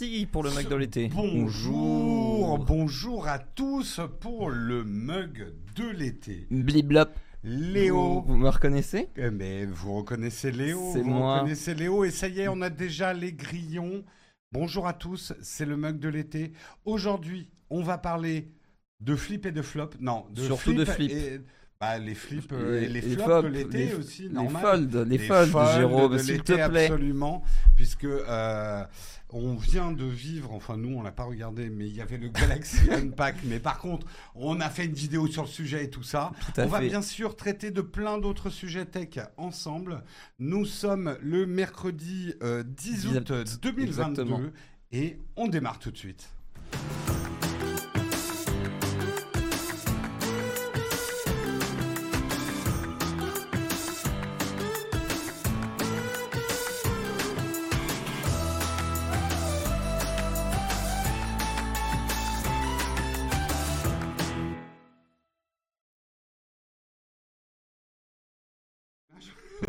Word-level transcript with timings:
parti 0.00 0.26
pour 0.26 0.42
le 0.42 0.50
mug 0.50 0.68
de 0.68 0.74
l'été. 0.76 1.08
Bonjour, 1.08 2.58
bonjour 2.58 3.28
à 3.28 3.38
tous 3.38 4.00
pour 4.20 4.48
le 4.50 4.82
mug 4.84 5.52
de 5.76 5.88
l'été. 5.90 6.46
Bliblop. 6.50 7.10
Léo. 7.44 8.20
Vous, 8.22 8.32
vous 8.32 8.36
me 8.36 8.48
reconnaissez? 8.48 9.08
Eh, 9.16 9.30
Mais 9.30 9.66
vous 9.66 9.96
reconnaissez 9.96 10.52
Léo 10.52 10.90
C'est 10.92 11.00
vous 11.02 11.10
moi. 11.10 11.36
reconnaissez 11.36 11.74
Léo 11.74 12.04
et 12.04 12.10
ça 12.10 12.28
y 12.28 12.40
est, 12.40 12.48
on 12.48 12.60
a 12.62 12.70
déjà 12.70 13.12
les 13.12 13.32
grillons. 13.32 14.02
Bonjour 14.52 14.86
à 14.86 14.92
tous, 14.94 15.32
c'est 15.42 15.66
le 15.66 15.76
mug 15.76 15.98
de 15.98 16.08
l'été. 16.08 16.52
Aujourd'hui, 16.84 17.50
on 17.68 17.82
va 17.82 17.98
parler 17.98 18.48
de 19.00 19.14
flip 19.16 19.44
et 19.46 19.52
de 19.52 19.62
flop. 19.62 19.90
Non, 20.00 20.24
de 20.34 20.42
Surtout 20.42 20.62
flip 20.62 20.76
de 20.78 20.84
flip. 20.86 21.10
et- 21.10 21.40
bah, 21.80 21.96
les 21.98 22.14
flips 22.14 22.52
euh, 22.52 22.76
et, 22.76 22.80
Les- 22.82 22.88
les 22.88 23.00
les 23.00 23.14
flops 23.14 23.24
flops, 23.24 23.42
de 23.44 23.48
l'été 23.48 23.86
les- 23.86 23.94
aussi, 23.94 24.28
normal. 24.28 24.62
folds, 24.62 25.04
les, 25.08 25.16
Les 25.16 25.18
folds, 25.26 25.46
folds 25.46 25.72
Jérôme, 25.76 26.18
s'il 26.18 26.42
te 26.42 26.52
plaît. 26.68 26.84
Absolument, 26.84 27.42
puisque 27.74 28.04
euh, 28.04 28.84
on 29.30 29.54
vient 29.54 29.90
de 29.90 30.04
vivre, 30.04 30.52
enfin 30.52 30.76
nous 30.76 30.94
on 30.94 31.02
l'a 31.02 31.10
pas 31.10 31.22
regardé, 31.24 31.70
mais 31.70 31.86
il 31.88 31.96
y 31.96 32.02
avait 32.02 32.18
le 32.18 32.28
Galaxy 32.68 32.90
Unpack. 32.90 33.36
Mais 33.44 33.60
par 33.60 33.78
contre, 33.78 34.06
on 34.34 34.60
a 34.60 34.68
fait 34.68 34.84
une 34.84 34.92
vidéo 34.92 35.26
sur 35.26 35.44
le 35.44 35.48
sujet 35.48 35.84
et 35.84 35.88
tout 35.88 36.02
ça. 36.02 36.32
Tout 36.54 36.60
à 36.60 36.64
on 36.64 36.68
va 36.68 36.80
fait. 36.80 36.88
bien 36.88 37.00
sûr 37.00 37.34
traiter 37.34 37.70
de 37.70 37.80
plein 37.80 38.18
d'autres 38.18 38.50
sujets 38.50 38.84
tech 38.84 39.18
ensemble. 39.38 40.02
Nous 40.38 40.66
sommes 40.66 41.16
le 41.22 41.46
mercredi 41.46 42.34
euh, 42.42 42.62
10 42.62 43.06
août 43.06 43.32
2022 43.62 43.82
Exactement. 43.82 44.40
et 44.92 45.18
on 45.34 45.48
démarre 45.48 45.78
tout 45.78 45.90
de 45.92 45.96
suite. 45.96 46.28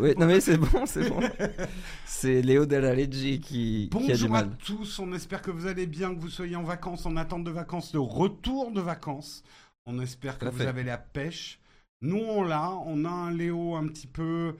Oui, 0.02 0.14
non 0.18 0.26
mais 0.26 0.40
c'est 0.40 0.56
bon, 0.56 0.84
c'est 0.84 1.08
bon. 1.08 1.20
c'est 2.04 2.42
Léo 2.42 2.66
Della 2.66 2.92
Leggi 2.92 3.38
qui, 3.40 3.88
qui 3.88 3.96
a 4.12 4.16
du 4.16 4.22
Bonjour 4.22 4.34
à 4.34 4.42
tous, 4.42 4.98
on 4.98 5.12
espère 5.12 5.42
que 5.42 5.52
vous 5.52 5.66
allez 5.68 5.86
bien, 5.86 6.12
que 6.12 6.20
vous 6.20 6.28
soyez 6.28 6.56
en 6.56 6.64
vacances, 6.64 7.06
en 7.06 7.16
attente 7.16 7.44
de 7.44 7.52
vacances, 7.52 7.92
de 7.92 7.98
retour 7.98 8.72
de 8.72 8.80
vacances. 8.80 9.44
On 9.86 10.00
espère 10.00 10.38
que 10.38 10.46
vous 10.46 10.58
fait. 10.58 10.66
avez 10.66 10.82
la 10.82 10.98
pêche. 10.98 11.60
Nous, 12.00 12.18
on 12.18 12.42
l'a, 12.42 12.70
on 12.86 13.04
a 13.04 13.10
un 13.10 13.30
Léo 13.32 13.76
un 13.76 13.86
petit 13.86 14.08
peu... 14.08 14.56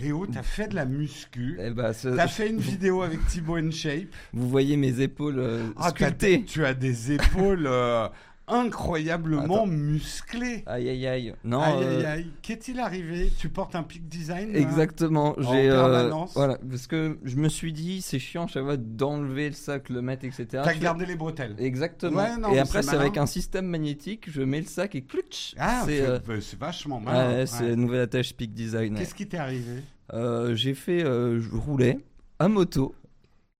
Léo, 0.00 0.26
t'as 0.26 0.42
fait 0.44 0.68
de 0.68 0.74
la 0.76 0.84
muscu. 0.86 1.56
Eh 1.60 1.70
ben, 1.70 1.92
ce- 1.92 2.08
T'as 2.08 2.26
fait 2.28 2.50
une 2.50 2.58
vidéo 2.60 3.02
avec 3.02 3.24
Thibaut 3.26 3.56
InShape. 3.56 4.08
Vous 4.32 4.48
voyez 4.48 4.76
mes 4.76 5.00
épaules 5.00 5.38
euh, 5.40 5.70
Ah, 5.76 5.90
sculptées. 5.90 6.44
tu 6.44 6.64
as 6.64 6.74
des 6.74 7.12
épaules 7.12 7.66
euh, 7.66 8.08
incroyablement 8.46 9.42
Attends. 9.64 9.66
musclées. 9.66 10.62
Aïe 10.66 10.88
aïe 10.88 11.06
aïe. 11.06 11.34
Non. 11.44 11.60
aïe, 11.60 11.72
euh, 11.82 11.98
aïe, 11.98 12.04
aïe. 12.06 12.26
Qu'est-il 12.42 12.78
arrivé 12.80 13.32
Tu 13.38 13.48
portes 13.48 13.74
un 13.74 13.82
peak 13.82 14.08
design 14.08 14.54
Exactement, 14.54 15.34
En 15.38 15.42
j'ai 15.52 15.70
euh, 15.70 15.80
permanence. 15.90 16.34
voilà 16.34 16.58
parce 16.68 16.86
que 16.86 17.18
je 17.24 17.36
me 17.36 17.48
suis 17.48 17.72
dit 17.72 18.02
c'est 18.02 18.18
chiant 18.18 18.46
chaque 18.46 18.64
fois 18.64 18.76
d'enlever 18.76 19.48
le 19.48 19.54
sac, 19.54 19.88
le 19.88 20.02
mettre 20.02 20.24
etc. 20.24 20.46
T'as 20.64 20.74
gardé 20.74 21.06
les 21.06 21.16
bretelles. 21.16 21.56
Exactement. 21.58 22.16
Ouais, 22.22 22.36
non, 22.36 22.52
et 22.52 22.58
après 22.58 22.82
c'est 22.82 22.90
c'est 22.90 22.96
avec 22.96 23.16
un 23.16 23.26
système 23.26 23.66
magnétique, 23.66 24.30
je 24.30 24.42
mets 24.42 24.60
le 24.60 24.66
sac 24.66 24.94
et 24.94 25.02
clutch. 25.02 25.54
Ah, 25.58 25.82
c'est 25.86 25.98
c'est 25.98 26.06
euh, 26.06 26.18
bah, 26.26 26.34
c'est 26.40 26.58
vachement 26.58 26.98
ouais, 26.98 27.04
malin. 27.04 27.46
c'est 27.46 27.62
Ouais. 27.64 27.70
la 27.70 27.76
nouvelle 27.76 28.00
attache 28.02 28.34
Peak 28.34 28.52
Design. 28.52 28.92
ouais. 28.94 28.98
Qu'est-ce 29.00 29.14
qui 29.14 29.26
t'est 29.26 29.38
arrivé 29.38 29.82
Euh, 30.12 30.54
j'ai 30.54 30.74
fait, 30.74 31.00
je 31.00 31.50
roulais 31.56 31.98
à 32.38 32.48
moto 32.48 32.94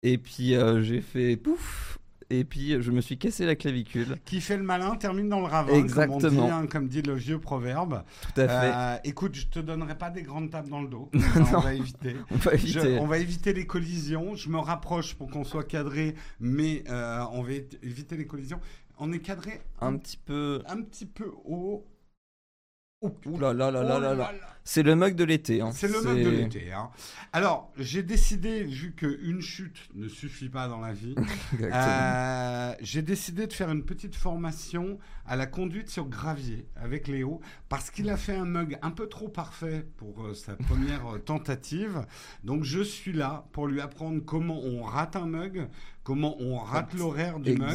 et 0.02 0.18
puis 0.18 0.54
j'ai 0.82 1.00
fait 1.00 1.36
pouf 1.36 1.98
et 2.30 2.44
puis 2.44 2.80
je 2.82 2.90
me 2.90 3.00
suis 3.00 3.18
cassé 3.18 3.46
la 3.46 3.54
clavicule. 3.54 4.16
Qui 4.24 4.40
fait 4.40 4.56
le 4.56 4.62
malin 4.62 4.96
termine 4.96 5.28
dans 5.28 5.40
le 5.40 5.46
ravin, 5.46 5.68
comme, 5.72 5.76
on 5.80 5.84
Exactement. 5.84 6.44
dit, 6.46 6.50
hein, 6.50 6.66
comme 6.66 6.88
dit 6.88 7.02
le 7.02 7.14
vieux 7.14 7.38
proverbe. 7.38 8.02
Tout 8.34 8.40
à 8.40 8.48
fait. 8.48 8.72
Euh, 8.74 8.96
écoute, 9.04 9.34
je 9.34 9.46
te 9.46 9.58
donnerai 9.58 9.96
pas 9.98 10.10
des 10.10 10.22
grandes 10.22 10.50
tapes 10.50 10.68
dans 10.68 10.82
le 10.82 10.88
dos. 10.88 11.10
Non. 11.36 11.44
On 11.56 11.60
va 11.60 11.74
éviter. 11.74 12.16
On 12.30 12.36
va 12.36 12.50
Je- 12.56 12.64
éviter. 12.78 12.98
on 13.00 13.06
va 13.06 13.18
éviter 13.18 13.52
les 13.52 13.66
collisions. 13.66 14.34
Je 14.34 14.48
me 14.48 14.58
rapproche 14.58 15.14
pour 15.14 15.30
qu'on 15.30 15.44
soit 15.44 15.64
cadré, 15.64 16.14
mais 16.40 16.84
euh, 16.88 17.24
on 17.32 17.42
va 17.42 17.52
éviter 17.82 18.16
les 18.16 18.26
collisions. 18.26 18.60
On 18.98 19.12
est 19.12 19.18
cadré 19.18 19.60
Un 19.80 19.96
petit 19.96 20.16
peu. 20.16 20.62
un 20.68 20.80
petit 20.82 21.06
peu 21.06 21.30
haut. 21.44 21.84
Oh. 23.04 23.14
Ouh 23.26 23.38
là 23.38 23.52
là 23.52 23.70
là 23.70 23.82
là 23.82 23.96
Oh 23.96 24.00
là 24.00 24.14
là. 24.14 24.30
C'est 24.66 24.82
le 24.82 24.94
mug 24.96 25.14
de 25.14 25.24
l'été. 25.24 25.60
hein. 25.60 25.70
C'est 25.72 25.88
le 25.92 26.00
mug 26.00 26.24
de 26.24 26.30
l'été. 26.30 26.72
hein. 26.72 26.88
Alors, 27.34 27.70
j'ai 27.76 28.02
décidé, 28.02 28.64
vu 28.64 28.94
qu'une 28.94 29.42
chute 29.42 29.76
ne 29.94 30.08
suffit 30.08 30.48
pas 30.48 30.68
dans 30.68 30.80
la 30.80 30.92
vie. 30.94 31.14
Euh, 31.62 32.74
j'ai 32.80 33.02
décidé 33.02 33.46
de 33.46 33.52
faire 33.52 33.70
une 33.70 33.84
petite 33.84 34.14
formation 34.14 34.98
à 35.26 35.36
la 35.36 35.46
conduite 35.46 35.90
sur 35.90 36.06
gravier 36.08 36.66
avec 36.76 37.08
Léo 37.08 37.40
parce 37.68 37.90
qu'il 37.90 38.08
a 38.10 38.16
fait 38.16 38.34
un 38.34 38.44
mug 38.44 38.78
un 38.82 38.90
peu 38.90 39.08
trop 39.08 39.28
parfait 39.28 39.86
pour 39.96 40.24
euh, 40.24 40.34
sa 40.34 40.54
première 40.56 41.06
euh, 41.14 41.18
tentative. 41.18 42.06
Donc 42.42 42.64
je 42.64 42.80
suis 42.80 43.12
là 43.12 43.46
pour 43.52 43.66
lui 43.66 43.80
apprendre 43.80 44.22
comment 44.24 44.58
on 44.62 44.82
rate 44.82 45.16
un 45.16 45.26
mug, 45.26 45.68
comment 46.04 46.36
on 46.40 46.56
rate 46.58 46.94
l'horaire 46.94 47.38
du 47.40 47.52
mug, 47.56 47.70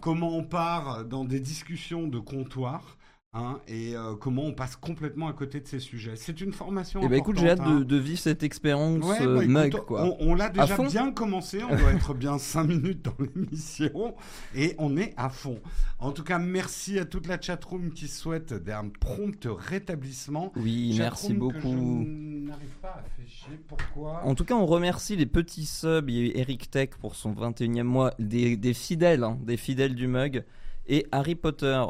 comment 0.00 0.36
on 0.36 0.44
part 0.44 1.04
dans 1.04 1.24
des 1.24 1.40
discussions 1.40 2.06
de 2.06 2.18
comptoir. 2.18 2.97
Hein, 3.34 3.60
et 3.68 3.96
euh, 3.96 4.14
comment 4.14 4.42
on 4.42 4.52
passe 4.52 4.76
complètement 4.76 5.28
à 5.28 5.32
côté 5.32 5.60
de 5.60 5.66
ces 5.66 5.78
sujets. 5.78 6.16
C'est 6.16 6.40
une 6.40 6.52
formation. 6.52 7.02
Et 7.02 7.08
bah 7.08 7.16
écoute, 7.16 7.38
j'ai 7.38 7.50
hâte 7.50 7.60
de, 7.60 7.64
hein. 7.64 7.80
de 7.80 7.96
vivre 7.96 8.18
cette 8.18 8.42
expérience 8.42 9.04
Ouais, 9.04 9.22
euh, 9.22 9.36
bah, 9.36 9.42
écoute, 9.42 9.52
mug 9.52 9.84
quoi. 9.86 10.04
On, 10.04 10.16
on 10.30 10.34
l'a 10.34 10.48
déjà 10.48 10.76
bien 10.76 11.12
commencé, 11.12 11.62
on 11.62 11.76
doit 11.76 11.92
être 11.92 12.14
bien 12.14 12.38
5 12.38 12.64
minutes 12.64 13.04
dans 13.04 13.14
l'émission 13.34 14.14
et 14.54 14.74
on 14.78 14.96
est 14.96 15.14
à 15.16 15.28
fond. 15.28 15.60
En 15.98 16.12
tout 16.12 16.24
cas, 16.24 16.38
merci 16.38 16.98
à 16.98 17.04
toute 17.04 17.26
la 17.26 17.40
chatroom 17.40 17.90
qui 17.90 18.08
souhaite 18.08 18.54
un 18.68 18.88
prompt 18.88 19.46
rétablissement. 19.46 20.52
Oui, 20.56 20.94
merci 20.98 21.34
beaucoup. 21.34 22.06
Je 22.06 22.80
pas 22.80 22.88
à 22.88 23.04
afficher. 23.04 23.58
Pourquoi? 23.66 24.24
En 24.24 24.34
tout 24.34 24.44
cas, 24.44 24.54
on 24.54 24.66
remercie 24.66 25.16
les 25.16 25.26
petits 25.26 25.66
subs. 25.66 26.08
Il 26.08 26.14
y 26.14 26.20
a 26.20 26.22
eu 26.22 26.32
Eric 26.34 26.70
Tech 26.70 26.90
pour 27.00 27.14
son 27.14 27.32
21e 27.32 27.82
mois, 27.82 28.14
des, 28.18 28.56
des 28.56 28.74
fidèles, 28.74 29.24
hein, 29.24 29.38
des 29.42 29.56
fidèles 29.56 29.94
du 29.94 30.06
mug, 30.06 30.44
et 30.86 31.06
Harry 31.12 31.34
Potter 31.34 31.82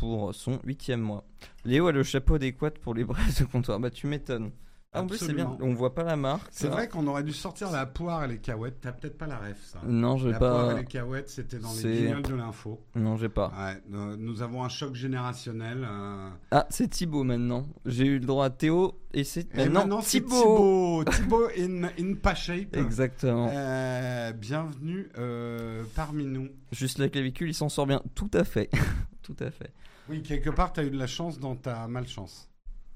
pour 0.00 0.34
son 0.34 0.56
8e 0.66 0.96
mois. 0.96 1.24
Léo 1.64 1.86
a 1.88 1.92
le 1.92 2.02
chapeau 2.02 2.34
adéquat 2.36 2.70
pour 2.82 2.94
les 2.94 3.04
braises 3.10 3.38
de 3.40 3.44
comptoir. 3.44 3.78
Bah, 3.78 3.90
tu 3.90 4.06
m'étonnes. 4.06 4.50
Ah, 4.92 5.02
en 5.02 5.06
plus, 5.06 5.18
c'est 5.18 5.32
bien. 5.32 5.56
On 5.60 5.72
voit 5.72 5.94
pas 5.94 6.02
la 6.02 6.16
marque. 6.16 6.48
C'est 6.50 6.66
vrai 6.66 6.88
qu'on 6.88 7.06
aurait 7.06 7.22
dû 7.22 7.32
sortir 7.32 7.70
la 7.70 7.86
poire 7.86 8.24
et 8.24 8.28
les 8.28 8.38
cahuètes. 8.38 8.78
T'as 8.80 8.90
peut-être 8.90 9.16
pas 9.16 9.28
la 9.28 9.38
ref, 9.38 9.56
ça. 9.62 9.78
Non, 9.86 10.16
j'ai 10.16 10.32
La 10.32 10.38
poire 10.38 10.66
pas. 10.66 10.72
et 10.72 10.78
les 10.80 10.84
cahuètes, 10.84 11.28
c'était 11.28 11.58
dans 11.60 11.72
les 11.74 11.82
guignols 11.96 12.22
de 12.22 12.34
l'info. 12.34 12.80
Non, 12.96 13.16
j'ai 13.16 13.28
pas. 13.28 13.52
Ouais, 13.56 13.80
euh, 13.96 14.16
nous 14.18 14.42
avons 14.42 14.64
un 14.64 14.68
choc 14.68 14.96
générationnel. 14.96 15.86
euh, 15.88 16.30
Ah, 16.50 16.66
c'est 16.70 16.88
Thibaut 16.88 17.22
maintenant. 17.22 17.68
J'ai 17.86 18.06
eu 18.06 18.18
le 18.18 18.26
droit 18.26 18.46
à 18.46 18.50
Théo 18.50 18.98
et 19.14 19.22
c'est 19.22 19.42
Et 19.54 19.58
maintenant 19.58 19.80
maintenant. 19.80 20.00
Thibaut. 20.00 21.04
Thibaut 21.12 21.46
in, 21.56 21.84
in 21.84 22.14
pas 22.20 22.34
shape. 22.34 22.74
Exactement. 22.76 23.48
Euh, 23.52 24.32
bienvenue 24.32 25.08
euh, 25.18 25.84
parmi 25.94 26.24
nous. 26.24 26.48
Juste 26.72 26.98
la 26.98 27.08
clavicule, 27.08 27.50
il 27.50 27.54
s'en 27.54 27.68
sort 27.68 27.86
bien. 27.86 28.02
Tout 28.16 28.30
à 28.34 28.42
fait. 28.42 28.70
Tout 29.22 29.36
à 29.38 29.52
fait. 29.52 29.72
Oui, 30.10 30.22
quelque 30.22 30.50
part, 30.50 30.72
tu 30.72 30.80
as 30.80 30.84
eu 30.84 30.90
de 30.90 30.98
la 30.98 31.06
chance 31.06 31.38
dans 31.38 31.54
ta 31.56 31.86
malchance. 31.86 32.48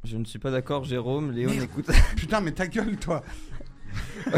Je 0.02 0.16
ne 0.16 0.25
suis 0.25 0.38
pas 0.38 0.50
d'accord, 0.50 0.84
Jérôme. 0.84 1.30
Léo 1.32 1.48
Merde. 1.48 1.60
n'écoute. 1.62 1.86
Putain, 2.16 2.41
mais 2.41 2.52
ta 2.52 2.66
gueule, 2.66 2.97
toi 2.97 3.22
oh, 4.26 4.30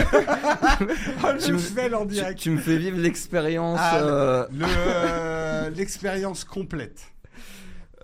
Tu 1.42 1.52
me- 1.52 1.58
fail 1.58 1.94
en 1.94 2.04
direct. 2.04 2.38
tu 2.38 2.50
me 2.50 2.58
fais 2.58 2.76
vivre 2.76 2.98
l'expérience. 2.98 3.78
Ah, 3.80 3.98
euh, 4.02 4.46
Le, 4.52 4.64
euh, 4.68 5.70
L'expérience 5.74 6.44
complète. 6.44 7.06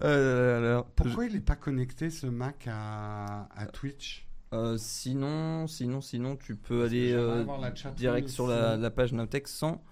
euh. 0.02 0.82
Pourquoi 0.96 1.26
il 1.26 1.34
n'est 1.34 1.40
pas 1.40 1.56
connecté, 1.56 2.08
ce 2.08 2.26
Mac, 2.26 2.66
à, 2.70 3.48
à 3.54 3.66
Twitch? 3.66 4.26
Euh, 4.54 4.76
sinon, 4.78 5.66
sinon, 5.66 6.00
sinon, 6.00 6.36
tu 6.36 6.56
peux 6.56 6.84
aller 6.84 7.14
direct 7.96 8.28
sur 8.28 8.46
la, 8.46 8.90
page 8.90 9.12
Nowtech 9.12 9.46
sans, 9.46 9.82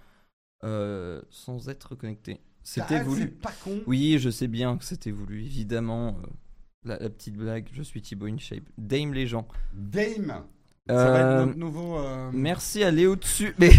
sans 0.62 1.68
être 1.68 1.94
connecté. 1.94 2.40
C'était 2.62 2.96
Ah, 2.96 3.02
voulu. 3.04 3.28
Pas 3.28 3.52
con. 3.64 3.80
Oui, 3.86 4.18
je 4.18 4.30
sais 4.30 4.48
bien 4.48 4.76
que 4.76 4.84
c'était 4.84 5.10
voulu, 5.10 5.42
évidemment. 5.44 6.16
euh, 6.22 6.26
la, 6.84 6.98
la 6.98 7.10
petite 7.10 7.36
blague, 7.36 7.68
je 7.72 7.82
suis 7.82 8.00
Thibaut 8.02 8.26
InShape. 8.26 8.64
Dame 8.78 9.12
les 9.14 9.26
gens. 9.26 9.46
Dame. 9.72 10.42
Ça 10.88 10.94
va 11.10 11.18
être 11.18 11.24
Euh, 11.26 11.46
notre 11.46 11.58
nouveau. 11.58 11.98
euh, 11.98 12.30
Merci 12.32 12.82
à 12.82 12.90
Léo 12.90 13.14
dessus. 13.16 13.54
Mais 13.58 13.70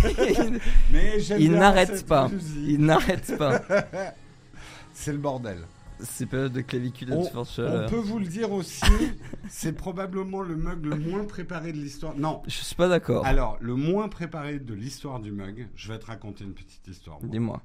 Mais 0.92 1.18
il 1.40 1.52
n'arrête 1.52 2.06
pas. 2.06 2.30
il 2.58 2.80
n'arrête 2.80 3.38
pas. 3.38 3.62
C'est 4.94 5.12
le 5.12 5.18
bordel. 5.18 5.58
C'est 6.04 6.26
période 6.26 6.52
de 6.54 6.62
clavicule 6.62 7.14
On, 7.14 7.24
de 7.24 7.30
forte 7.30 7.50
on 7.50 7.54
chaleur. 7.54 7.90
peut 7.90 7.96
vous 7.98 8.20
le 8.20 8.26
dire 8.26 8.52
aussi, 8.52 8.82
c'est 9.50 9.74
probablement 9.74 10.42
le 10.42 10.56
mug 10.56 10.86
le 10.86 10.96
moins 10.96 11.26
préparé 11.26 11.72
de 11.74 11.78
l'histoire. 11.78 12.16
Non, 12.16 12.42
Je 12.46 12.52
suis 12.52 12.76
pas 12.76 12.88
d'accord. 12.88 13.26
alors 13.26 13.58
le 13.62 13.76
moins 13.76 14.10
préparé 14.10 14.60
de 14.60 14.74
l'histoire 14.74 15.20
du 15.20 15.32
mug. 15.32 15.70
Je 15.76 15.92
vais 15.92 16.00
te 16.00 16.06
raconter 16.08 16.44
une 16.44 16.54
petite 16.54 16.88
histoire. 16.88 17.20
moi. 17.22 17.30
Dis-moi. 17.30 17.62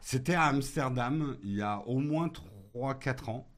C'était 0.00 0.34
à 0.34 0.44
Amsterdam 0.44 1.36
il 1.42 1.54
y 1.54 1.62
a 1.62 1.80
au 1.86 1.98
moins 1.98 2.30
3-4 2.74 3.30
ans. 3.30 3.48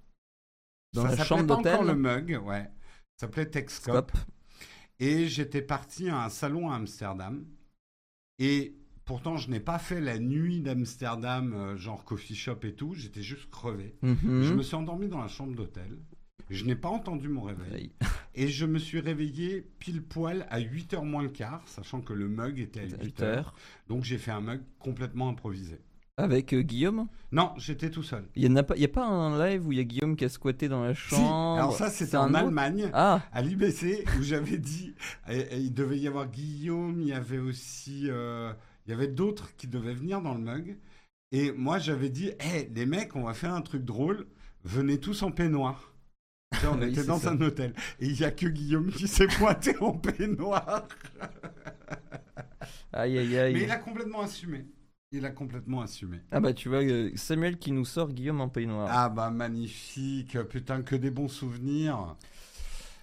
Dans 0.93 1.03
Ça 1.03 1.09
la 1.09 1.17
s'appelait 1.17 1.29
chambre 1.29 1.45
d'hôtel 1.57 1.75
encore 1.75 1.85
le 1.87 1.95
mug, 1.95 2.41
ouais. 2.45 2.71
Ça 3.17 3.27
s'appelait. 3.27 3.65
Scop. 3.69 4.13
Et 4.99 5.29
j'étais 5.29 5.63
parti 5.63 6.09
à 6.09 6.25
un 6.25 6.29
salon 6.29 6.71
à 6.71 6.75
Amsterdam. 6.77 7.45
Et 8.39 8.77
Pourtant, 9.11 9.37
je 9.37 9.51
n'ai 9.51 9.59
pas 9.59 9.81
fait 9.81 10.01
la 10.01 10.21
nuit 10.21 10.61
d'Amsterdam, 10.61 11.53
euh, 11.53 11.77
genre 11.77 12.05
coffee 12.05 12.37
shop 12.37 12.59
et 12.63 12.75
tout. 12.75 12.95
J'étais 12.95 13.23
juste 13.23 13.51
crevé. 13.51 13.97
Mhm. 14.03 14.45
Je 14.45 14.55
me 14.55 14.63
suis 14.63 14.77
endormi 14.77 15.09
dans 15.09 15.21
la 15.21 15.27
chambre 15.27 15.53
d'hôtel. 15.57 15.99
Je 16.49 16.65
n'ai 16.65 16.77
pas 16.77 16.91
entendu 16.91 17.29
mon 17.29 17.43
réveil. 17.43 17.91
Et 18.37 18.47
je 18.47 18.67
me 18.67 18.79
suis 18.79 19.01
réveillé 19.01 19.67
pile 19.81 20.01
poil 20.05 20.47
à 20.49 20.61
8h 20.61 21.03
moins 21.05 21.25
le 21.25 21.29
quart, 21.29 21.63
sachant 21.67 22.03
que 22.03 22.13
le 22.13 22.29
mug 22.29 22.61
était 22.61 22.83
à 22.83 22.85
8h. 22.87 23.03
8 23.05 23.23
heures. 23.23 23.55
Donc 23.89 24.05
j'ai 24.05 24.17
fait 24.17 24.31
un 24.31 24.43
mug 24.43 24.61
complètement 24.79 25.29
improvisé. 25.29 25.81
Avec 26.17 26.53
euh, 26.53 26.61
Guillaume? 26.63 27.09
Non, 27.33 27.51
j'étais 27.57 27.91
tout 27.91 28.05
seul. 28.05 28.29
Il 28.37 28.49
n'y 28.49 28.59
a, 28.59 28.63
pas- 28.63 28.75
a 28.77 29.03
un 29.05 29.45
live 29.45 29.67
où 29.67 29.73
il 29.73 29.79
y 29.79 29.81
a 29.81 29.85
Guillaume 29.85 30.15
qui 30.15 30.25
a 30.25 30.29
squatté 30.29 30.69
dans 30.69 30.85
la 30.85 30.95
Si, 30.95 31.01
chambre 31.01 31.55
alors 31.59 31.73
ça 31.73 31.91
c'était 31.91 32.17
en 32.17 32.33
Allemagne. 32.33 32.91
Ah, 32.93 33.23
à 33.33 33.43
l'IBC 33.43 34.05
où 34.19 34.23
j'avais 34.23 34.59
dit 34.59 34.95
et- 35.29 35.39
et 35.39 35.57
il 35.59 35.75
devait 35.75 35.99
y 35.99 36.07
avoir 36.07 36.29
Guillaume, 36.31 37.01
il 37.01 37.09
y 37.09 37.13
avait 37.13 37.39
aussi 37.39 38.05
euh, 38.09 38.53
il 38.91 38.95
y 38.95 38.97
avait 38.97 39.07
d'autres 39.07 39.55
qui 39.55 39.69
devaient 39.69 39.95
venir 39.95 40.21
dans 40.21 40.35
le 40.35 40.41
mug 40.41 40.77
et 41.31 41.53
moi 41.53 41.79
j'avais 41.79 42.11
dit 42.11 42.33
hé 42.41 42.69
les 42.75 42.87
mecs 42.87 43.15
on 43.15 43.23
va 43.23 43.35
faire 43.35 43.55
un 43.55 43.63
truc 43.63 43.85
drôle 43.85 44.27
venez 44.65 44.99
tous 44.99 45.23
en 45.23 45.31
peignoir. 45.31 45.95
On 46.67 46.81
Oui, 46.81 46.91
était 46.91 47.05
dans 47.05 47.21
ça. 47.21 47.31
un 47.31 47.41
hôtel 47.41 47.73
et 48.01 48.07
il 48.07 48.19
y 48.19 48.25
a 48.25 48.33
que 48.33 48.49
Guillaume 48.49 48.91
qui 48.91 49.07
s'est 49.07 49.29
pointé 49.29 49.77
en 49.79 49.93
peignoir. 49.93 50.89
aïe 52.93 53.17
aïe 53.17 53.39
aïe. 53.39 53.55
Mais 53.55 53.63
il 53.63 53.71
a 53.71 53.77
complètement 53.77 54.23
assumé. 54.23 54.67
Il 55.13 55.25
a 55.25 55.31
complètement 55.31 55.83
assumé. 55.83 56.19
Ah 56.33 56.41
bah 56.41 56.53
tu 56.53 56.69
vois, 56.69 56.83
euh, 56.83 57.13
Samuel 57.15 57.59
qui 57.59 57.71
nous 57.71 57.85
sort 57.85 58.09
Guillaume 58.09 58.41
en 58.41 58.49
peignoir. 58.49 58.89
Ah 58.91 59.09
bah 59.09 59.31
magnifique, 59.31 60.37
putain 60.49 60.83
que 60.83 60.97
des 60.97 61.13
bons 61.13 61.29
souvenirs. 61.29 62.17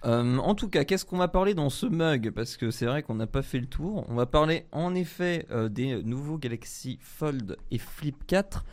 Euh, 0.04 0.38
en 0.38 0.54
tout 0.54 0.68
cas, 0.68 0.84
qu'est-ce 0.84 1.04
qu'on 1.04 1.16
va 1.18 1.28
parler 1.28 1.54
dans 1.54 1.70
ce 1.70 1.86
mug? 1.86 2.30
Parce 2.30 2.56
que 2.56 2.70
c'est 2.70 2.86
vrai 2.86 3.02
qu'on 3.02 3.14
n'a 3.16 3.26
pas 3.26 3.42
fait 3.42 3.58
le 3.58 3.66
tour. 3.66 4.04
On 4.08 4.14
va 4.14 4.26
parler 4.26 4.66
en 4.72 4.94
effet 4.94 5.46
euh, 5.50 5.68
des 5.68 6.02
nouveaux 6.02 6.38
Galaxy 6.38 6.98
Fold 7.02 7.56
et 7.70 7.78
Flip 7.78 8.16
4. 8.26 8.64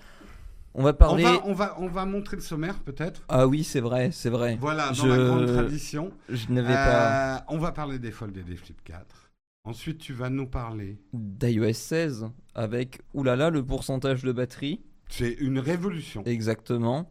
On 0.78 0.84
va 0.84 0.90
On 0.90 0.94
parler... 0.94 1.24
va, 1.24 1.42
on, 1.46 1.54
va, 1.54 1.76
on 1.80 1.88
va 1.88 2.06
montrer 2.06 2.36
le 2.36 2.42
sommaire 2.44 2.80
peut-être. 2.80 3.22
Ah 3.30 3.48
oui, 3.48 3.64
c'est 3.64 3.80
vrai, 3.80 4.12
c'est 4.12 4.30
vrai. 4.30 4.58
Voilà, 4.60 4.90
dans 4.90 4.94
Je- 4.94 5.08
la 5.08 5.18
grande 5.26 5.46
tradition. 5.48 6.12
Je 6.30 6.52
n'avais 6.52 6.74
pas 6.74 7.38
Euh, 7.38 7.40
On 7.48 7.58
va 7.58 7.72
parler 7.72 7.98
des 7.98 8.12
Fold 8.12 8.36
et 8.38 8.44
des 8.44 8.56
Flip 8.58 8.78
4. 8.84 9.06
Ensuite, 9.64 9.98
tu 9.98 10.14
vas 10.14 10.30
nous 10.30 10.46
parler. 10.48 11.00
d'iOS 11.14 11.74
16 11.74 12.28
avec, 12.54 13.02
oulala, 13.16 13.50
le 13.50 13.64
pourcentage 13.66 14.22
de 14.24 14.32
batterie. 14.32 14.82
C'est 15.10 15.32
une 15.32 15.58
révolution. 15.60 16.24
Exactement. 16.26 17.10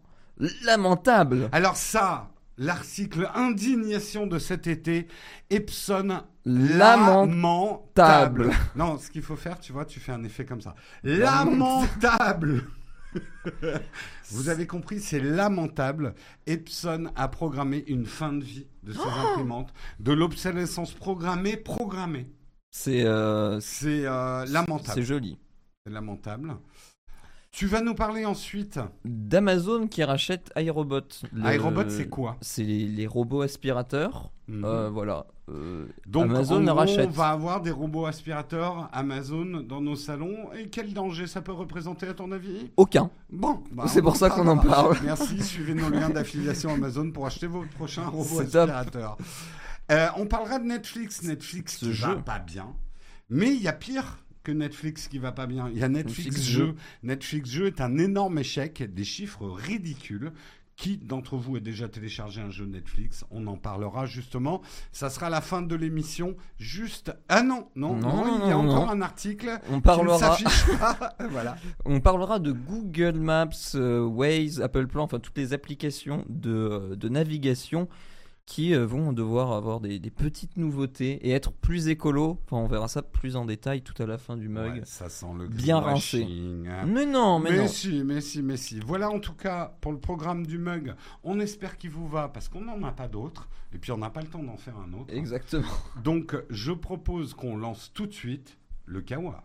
Lamentable 0.65 1.49
Alors 1.53 1.77
ça, 1.77 2.31
l'article 2.59 3.31
indignation 3.35 4.27
de 4.27 4.39
cet 4.39 4.67
été, 4.67 5.09
Epson 5.51 6.23
Lamentable 6.47 7.85
lamentable. 7.95 8.51
Non, 8.77 8.99
ce 8.99 9.11
qu'il 9.11 9.23
faut 9.23 9.37
faire, 9.37 9.59
tu 9.59 9.73
vois, 9.73 9.85
tu 9.85 10.01
fais 10.01 10.13
un 10.13 10.25
effet 10.25 10.45
comme 10.45 10.61
ça. 10.61 10.75
Lamentable. 11.03 12.65
Vous 14.31 14.49
avez 14.49 14.67
compris, 14.67 15.01
c'est 15.01 15.21
lamentable. 15.21 16.15
Epson 16.47 17.11
a 17.17 17.29
programmé 17.29 17.85
une 17.87 18.07
fin 18.07 18.33
de 18.33 18.45
vie 18.45 18.67
de 18.83 18.93
ses 18.93 19.01
imprimantes, 19.01 19.73
de 20.01 20.13
l'obsolescence 20.13 20.93
programmée, 20.93 21.57
programmée. 21.57 22.29
C'est 22.71 23.05
euh, 23.05 23.61
C'est 23.61 24.05
euh, 24.05 24.45
lamentable. 24.47 24.93
c'est 24.95 25.03
joli. 25.03 25.39
C'est 25.85 25.93
lamentable. 25.93 26.57
Tu 27.57 27.67
vas 27.69 27.81
nous 27.81 27.95
parler 27.95 28.25
ensuite. 28.25 28.81
D'Amazon 29.05 29.87
qui 29.87 30.03
rachète 30.03 30.51
iRobot. 30.57 31.03
Le- 31.33 31.55
iRobot, 31.55 31.89
c'est 31.89 32.09
quoi 32.09 32.37
C'est 32.41 32.65
les, 32.65 32.89
les 32.89 33.07
robots 33.07 33.43
aspirateurs. 33.43 34.33
Mhm. 34.49 34.65
Euh, 34.65 34.91
voilà. 34.91 35.27
Euh, 35.49 35.87
Donc, 36.07 36.25
Amazon 36.25 36.63
en 36.63 36.65
gros, 36.65 36.75
rachète. 36.75 37.07
on 37.07 37.13
va 37.13 37.29
avoir 37.29 37.61
des 37.61 37.71
robots 37.71 38.07
aspirateurs 38.07 38.89
Amazon 38.93 39.63
dans 39.69 39.81
nos 39.81 39.95
salons. 39.95 40.53
Et 40.59 40.67
quel 40.69 40.93
danger 40.93 41.29
ça 41.29 41.43
peut 41.43 41.53
représenter 41.53 42.09
à 42.09 42.15
ton 42.15 42.33
avis? 42.33 42.73
Aucun. 42.77 43.09
Bon, 43.31 43.63
bah, 43.71 43.85
C'est 43.87 44.03
pour 44.03 44.17
ça 44.17 44.31
qu'on 44.31 44.49
en 44.49 44.59
parle. 44.59 44.97
Merci, 45.05 45.41
suivez 45.41 45.75
nos 45.75 45.91
liens 45.91 46.11
d'affiliation 46.11 46.71
Amazon 46.75 47.13
pour 47.13 47.25
acheter 47.25 47.47
vos 47.47 47.65
prochains 47.77 48.07
robots 48.09 48.41
aspirateurs. 48.41 49.17
Euh, 49.93 50.09
on 50.17 50.27
parlera 50.27 50.59
de 50.59 50.65
Netflix. 50.65 51.23
Netflix 51.23 51.75
Ce 51.75 51.79
qui 51.85 51.93
va 51.93 52.15
jeu. 52.15 52.17
pas 52.21 52.41
bien. 52.41 52.67
Mais 53.31 53.55
il 53.55 53.63
y 53.63 53.69
a 53.69 53.73
pire 53.73 54.19
que 54.45 54.53
Netflix 54.53 55.09
qui 55.09 55.19
va 55.19 55.33
pas 55.33 55.47
bien. 55.47 55.69
Il 55.73 55.79
y 55.79 55.83
a 55.83 55.89
Netflix, 55.89 56.27
Netflix 56.27 56.49
jeu. 56.49 56.67
jeu. 56.67 56.75
Netflix 57.03 57.51
jeu 57.51 57.67
est 57.67 57.81
un 57.81 57.99
énorme 57.99 58.39
échec, 58.39 58.83
des 58.83 59.05
chiffres 59.05 59.47
ridicules. 59.49 60.33
Qui 60.77 60.97
d'entre 60.97 61.37
vous 61.37 61.55
a 61.55 61.61
déjà 61.61 61.89
téléchargé 61.89 62.41
un 62.41 62.51
jeu 62.51 62.67
Netflix? 62.67 63.25
On 63.31 63.47
en 63.47 63.57
parlera 63.57 64.07
justement. 64.07 64.61
Ça 64.91 65.09
sera 65.09 65.31
la 65.31 65.41
fin 65.41 65.63
de 65.63 65.77
l'émission. 65.77 66.35
Juste. 66.59 67.13
Ah 67.29 67.45
non, 67.45 67.69
non, 67.77 67.95
Non, 67.95 68.25
non, 68.25 68.41
il 68.43 68.49
y 68.49 68.51
a 68.51 68.55
non, 68.55 68.69
encore 68.69 68.91
un 68.91 69.01
article 69.01 69.57
On 69.69 69.69
qui 69.69 69.77
ne 69.77 69.81
parlera, 69.81 70.19
pas. 70.81 71.17
voilà. 71.31 71.57
on 71.85 72.01
parlera 72.01 72.41
de 72.41 72.51
Google 72.51 73.21
Maps, 73.21 73.51
euh, 73.77 74.05
Waze, 74.05 74.61
Apple 74.61 74.89
Plan, 74.89 75.05
enfin 75.05 75.21
toutes 75.21 75.39
les 75.39 75.53
applications 75.53 76.25
de, 76.29 76.97
de 76.97 77.09
navigation 77.09 77.89
qui 78.47 78.75
euh, 78.75 78.85
vont 78.87 79.13
devoir 79.13 79.53
avoir 79.53 79.81
des, 79.81 79.99
des 79.99 80.11
petites 80.11 80.57
nouveautés 80.57 81.27
et 81.27 81.31
être 81.31 81.53
plus 81.53 81.89
écolo. 81.89 82.41
Enfin, 82.45 82.59
on 82.59 82.67
verra 82.67 82.89
ça 82.89 83.03
plus 83.03 83.37
en 83.37 83.45
détail 83.45 83.83
tout 83.83 84.01
à 84.03 84.07
la 84.07 84.19
fin 84.19 84.37
du 84.37 84.49
mug. 84.49 84.75
Ouais, 84.75 84.83
ça 84.85 85.09
sent 85.09 85.27
le 85.39 85.49
Bien 85.49 85.81
greenwashing, 85.81 86.69
hein. 86.69 86.85
Mais 86.87 87.07
non, 87.07 87.39
mais, 87.39 87.51
Mais, 87.53 87.57
non. 87.59 87.69
si, 87.69 88.03
mais 88.05 88.21
si, 88.21 88.43
mais 88.43 88.57
si. 88.57 88.81
Voilà 88.81 89.11
en 89.11 89.19
tout 89.19 89.35
cas 89.35 89.77
pour 89.81 89.93
le 89.93 89.99
programme 89.99 90.47
du 90.47 90.59
mug. 90.59 90.95
On 91.23 91.41
espère 91.41 91.79
qu'il 91.79 91.91
vous 91.91 92.07
va 92.07 92.29
parce 92.29 92.49
qu'on 92.49 92.61
n'en 92.61 92.83
a 92.83 92.93
pas 92.93 93.09
d'autres. 93.09 93.49
Et 93.73 93.79
puis 93.79 93.93
on 93.93 93.99
n'a 93.99 94.11
pas 94.11 94.21
le 94.21 94.29
temps 94.29 94.43
d'en 94.43 94.57
faire 94.57 94.77
un 94.79 94.93
autre. 94.93 95.13
Exactement. 95.15 95.67
Donc 96.05 96.37
je 96.51 96.73
propose 96.73 97.35
qu'on 97.35 97.57
lance 97.57 97.91
tout 97.95 98.07
de 98.07 98.13
suite 98.13 98.59
le 98.85 99.01
Kawa. 99.01 99.43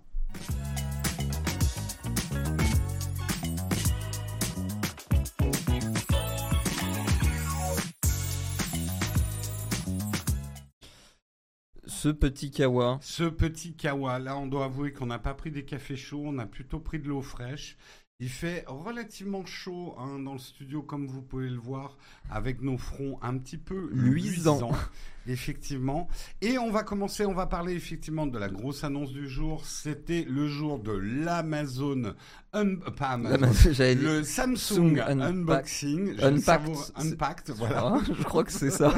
Ce 12.01 12.07
petit 12.07 12.49
kawa. 12.49 12.97
Ce 13.01 13.25
petit 13.25 13.73
Kawa, 13.73 14.19
là 14.19 14.37
on 14.37 14.47
doit 14.47 14.63
avouer 14.63 14.93
qu'on 14.93 15.07
n'a 15.07 15.19
pas 15.19 15.33
pris 15.33 15.51
des 15.51 15.65
cafés 15.65 15.97
chauds, 15.97 16.23
on 16.23 16.37
a 16.37 16.45
plutôt 16.45 16.79
pris 16.79 16.97
de 16.97 17.09
l'eau 17.09 17.21
fraîche. 17.21 17.75
Il 18.21 18.29
fait 18.29 18.63
relativement 18.67 19.45
chaud 19.45 19.95
hein, 19.97 20.17
dans 20.19 20.31
le 20.31 20.39
studio, 20.39 20.81
comme 20.81 21.07
vous 21.07 21.21
pouvez 21.21 21.49
le 21.49 21.59
voir, 21.59 21.97
avec 22.31 22.61
nos 22.61 22.77
fronts 22.77 23.19
un 23.21 23.37
petit 23.37 23.57
peu 23.57 23.89
Luisants. 23.91 24.71
effectivement. 25.27 26.07
Et 26.41 26.57
on 26.57 26.71
va 26.71 26.83
commencer, 26.83 27.25
on 27.25 27.33
va 27.33 27.47
parler 27.47 27.73
effectivement 27.73 28.27
de 28.27 28.39
la 28.39 28.47
grosse 28.47 28.85
annonce 28.85 29.11
du 29.11 29.27
jour. 29.27 29.65
C'était 29.65 30.25
le 30.27 30.47
jour 30.47 30.79
de 30.79 30.93
l'Amazon, 30.93 32.13
un, 32.53 32.75
pas 32.75 33.09
Amazon, 33.09 33.71
le 33.77 34.23
Samsung. 34.23 34.99
Unboxing, 35.05 36.15
Unpacked, 36.21 36.75
Unpacked, 36.95 37.55
voilà. 37.55 37.95
Ah, 37.95 38.01
je 38.05 38.23
crois 38.23 38.45
que 38.45 38.53
c'est 38.53 38.71
ça. 38.71 38.93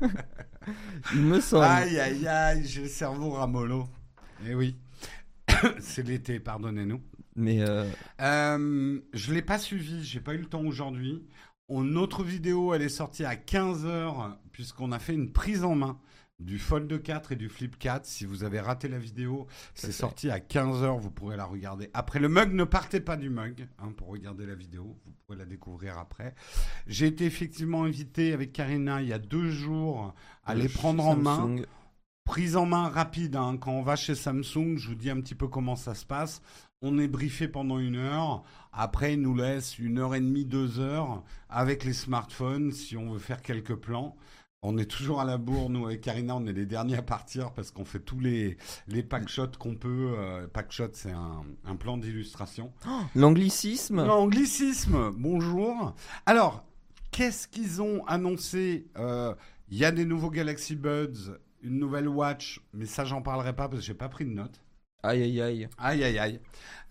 Il 1.14 1.22
me 1.22 1.40
semble. 1.40 1.64
Aïe 1.64 1.98
aïe 1.98 2.26
aïe, 2.26 2.64
j'ai 2.66 2.82
le 2.82 2.88
cerveau 2.88 3.30
ramollo. 3.30 3.88
Eh 4.48 4.54
oui, 4.54 4.76
c'est 5.80 6.06
l'été, 6.06 6.40
pardonnez-nous. 6.40 7.00
Mais 7.36 7.60
euh, 7.60 7.86
Euh, 8.20 9.00
je 9.12 9.32
l'ai 9.32 9.42
pas 9.42 9.58
suivi, 9.58 10.04
j'ai 10.04 10.20
pas 10.20 10.34
eu 10.34 10.38
le 10.38 10.46
temps 10.46 10.62
aujourd'hui. 10.64 11.22
En 11.68 11.94
autre 11.96 12.24
vidéo, 12.24 12.74
elle 12.74 12.82
est 12.82 12.88
sortie 12.88 13.24
à 13.24 13.34
15h, 13.36 14.36
puisqu'on 14.52 14.90
a 14.92 14.98
fait 14.98 15.14
une 15.14 15.32
prise 15.32 15.64
en 15.64 15.74
main 15.76 15.98
du 16.40 16.58
Fold 16.58 17.02
4 17.02 17.32
et 17.32 17.36
du 17.36 17.48
Flip 17.48 17.78
4. 17.78 18.04
Si 18.06 18.24
vous 18.24 18.44
avez 18.44 18.60
raté 18.60 18.88
la 18.88 18.98
vidéo, 18.98 19.46
c'est 19.74 19.92
sorti 19.92 20.30
à 20.30 20.38
15h, 20.38 20.98
vous 20.98 21.10
pourrez 21.10 21.36
la 21.36 21.44
regarder. 21.44 21.90
Après 21.94 22.18
le 22.18 22.28
mug, 22.28 22.52
ne 22.52 22.64
partez 22.64 23.00
pas 23.00 23.16
du 23.16 23.30
mug 23.30 23.68
hein, 23.78 23.92
pour 23.96 24.08
regarder 24.08 24.46
la 24.46 24.54
vidéo, 24.54 24.96
vous 25.04 25.12
pourrez 25.26 25.38
la 25.38 25.44
découvrir 25.44 25.98
après. 25.98 26.34
J'ai 26.86 27.06
été 27.06 27.26
effectivement 27.26 27.84
invité 27.84 28.32
avec 28.32 28.52
Karina 28.52 29.02
il 29.02 29.08
y 29.08 29.12
a 29.12 29.18
deux 29.18 29.50
jours 29.50 30.14
à 30.44 30.54
les 30.54 30.68
chez 30.68 30.78
prendre 30.78 31.06
en 31.06 31.16
main. 31.16 31.56
Prise 32.24 32.56
en 32.56 32.64
main 32.64 32.88
rapide, 32.88 33.34
hein. 33.34 33.56
quand 33.60 33.72
on 33.72 33.82
va 33.82 33.96
chez 33.96 34.14
Samsung, 34.14 34.76
je 34.76 34.88
vous 34.88 34.94
dis 34.94 35.10
un 35.10 35.20
petit 35.20 35.34
peu 35.34 35.48
comment 35.48 35.74
ça 35.74 35.94
se 35.94 36.06
passe. 36.06 36.42
On 36.80 36.98
est 36.98 37.08
briefé 37.08 37.48
pendant 37.48 37.78
une 37.78 37.96
heure. 37.96 38.44
Après, 38.72 39.14
ils 39.14 39.20
nous 39.20 39.34
laissent 39.34 39.78
une 39.78 39.98
heure 39.98 40.14
et 40.14 40.20
demie, 40.20 40.44
deux 40.44 40.78
heures 40.78 41.24
avec 41.48 41.84
les 41.84 41.92
smartphones 41.92 42.70
si 42.70 42.96
on 42.96 43.12
veut 43.12 43.18
faire 43.18 43.42
quelques 43.42 43.74
plans. 43.74 44.16
On 44.62 44.76
est 44.76 44.84
toujours 44.84 45.22
à 45.22 45.24
la 45.24 45.38
bourre, 45.38 45.70
nous 45.70 45.86
avec 45.86 46.02
Karina, 46.02 46.36
on 46.36 46.44
est 46.46 46.52
les 46.52 46.66
derniers 46.66 46.96
à 46.98 47.02
partir 47.02 47.52
parce 47.52 47.70
qu'on 47.70 47.86
fait 47.86 47.98
tous 48.00 48.20
les, 48.20 48.58
les 48.88 49.02
pack 49.02 49.26
shots 49.28 49.52
qu'on 49.58 49.74
peut. 49.74 50.12
Euh, 50.18 50.46
pack 50.48 50.70
shot, 50.70 50.90
c'est 50.92 51.12
un, 51.12 51.44
un 51.64 51.76
plan 51.76 51.96
d'illustration. 51.96 52.70
L'anglicisme. 53.14 54.00
Anglicisme, 54.00 55.12
bonjour. 55.16 55.94
Alors, 56.26 56.62
qu'est-ce 57.10 57.48
qu'ils 57.48 57.80
ont 57.80 58.04
annoncé 58.06 58.86
Euh, 58.98 59.34
Il 59.70 59.78
y 59.78 59.84
a 59.86 59.92
des 59.92 60.04
nouveaux 60.04 60.30
Galaxy 60.30 60.76
Buds, 60.76 61.38
une 61.62 61.78
nouvelle 61.78 62.08
watch, 62.08 62.60
mais 62.74 62.84
ça, 62.84 63.06
j'en 63.06 63.22
parlerai 63.22 63.56
pas 63.56 63.66
parce 63.66 63.80
que 63.80 63.86
j'ai 63.86 63.94
pas 63.94 64.10
pris 64.10 64.26
de 64.26 64.32
notes. 64.32 64.60
Aïe 65.02 65.22
aïe 65.22 65.40
aïe. 65.40 65.68
Aïe, 65.78 66.04
aïe, 66.04 66.18
aïe. 66.18 66.40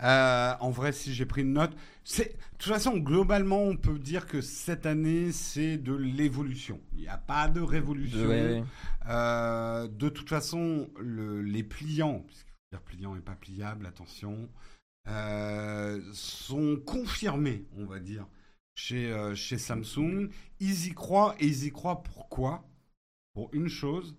Euh, 0.02 0.54
en 0.62 0.70
vrai, 0.72 0.92
si 0.94 1.14
j'ai 1.14 1.26
pris 1.26 1.42
une 1.42 1.54
note, 1.54 1.76
c'est. 2.04 2.34
De 2.34 2.64
toute 2.64 2.74
façon, 2.74 2.98
globalement, 2.98 3.64
on 3.64 3.78
peut 3.78 4.00
dire 4.00 4.26
que 4.28 4.42
cette 4.42 4.86
année, 4.86 5.32
c'est 5.32 5.78
de 5.78 5.94
l'évolution. 5.94 6.82
Il 6.94 7.00
n'y 7.02 7.08
a 7.08 7.18
pas 7.18 7.48
de 7.48 7.62
révolution. 7.62 8.28
Ouais. 8.28 8.64
Euh, 9.08 9.88
de 9.88 10.10
toute 10.10 10.30
façon, 10.30 10.90
le- 11.00 11.42
les 11.42 11.64
pliants, 11.64 12.20
puisqu'il 12.28 12.54
dire 12.72 12.82
pliant 12.82 13.16
et 13.16 13.22
pas 13.22 13.36
pliable, 13.36 13.86
attention, 13.86 14.50
euh, 15.08 16.02
sont 16.14 16.78
confirmés, 16.86 17.66
on 17.78 17.86
va 17.86 18.00
dire, 18.00 18.28
chez, 18.76 19.14
chez 19.36 19.58
Samsung. 19.58 20.30
Ils 20.60 20.88
y 20.88 20.94
croient, 20.94 21.36
et 21.40 21.46
ils 21.48 21.66
y 21.66 21.72
croient 21.72 22.04
pourquoi? 22.04 22.66
Pour 23.34 23.50
une 23.54 23.70
chose, 23.70 24.16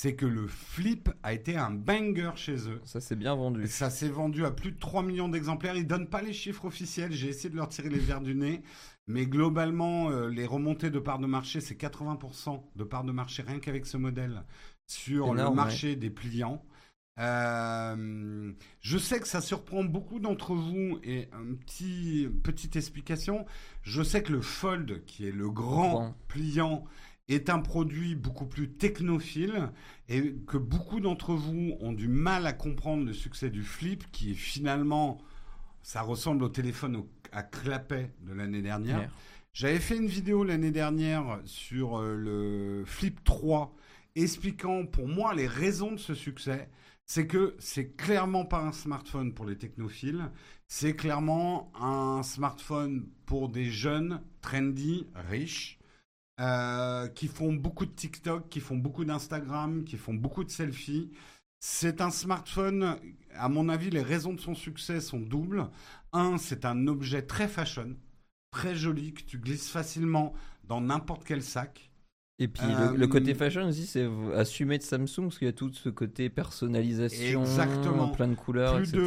c'est 0.00 0.14
que 0.14 0.26
le 0.26 0.46
Flip 0.46 1.10
a 1.24 1.32
été 1.32 1.56
un 1.56 1.72
banger 1.72 2.30
chez 2.36 2.70
eux. 2.70 2.80
Ça 2.84 3.00
s'est 3.00 3.16
bien 3.16 3.34
vendu. 3.34 3.66
Ça 3.66 3.90
s'est 3.90 4.08
vendu 4.08 4.44
à 4.44 4.52
plus 4.52 4.70
de 4.70 4.78
3 4.78 5.02
millions 5.02 5.28
d'exemplaires. 5.28 5.74
Ils 5.74 5.88
donnent 5.88 6.08
pas 6.08 6.22
les 6.22 6.32
chiffres 6.32 6.66
officiels. 6.66 7.10
J'ai 7.10 7.30
essayé 7.30 7.50
de 7.50 7.56
leur 7.56 7.68
tirer 7.68 7.88
les 7.88 7.98
verres 7.98 8.20
du 8.20 8.36
nez. 8.36 8.62
Mais 9.08 9.26
globalement, 9.26 10.08
euh, 10.12 10.28
les 10.28 10.46
remontées 10.46 10.90
de 10.90 11.00
parts 11.00 11.18
de 11.18 11.26
marché, 11.26 11.60
c'est 11.60 11.74
80% 11.74 12.62
de 12.76 12.84
parts 12.84 13.02
de 13.02 13.10
marché 13.10 13.42
rien 13.42 13.58
qu'avec 13.58 13.86
ce 13.86 13.96
modèle 13.96 14.44
sur 14.86 15.34
le 15.34 15.50
marché 15.50 15.96
des 15.96 16.10
pliants. 16.10 16.64
Euh, 17.18 18.52
je 18.80 18.98
sais 18.98 19.18
que 19.18 19.26
ça 19.26 19.40
surprend 19.40 19.82
beaucoup 19.82 20.20
d'entre 20.20 20.54
vous 20.54 21.00
et 21.02 21.28
un 21.32 21.54
petit 21.54 22.28
petite 22.44 22.76
explication. 22.76 23.46
Je 23.82 24.02
sais 24.04 24.22
que 24.22 24.32
le 24.32 24.42
Fold, 24.42 25.04
qui 25.06 25.26
est 25.26 25.32
le 25.32 25.50
grand 25.50 25.90
Grand. 25.90 26.16
pliant, 26.28 26.84
est 27.28 27.50
un 27.50 27.58
produit 27.60 28.14
beaucoup 28.14 28.46
plus 28.46 28.70
technophile 28.70 29.70
et 30.08 30.34
que 30.46 30.56
beaucoup 30.56 31.00
d'entre 31.00 31.34
vous 31.34 31.76
ont 31.80 31.92
du 31.92 32.08
mal 32.08 32.46
à 32.46 32.52
comprendre 32.52 33.04
le 33.04 33.12
succès 33.12 33.50
du 33.50 33.62
Flip, 33.62 34.10
qui 34.12 34.30
est 34.30 34.34
finalement, 34.34 35.18
ça 35.82 36.02
ressemble 36.02 36.42
au 36.44 36.48
téléphone 36.48 36.96
au- 36.96 37.08
à 37.32 37.42
clapet 37.42 38.12
de 38.22 38.32
l'année 38.32 38.62
dernière. 38.62 39.00
J'avais 39.52 39.80
fait 39.80 39.96
une 39.96 40.06
vidéo 40.06 40.44
l'année 40.44 40.70
dernière 40.70 41.40
sur 41.44 41.98
euh, 41.98 42.14
le 42.14 42.84
Flip 42.86 43.22
3 43.24 43.74
expliquant 44.16 44.86
pour 44.86 45.08
moi 45.08 45.34
les 45.34 45.46
raisons 45.46 45.92
de 45.92 45.96
ce 45.98 46.14
succès. 46.14 46.68
C'est 47.04 47.26
que 47.26 47.56
c'est 47.58 47.96
clairement 47.96 48.44
pas 48.44 48.60
un 48.60 48.72
smartphone 48.72 49.32
pour 49.32 49.46
les 49.46 49.56
technophiles, 49.56 50.30
c'est 50.66 50.94
clairement 50.94 51.72
un 51.80 52.22
smartphone 52.22 53.06
pour 53.24 53.48
des 53.48 53.64
jeunes, 53.64 54.20
trendy, 54.42 55.06
riches, 55.14 55.77
euh, 56.40 57.08
qui 57.08 57.26
font 57.26 57.52
beaucoup 57.52 57.86
de 57.86 57.90
TikTok, 57.92 58.48
qui 58.48 58.60
font 58.60 58.76
beaucoup 58.76 59.04
d'Instagram, 59.04 59.84
qui 59.84 59.96
font 59.96 60.14
beaucoup 60.14 60.44
de 60.44 60.50
selfies. 60.50 61.10
C'est 61.60 62.00
un 62.00 62.10
smartphone, 62.10 62.96
à 63.34 63.48
mon 63.48 63.68
avis, 63.68 63.90
les 63.90 64.02
raisons 64.02 64.32
de 64.32 64.40
son 64.40 64.54
succès 64.54 65.00
sont 65.00 65.18
doubles. 65.20 65.68
Un, 66.12 66.38
c'est 66.38 66.64
un 66.64 66.86
objet 66.86 67.22
très 67.22 67.48
fashion, 67.48 67.96
très 68.52 68.76
joli, 68.76 69.12
que 69.14 69.22
tu 69.22 69.38
glisses 69.38 69.68
facilement 69.68 70.32
dans 70.64 70.80
n'importe 70.80 71.24
quel 71.24 71.42
sac. 71.42 71.90
Et 72.40 72.46
puis 72.46 72.62
Euh, 72.64 72.92
le, 72.92 72.96
le 72.98 73.06
côté 73.08 73.34
fashion 73.34 73.66
aussi, 73.66 73.84
c'est 73.86 74.08
assumé 74.36 74.78
de 74.78 74.84
Samsung 74.84 75.22
parce 75.22 75.38
qu'il 75.38 75.46
y 75.46 75.50
a 75.50 75.52
tout 75.52 75.72
ce 75.74 75.88
côté 75.88 76.30
personnalisation, 76.30 77.40
Exactement. 77.40 78.10
plein 78.10 78.28
de 78.28 78.36
couleurs, 78.36 78.76
Plus 78.76 78.90
etc. 78.90 79.06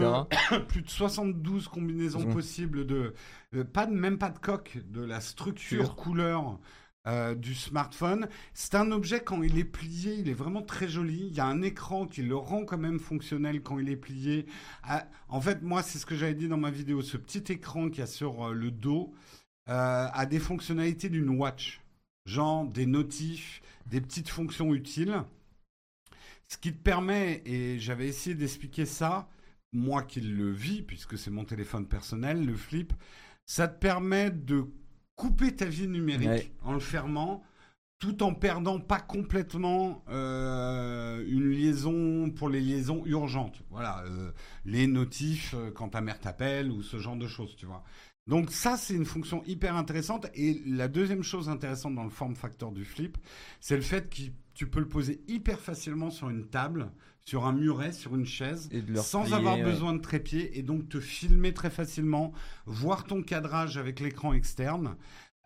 de, 0.52 0.58
plus 0.68 0.82
de 0.82 0.90
72 0.90 1.70
combinaisons 1.70 2.26
possibles 2.26 2.86
de, 2.86 3.14
euh, 3.56 3.64
pas 3.64 3.86
de, 3.86 3.94
même 3.94 4.18
pas 4.18 4.30
de 4.32 4.38
coque, 4.40 4.80
de 4.92 5.02
la 5.02 5.22
structure 5.22 5.96
couleur 5.96 6.60
euh, 7.08 7.34
du 7.34 7.55
smartphone. 7.55 8.29
C'est 8.53 8.75
un 8.75 8.91
objet 8.91 9.22
quand 9.24 9.41
il 9.41 9.58
est 9.58 9.63
plié, 9.63 10.15
il 10.20 10.29
est 10.29 10.36
vraiment 10.36 10.62
très 10.62 10.88
joli. 10.88 11.27
Il 11.27 11.34
y 11.34 11.39
a 11.39 11.46
un 11.48 11.63
écran 11.63 12.05
qui 12.05 12.22
le 12.22 12.36
rend 12.36 12.63
quand 12.63 12.77
même 12.77 13.00
fonctionnel 13.00 13.63
quand 13.63 13.79
il 13.79 13.89
est 13.89 13.96
plié. 13.96 14.46
Ah, 14.84 15.08
en 15.27 15.41
fait, 15.41 15.63
moi, 15.63 15.81
c'est 15.81 15.98
ce 15.98 16.05
que 16.05 16.15
j'avais 16.15 16.36
dit 16.36 16.48
dans 16.48 16.58
ma 16.58 16.70
vidéo. 16.70 17.01
Ce 17.01 17.17
petit 17.17 17.51
écran 17.51 17.89
qu'il 17.89 18.00
y 18.00 18.03
a 18.03 18.08
sur 18.08 18.50
euh, 18.50 18.53
le 18.53 18.70
dos 18.70 19.15
euh, 19.70 20.08
a 20.13 20.25
des 20.27 20.39
fonctionnalités 20.39 21.10
d'une 21.10 21.29
watch, 21.29 21.81
genre 22.25 22.67
des 22.67 22.86
notifs, 22.86 23.63
des 23.88 24.00
petites 24.00 24.29
fonctions 24.29 24.74
utiles. 24.74 25.24
Ce 26.50 26.58
qui 26.58 26.72
te 26.72 26.84
permet, 26.84 27.41
et 27.46 27.79
j'avais 27.79 28.08
essayé 28.08 28.36
d'expliquer 28.36 28.86
ça, 28.86 29.27
moi 29.74 30.03
qui 30.03 30.22
le 30.22 30.51
vis, 30.51 30.84
puisque 30.84 31.17
c'est 31.17 31.31
mon 31.31 31.46
téléphone 31.46 31.88
personnel, 31.88 32.46
le 32.46 32.55
flip, 32.55 32.93
ça 33.48 33.67
te 33.67 33.79
permet 33.79 34.29
de 34.29 34.67
couper 35.22 35.56
ta 35.56 35.66
vie 35.66 35.88
numérique 35.88 36.28
Ouais. 36.28 36.51
en 36.63 36.74
le 36.74 36.80
fermant, 36.80 37.44
tout 38.00 38.24
en 38.24 38.34
perdant 38.34 38.80
pas 38.80 39.00
complètement 39.00 40.04
euh, 40.10 41.24
une 41.28 41.51
liaison 41.51 42.32
pour 42.32 42.50
les 42.50 42.60
liaisons 42.60 43.04
urgentes. 43.06 43.62
Voilà, 43.70 44.04
euh, 44.08 44.32
les 44.66 44.88
notifs 44.88 45.54
euh, 45.56 45.70
quand 45.70 45.90
ta 45.90 46.01
mère 46.01 46.20
t'appelle 46.20 46.72
ou 46.72 46.82
ce 46.82 46.98
genre 46.98 47.16
de 47.18 47.28
choses, 47.28 47.56
tu 47.56 47.68
vois. 47.68 47.84
Donc 48.25 48.50
ça, 48.50 48.78
c'est 48.78 48.96
une 48.96 49.06
fonction 49.06 49.44
hyper 49.46 49.75
intéressante. 49.75 50.25
Et 50.34 50.60
la 50.66 50.88
deuxième 50.88 51.22
chose 51.22 51.50
intéressante 51.50 51.94
dans 51.94 52.04
le 52.04 52.10
form 52.10 52.36
factor 52.36 52.72
du 52.72 52.84
flip, 52.84 53.16
c'est 53.60 53.75
le 53.75 53.84
fait 53.84 54.10
que 54.10 54.22
tu 54.56 54.66
peux 54.66 54.80
le 54.80 54.88
poser 54.88 55.22
hyper 55.28 55.60
facilement 55.60 56.10
sur 56.10 56.32
une 56.32 56.48
table, 56.48 56.90
sur 57.25 57.46
un 57.46 57.54
muret, 57.54 57.92
sur 57.92 58.16
une 58.16 58.25
chaise, 58.25 58.68
Et 58.72 58.82
de 58.82 58.94
le 58.94 59.00
sans 59.00 59.34
avoir 59.34 59.56
ouais. 59.56 59.63
besoin 59.63 59.94
de 59.94 60.00
trépied, 60.00 60.58
et 60.58 60.63
donc 60.63 60.90
te 60.90 61.00
filmer 61.00 61.54
très 61.54 61.70
facilement, 61.70 62.34
voir 62.66 63.04
ton 63.04 63.22
cadrage 63.22 63.78
avec 63.78 64.00
l'écran 64.00 64.34
externe. 64.34 64.96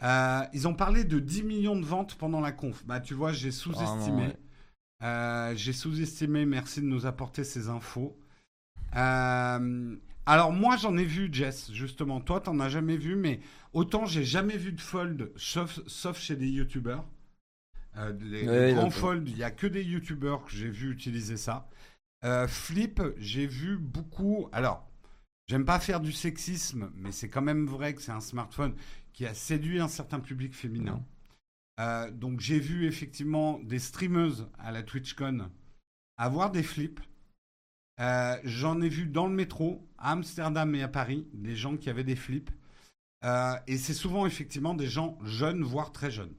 Euh, 0.03 0.41
ils 0.53 0.67
ont 0.67 0.73
parlé 0.73 1.03
de 1.03 1.19
10 1.19 1.43
millions 1.43 1.75
de 1.75 1.85
ventes 1.85 2.15
pendant 2.15 2.41
la 2.41 2.51
conf. 2.51 2.85
Bah, 2.85 2.99
tu 2.99 3.13
vois, 3.13 3.31
j'ai 3.31 3.51
sous-estimé. 3.51 4.27
ouais. 4.27 4.37
Euh, 5.03 5.53
j'ai 5.55 5.73
sous-estimé. 5.73 6.45
Merci 6.45 6.81
de 6.81 6.85
nous 6.85 7.05
apporter 7.05 7.43
ces 7.43 7.69
infos. 7.69 8.17
Euh, 8.95 9.95
alors 10.25 10.51
moi, 10.51 10.77
j'en 10.77 10.97
ai 10.97 11.05
vu, 11.05 11.29
Jess, 11.31 11.71
justement. 11.71 12.19
Toi, 12.19 12.41
t'en 12.41 12.59
as 12.59 12.69
jamais 12.69 12.97
vu, 12.97 13.15
mais 13.15 13.39
autant 13.73 14.05
j'ai 14.05 14.23
jamais 14.23 14.57
vu 14.57 14.71
de 14.71 14.81
fold, 14.81 15.31
sauf, 15.35 15.79
sauf 15.87 16.19
chez 16.19 16.35
des 16.35 16.47
youtubeurs. 16.47 17.05
Euh, 17.97 18.13
les, 18.21 18.47
Ouais, 18.47 18.67
les 18.67 18.73
grands 18.73 19.13
il 19.13 19.37
y 19.37 19.43
a 19.43 19.51
que 19.51 19.67
des 19.67 19.83
youtubeurs 19.83 20.45
que 20.45 20.51
j'ai 20.51 20.69
vu 20.69 20.91
utiliser 20.91 21.37
ça. 21.37 21.69
Euh, 22.23 22.47
Flip, 22.47 23.01
j'ai 23.17 23.47
vu 23.47 23.77
beaucoup. 23.77 24.49
Alors, 24.51 24.89
j'aime 25.47 25.65
pas 25.65 25.79
faire 25.79 25.99
du 25.99 26.11
sexisme, 26.11 26.91
mais 26.95 27.11
c'est 27.11 27.29
quand 27.29 27.41
même 27.41 27.67
vrai 27.67 27.93
que 27.93 28.01
c'est 28.01 28.11
un 28.11 28.21
smartphone 28.21 28.75
qui 29.13 29.25
a 29.25 29.33
séduit 29.33 29.79
un 29.79 29.87
certain 29.87 30.19
public 30.19 30.53
féminin. 30.53 31.03
Euh, 31.79 32.09
donc 32.09 32.39
j'ai 32.39 32.59
vu 32.59 32.85
effectivement 32.85 33.59
des 33.59 33.79
streameuses 33.79 34.49
à 34.57 34.71
la 34.71 34.81
TwitchCon 34.81 35.49
avoir 36.17 36.51
des 36.51 36.63
flips. 36.63 37.01
Euh, 37.99 38.37
J'en 38.43 38.81
ai 38.81 38.89
vu 38.89 39.05
dans 39.05 39.27
le 39.27 39.33
métro, 39.33 39.87
à 39.97 40.11
Amsterdam 40.11 40.73
et 40.75 40.83
à 40.83 40.87
Paris, 40.87 41.27
des 41.33 41.55
gens 41.55 41.77
qui 41.77 41.89
avaient 41.89 42.03
des 42.03 42.15
flips. 42.15 42.51
Euh, 43.23 43.55
et 43.67 43.77
c'est 43.77 43.93
souvent 43.93 44.25
effectivement 44.25 44.73
des 44.73 44.87
gens 44.87 45.17
jeunes, 45.23 45.63
voire 45.63 45.91
très 45.91 46.11
jeunes. 46.11 46.33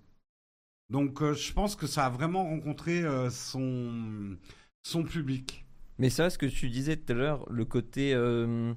Donc 0.90 1.21
euh, 1.21 1.35
je 1.35 1.52
pense 1.52 1.75
que 1.76 1.87
ça 1.87 2.07
a 2.07 2.11
vraiment 2.11 2.45
rencontré 2.45 3.02
euh, 3.02 3.31
son, 3.31 4.37
son 4.83 5.02
public. 5.02 5.64
Mais 5.99 6.11
ça, 6.11 6.31
ce 6.31 6.38
que 6.38 6.47
tu 6.47 6.69
disais 6.69 6.97
tout 6.97 7.12
à 7.12 7.16
l'heure, 7.16 7.47
le 7.50 7.64
côté, 7.64 8.12
euh, 8.14 8.73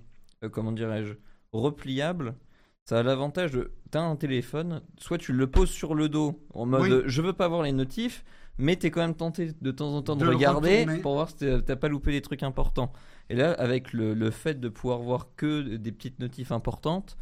comment 0.52 0.72
dirais-je, 0.72 1.14
repliable, 1.52 2.36
ça 2.86 3.00
a 3.00 3.04
l'avantage 3.04 3.52
de. 3.52 3.72
T'as 3.92 4.02
un 4.02 4.16
téléphone, 4.16 4.82
soit 4.98 5.18
tu 5.18 5.34
le 5.34 5.48
poses 5.48 5.72
sur 5.72 5.96
le 5.96 6.10
dos 6.10 6.46
en 6.54 6.66
mode 6.66 6.82
Oui. 6.82 7.02
je 7.06 7.22
veux 7.22 7.34
pas 7.34 7.48
voir 7.48 7.64
les 7.64 7.72
notifs, 7.72 8.24
mais 8.58 8.76
t'es 8.76 8.92
quand 8.92 9.02
même 9.02 9.16
tenté 9.16 9.52
de 9.60 9.72
temps 9.72 9.96
en 9.96 10.02
temps 10.04 10.16
de, 10.16 10.28
regarder 10.28 10.82
retourner. 10.82 11.02
pour 11.02 11.14
voir 11.16 11.30
si 11.30 11.38
t'as 11.38 11.62
t'as 11.62 11.76
pas 11.76 11.88
loupé 11.88 12.12
des 12.12 12.22
trucs 12.22 12.44
importants. 12.44 12.94
Et 13.30 13.36
là, 13.36 13.52
avec 13.54 13.94
le, 13.94 14.14
le 14.14 14.32
fait 14.32 14.60
de 14.60 14.70
pouvoir 14.70 15.00
voir 15.00 15.28
que 15.36 15.76
des 15.76 15.92
petites 15.92 16.20
notifs 16.20 16.52
importantes, 16.52 17.18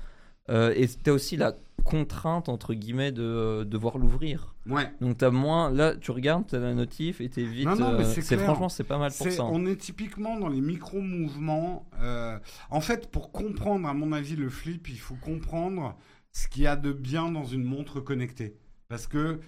euh, 0.49 0.73
et 0.75 0.87
t'as 0.87 1.11
aussi 1.11 1.37
la 1.37 1.53
contrainte, 1.83 2.49
entre 2.49 2.73
guillemets, 2.73 3.11
de 3.11 3.23
euh, 3.23 3.63
devoir 3.63 3.97
l'ouvrir. 3.97 4.55
Ouais. 4.65 4.91
Donc 4.99 5.17
t'as 5.17 5.29
moins. 5.29 5.71
Là, 5.71 5.95
tu 5.95 6.11
regardes, 6.11 6.45
t'as 6.47 6.59
la 6.59 6.73
notif 6.73 7.21
et 7.21 7.29
t'es 7.29 7.43
vite. 7.43 7.65
Non, 7.65 7.75
non, 7.75 7.97
mais 7.97 8.05
euh, 8.05 8.13
c'est 8.21 8.37
franchement, 8.37 8.69
c'est 8.69 8.83
pas 8.83 8.97
mal 8.97 9.11
pour 9.11 9.29
ça. 9.31 9.43
hein. 9.43 9.49
On 9.51 9.65
est 9.65 9.77
typiquement 9.77 10.37
dans 10.39 10.49
les 10.49 10.61
micro-mouvements. 10.61 11.85
euh, 12.01 12.37
en 12.69 12.81
fait, 12.81 13.09
pour 13.11 13.31
comprendre, 13.31 13.87
à 13.87 13.93
mon 13.93 14.11
avis, 14.11 14.35
le 14.35 14.49
flip, 14.49 14.89
il 14.89 14.99
faut 14.99 15.15
comprendre 15.15 15.97
ce 16.33 16.47
qu'il 16.47 16.63
y 16.63 16.67
a 16.67 16.75
de 16.75 16.91
bien 16.91 17.31
dans 17.31 17.45
une 17.45 17.63
montre 17.63 17.99
connectée. 18.01 18.57
Parce 18.89 19.07
que 19.07 19.39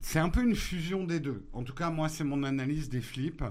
c'est 0.00 0.18
un 0.18 0.28
peu 0.28 0.42
une 0.42 0.54
fusion 0.54 1.04
des 1.04 1.20
deux. 1.20 1.46
En 1.52 1.62
tout 1.62 1.74
cas, 1.74 1.90
moi, 1.90 2.08
c'est 2.08 2.24
mon 2.24 2.42
analyse 2.44 2.88
des 2.90 3.00
flips. 3.00 3.42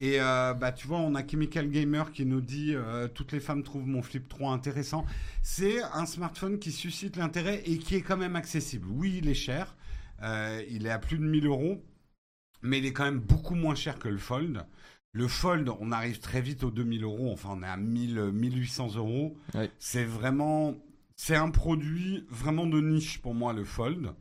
Et 0.00 0.20
euh, 0.20 0.54
bah, 0.54 0.72
tu 0.72 0.86
vois, 0.86 0.98
on 0.98 1.14
a 1.14 1.26
Chemical 1.26 1.68
Gamer 1.68 2.12
qui 2.12 2.24
nous 2.24 2.40
dit 2.40 2.74
euh, 2.74 3.08
toutes 3.08 3.32
les 3.32 3.40
femmes 3.40 3.62
trouvent 3.64 3.86
mon 3.86 4.02
flip 4.02 4.28
3 4.28 4.52
intéressant. 4.52 5.04
C'est 5.42 5.82
un 5.82 6.06
smartphone 6.06 6.58
qui 6.58 6.70
suscite 6.70 7.16
l'intérêt 7.16 7.62
et 7.66 7.78
qui 7.78 7.96
est 7.96 8.02
quand 8.02 8.16
même 8.16 8.36
accessible. 8.36 8.86
Oui, 8.90 9.18
il 9.22 9.28
est 9.28 9.34
cher. 9.34 9.76
Euh, 10.22 10.62
il 10.70 10.86
est 10.86 10.90
à 10.90 10.98
plus 10.98 11.18
de 11.18 11.24
1000 11.24 11.46
euros 11.46 11.82
mais 12.62 12.78
il 12.78 12.86
est 12.86 12.92
quand 12.92 13.04
même 13.04 13.20
beaucoup 13.20 13.54
moins 13.54 13.74
cher 13.74 13.98
que 13.98 14.08
le 14.08 14.18
Fold. 14.18 14.64
Le 15.12 15.28
Fold, 15.28 15.70
on 15.80 15.90
arrive 15.92 16.20
très 16.20 16.40
vite 16.40 16.64
aux 16.64 16.70
2000 16.70 17.02
euros, 17.02 17.32
enfin 17.32 17.50
on 17.52 17.62
est 17.62 17.66
à 17.68 17.76
1000, 17.76 18.30
1800 18.32 18.96
euros. 18.96 19.36
C'est 19.78 20.04
vraiment, 20.04 20.74
c'est 21.16 21.36
un 21.36 21.50
produit 21.50 22.26
vraiment 22.28 22.66
de 22.66 22.80
niche 22.80 23.20
pour 23.20 23.34
moi, 23.34 23.52
le 23.52 23.64
Fold. 23.64 24.12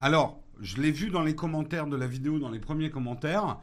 Alors, 0.00 0.42
je 0.60 0.80
l'ai 0.80 0.90
vu 0.90 1.10
dans 1.10 1.22
les 1.22 1.34
commentaires 1.34 1.86
de 1.86 1.96
la 1.96 2.06
vidéo, 2.06 2.38
dans 2.38 2.50
les 2.50 2.58
premiers 2.58 2.90
commentaires, 2.90 3.58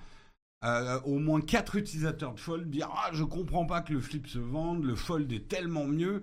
euh, 0.64 1.00
au 1.06 1.20
moins 1.20 1.42
quatre 1.42 1.76
utilisateurs 1.76 2.34
de 2.34 2.40
Fold 2.40 2.70
dire 2.70 2.90
Ah, 2.92 3.10
je 3.14 3.24
comprends 3.24 3.66
pas 3.66 3.82
que 3.82 3.94
le 3.94 4.02
Flip 4.02 4.28
se 4.28 4.40
vende, 4.40 4.84
le 4.84 4.96
Fold 4.96 5.32
est 5.32 5.48
tellement 5.48 5.86
mieux. 5.86 6.22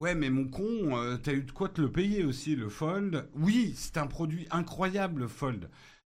Ouais, 0.00 0.14
mais 0.14 0.30
mon 0.30 0.48
con, 0.48 0.96
euh, 0.96 1.16
t'as 1.16 1.34
eu 1.34 1.42
de 1.42 1.50
quoi 1.50 1.68
te 1.68 1.80
le 1.80 1.92
payer 1.92 2.24
aussi, 2.24 2.56
le 2.56 2.68
Fold? 2.68 3.28
Oui, 3.34 3.74
c'est 3.76 3.98
un 3.98 4.06
produit 4.06 4.46
incroyable, 4.50 5.22
le 5.22 5.28
Fold 5.28 5.68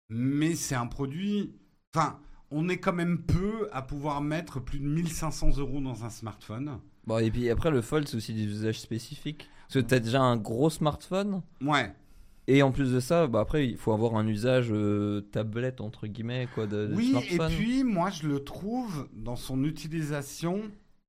mais 0.10 0.55
c'est 0.55 0.75
un 0.75 0.88
produit. 0.88 1.53
Enfin, 1.94 2.20
on 2.51 2.70
est 2.70 2.77
quand 2.77 2.94
même 2.94 3.20
peu 3.20 3.70
à 3.72 3.82
pouvoir 3.82 4.22
mettre 4.22 4.60
plus 4.60 4.79
de 4.79 4.88
1500 4.88 5.58
euros 5.58 5.82
dans 5.82 6.05
un 6.05 6.10
smartphone. 6.10 6.79
Bon, 7.05 7.20
et 7.20 7.32
puis 7.32 7.50
après, 7.50 7.72
le 7.72 7.82
fold, 7.82 8.08
c'est 8.08 8.17
aussi 8.17 8.34
des 8.34 8.46
usages 8.46 8.79
spécifiques. 8.79 9.48
Parce 9.67 9.75
que 9.75 9.88
t'as 9.88 10.00
déjà 10.00 10.22
un 10.22 10.38
gros 10.38 10.70
smartphone? 10.70 11.41
Ouais. 11.62 11.94
Et 12.47 12.61
en 12.61 12.71
plus 12.71 12.93
de 12.93 12.99
ça, 12.99 13.25
bah 13.27 13.39
après, 13.39 13.67
il 13.67 13.77
faut 13.77 13.91
avoir 13.91 14.15
un 14.15 14.27
usage 14.27 14.67
euh, 14.71 15.21
tablette, 15.31 15.81
entre 15.81 16.05
guillemets, 16.07 16.47
quoi, 16.53 16.67
de, 16.67 16.87
de 16.87 16.95
Oui, 16.95 17.09
smartphone. 17.09 17.51
et 17.51 17.55
puis 17.55 17.83
moi 17.83 18.09
je 18.11 18.27
le 18.27 18.43
trouve 18.43 19.09
dans 19.13 19.35
son 19.35 19.63
utilisation. 19.63 20.61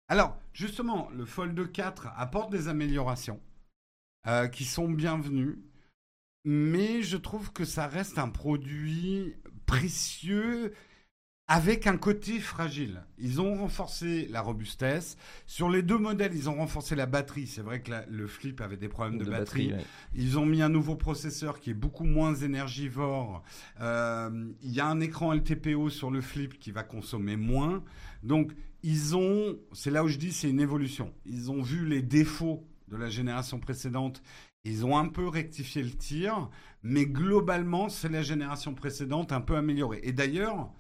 Alors, 0.09 0.38
justement, 0.55 1.09
le 1.14 1.25
Fold 1.26 1.71
4 1.73 2.09
apporte 2.16 2.50
des 2.50 2.69
améliorations 2.69 3.40
euh, 4.26 4.49
qui 4.49 4.64
sont 4.64 4.88
bienvenues, 4.88 5.59
mais 6.45 7.02
je 7.02 7.16
trouve 7.19 7.52
que 7.52 7.64
ça 7.64 7.87
reste 7.87 8.19
un 8.19 8.28
produit 8.28 9.35
précieux 9.66 10.73
avec 11.49 11.87
un 11.87 11.97
côté 11.97 12.41
fragile. 12.41 13.03
Ils 13.19 13.41
ont 13.41 13.55
renforcé 13.55 14.26
la 14.31 14.41
robustesse. 14.41 15.17
Sur 15.47 15.71
les 15.71 15.83
deux 15.83 15.99
modèles, 15.99 16.33
ils 16.35 16.50
ont 16.50 16.57
renforcé 16.57 16.97
la 16.97 17.07
batterie. 17.07 17.47
C'est 17.47 17.61
vrai 17.62 17.81
que 17.83 17.91
la- 17.93 18.05
le 18.07 18.26
Flip 18.26 18.61
avait 18.61 18.76
des 18.76 18.88
problèmes 18.88 19.19
de, 19.19 19.31
batterie. 19.31 19.73
ouais. 19.73 19.85
Ils 20.15 20.38
ont 20.41 20.47
mis 20.47 20.61
un 20.61 20.69
nouveau 20.69 20.97
processeur 20.97 21.61
qui 21.61 21.71
est 21.71 21.75
beaucoup 21.75 22.05
moins 22.05 22.35
énergivore. 22.35 23.45
Euh, 23.81 24.49
Il 24.62 24.73
y 24.73 24.81
a 24.81 24.87
un 24.87 24.99
écran 25.00 25.33
LTPO 25.33 25.88
sur 25.88 26.11
le 26.11 26.21
Flip 26.21 26.59
qui 26.59 26.73
va 26.73 26.83
consommer 26.83 27.37
moins. 27.37 27.85
Donc, 28.25 28.53
ils 28.83 29.15
ont, 29.17 29.57
c'est 29.73 29.91
là 29.93 30.03
où 30.03 30.09
je 30.09 30.19
dis 30.19 30.33
c'est 30.33 30.50
une 30.50 30.61
évolution. 30.61 31.12
Ils 31.26 31.50
ont 31.53 31.62
vu 31.62 31.87
les 31.87 32.03
défauts 32.03 32.67
de 32.88 32.97
la 32.97 33.09
génération 33.09 33.61
précédente. 33.61 34.21
Ils 34.65 34.85
ont 34.85 34.99
un 34.99 35.07
peu 35.09 35.29
rectifié 35.29 35.81
le 35.85 35.91
tir, 35.93 36.50
mais 36.83 37.07
globalement, 37.07 37.88
c'est 37.88 38.09
la 38.09 38.23
génération 38.23 38.75
précédente 38.75 39.31
un 39.31 39.41
peu 39.41 39.55
améliorée. 39.57 40.00
Et 40.03 40.12
d'ailleurs, 40.12 40.73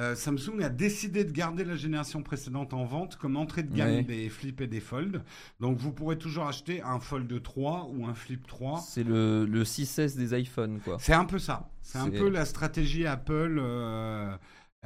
euh, 0.00 0.14
Samsung 0.16 0.60
a 0.62 0.68
décidé 0.68 1.24
de 1.24 1.30
garder 1.30 1.64
la 1.64 1.76
génération 1.76 2.22
précédente 2.22 2.72
en 2.74 2.84
vente 2.84 3.16
comme 3.16 3.36
entrée 3.36 3.62
de 3.62 3.72
gamme 3.72 3.90
Ouais. 3.90 4.02
des 4.02 4.28
Flip 4.28 4.60
et 4.62 4.66
des 4.66 4.80
Fold. 4.80 5.22
Donc 5.60 5.76
vous 5.78 5.92
pourrez 5.92 6.16
toujours 6.18 6.46
acheter 6.48 6.82
un 6.82 6.98
Fold 6.98 7.42
3 7.42 7.90
ou 7.94 8.06
un 8.06 8.14
Flip 8.14 8.46
3. 8.46 8.80
C'est 8.80 9.04
le, 9.04 9.44
le 9.44 9.62
6S 9.64 10.16
des 10.16 10.36
iPhones, 10.40 10.80
quoi. 10.80 10.96
C'est 10.98 11.12
un 11.12 11.24
peu 11.26 11.38
ça. 11.38 11.68
C'est 11.82 11.98
un 11.98 12.10
peu 12.10 12.28
la 12.28 12.44
stratégie 12.44 13.06
Apple 13.06 13.58
euh, 13.60 14.34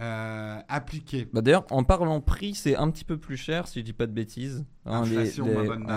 euh, 0.01 0.59
appliquée. 0.69 1.29
Bah 1.33 1.41
d'ailleurs, 1.41 1.67
en 1.71 1.85
parlant 1.85 2.21
prix, 2.21 2.55
c'est 2.55 2.75
un 2.77 2.91
petit 2.91 3.05
peu 3.05 3.17
plus 3.17 3.37
cher, 3.37 3.69
si 3.69 3.79
je 3.81 3.85
dis 3.85 3.93
pas 3.93 4.07
de 4.07 4.13
bêtises. 4.13 4.65
Hein, 4.87 5.05
les- 5.05 5.17
Inflation, 5.17 5.47
les- 5.47 5.55
ma 5.55 5.63
bonne 5.63 5.83
ouais. 5.83 5.89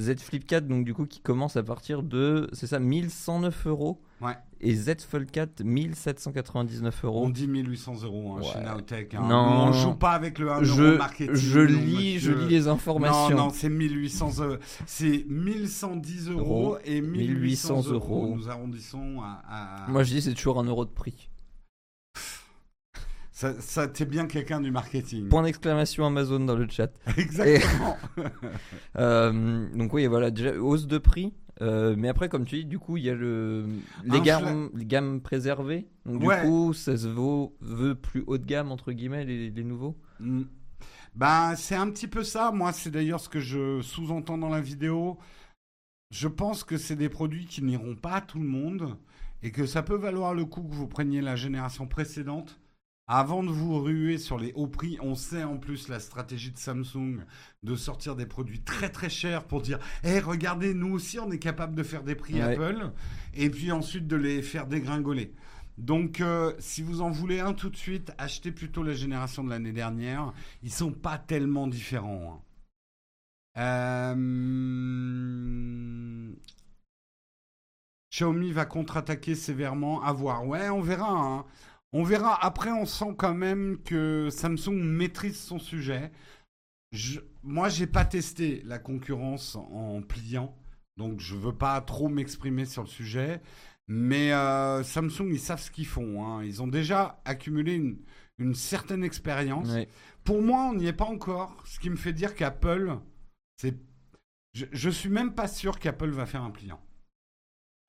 Z 0.00 0.18
Flip 0.20 0.46
4, 0.46 0.66
donc 0.66 0.84
du 0.84 0.94
coup, 0.94 1.04
qui 1.06 1.20
commence 1.20 1.56
à 1.56 1.62
partir 1.62 2.02
de, 2.02 2.48
c'est 2.52 2.66
ça, 2.66 2.78
1109 2.80 3.66
euros. 3.66 4.00
Ouais. 4.20 4.36
Et 4.62 4.74
Z 4.74 5.00
Fold 5.08 5.30
4, 5.30 5.62
1799 5.64 7.04
euros. 7.04 7.24
On 7.24 7.30
dit 7.30 7.48
1800 7.48 8.02
euros 8.04 8.36
hein, 8.38 8.42
chez 8.42 8.58
Ouais. 8.58 8.64
Nowtech. 8.66 9.14
hein. 9.14 9.22
Non. 9.26 9.68
on 9.68 9.72
joue 9.72 9.94
pas 9.94 10.10
avec 10.12 10.38
le 10.38 10.50
1 10.50 10.54
euro 10.56 10.64
je, 10.64 10.96
marketing. 10.98 11.34
je 11.34 11.60
lis, 11.60 12.18
je 12.18 12.32
lis 12.32 12.48
les 12.48 12.68
informations. 12.68 13.30
Non, 13.36 13.44
non, 13.46 13.50
c'est 13.50 13.70
1800 13.70 14.30
euros. 14.44 14.56
C'est 14.84 15.24
1110 15.28 16.28
euros 16.30 16.40
Euros 16.40 16.78
et 16.84 17.00
1800 17.00 17.76
1800 17.76 17.92
euros. 17.94 17.94
euros. 18.24 18.36
Nous 18.36 18.48
arrondissons 18.50 19.20
à. 19.22 19.42
à- 19.86 19.90
Moi, 19.90 20.02
je 20.02 20.12
dis, 20.14 20.20
c'est 20.22 20.34
toujours 20.34 20.60
un 20.60 20.64
euro 20.64 20.84
de 20.84 20.90
prix. 20.90 21.29
Ça, 23.40 23.58
ça 23.58 23.88
t'es 23.88 24.04
bien 24.04 24.26
quelqu'un 24.26 24.60
du 24.60 24.70
marketing. 24.70 25.30
Point 25.30 25.44
d'exclamation 25.44 26.04
Amazon 26.04 26.40
dans 26.40 26.56
le 26.56 26.68
chat. 26.68 26.92
Exactement. 27.16 27.96
Euh, 28.96 29.66
donc 29.74 29.94
oui, 29.94 30.06
voilà, 30.08 30.30
déjà 30.30 30.58
hausse 30.58 30.86
de 30.86 30.98
prix. 30.98 31.32
Euh, 31.62 31.94
mais 31.96 32.08
après, 32.08 32.28
comme 32.28 32.44
tu 32.44 32.56
dis, 32.56 32.64
du 32.66 32.78
coup, 32.78 32.98
il 32.98 33.04
y 33.04 33.08
a 33.08 33.14
le, 33.14 33.64
les, 34.04 34.20
gammes, 34.20 34.68
les 34.74 34.84
gammes 34.84 35.22
préservées. 35.22 35.88
Donc 36.04 36.22
Ouais. 36.22 36.42
du 36.42 36.48
coup, 36.48 36.74
ça 36.74 36.98
se 36.98 37.06
vaut, 37.06 37.56
veut 37.60 37.94
plus 37.94 38.24
haut 38.26 38.36
de 38.36 38.44
gamme, 38.44 38.70
entre 38.72 38.92
guillemets, 38.92 39.24
les, 39.24 39.48
les 39.48 39.64
nouveaux? 39.64 39.96
Mm. 40.18 40.42
Ben, 41.14 41.54
c'est 41.56 41.76
un 41.76 41.88
petit 41.88 42.08
peu 42.08 42.24
ça. 42.24 42.50
Moi, 42.50 42.72
c'est 42.72 42.90
d'ailleurs 42.90 43.20
ce 43.20 43.30
que 43.30 43.40
je 43.40 43.80
sous-entends 43.80 44.36
dans 44.36 44.50
la 44.50 44.60
vidéo. 44.60 45.16
Je 46.10 46.28
pense 46.28 46.62
que 46.62 46.76
c'est 46.76 46.96
des 46.96 47.08
produits 47.08 47.46
qui 47.46 47.62
n'iront 47.62 47.96
pas 47.96 48.16
à 48.16 48.20
tout 48.20 48.38
le 48.40 48.48
monde 48.48 48.98
et 49.42 49.50
que 49.50 49.64
ça 49.64 49.82
peut 49.82 49.96
valoir 49.96 50.34
le 50.34 50.44
coup 50.44 50.62
que 50.62 50.74
vous 50.74 50.88
preniez 50.88 51.22
la 51.22 51.36
génération 51.36 51.86
précédente 51.86 52.59
avant 53.12 53.42
de 53.42 53.50
vous 53.50 53.80
ruer 53.80 54.18
sur 54.18 54.38
les 54.38 54.52
hauts 54.54 54.68
prix. 54.68 54.96
On 55.02 55.16
sait 55.16 55.42
en 55.42 55.56
plus 55.58 55.88
la 55.88 55.98
stratégie 55.98 56.52
de 56.52 56.58
Samsung 56.58 57.18
de 57.64 57.74
sortir 57.74 58.14
des 58.14 58.24
produits 58.26 58.60
très 58.62 58.88
très 58.88 59.10
chers 59.10 59.42
pour 59.44 59.62
dire 59.62 59.80
Eh, 60.04 60.20
regardez, 60.20 60.74
nous 60.74 60.92
aussi, 60.92 61.18
on 61.18 61.28
est 61.32 61.40
capable 61.40 61.74
de 61.74 61.82
faire 61.82 62.04
des 62.04 62.14
prix 62.14 62.34
Ouais. 62.34 62.42
Apple 62.54 62.92
et 63.34 63.50
puis 63.50 63.72
ensuite 63.72 64.06
de 64.06 64.14
les 64.16 64.42
faire 64.42 64.66
dégringoler. 64.68 65.34
Donc, 65.76 66.20
euh, 66.20 66.52
si 66.60 66.82
vous 66.82 67.00
en 67.00 67.10
voulez 67.10 67.40
un 67.40 67.52
tout 67.52 67.70
de 67.70 67.76
suite, 67.76 68.12
achetez 68.18 68.52
plutôt 68.52 68.84
la 68.84 68.94
génération 68.94 69.42
de 69.42 69.50
l'année 69.50 69.72
dernière. 69.72 70.32
Ils 70.62 70.70
sont 70.72 70.92
pas 70.92 71.18
tellement 71.18 71.66
différents. 71.66 72.44
hein. 73.56 74.14
Euh, 74.14 76.32
Xiaomi 78.12 78.52
va 78.52 78.64
contre-attaquer 78.66 79.34
sévèrement. 79.34 80.00
À 80.02 80.12
voir. 80.12 80.46
Ouais, 80.46 80.68
on 80.70 80.80
verra. 80.80 81.10
hein. 81.12 81.44
On 81.92 82.02
verra. 82.04 82.44
Après, 82.44 82.70
on 82.70 82.86
sent 82.86 83.14
quand 83.18 83.34
même 83.34 83.78
que 83.82 84.28
Samsung 84.30 84.82
maîtrise 84.82 85.38
son 85.40 85.58
sujet. 85.58 86.12
Je... 86.92 87.20
Moi, 87.42 87.68
j'ai 87.68 87.86
pas 87.86 88.04
testé 88.04 88.62
la 88.64 88.78
concurrence 88.78 89.56
en 89.56 90.02
pliant, 90.02 90.56
donc 90.96 91.20
je 91.20 91.34
veux 91.34 91.54
pas 91.54 91.80
trop 91.80 92.08
m'exprimer 92.08 92.64
sur 92.64 92.82
le 92.82 92.88
sujet. 92.88 93.40
Mais 93.88 94.32
euh, 94.32 94.84
Samsung, 94.84 95.30
ils 95.30 95.40
savent 95.40 95.60
ce 95.60 95.70
qu'ils 95.70 95.86
font. 95.86 96.24
hein. 96.24 96.44
Ils 96.44 96.62
ont 96.62 96.68
déjà 96.68 97.20
accumulé 97.24 97.74
une, 97.74 97.98
une 98.38 98.54
certaine 98.54 99.02
expérience. 99.02 99.68
Ouais. 99.70 99.88
Pour 100.22 100.42
moi, 100.42 100.64
on 100.70 100.74
n'y 100.74 100.86
est 100.86 100.92
pas 100.92 101.06
encore. 101.06 101.60
Ce 101.64 101.80
qui 101.80 101.90
me 101.90 101.96
fait 101.96 102.12
dire 102.12 102.34
qu'Apple, 102.36 102.98
c'est. 103.56 103.76
Je, 104.52 104.66
je 104.70 104.90
suis 104.90 105.08
même 105.08 105.34
pas 105.34 105.48
sûr 105.48 105.78
qu'Apple 105.78 106.10
va 106.10 106.26
faire 106.26 106.42
un 106.42 106.50
pliant. 106.50 106.80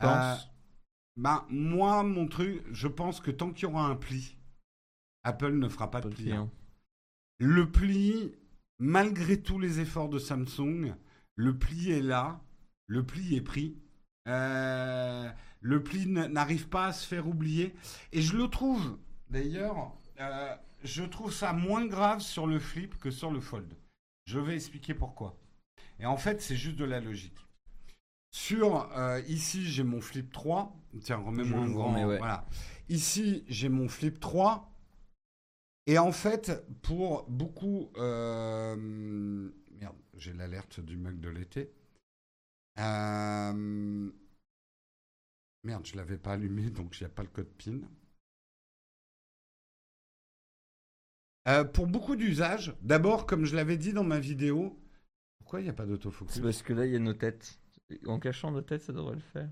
Je 0.02 0.51
ben, 1.18 1.46
moi, 1.50 2.04
mon 2.04 2.28
truc, 2.28 2.64
je 2.72 2.88
pense 2.88 3.20
que 3.20 3.32
tant 3.32 3.52
qu'il 3.52 3.68
y 3.68 3.72
aura 3.72 3.86
un 3.86 3.96
pli, 3.96 4.38
Apple 5.24 5.54
ne 5.54 5.68
fera 5.68 5.92
pas 5.92 6.02
de 6.02 6.10
pliant. 6.10 6.16
client. 6.16 6.52
Le 7.40 7.72
pli, 7.72 8.34
malgré 8.80 9.42
tous 9.42 9.60
les 9.60 9.80
efforts 9.80 10.10
de 10.10 10.20
Samsung, 10.20 10.94
le 11.36 11.58
pli 11.58 11.92
est 11.92 12.02
là, 12.02 12.42
le 12.88 13.06
pli 13.06 13.36
est 13.36 13.42
pris. 13.42 13.78
Euh, 14.28 15.30
le 15.60 15.84
pli 15.84 16.08
n'arrive 16.08 16.68
pas 16.70 16.88
à 16.88 16.94
se 16.94 17.08
faire 17.08 17.28
oublier. 17.28 17.74
Et 18.12 18.22
je 18.22 18.38
le 18.38 18.48
trouve, 18.48 18.98
d'ailleurs, 19.30 19.96
euh, 20.20 20.56
je 20.84 21.04
trouve 21.04 21.34
ça 21.34 21.54
moins 21.54 21.86
grave 21.86 22.22
sur 22.22 22.48
le 22.48 22.60
flip 22.60 22.98
que 23.00 23.12
sur 23.12 23.32
le 23.32 23.40
fold. 23.40 23.74
Je 24.26 24.40
vais 24.40 24.56
expliquer 24.56 24.94
pourquoi. 24.94 25.38
Et 26.00 26.06
en 26.06 26.18
fait, 26.18 26.42
c'est 26.42 26.56
juste 26.56 26.78
de 26.78 26.86
la 26.86 27.00
logique. 27.00 27.38
Sur, 28.32 28.90
euh, 28.98 29.22
ici, 29.28 29.66
j'ai 29.66 29.84
mon 29.84 30.00
flip 30.02 30.32
3. 30.32 30.76
Tiens, 31.02 31.18
remets-moi 31.18 31.60
un 31.60 31.70
grand. 31.70 31.90
remets, 31.90 32.06
ouais. 32.06 32.18
Voilà. 32.18 32.48
Ici, 32.90 33.44
j'ai 33.48 33.70
mon 33.70 33.88
flip 33.88 34.20
3. 34.20 34.74
Et 35.88 35.98
en 35.98 36.12
fait, 36.12 36.52
pour 36.82 37.30
beaucoup... 37.30 37.92
euh, 37.98 38.76
Merde, 39.72 39.98
j'ai 40.16 40.34
l'alerte 40.34 40.80
du 40.80 40.96
mug 40.98 41.20
de 41.20 41.30
l'été. 41.30 41.72
Euh, 42.80 44.12
Merde, 45.64 45.86
je 45.86 45.96
l'avais 45.96 46.18
pas 46.18 46.34
allumé, 46.34 46.70
donc 46.70 46.98
il 47.00 47.04
n'y 47.04 47.08
a 47.08 47.14
pas 47.14 47.24
le 47.24 47.30
code 47.30 47.50
PIN. 47.58 47.82
Euh, 51.48 51.64
pour 51.64 51.88
beaucoup 51.88 52.16
d'usages, 52.16 52.76
d'abord, 52.82 53.26
comme 53.26 53.46
je 53.46 53.56
l'avais 53.56 53.78
dit 53.78 53.94
dans 53.94 54.04
ma 54.04 54.20
vidéo, 54.20 54.80
pourquoi 55.40 55.60
il 55.60 55.64
n'y 55.64 55.70
a 55.70 55.74
pas 55.74 55.86
d'autofocus? 55.88 56.36
C'est 56.36 56.42
parce 56.42 56.62
que 56.62 56.74
là, 56.74 56.86
il 56.86 56.94
y 56.94 56.96
a 56.96 57.00
nos 57.00 57.14
têtes. 57.14 57.61
En 58.08 58.20
cachant 58.20 58.52
nos 58.52 58.62
têtes, 58.62 58.84
ça 58.84 58.94
devrait 58.94 59.16
le 59.16 59.22
faire. 59.34 59.50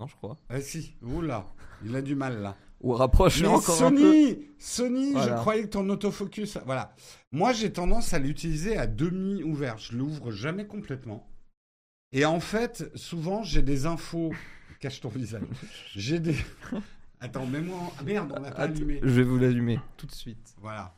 Non, 0.00 0.06
je 0.06 0.16
crois. 0.16 0.36
Ah 0.48 0.60
si, 0.60 0.94
oula, 1.02 1.46
il 1.84 1.94
a 1.94 2.02
du 2.02 2.14
mal 2.16 2.40
là. 2.42 2.56
Ou 2.80 2.92
rapproche-le 2.92 3.48
encore 3.48 3.82
un 3.82 3.90
peu. 3.90 3.96
Sony, 3.98 4.38
Sony, 4.58 5.12
Voilà. 5.12 5.36
je 5.36 5.40
croyais 5.40 5.62
que 5.62 5.68
ton 5.68 5.88
autofocus, 5.88 6.58
voilà. 6.66 6.94
Moi, 7.32 7.52
j'ai 7.52 7.72
tendance 7.72 8.12
à 8.12 8.18
l'utiliser 8.18 8.76
à 8.76 8.86
demi 8.86 9.42
ouvert. 9.42 9.78
Je 9.78 9.96
l'ouvre 9.96 10.32
jamais 10.32 10.66
complètement. 10.66 11.26
Et 12.12 12.24
en 12.26 12.40
fait, 12.40 12.90
souvent, 12.96 13.42
j'ai 13.42 13.62
des 13.62 13.86
infos. 13.86 14.32
Cache 14.80 15.00
ton 15.00 15.08
visage. 15.08 15.42
J'ai 15.94 16.18
des. 16.20 16.36
Attends, 17.20 17.46
mets-moi. 17.46 17.76
en- 17.78 17.92
Ah, 17.98 18.02
merde, 18.02 18.34
on 18.36 18.40
l'a 18.42 18.50
pas 18.50 18.62
allumé. 18.64 19.00
Je 19.02 19.08
vais 19.08 19.22
vous 19.22 19.38
l'allumer 19.38 19.78
tout 19.96 20.06
de 20.06 20.12
suite. 20.12 20.54
Voilà. 20.60 20.94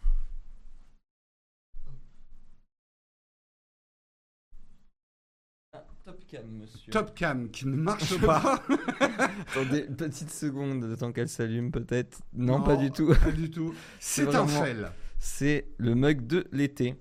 Top 6.06 6.24
cam, 6.28 6.46
monsieur. 6.48 6.92
Top 6.92 7.14
cam 7.14 7.50
qui 7.50 7.66
ne 7.66 7.74
marche 7.76 8.18
pas. 8.20 8.62
Attendez, 9.50 9.86
une 9.88 9.96
petite 9.96 10.30
seconde, 10.30 10.84
le 10.84 10.96
temps 10.96 11.12
qu'elle 11.12 11.28
s'allume 11.28 11.72
peut-être. 11.72 12.20
Non, 12.32 12.62
pas 12.62 12.76
du 12.76 12.92
tout. 12.92 13.12
Pas 13.14 13.32
du 13.32 13.50
tout. 13.50 13.74
C'est 13.98 14.32
un 14.34 14.46
fail. 14.46 14.86
C'est 15.18 15.66
le 15.78 15.94
mug 15.96 16.26
de 16.26 16.46
l'été. 16.52 16.94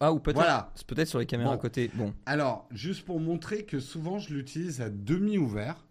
Ah, 0.00 0.12
ou 0.12 0.18
peut-être 0.18 0.34
Voilà. 0.36 0.72
c'est 0.74 0.84
peut-être 0.86 1.06
sur 1.06 1.20
les 1.20 1.26
caméras 1.26 1.50
Bon. 1.52 1.56
à 1.56 1.60
côté. 1.60 1.90
Bon, 1.94 2.12
Alors, 2.26 2.68
juste 2.72 3.04
pour 3.04 3.20
montrer 3.20 3.64
que 3.64 3.78
souvent 3.78 4.18
je 4.18 4.34
l'utilise 4.34 4.80
à 4.80 4.90
demi 4.90 5.38
ouvert. 5.38 5.86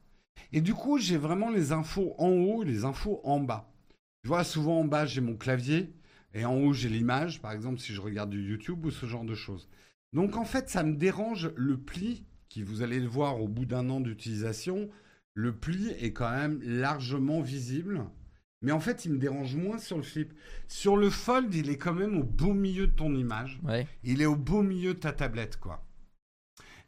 Et 0.52 0.60
du 0.60 0.74
coup, 0.74 0.98
j'ai 1.00 1.15
vraiment 1.17 1.50
les 1.50 1.72
infos 1.72 2.13
en 2.17 2.28
haut 2.30 2.62
et 2.63 2.65
les 2.65 2.84
infos 2.84 3.22
en 3.24 3.39
bas. 3.39 3.72
Tu 4.24 4.28
vois, 4.28 4.44
souvent 4.44 4.82
en 4.82 4.84
bas, 4.84 5.06
j'ai 5.06 5.22
mon 5.22 5.38
clavier 5.38 5.94
et 6.34 6.44
en 6.44 6.56
haut, 6.58 6.74
j'ai 6.74 6.89
l'image, 6.89 7.41
par 7.41 7.54
exemple, 7.54 7.80
si 7.80 7.94
je 7.94 8.02
regarde 8.02 8.30
du 8.32 8.41
YouTube 8.50 8.86
ou 8.86 8.91
ce 8.91 9.06
genre 9.06 9.24
de 9.24 9.34
choses. 9.34 9.70
Donc 10.13 10.36
en 10.36 10.45
fait, 10.45 10.69
ça 10.69 10.84
me 10.84 10.95
dérange 10.95 11.52
le 11.56 11.78
pli, 11.78 12.26
qui 12.50 12.63
vous 12.63 12.82
allez 12.82 13.00
le 13.00 13.08
voir 13.08 13.41
au 13.41 13.47
bout 13.47 13.65
d'un 13.65 13.89
an 13.89 14.02
d'utilisation. 14.02 14.89
Le 15.34 15.56
pli 15.56 15.89
est 16.00 16.12
quand 16.12 16.30
même 16.30 16.60
largement 16.63 17.41
visible. 17.41 18.06
Mais 18.62 18.71
en 18.71 18.80
fait, 18.80 19.06
il 19.06 19.13
me 19.13 19.17
dérange 19.17 19.56
moins 19.56 19.80
sur 19.80 19.97
le 19.97 20.04
flip. 20.04 20.34
Sur 20.67 20.97
le 20.97 21.10
fold, 21.10 21.54
il 21.56 21.69
est 21.69 21.78
quand 21.78 21.93
même 21.93 22.17
au 22.17 22.24
beau 22.24 22.54
milieu 22.54 22.88
de 22.88 22.91
ton 22.91 23.15
image. 23.15 23.60
Ouais. 23.63 23.88
Il 24.04 24.21
est 24.21 24.26
au 24.26 24.36
beau 24.36 24.62
milieu 24.62 24.93
de 24.93 25.00
ta 25.00 25.13
tablette, 25.13 25.58
quoi. 25.58 25.84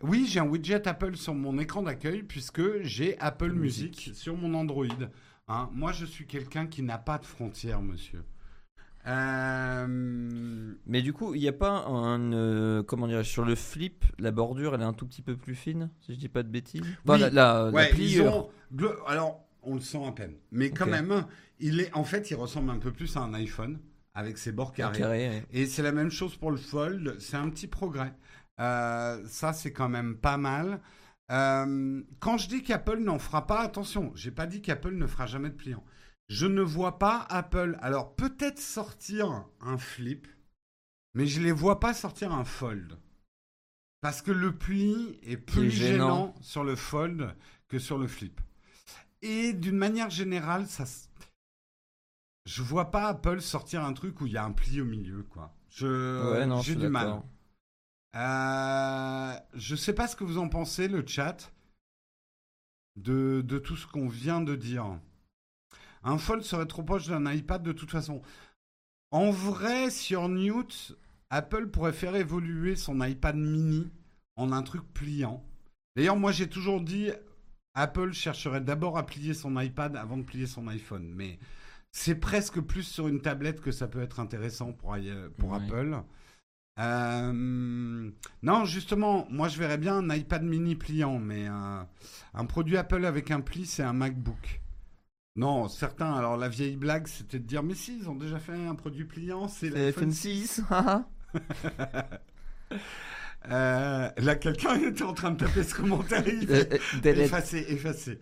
Oui, 0.01 0.27
j'ai 0.27 0.41
un 0.41 0.45
widget 0.45 0.88
Apple 0.88 1.15
sur 1.15 1.33
mon 1.33 1.57
écran 1.57 1.81
d'accueil 1.81 2.23
puisque 2.23 2.81
j'ai 2.81 3.17
Apple 3.19 3.53
Music 3.53 4.12
sur 4.13 4.36
mon 4.36 4.53
Android. 4.53 4.86
Hein, 5.47 5.69
moi, 5.73 5.93
je 5.93 6.05
suis 6.05 6.27
quelqu'un 6.27 6.67
qui 6.67 6.83
n'a 6.83 6.97
pas 6.97 7.17
de 7.17 7.25
frontières, 7.25 7.81
monsieur. 7.81 8.23
Euh, 9.08 10.74
Mais 10.86 11.02
du 11.02 11.13
coup, 11.13 11.36
il 11.36 11.42
n'y 11.42 11.48
a 11.48 11.54
pas 11.54 11.86
un. 11.88 12.34
euh, 12.34 12.84
comment 12.84 13.08
dirais 13.08 13.24
sur 13.24 13.46
le 13.46 13.56
flip, 13.56 14.06
la 14.20 14.32
bordure, 14.32 14.76
elle 14.76 14.82
est 14.82 14.86
un 14.86 14.94
tout 14.94 15.06
petit 15.06 15.22
peu 15.22 15.36
plus 15.36 15.56
fine, 15.56 15.89
si 16.02 16.13
je 16.13 16.20
dis 16.20 16.30
pas 16.30 16.44
de 16.44 16.50
bêtises? 16.50 16.82
Enfin, 17.06 17.16
Oui. 17.16 17.20
la, 17.20 17.30
la, 17.72 17.92
ils 17.98 18.22
ont- 18.22 18.50
Alors, 19.08 19.44
on 19.62 19.76
le 19.76 19.82
sent 19.82 20.06
à 20.06 20.12
peine. 20.12 20.36
Mais 20.52 20.70
quand 20.72 20.88
même, 20.88 21.26
il 21.60 21.80
est, 21.80 21.94
en 21.94 22.04
fait, 22.04 22.30
il 22.32 22.36
ressemble 22.36 22.70
un 22.70 22.80
peu 22.80 22.92
plus 22.92 23.16
à 23.18 23.22
un 23.22 23.34
iPhone 23.34 23.80
avec 24.13 24.38
ses 24.38 24.52
bords 24.52 24.74
carrés. 24.74 24.98
Carré, 25.00 25.30
ouais. 25.30 25.46
Et 25.52 25.66
c'est 25.66 25.84
la 25.84 25.92
même 25.92 26.12
chose 26.12 26.36
pour 26.36 26.52
le 26.52 26.58
fold, 26.58 27.16
c'est 27.20 27.38
un 27.38 27.50
petit 27.50 27.68
progrès. 27.68 28.13
Euh, 28.60 29.22
ça, 29.28 29.54
c'est 29.54 29.72
quand 29.74 29.89
même 29.89 30.16
pas 30.18 30.38
mal. 30.38 30.80
Quand 31.30 32.38
je 32.38 32.48
dis 32.48 32.62
qu'Apple 32.62 33.00
n'en 33.00 33.18
fera 33.18 33.48
pas, 33.48 33.62
attention, 33.62 34.12
j'ai 34.13 34.30
pas 34.30 34.46
dit 34.46 34.62
qu'Apple 34.62 34.94
ne 34.94 35.08
fera 35.08 35.26
jamais 35.26 35.50
de 35.50 35.56
pliant. 35.56 35.84
Je 36.29 36.45
ne 36.45 36.62
vois 36.62 36.99
pas 36.99 37.25
Apple, 37.29 37.77
alors 37.81 38.15
peut-être 38.15 38.59
sortir 38.59 39.45
un 39.59 39.77
flip, 39.77 40.27
mais 41.13 41.27
je 41.27 41.41
les 41.41 41.51
vois 41.51 41.79
pas 41.79 41.93
sortir 41.93 42.31
un 42.31 42.45
fold. 42.45 42.97
Parce 44.01 44.21
que 44.21 44.31
le 44.31 44.57
pli 44.57 45.19
est 45.23 45.38
plus 45.38 45.69
gênant. 45.69 46.33
gênant 46.33 46.36
sur 46.41 46.63
le 46.63 46.75
fold 46.75 47.36
que 47.67 47.79
sur 47.79 47.97
le 47.97 48.07
flip. 48.07 48.41
Et 49.21 49.53
d'une 49.53 49.77
manière 49.77 50.09
générale, 50.09 50.67
ça, 50.67 50.83
je 52.45 52.62
vois 52.62 52.91
pas 52.91 53.07
Apple 53.07 53.41
sortir 53.41 53.86
un 53.86 53.93
truc 53.93 54.19
où 54.19 54.27
il 54.27 54.33
y 54.33 54.38
a 54.38 54.43
un 54.43 54.51
pli 54.51 54.81
au 54.81 54.86
milieu, 54.86 55.23
quoi. 55.23 55.55
Je, 55.69 56.31
ouais, 56.33 56.45
non, 56.45 56.59
je 56.59 56.73
j'ai 56.73 56.75
du 56.75 56.89
mal. 56.89 57.21
Euh, 58.15 59.33
je 59.53 59.75
sais 59.75 59.93
pas 59.93 60.07
ce 60.07 60.15
que 60.15 60.23
vous 60.23 60.38
en 60.38 60.49
pensez, 60.49 60.88
le 60.88 61.07
chat, 61.07 61.53
de, 62.97 63.41
de 63.41 63.57
tout 63.57 63.77
ce 63.77 63.88
qu'on 63.88 64.09
vient 64.09 64.41
de 64.41 64.55
dire. 64.55 64.99
Un 66.04 66.18
fold 66.18 66.44
serait 66.44 66.66
trop 66.66 66.84
proche 66.84 67.08
d'un 67.08 67.32
iPad 67.32 67.63
de 67.63 67.72
toute 67.72 67.92
façon. 67.92 68.22
En 69.12 69.32
vrai, 69.32 69.89
sur 69.89 70.28
Newt, 70.30 70.98
Apple 71.30 71.68
pourrait 71.68 71.94
faire 71.94 72.16
évoluer 72.16 72.76
son 72.76 73.02
iPad 73.04 73.36
mini 73.36 73.89
en 74.36 74.52
un 74.52 74.63
truc 74.63 74.84
pliant. 74.94 75.44
D'ailleurs, 75.96 76.18
moi 76.18 76.32
j'ai 76.32 76.50
toujours 76.50 76.82
dit, 76.82 77.12
Apple 77.76 78.12
chercherait 78.13 78.62
d'abord 78.62 78.98
à 78.98 79.06
plier 79.06 79.34
son 79.34 79.60
iPad 79.60 79.96
avant 79.96 80.18
de 80.18 80.24
plier 80.24 80.48
son 80.48 80.68
iPhone. 80.68 81.12
Mais 81.16 81.39
c'est 81.92 82.16
presque 82.16 82.60
plus 82.60 82.84
sur 82.84 83.08
une 83.08 83.22
tablette 83.22 83.62
que 83.62 83.72
ça 83.72 83.88
peut 83.88 84.02
être 84.02 84.20
intéressant 84.20 84.74
pour, 84.74 84.98
i- 84.98 85.12
pour 85.38 85.52
Ouais. 85.52 85.58
Apple. 85.58 85.98
Euh, 86.80 88.12
non, 88.42 88.66
justement, 88.66 89.28
moi 89.30 89.48
je 89.48 89.60
verrais 89.60 89.78
bien 89.78 89.98
un 89.98 90.16
iPad 90.16 90.42
mini 90.44 90.76
pliant, 90.76 91.20
mais 91.20 91.48
euh, 91.48 91.84
un 92.34 92.46
produit 92.46 92.78
Apple 92.78 93.06
avec 93.06 93.30
un 93.30 93.42
pli, 93.42 93.66
c'est 93.68 93.84
un 93.84 93.94
MacBook. 93.94 94.60
Non, 95.36 95.67
certains, 95.67 96.13
alors 96.13 96.38
la 96.38 96.48
vieille 96.48 96.76
blague, 96.76 97.08
c'était 97.08 97.39
de 97.39 97.46
dire, 97.46 97.63
mais 97.63 97.74
si, 97.74 97.98
ils 97.98 98.08
ont 98.08 98.15
déjà 98.15 98.38
fait 98.38 98.54
un 98.54 98.76
produit 98.76 99.06
pliant, 99.06 99.48
c'est 99.48 99.69
l'iPhone 99.69 100.12
FN 100.12 100.12
6 100.12 100.62
haha. 100.69 101.10
Euh, 103.52 104.10
là, 104.17 104.36
quelqu'un 104.36 104.76
était 104.88 105.04
en 105.04 105.13
train 105.13 105.32
de 105.32 105.38
taper 105.38 105.63
ce 105.63 105.76
commentaire. 105.76 106.24
il 106.26 106.50
Euh, 106.50 106.63
euh. 107.06 107.13
Effacé, 107.13 107.65
effacé. 107.67 108.19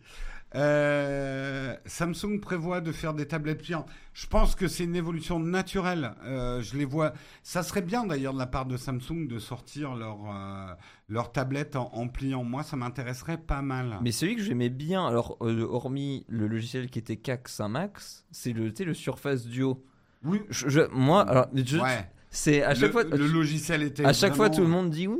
Euh, 0.55 1.75
Samsung 1.85 2.39
prévoit 2.41 2.81
de 2.81 2.91
faire 2.91 3.13
des 3.13 3.27
tablettes 3.27 3.61
pliantes. 3.61 3.87
Je 4.13 4.27
pense 4.27 4.55
que 4.55 4.67
c'est 4.67 4.83
une 4.83 4.95
évolution 4.95 5.39
naturelle. 5.39 6.11
Euh, 6.25 6.61
je 6.61 6.77
les 6.77 6.85
vois. 6.85 7.13
Ça 7.43 7.63
serait 7.63 7.81
bien 7.81 8.05
d'ailleurs 8.05 8.33
de 8.33 8.39
la 8.39 8.47
part 8.47 8.65
de 8.65 8.75
Samsung 8.77 9.27
de 9.29 9.39
sortir 9.39 9.95
leur 9.95 10.17
euh, 10.29 10.73
leur 11.07 11.31
tablette 11.31 11.75
en, 11.75 11.89
en 11.93 12.07
pliant. 12.07 12.43
Moi, 12.43 12.63
ça 12.63 12.75
m'intéresserait 12.75 13.37
pas 13.37 13.61
mal. 13.61 13.97
Mais 14.01 14.11
celui 14.11 14.35
que 14.35 14.41
j'aimais 14.41 14.69
bien, 14.69 15.05
alors 15.07 15.37
euh, 15.41 15.65
hormis 15.69 16.25
le 16.27 16.47
logiciel 16.47 16.89
qui 16.89 16.99
était 16.99 17.17
CAC 17.17 17.47
5 17.47 17.67
Max, 17.69 18.25
c'est 18.31 18.53
le, 18.53 18.73
le 18.77 18.93
Surface 18.93 19.45
Duo. 19.45 19.85
oui. 20.23 20.41
Je, 20.49 20.67
je- 20.69 20.89
moi, 20.91 21.21
alors, 21.29 21.47
je- 21.53 21.77
ouais. 21.77 22.09
C'est 22.31 22.63
à 22.63 22.73
chaque 22.73 22.83
le, 22.83 22.91
fois, 22.91 23.03
le 23.03 23.27
logiciel 23.27 23.83
était. 23.83 24.05
à 24.05 24.13
chaque 24.13 24.35
fois, 24.35 24.49
tout 24.49 24.61
le 24.61 24.67
monde 24.67 24.89
dit 24.89 25.07
oui, 25.07 25.19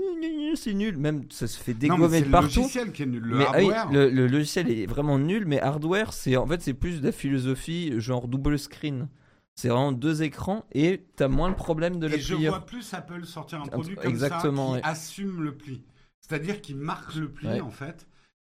c'est 0.56 0.74
nul. 0.74 0.97
Même 0.97 1.26
ça 1.30 1.45
se 1.47 1.60
fait 1.60 1.74
Non, 1.74 1.97
mais 1.97 2.08
dégommer 2.08 2.10
c'est 2.17 2.19
de 2.21 2.26
le 2.26 2.32
partout. 2.32 2.60
logiciel 2.62 2.91
qui 2.91 3.04
est 3.04 3.06
nul. 3.06 3.21
Le 3.24 3.38
mais 3.38 3.45
ah 3.47 3.58
oui, 3.60 3.93
le, 3.93 4.10
le 4.10 4.28
logiciel 4.28 4.69
est 4.71 4.86
vraiment 4.86 5.19
nul, 5.19 5.45
mais 5.45 5.60
hardware, 5.62 6.13
c'est 6.13 6.36
en 6.38 6.47
fait 6.47 6.62
c'est 6.62 6.74
plus 6.74 7.02
de 7.02 7.06
la 7.08 7.12
philosophie 7.12 7.93
genre 8.00 8.28
double 8.28 8.58
screen. 8.58 9.08
C'est 9.56 9.67
vraiment 9.67 9.91
deux 9.91 10.24
écrans 10.24 10.65
et 10.71 11.06
t'as 11.17 11.28
moins 11.28 11.50
le 11.50 11.56
problème 11.56 12.00
de 12.00 12.08
la 12.08 12.15
Et 12.15 12.19
je 12.19 12.34
vois 12.36 12.65
plus 12.65 12.93
Apple 12.93 13.26
sortir 13.26 13.62
un 13.62 13.65
produit 13.67 13.95
comme 13.95 14.10
exactement, 14.10 14.74
ça 14.76 14.80
qui 14.80 14.86
ouais. 14.86 14.91
assume 14.91 15.43
le 15.43 15.56
pli. 15.56 15.84
C'est-à-dire 16.21 16.62
qui 16.62 16.74
marque 16.74 17.13
le 17.15 17.30
pli, 17.30 17.47
Ouais. 17.47 17.62
en 17.62 17.69
fait. 17.69 18.08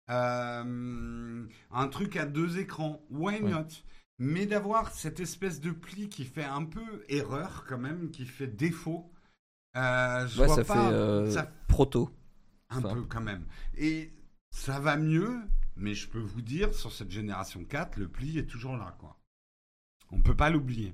Euh, 0.09 1.43
un 1.71 1.87
truc 1.87 2.15
à 2.17 2.25
deux 2.25 2.57
écrans, 2.59 3.01
why 3.11 3.41
Ouais. 3.41 3.49
not? 3.51 3.67
Mais 4.19 4.45
d'avoir 4.45 4.91
cette 4.93 5.19
espèce 5.19 5.59
de 5.59 5.71
pli 5.71 6.09
qui 6.09 6.25
fait 6.25 6.43
un 6.43 6.65
peu 6.65 7.03
erreur, 7.09 7.65
quand 7.67 7.77
même, 7.77 8.11
qui 8.11 8.25
fait 8.25 8.47
défaut, 8.47 9.11
euh, 9.75 10.27
je 10.27 10.39
Ouais, 10.41 10.47
vois 10.47 10.55
ça 10.57 10.63
pas... 10.65 10.73
fait 10.75 10.93
euh, 10.93 11.31
ça- 11.31 11.51
proto. 11.67 12.09
un 12.69 12.81
peu, 12.81 13.03
quand 13.03 13.21
même. 13.21 13.45
Et 13.75 14.11
ça 14.51 14.79
va 14.79 14.97
mieux, 14.97 15.39
mais 15.75 15.93
je 15.93 16.07
peux 16.07 16.19
vous 16.19 16.41
dire, 16.41 16.73
sur 16.73 16.91
cette 16.91 17.11
génération 17.11 17.63
4, 17.65 17.97
le 17.97 18.07
pli 18.07 18.37
est 18.37 18.45
toujours 18.45 18.77
là, 18.77 18.95
quoi. 18.99 19.17
On 20.11 20.21
peut 20.21 20.35
pas 20.35 20.49
l'oublier. 20.49 20.93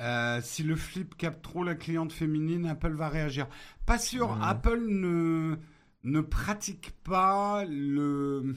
Euh, 0.00 0.40
si 0.42 0.62
le 0.62 0.76
flip 0.76 1.14
capte 1.16 1.42
trop 1.42 1.62
la 1.62 1.74
cliente 1.74 2.12
féminine, 2.12 2.66
Apple 2.66 2.94
va 2.94 3.08
réagir. 3.10 3.46
Pas 3.84 3.98
sûr. 3.98 4.42
Apple 4.42 4.80
ne, 4.88 5.56
ne 6.04 6.20
pratique 6.22 6.92
pas 7.04 7.64
le. 7.66 8.56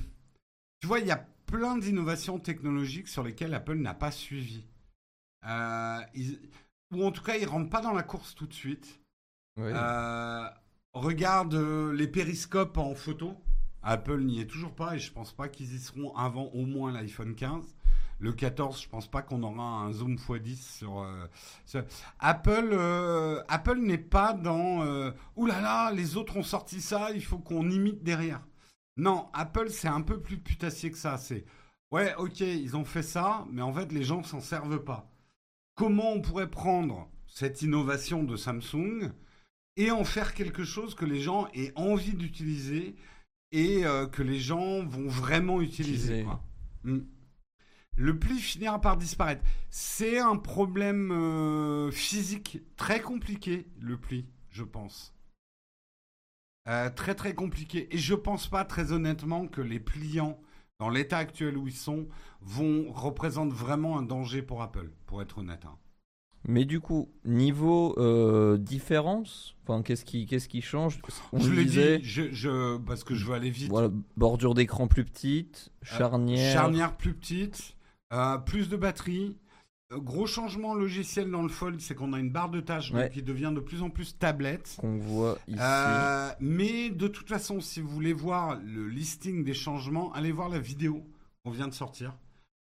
Tu 0.80 0.88
vois, 0.88 1.00
il 1.00 1.08
y 1.08 1.12
a 1.12 1.28
plein 1.54 1.78
d'innovations 1.78 2.40
technologiques 2.40 3.08
sur 3.08 3.24
lesquelles 3.24 3.54
Apple 3.54 3.76
n'a 3.76 3.94
pas 3.94 4.10
suivi. 4.12 4.66
Euh, 5.48 6.00
ils- 6.16 6.40
Ou 6.94 7.04
en 7.06 7.12
tout 7.12 7.24
cas, 7.24 7.38
ils 7.38 7.48
rentrent 7.48 7.70
pas 7.70 7.82
dans 7.82 7.92
la 7.94 8.04
course 8.04 8.34
tout 8.36 8.46
de 8.48 8.54
suite. 8.54 9.00
Euh, 9.76 10.48
regarde 10.94 11.54
euh, 11.56 11.94
les 11.94 12.08
périscopes 12.08 12.78
en 12.78 12.94
photo. 12.96 13.36
Apple 13.84 14.22
n'y 14.22 14.40
est 14.40 14.46
toujours 14.48 14.74
pas 14.74 14.96
et 14.96 15.00
je 15.00 15.12
pense 15.12 15.32
pas 15.34 15.48
qu'ils 15.48 15.74
y 15.76 15.80
seront 15.80 16.16
avant 16.16 16.46
au 16.54 16.66
moins 16.66 16.92
l'iPhone 16.92 17.36
15. 17.36 17.76
Le 18.20 18.32
14, 18.32 18.82
je 18.82 18.88
pense 18.90 19.08
pas 19.10 19.22
qu'on 19.22 19.44
aura 19.44 19.64
un 19.64 19.92
zoom 19.92 20.16
x10 20.18 20.78
sur. 20.78 21.00
euh, 21.02 21.26
sur- 21.66 21.84
Apple, 22.20 22.70
euh, 22.72 23.42
Apple 23.48 23.80
n'est 23.80 23.98
pas 23.98 24.34
dans. 24.34 24.84
Euh, 24.84 25.12
Ouh 25.36 25.46
là 25.48 25.62
là, 25.62 25.92
les 25.92 26.16
autres 26.16 26.38
ont 26.38 26.44
sorti 26.44 26.80
ça, 26.82 27.12
il 27.12 27.24
faut 27.24 27.40
qu'on 27.40 27.70
imite 27.70 28.04
derrière. 28.04 28.42
Non, 28.98 29.30
Apple 29.34 29.70
c'est 29.70 29.88
un 29.88 30.02
peu 30.02 30.22
plus 30.22 30.38
putassier 30.38 30.92
que 30.92 30.98
ça. 30.98 31.18
C'est 31.18 31.46
ouais, 31.92 32.14
ok, 32.16 32.40
ils 32.42 32.76
ont 32.76 32.86
fait 32.86 33.04
ça, 33.04 33.46
mais 33.52 33.62
en 33.62 33.74
fait 33.74 33.92
les 33.92 34.04
gens 34.04 34.24
s'en 34.24 34.42
servent 34.42 34.84
pas. 34.84 35.10
Comment 35.76 36.12
on 36.12 36.22
pourrait 36.22 36.50
prendre 36.52 37.10
cette 37.28 37.62
innovation 37.64 38.24
de 38.24 38.36
Samsung 38.36 39.12
et 39.76 39.90
en 39.90 40.04
faire 40.04 40.34
quelque 40.34 40.64
chose 40.64 40.94
que 40.94 41.06
les 41.06 41.20
gens 41.20 41.48
aient 41.54 41.74
envie 41.76 42.14
d'utiliser 42.14 42.96
et 43.52 43.86
euh, 43.86 44.08
que 44.08 44.22
les 44.22 44.40
gens 44.40 44.84
vont 44.86 45.08
vraiment 45.08 45.62
utiliser. 45.62 46.24
Quoi. 46.24 46.44
Mm. 46.84 47.00
Le 47.96 48.18
pli 48.18 48.40
finira 48.40 48.82
par 48.82 48.98
disparaître. 48.98 49.44
C'est 49.70 50.20
un 50.20 50.36
problème 50.36 51.12
euh, 51.12 51.92
physique 51.92 52.60
très 52.76 53.00
compliqué, 53.02 53.68
le 53.80 53.98
pli, 53.98 54.26
je 54.50 54.64
pense. 54.64 55.13
Euh, 56.70 56.90
très 56.90 57.14
très 57.16 57.34
compliqué. 57.36 57.94
Et 57.94 57.98
je 57.98 58.14
pense 58.16 58.48
pas 58.48 58.64
très 58.66 58.92
honnêtement 58.94 59.48
que 59.48 59.62
les 59.62 59.80
pliants, 59.80 60.40
dans 60.80 60.90
l'état 60.90 61.18
actuel 61.18 61.58
où 61.58 61.68
ils 61.68 61.74
sont, 61.76 62.08
vont 62.42 62.92
représentent 62.92 63.52
vraiment 63.54 63.98
un 63.98 64.04
danger 64.04 64.42
pour 64.42 64.62
Apple, 64.62 64.90
pour 65.06 65.22
être 65.22 65.40
honnête. 65.40 65.66
hein. 65.66 65.78
Mais 66.46 66.66
du 66.66 66.82
coup, 66.82 67.10
niveau 67.24 67.96
euh, 67.98 68.58
différence, 68.58 69.56
enfin, 69.64 69.82
qu'est-ce 69.82 70.04
qui, 70.04 70.26
qu'est-ce 70.26 70.50
qui 70.50 70.62
change? 70.62 71.00
On 71.32 71.40
je 71.40 71.50
le 71.52 71.64
disait, 71.64 72.00
je, 72.04 72.32
je- 72.34 72.78
parce 72.80 73.06
que 73.06 73.16
je 73.16 73.26
veux 73.26 73.34
aller 73.34 73.50
vite. 73.50 73.70
voilà, 73.70 73.90
bordure 74.18 74.54
d'écran 74.54 74.88
plus 74.88 75.06
petite, 75.06 75.72
charnière. 75.82 76.52
Charnière 76.54 76.98
plus 76.98 77.14
petite, 77.14 77.78
euh, 78.12 78.38
plus 78.40 78.68
de 78.68 78.76
batterie. 78.76 79.38
Euh, 79.94 80.00
gros 80.00 80.26
changement 80.28 80.74
logiciel 80.74 81.30
dans 81.30 81.42
le 81.42 81.50
Fold, 81.50 81.80
c'est 81.82 81.96
qu'on 81.96 82.14
a 82.14 82.20
une 82.20 82.30
barre 82.32 82.50
de 82.50 82.60
tâches 82.60 82.92
Ouais. 82.92 83.10
qui 83.10 83.22
devient 83.24 83.52
de 83.54 83.60
plus 83.60 83.82
en 83.82 83.90
plus 83.90 84.18
tablette. 84.18 84.76
qu'on 84.80 84.98
voit 84.98 85.38
ici. 85.48 85.58
Euh, 85.62 86.30
mais 86.40 86.90
de 86.90 87.08
toute 87.08 87.30
façon, 87.30 87.60
si 87.62 87.82
vous 87.82 87.90
voulez 87.90 88.14
voir 88.14 88.60
le 88.64 88.88
listing 88.88 89.44
des 89.44 89.54
changements, 89.54 90.12
allez 90.14 90.32
voir 90.32 90.50
la 90.50 90.60
vidéo 90.60 91.04
qu'on 91.44 91.52
vient 91.52 91.68
de 91.68 91.74
sortir. 91.74 92.14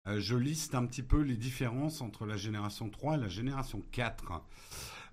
euh, 0.08 0.20
je 0.20 0.36
liste 0.36 0.74
un 0.76 0.86
petit 0.86 1.02
peu 1.02 1.20
les 1.20 1.36
différences 1.36 2.00
entre 2.00 2.26
la 2.26 2.36
génération 2.36 2.88
3 2.88 3.16
et 3.16 3.20
la 3.20 3.28
génération 3.28 3.82
4. 3.92 4.42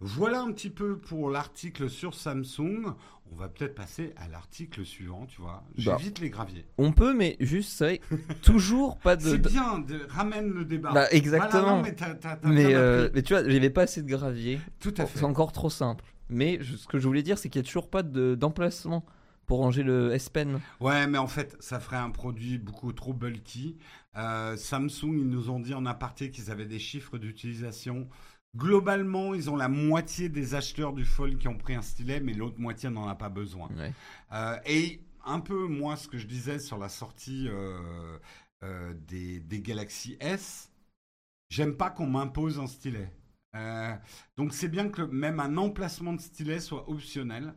Voilà 0.04 0.42
un 0.42 0.52
petit 0.52 0.70
peu 0.70 0.98
pour 0.98 1.30
l'article 1.30 1.89
sur 1.89 2.13
Samsung. 2.13 2.94
On 3.32 3.36
va 3.36 3.48
peut-être 3.50 3.74
passer 3.74 4.13
à 4.18 4.28
l'article 4.28 4.86
suivant, 4.86 5.26
tu 5.26 5.42
vois. 5.42 5.63
Bah. 5.86 5.96
J'évite 5.98 6.20
les 6.20 6.30
graviers. 6.30 6.66
On 6.78 6.92
peut, 6.92 7.13
mais 7.16 7.36
juste, 7.39 7.72
c'est 7.72 8.00
toujours 8.44 8.98
pas 9.00 9.16
de. 9.16 9.22
C'est 9.24 9.38
bien, 9.39 9.80
de- 9.80 10.06
ramène 10.10 10.50
le 10.52 10.66
débat. 10.66 10.92
Bah, 10.92 11.08
exactement. 11.12 11.50
Voilà, 11.63 11.76
non, 11.78 11.82
mais 12.44 12.54
Mais, 12.54 12.68
bien 12.68 12.78
euh, 12.78 13.10
mais 13.13 13.22
tu 13.24 13.34
vois, 13.34 13.44
j'avais 13.50 13.70
pas 13.72 13.84
assez 13.84 14.04
de 14.04 14.08
gravier. 14.08 14.60
Tout 14.80 14.94
à 14.98 15.06
fait. 15.08 15.20
C'est 15.20 15.26
encore 15.26 15.52
trop 15.52 15.70
simple. 15.72 16.04
Mais 16.30 16.58
je- 16.62 16.76
ce 16.76 16.86
que 16.88 17.00
je 17.00 17.08
voulais 17.08 17.24
dire, 17.24 17.38
c'est 17.39 17.50
qu'il 17.50 17.60
y 17.62 17.63
a 17.63 17.66
toujours 17.66 17.89
pas 17.89 18.04
de- 18.04 18.36
d'emplacement 18.36 19.04
pour 19.48 19.60
ranger 19.60 19.84
le 19.84 20.13
S 20.13 20.30
Pen. 20.30 20.60
Ouais, 20.80 21.08
mais 21.08 21.18
en 21.18 21.28
fait, 21.28 21.56
ça 21.60 21.80
ferait 21.80 21.98
un 21.98 22.12
produit 22.12 22.58
beaucoup 22.60 22.94
trop 22.94 23.13
bulky. 23.13 23.78
Euh, 24.16 24.56
Samsung, 24.58 25.18
ils 25.18 25.28
nous 25.28 25.50
ont 25.50 25.60
dit 25.60 25.74
en 25.74 25.86
aparté 25.88 26.30
qu'ils 26.30 26.52
avaient 26.52 26.66
des 26.68 26.78
chiffres 26.80 27.18
d'utilisation. 27.18 28.08
Globalement, 28.56 29.34
ils 29.34 29.50
ont 29.50 29.56
la 29.56 29.68
moitié 29.68 30.30
des 30.30 30.54
acheteurs 30.54 30.94
du 30.94 31.06
Fold 31.06 31.39
qui 31.39 31.48
ont 31.48 31.58
pris 31.58 31.74
un 31.76 31.82
stylet, 31.82 32.20
mais 32.20 32.34
l'autre 32.34 32.60
moitié 32.60 32.89
n'en 32.89 33.08
a 33.08 33.16
pas 33.16 33.30
besoin. 33.30 33.68
Ouais. 33.76 33.92
Euh, 34.32 34.58
et 34.66 35.02
un 35.26 35.39
peu, 35.39 35.68
moi, 35.68 35.96
ce 35.96 36.08
que 36.08 36.18
je 36.20 36.28
disais 36.28 36.60
sur 36.60 36.78
la 36.78 36.89
sortie 36.89 37.48
euh, 37.48 38.20
euh, 38.63 38.94
des, 39.08 39.39
des 39.39 39.60
Galaxy 39.62 40.18
S, 40.20 40.72
j'aime 41.50 41.76
pas 41.76 41.89
qu'on 41.89 42.06
m'impose 42.08 42.60
un 42.60 42.68
stylet. 42.68 43.12
Donc 44.36 44.52
c'est 44.54 44.68
bien 44.68 44.89
que 44.89 45.04
même 45.04 45.39
un 45.39 45.58
emplacement 45.58 46.13
de 46.13 46.22
stylet 46.22 46.60
soit 46.60 46.89
optionnel. 46.89 47.54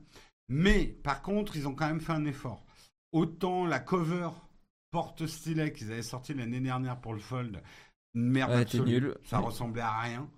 Mais 0.49 0.85
par 0.87 1.23
contre, 1.23 1.57
ils 1.57 1.67
ont 1.67 1.75
quand 1.75 1.87
même 1.89 2.01
fait 2.03 2.13
un 2.13 2.27
effort. 2.27 2.65
Autant 3.13 3.65
la 3.67 3.81
cover 3.81 4.29
porte-stylet 4.91 5.73
qu'ils 5.73 5.91
avaient 5.93 6.03
sorti 6.03 6.35
l'année 6.35 6.61
dernière 6.61 7.01
pour 7.01 7.15
le 7.15 7.19
Fold, 7.21 7.63
une 8.15 8.31
merde 8.31 8.51
Ouais, 8.51 8.57
absolue. 8.59 8.85
nul. 9.01 9.17
Ça 9.25 9.39
ressemblait 9.39 9.81
à 9.83 9.99
rien. 10.01 10.29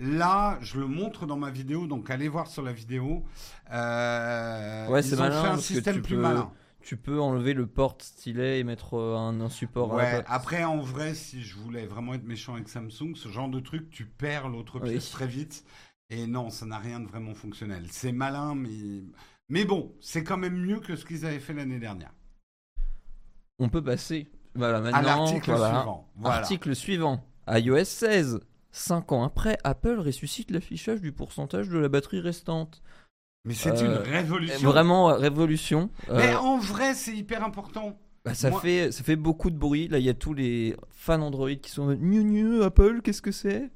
Là, 0.00 0.58
je 0.60 0.78
le 0.78 0.86
montre 0.86 1.26
dans 1.26 1.36
ma 1.36 1.50
vidéo, 1.50 1.86
donc 1.86 2.08
allez 2.10 2.28
voir 2.28 2.46
sur 2.46 2.62
la 2.62 2.72
vidéo. 2.72 3.24
Euh, 3.72 4.86
Ouais, 4.88 5.02
c'est 5.02 5.16
malin 5.16 5.40
fait 5.42 5.46
un 5.48 5.50
parce 5.50 5.68
que 5.68 5.74
système 5.74 5.96
tu 5.96 6.02
plus 6.02 6.16
peux- 6.16 6.22
malin. 6.22 6.50
Tu 6.80 6.96
peux 6.96 7.20
enlever 7.20 7.52
le 7.54 7.66
porte 7.66 8.02
stylet 8.02 8.60
et 8.60 8.64
mettre 8.64 8.94
euh, 8.94 9.16
un, 9.16 9.40
un 9.40 9.48
support. 9.50 9.98
à 9.98 10.02
la 10.02 10.18
Ouais, 10.18 10.24
après, 10.26 10.64
en 10.64 10.78
vrai, 10.78 11.12
si 11.14 11.42
je 11.42 11.56
voulais 11.56 11.84
vraiment 11.86 12.14
être 12.14 12.24
méchant 12.24 12.54
avec 12.54 12.68
Samsung, 12.68 13.14
ce 13.14 13.28
genre 13.28 13.48
de 13.48 13.60
truc, 13.60 13.90
tu 13.90 14.06
perds 14.06 14.48
l'autre 14.48 14.78
Oui. 14.80 14.90
pièce 14.90 15.10
très 15.10 15.26
vite. 15.26 15.64
Et 16.10 16.26
non, 16.26 16.48
ça 16.48 16.64
n'a 16.64 16.78
rien 16.78 17.00
de 17.00 17.06
vraiment 17.06 17.34
fonctionnel. 17.34 17.84
C'est 17.90 18.12
malin, 18.12 18.54
mais. 18.54 19.02
Mais 19.50 19.64
bon, 19.64 19.92
c'est 20.00 20.22
quand 20.24 20.36
même 20.38 20.56
mieux 20.56 20.80
que 20.80 20.94
ce 20.96 21.04
qu'ils 21.04 21.26
avaient 21.26 21.40
fait 21.40 21.52
l'année 21.52 21.78
dernière. 21.78 22.12
On 23.58 23.68
peut 23.68 23.82
passer. 23.82 24.28
Voilà, 24.54 24.78
À 24.78 24.80
maintenant. 24.80 25.24
l'article 25.24 25.50
voilà. 25.50 25.74
suivant. 25.80 26.08
Voilà. 26.16 26.36
Article 26.38 26.76
suivant. 26.76 27.24
iOS 27.48 27.84
16. 27.84 28.40
5 28.70 29.12
ans 29.12 29.24
après, 29.24 29.58
Apple 29.64 29.98
ressuscite 29.98 30.50
l'affichage 30.50 31.00
du 31.00 31.12
pourcentage 31.12 31.68
de 31.68 31.78
la 31.78 31.88
batterie 31.88 32.20
restante. 32.20 32.82
Mais 33.44 33.54
c'est 33.54 33.70
Euh, 33.82 33.86
une 34.04 34.12
révolution. 34.12 34.68
Vraiment, 34.70 35.10
euh, 35.10 35.14
révolution. 35.14 35.90
Mais 36.08 36.34
Euh, 36.34 36.38
en 36.38 36.58
vrai, 36.58 36.94
c'est 36.94 37.14
hyper 37.16 37.42
important. 37.44 37.98
bah, 38.24 38.34
ça, 38.34 38.50
moi- 38.50 38.60
fait, 38.60 38.92
ça 38.92 39.02
fait 39.04 39.16
beaucoup 39.16 39.48
de 39.50 39.56
bruit. 39.56 39.88
Là, 39.88 39.98
il 39.98 40.04
y 40.04 40.08
a 40.10 40.14
tous 40.14 40.34
les 40.34 40.76
fans 40.90 41.22
Android 41.22 41.54
qui 41.54 41.70
sont 41.70 41.94
nu 41.94 42.24
nu 42.24 42.62
Apple, 42.62 43.00
qu'est-ce 43.02 43.22
que 43.22 43.32
c'est? 43.32 43.70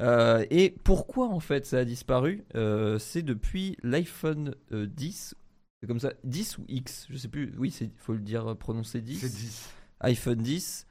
Euh, 0.00 0.44
Et 0.50 0.74
pourquoi 0.84 1.28
en 1.28 1.38
fait 1.40 1.66
ça 1.66 1.78
a 1.78 1.84
disparu? 1.84 2.44
Euh, 2.56 2.98
C'est 2.98 3.22
depuis 3.22 3.76
l'iPhone 3.82 4.54
euh, 4.72 4.86
10. 4.86 5.34
C'est 5.80 5.86
comme 5.86 6.00
ça, 6.00 6.12
10 6.24 6.58
ou 6.58 6.64
X, 6.68 7.06
je 7.10 7.16
sais 7.16 7.28
plus. 7.28 7.54
Oui, 7.58 7.72
il 7.80 7.90
faut 7.98 8.14
le 8.14 8.20
dire, 8.20 8.46
euh, 8.48 8.54
prononcer 8.54 9.00
10. 9.02 9.20
C'est 9.20 9.28
10. 9.32 9.68
iPhone 10.00 10.38
10. 10.38 10.86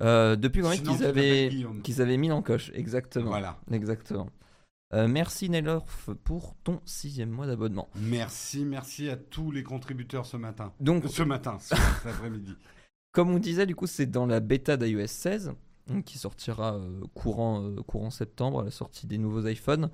Euh, 0.00 0.34
depuis 0.36 0.60
quand 0.62 0.70
qu'ils 0.72 1.04
avaient, 1.04 1.50
qu'ils 1.82 2.02
avaient 2.02 2.16
mis 2.16 2.28
l'encoche, 2.28 2.70
exactement. 2.74 3.26
Voilà. 3.30 3.58
Exactement. 3.70 4.28
Euh, 4.92 5.08
merci 5.08 5.48
Nelorf 5.48 6.10
pour 6.24 6.54
ton 6.64 6.80
sixième 6.84 7.30
mois 7.30 7.46
d'abonnement. 7.46 7.88
Merci, 7.96 8.64
merci 8.64 9.08
à 9.08 9.16
tous 9.16 9.50
les 9.50 9.62
contributeurs 9.62 10.26
ce 10.26 10.36
matin. 10.36 10.72
Donc, 10.80 11.04
Euh, 11.04 11.08
Ce 11.08 11.22
matin, 11.22 11.58
ce- 11.60 11.74
cet 12.02 12.06
après-midi. 12.12 12.54
comme 13.12 13.30
on 13.30 13.38
disait, 13.38 13.66
du 13.66 13.74
coup, 13.74 13.86
c'est 13.86 14.06
dans 14.06 14.26
la 14.26 14.40
bêta 14.40 14.76
d'iOS 14.76 15.06
16 15.06 15.52
donc, 15.86 16.04
qui 16.04 16.18
sortira 16.18 16.74
euh, 16.74 17.00
courant, 17.14 17.74
courant 17.86 18.10
septembre 18.10 18.60
à 18.60 18.64
la 18.64 18.70
sortie 18.70 19.06
des 19.06 19.18
nouveaux 19.18 19.46
iPhones, 19.46 19.90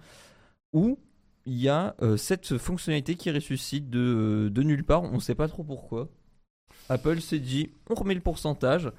où 0.73 0.99
il 1.47 1.59
y 1.59 1.69
a 1.71 1.97
cette 2.19 2.59
fonctionnalité 2.59 3.15
qui 3.17 3.31
ressuscite 3.31 3.89
de, 3.89 4.51
de 4.53 4.63
nulle 4.63 4.85
part. 4.85 5.03
On 5.03 5.15
ne 5.15 5.21
sait 5.21 5.35
pas 5.35 5.49
trop 5.49 5.65
pourquoi. 5.65 6.09
Apple 6.91 7.21
s'est 7.23 7.39
dit, 7.41 7.71
on 7.89 7.95
remet 7.95 8.15
le 8.15 8.21
pourcentage. 8.21 8.93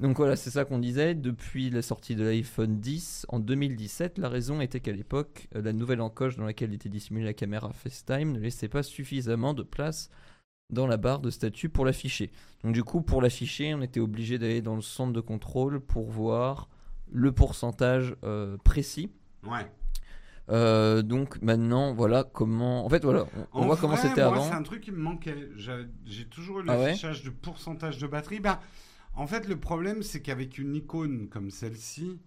Donc 0.00 0.16
voilà, 0.16 0.36
c'est 0.36 0.50
ça 0.50 0.64
qu'on 0.64 0.78
disait. 0.78 1.14
Depuis 1.14 1.70
la 1.70 1.82
sortie 1.82 2.16
de 2.16 2.24
l'iPhone 2.24 2.80
10 2.80 3.26
en 3.28 3.38
2017, 3.38 4.18
la 4.18 4.28
raison 4.28 4.60
était 4.60 4.80
qu'à 4.80 4.92
l'époque, 4.92 5.48
euh, 5.54 5.62
la 5.62 5.72
nouvelle 5.72 6.00
encoche 6.00 6.36
dans 6.36 6.44
laquelle 6.44 6.72
était 6.74 6.88
dissimulée 6.88 7.24
la 7.26 7.34
caméra 7.34 7.72
FaceTime 7.72 8.32
ne 8.32 8.40
laissait 8.40 8.68
pas 8.68 8.82
suffisamment 8.82 9.54
de 9.54 9.62
place 9.62 10.10
dans 10.70 10.86
la 10.86 10.96
barre 10.96 11.20
de 11.20 11.30
statut 11.30 11.68
pour 11.68 11.84
l'afficher. 11.84 12.32
Donc 12.64 12.72
du 12.72 12.82
coup, 12.82 13.02
pour 13.02 13.22
l'afficher, 13.22 13.74
on 13.74 13.82
était 13.82 14.00
obligé 14.00 14.38
d'aller 14.38 14.62
dans 14.62 14.74
le 14.74 14.82
centre 14.82 15.12
de 15.12 15.20
contrôle 15.20 15.80
pour 15.80 16.10
voir 16.10 16.68
le 17.12 17.32
pourcentage 17.32 18.16
euh, 18.24 18.56
précis. 18.64 19.10
Ouais. 19.44 19.70
Euh, 20.50 21.02
donc 21.02 21.40
maintenant, 21.40 21.94
voilà 21.94 22.24
comment. 22.24 22.84
En 22.84 22.88
fait, 22.88 23.02
voilà, 23.04 23.26
on, 23.52 23.60
En 23.60 23.66
voit 23.66 23.76
comment 23.76 23.96
c'était 23.96 24.20
avant. 24.20 24.42
C'est 24.42 24.54
un 24.54 24.62
truc 24.62 24.82
qui 24.82 24.90
me 24.90 24.98
manquait. 24.98 25.48
J'ai 25.56 26.24
toujours 26.26 26.60
eu 26.60 26.64
Ah 26.68 26.76
ouais? 26.78 26.86
l'affichage 26.86 27.22
de 27.22 27.30
pourcentage 27.30 27.98
de 27.98 28.06
batterie. 28.06 28.40
Bah, 28.40 28.60
en 29.16 29.26
fait, 29.26 29.46
le 29.48 29.58
problème, 29.58 30.02
c'est 30.02 30.20
qu'avec 30.22 30.58
une 30.58 30.74
icône 30.74 31.28
comme 31.28 31.50
celle-ci, 31.50 32.20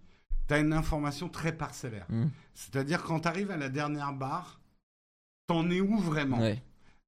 tu 0.48 0.54
as 0.54 0.58
une 0.58 0.72
information 0.72 1.28
très 1.28 1.56
parcellaire. 1.56 2.06
Hmm. 2.08 2.28
C'est-à-dire, 2.54 3.02
quand 3.02 3.20
tu 3.20 3.28
arrives 3.28 3.50
à 3.50 3.56
la 3.56 3.68
dernière 3.68 4.12
barre, 4.12 4.60
t'en 5.46 5.68
es 5.70 5.80
où 5.80 5.98
vraiment? 5.98 6.40
Ouais. 6.40 6.62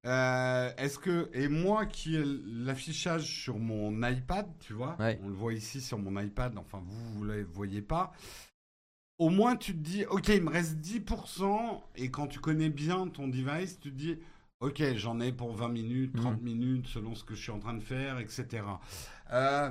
Euh, 0.07 0.71
Est-ce 0.79 0.99
que 0.99 1.29
et 1.35 1.49
moi 1.49 1.85
qui 1.87 2.17
ai 2.17 2.23
l'affichage 2.25 3.25
sur 3.25 3.59
mon 3.59 4.03
iPad, 4.09 4.47
tu 4.61 4.73
vois, 4.73 4.97
Ouais. 4.99 5.21
on 5.23 5.29
le 5.29 5.35
voit 5.35 5.53
ici 5.53 5.81
sur 5.83 5.99
mon 5.99 6.19
iPad. 6.21 6.57
Enfin, 6.57 6.83
vous 6.85 7.13
vous 7.13 7.25
le 7.25 7.45
voyez 7.45 7.83
pas. 7.83 8.13
Au 9.19 9.29
moins, 9.29 9.57
tu 9.57 9.73
te 9.75 9.79
dis, 9.79 10.07
ok, 10.07 10.29
il 10.29 10.43
me 10.43 10.49
reste 10.51 10.77
10%, 10.81 11.83
et 11.97 12.11
quand 12.11 12.27
tu 12.27 12.39
connais 12.41 12.71
bien 12.71 13.09
ton 13.09 13.29
device, 13.29 13.79
tu 13.79 13.91
te 13.91 13.95
dis, 13.97 14.19
ok, 14.61 14.83
j'en 14.97 15.21
ai 15.21 15.33
pour 15.33 15.55
20 15.55 15.69
minutes, 15.69 16.17
30 16.17 16.41
minutes, 16.41 16.87
selon 16.87 17.15
ce 17.15 17.23
que 17.25 17.35
je 17.35 17.43
suis 17.43 17.51
en 17.53 17.59
train 17.59 17.75
de 17.75 17.83
faire, 17.83 18.19
etc. 18.19 18.63
Euh, 19.33 19.71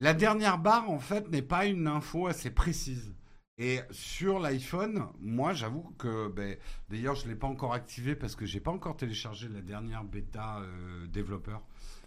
la 0.00 0.14
dernière 0.14 0.58
barre, 0.58 0.90
en 0.90 0.98
fait, 0.98 1.30
n'est 1.30 1.42
pas 1.42 1.66
une 1.66 1.86
info 1.86 2.26
assez 2.26 2.50
précise. 2.50 3.14
Et 3.58 3.80
sur 3.90 4.38
l'iPhone, 4.38 5.06
moi, 5.20 5.52
j'avoue 5.52 5.94
que, 5.98 6.28
ben, 6.28 6.56
d'ailleurs, 6.88 7.14
je 7.14 7.24
ne 7.24 7.28
l'ai 7.30 7.36
pas 7.36 7.46
encore 7.46 7.74
activé 7.74 8.14
parce 8.16 8.34
que 8.34 8.46
j'ai 8.46 8.60
pas 8.60 8.70
encore 8.70 8.96
téléchargé 8.96 9.48
la 9.48 9.60
dernière 9.60 10.02
bêta 10.02 10.60
euh, 10.60 11.06
développeur 11.08 11.62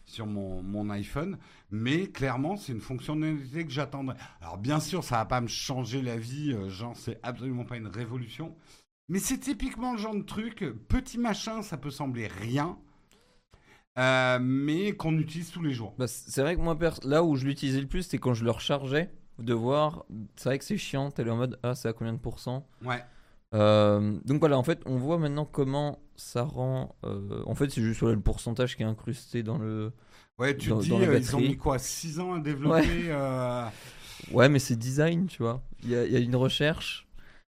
sur 0.06 0.26
mon, 0.26 0.63
mon 0.63 0.89
iPhone. 0.89 1.38
Mais 1.69 2.08
clairement, 2.08 2.58
c'est 2.58 2.72
une 2.74 2.82
fonctionnalité 2.82 3.65
que 3.65 3.72
j'attendrais. 3.72 4.17
Alors, 4.41 4.58
bien 4.58 4.80
sûr, 4.80 5.04
ça 5.04 5.17
va 5.17 5.26
pas 5.26 5.41
me 5.41 5.48
changer 5.48 6.02
la 6.02 6.17
vie. 6.17 6.54
euh, 6.54 6.69
genre, 6.69 6.98
c'est 6.98 7.19
absolument 7.22 7.65
pas 7.65 7.78
une 7.78 7.88
révolution. 7.88 8.56
Mais 9.08 9.19
c'est 9.19 9.38
typiquement 9.38 9.93
le 9.93 10.00
genre 10.00 10.15
de 10.15 10.24
truc, 10.24 10.65
petit 10.88 11.19
machin, 11.19 11.62
ça 11.62 11.78
peut 11.78 11.91
sembler 11.91 12.26
rien, 12.28 12.80
euh, 13.97 14.39
mais 14.41 14.93
qu'on 14.93 15.17
utilise 15.17 15.51
tous 15.51 15.62
les 15.62 15.73
jours. 15.73 15.93
Bah, 15.97 16.08
c'est 16.08 16.41
vrai 16.41 16.56
que 16.56 16.62
moi, 16.62 16.77
là 17.03 17.23
où 17.23 17.36
je 17.36 17.45
l'utilisais 17.45 17.82
le 17.82 17.88
plus, 17.88 18.03
c'était 18.03 18.17
quand 18.17 18.34
je 18.34 18.43
le 18.43 18.51
rechargeais. 18.51 19.10
De 19.39 19.53
voir, 19.53 20.06
c'est 20.36 20.49
vrai 20.49 20.60
que 20.60 20.65
c'est 20.65 20.77
chiant, 20.77 21.10
t'es 21.10 21.27
en 21.27 21.36
mode 21.36 21.60
ah, 21.63 21.73
c'est 21.73 21.88
à 21.88 21.93
combien 21.93 22.13
de 22.13 22.19
pourcents? 22.19 22.67
Ouais. 22.86 23.03
Euh, 23.56 24.19
donc 24.25 24.39
voilà, 24.39 24.58
en 24.58 24.63
fait, 24.63 24.82
on 24.86 24.97
voit 24.97 25.17
maintenant 25.17 25.45
comment 25.45 25.99
ça 26.15 26.43
rend. 26.43 26.95
euh, 27.03 27.41
en 27.45 27.56
fait, 27.56 27.71
c'est 27.71 27.82
juste 27.82 28.01
le 28.01 28.19
pourcentage 28.19 28.75
qui 28.77 28.84
est 28.84 28.86
incrusté 28.86 29.41
dans 29.43 29.58
le. 29.58 29.91
Ouais, 30.38 30.56
tu 30.58 30.69
Dans- 30.69 30.79
te 30.79 30.84
dis, 30.84 30.93
euh, 30.93 31.17
ils 31.17 31.36
ont 31.36 31.39
mis 31.39 31.58
quoi 31.58 31.77
6 31.79 32.19
ans 32.19 32.34
à 32.36 32.39
développer 32.39 33.06
euh, 33.10 33.65
Ouais, 34.32 34.49
mais 34.49 34.60
c'est 34.60 34.75
design, 34.75 35.27
tu 35.27 35.41
vois. 35.43 35.62
Il 35.84 35.89
y 35.89 35.95
a, 35.95 36.06
il 36.06 36.12
y 36.12 36.15
a 36.15 36.19
une 36.19 36.36
recherche. 36.36 37.08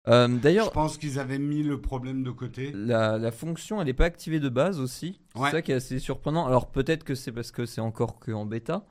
Euh, 0.09 0.29
D'ailleurs, 0.29 0.67
Je 0.67 0.71
pense 0.71 0.99
qu'ils 0.99 1.19
avaient 1.19 1.39
mis 1.39 1.63
le 1.63 1.81
problème 1.81 2.23
de 2.23 2.31
côté. 2.31 2.71
la, 2.73 3.19
la 3.19 3.33
fonction, 3.33 3.81
elle 3.81 3.87
n'est 3.87 3.93
pas 3.95 4.05
activée 4.05 4.39
de 4.41 4.49
base 4.49 4.79
aussi. 4.81 5.21
C'est 5.35 5.41
Ouais. 5.41 5.51
ça 5.51 5.63
qui 5.63 5.73
est 5.73 5.77
assez 5.77 5.99
surprenant. 5.99 6.47
Alors 6.47 6.71
peut-être 6.71 7.03
que 7.05 7.15
c'est 7.15 7.33
parce 7.33 7.51
que 7.51 7.67
c'est 7.67 7.81
encore 7.81 8.19
que 8.21 8.31
en 8.33 8.47
bêta. 8.47 8.87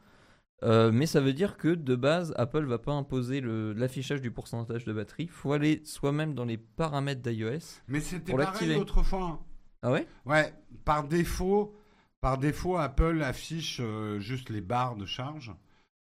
Euh, 0.64 0.92
mais 0.92 1.06
ça 1.06 1.20
veut 1.22 1.34
dire 1.34 1.58
que 1.58 1.68
de 1.70 1.96
base, 1.96 2.34
Apple 2.38 2.66
va 2.66 2.80
pas 2.80 2.94
imposer 2.94 3.42
l'affichage 3.42 4.22
du 4.22 4.32
pourcentage 4.32 4.84
de 4.86 4.94
batterie. 4.94 5.24
Il 5.24 5.30
faut 5.30 5.54
aller 5.54 5.82
soi-même 5.86 6.34
dans 6.34 6.46
les 6.46 6.58
paramètres 6.58 7.22
d'iOS. 7.22 7.82
Mais 7.88 8.00
c'était 8.00 8.32
pareil 8.32 8.46
l'activer. 8.48 8.76
autrefois. 8.78 9.40
Ah 9.84 9.92
ouais? 9.92 10.08
Ouais, 10.26 10.54
par 10.86 11.08
défaut, 11.08 11.76
par 12.22 12.38
défaut, 12.38 12.78
Apple 12.78 13.22
affiche 13.22 13.80
euh, 13.84 14.20
juste 14.20 14.50
les 14.50 14.62
barres 14.62 14.96
de 14.96 15.06
charge. 15.06 15.54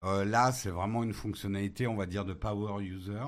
Là, 0.03 0.51
c'est 0.53 0.69
vraiment 0.69 1.03
une 1.03 1.13
fonctionnalité, 1.13 1.85
on 1.85 1.95
va 1.97 2.05
dire, 2.05 2.23
de 2.25 2.33
power 2.33 2.81
user. 2.83 3.19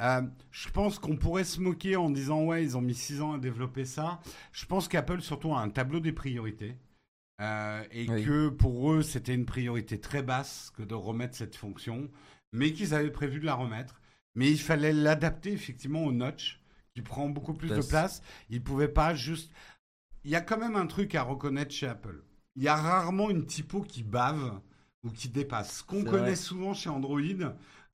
Euh, 0.00 0.22
je 0.50 0.68
pense 0.68 0.98
qu'on 0.98 1.16
pourrait 1.16 1.44
se 1.44 1.60
moquer 1.60 1.96
en 1.96 2.10
disant 2.10 2.44
ouais, 2.44 2.62
ils 2.62 2.76
ont 2.76 2.82
mis 2.82 2.94
6 2.94 3.22
ans 3.22 3.32
à 3.32 3.38
développer 3.38 3.84
ça. 3.84 4.20
Je 4.52 4.66
pense 4.66 4.88
qu'Apple 4.88 5.20
surtout 5.22 5.54
a 5.54 5.60
un 5.60 5.70
tableau 5.70 6.00
des 6.00 6.12
priorités. 6.12 6.76
Euh, 7.40 7.82
et 7.90 8.08
Oui. 8.10 8.24
que 8.24 8.48
pour 8.48 8.92
eux, 8.92 9.02
c'était 9.02 9.34
une 9.34 9.44
priorité 9.46 10.00
très 10.00 10.22
basse 10.22 10.70
que 10.76 10.82
de 10.82 10.94
remettre 10.94 11.36
cette 11.36 11.56
fonction. 11.56 12.10
mais 12.52 12.72
qu'ils 12.72 12.94
avaient 12.94 13.10
prévu 13.10 13.38
de 13.40 13.44
la 13.44 13.54
remettre. 13.54 14.00
Mais 14.34 14.50
il 14.50 14.58
fallait 14.58 14.92
l'adapter 14.92 15.52
effectivement 15.52 16.04
au 16.04 16.12
notch, 16.12 16.60
qui 16.94 17.02
prend 17.02 17.28
beaucoup 17.28 17.52
plus 17.52 17.68
de 17.68 17.82
Place. 17.82 18.22
Ils 18.48 18.62
pouvaient 18.62 18.88
pas 18.88 19.14
juste. 19.14 19.52
Il 20.24 20.30
y 20.30 20.36
a 20.36 20.40
quand 20.40 20.56
même 20.56 20.76
un 20.76 20.86
truc 20.86 21.14
à 21.14 21.22
reconnaître 21.22 21.72
chez 21.74 21.86
Apple. 21.86 22.22
Il 22.54 22.62
y 22.62 22.68
a 22.68 22.76
rarement 22.76 23.28
une 23.28 23.44
typo 23.44 23.82
qui 23.82 24.02
bave 24.02 24.60
ou 25.02 25.10
qui 25.10 25.28
dépasse. 25.28 25.78
Ce 25.78 25.84
qu'on 25.84 26.02
connaît 26.04 26.18
vrai. 26.20 26.36
souvent 26.36 26.72
chez 26.72 26.88
Android, 26.88 27.20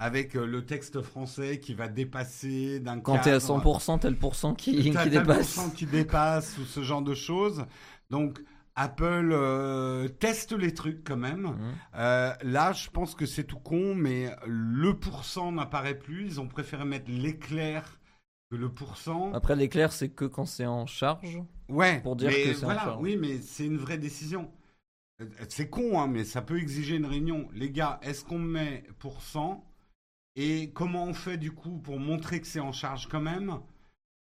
avec 0.03 0.35
euh, 0.35 0.45
le 0.45 0.67
texte 0.67 1.01
français 1.01 1.61
qui 1.61 1.75
va 1.75 1.87
dépasser 1.87 2.81
d'un 2.81 2.99
Quand 2.99 3.19
t'es 3.19 3.31
à 3.31 3.39
cadre. 3.39 3.63
100%, 3.63 4.01
t'as 4.01 4.11
le 4.11 4.17
pourcent 4.17 4.53
qui, 4.53 4.77
qui 4.83 4.91
t'as 4.91 5.05
le 5.05 5.11
dépasse. 5.13 5.55
pourcent 5.55 5.71
qui 5.71 5.87
dépasse 5.87 6.59
ou 6.59 6.65
ce 6.65 6.83
genre 6.83 7.03
de 7.03 7.15
choses. 7.15 7.65
Donc 8.11 8.43
Apple 8.75 9.31
euh, 9.33 10.09
teste 10.09 10.53
les 10.55 10.75
trucs 10.75 11.05
quand 11.05 11.17
même. 11.17 11.43
Mhm. 11.43 11.75
Euh, 11.95 12.33
là, 12.43 12.73
je 12.73 12.91
pense 12.91 13.15
que 13.15 13.27
c'est 13.27 13.45
tout 13.45 13.61
con, 13.61 13.95
mais 13.95 14.35
le 14.45 14.99
pourcent 14.99 15.53
n'apparaît 15.53 15.99
plus. 15.99 16.27
Ils 16.27 16.41
ont 16.41 16.49
préféré 16.49 16.85
mettre 16.85 17.09
l'éclair 17.09 18.01
que 18.51 18.57
le 18.57 18.71
pourcent. 18.71 19.33
Après, 19.33 19.55
l'éclair, 19.55 19.93
c'est 19.93 20.09
que 20.09 20.25
quand 20.25 20.47
c'est 20.47 20.67
en 20.67 20.87
charge. 20.87 21.41
Ouais, 21.69 22.01
pour 22.01 22.17
dire 22.17 22.31
mais 22.31 22.43
que 22.43 22.55
c'est 22.55 22.65
en 22.65 22.67
voilà, 22.67 22.81
charge. 22.81 23.03
oui, 23.03 23.17
mais 23.17 23.39
c'est 23.39 23.67
une 23.67 23.79
vraie 23.79 23.99
décision. 23.99 24.51
C'est 25.49 25.71
con, 25.71 26.01
hein, 26.01 26.09
mais 26.09 26.25
ça 26.25 26.43
peut 26.43 26.59
exiger 26.59 26.97
une 26.97 27.07
réunion. 27.07 27.49
Les 27.55 27.71
gars, 27.71 28.01
est-ce 28.03 28.25
qu'on 28.25 28.41
met 28.41 28.83
pourcent 28.99 29.65
et 30.37 30.71
comment 30.73 31.05
on 31.05 31.15
fait 31.15 31.37
du 31.37 31.53
coup 31.53 31.79
pour 31.79 31.99
montrer 31.99 32.41
que 32.41 32.47
c'est 32.47 32.61
en 32.61 32.73
charge 32.73 33.09
quand 33.09 33.21
même? 33.21 33.59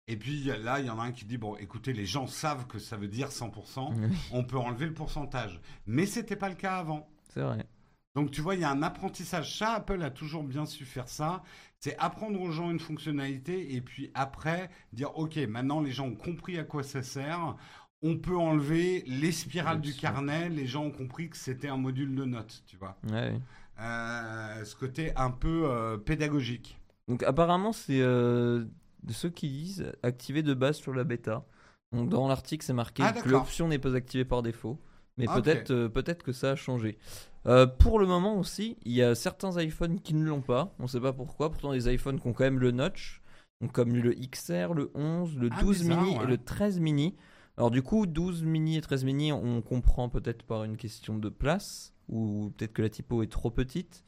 Et 0.07 0.17
puis 0.17 0.45
là, 0.45 0.81
il 0.81 0.87
y 0.87 0.91
en 0.91 0.99
a 0.99 1.03
un 1.03 1.13
qui 1.13 1.27
dit 1.27 1.37
bon, 1.37 1.57
écoutez, 1.57 1.93
les 1.93 2.07
gens 2.07 2.27
savent 2.27 2.67
que 2.67 2.79
ça 2.79 2.97
veut 2.97 3.09
dire 3.09 3.29
100%. 3.29 3.93
Oui, 3.95 4.09
On 4.33 4.43
peut 4.43 4.57
enlever 4.57 4.87
le 4.87 4.95
pourcentage, 4.95 5.61
mais 5.87 6.07
c'était 6.07 6.37
pas 6.37 6.49
le 6.49 6.55
cas 6.55 6.77
avant. 6.79 7.09
c'est 7.31 7.43
vrai. 7.43 7.67
Donc 8.15 8.31
tu 8.33 8.41
vois, 8.41 8.55
il 8.57 8.63
y 8.63 8.65
a 8.65 8.71
un 8.71 8.83
apprentissage. 8.83 9.57
Ça, 9.59 9.75
Apple 9.75 10.03
a 10.03 10.11
toujours 10.11 10.43
bien 10.43 10.67
su 10.67 10.85
faire 10.85 11.09
ça. 11.09 11.43
C'est 11.79 11.97
apprendre 11.99 12.41
aux 12.41 12.51
gens 12.51 12.71
une 12.71 12.81
fonctionnalité 12.81 13.75
et 13.75 13.81
puis 13.81 14.11
après 14.15 14.71
dire, 14.93 15.17
OK, 15.17 15.37
maintenant 15.37 15.81
les 15.81 15.93
gens 15.93 16.07
ont 16.07 16.17
compris 16.17 16.59
à 16.59 16.65
quoi 16.65 16.83
ça 16.83 17.03
sert. 17.03 17.55
On 18.03 18.17
peut 18.17 18.37
enlever 18.37 19.05
les 19.07 19.31
spirales 19.31 19.81
du 19.81 19.95
carnet. 19.95 20.49
Les 20.49 20.67
gens 20.67 20.85
ont 20.85 20.91
compris 20.91 21.29
que 21.31 21.37
c'était 21.37 21.69
un 21.69 21.77
module 21.77 22.15
de 22.15 22.25
notes, 22.25 22.63
tu 22.67 22.77
vois. 22.77 22.97
Ouais, 23.11 23.39
ce 23.79 24.75
côté 24.77 25.13
un 25.17 25.31
peu 25.31 25.65
euh, 25.71 25.97
pédagogique. 25.97 26.79
Donc 27.09 27.23
apparemment, 27.23 27.73
c'est 27.73 28.01
euh, 28.01 28.65
de 29.03 29.13
ceux 29.13 29.31
qui 29.31 29.49
disent 29.49 29.93
activer 30.03 30.43
de 30.43 30.55
base 30.55 30.77
sur 30.77 30.93
la 30.93 31.05
bêta. 31.05 31.45
Donc 31.93 32.11
dans 32.11 32.29
l'article, 32.29 32.65
c'est 32.65 32.75
marqué 32.75 33.03
Ah, 33.05 33.13
que 33.13 33.29
l'option 33.29 33.69
n'est 33.69 33.79
pas 33.79 33.95
activée 33.95 34.25
par 34.25 34.43
défaut. 34.43 34.79
Mais 35.17 35.25
Ah, 35.29 35.41
peut-être 35.41 35.71
euh, 35.71 35.89
peut-être 35.89 36.23
que 36.23 36.33
ça 36.33 36.53
a 36.53 36.57
changé. 36.57 36.99
Euh, 37.47 37.67
pour 37.67 37.99
le 37.99 38.07
moment 38.07 38.39
aussi, 38.39 38.77
il 38.85 38.93
y 38.93 39.03
a 39.03 39.15
certains 39.15 39.59
iPhones 39.61 40.01
qui 40.01 40.15
ne 40.15 40.25
l'ont 40.25 40.43
pas. 40.43 40.75
On 40.79 40.83
ne 40.85 40.89
sait 40.89 41.01
pas 41.01 41.13
pourquoi. 41.13 41.51
Pourtant, 41.51 41.73
des 41.73 41.93
iPhones 41.93 42.21
qui 42.21 42.27
ont 42.29 42.33
quand 42.33 42.45
même 42.45 42.59
le 42.59 42.73
notch. 42.73 43.23
Donc 43.61 43.73
comme 43.73 43.97
le 43.97 44.13
XR, 44.15 44.75
le 44.75 44.91
11, 44.95 45.37
le 45.39 45.49
Ah, 45.51 45.63
12 45.63 45.81
bizarre, 45.81 46.03
mini 46.03 46.17
ouais. 46.19 46.25
et 46.25 46.27
le 46.27 46.39
13 46.39 46.79
mini. 46.79 47.17
Alors 47.57 47.71
du 47.71 47.83
coup, 47.83 48.07
12 48.07 48.45
mini 48.45 48.77
et 48.77 48.81
13 48.81 49.05
mini, 49.05 49.33
on 49.33 49.63
comprend 49.63 50.09
peut-être 50.09 50.45
par 50.45 50.63
une 50.65 50.77
question 50.77 51.17
de 51.19 51.29
place. 51.29 51.93
Ou 52.09 52.53
peut-être 52.57 52.73
que 52.73 52.83
la 52.83 52.89
typo 52.89 53.23
est 53.23 53.31
trop 53.31 53.51
petite. 53.51 54.05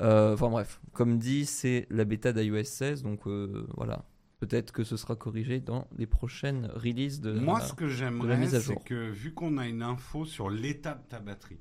Euh, 0.00 0.34
Enfin 0.34 0.48
bref, 0.48 0.80
comme 0.92 1.18
dit, 1.18 1.44
c'est 1.46 1.86
la 1.90 2.04
bêta 2.04 2.32
d'iOS 2.32 2.64
16, 2.64 3.02
donc 3.02 3.26
euh, 3.26 3.66
voilà. 3.76 4.04
Peut-être 4.38 4.72
que 4.72 4.84
ce 4.84 4.96
sera 4.96 5.16
corrigé 5.16 5.60
dans 5.60 5.86
les 5.98 6.06
prochaines 6.06 6.66
releases 6.74 7.20
de. 7.20 7.32
Moi, 7.38 7.58
la- 7.58 7.64
ce 7.66 7.74
que 7.74 7.88
j'aimerais, 7.88 8.46
c'est 8.48 8.82
que 8.84 9.10
vu 9.10 9.34
qu'on 9.34 9.58
a 9.58 9.66
une 9.68 9.82
info 9.82 10.24
sur 10.24 10.48
l'état 10.48 10.94
de 10.94 11.06
ta 11.08 11.20
batterie, 11.20 11.60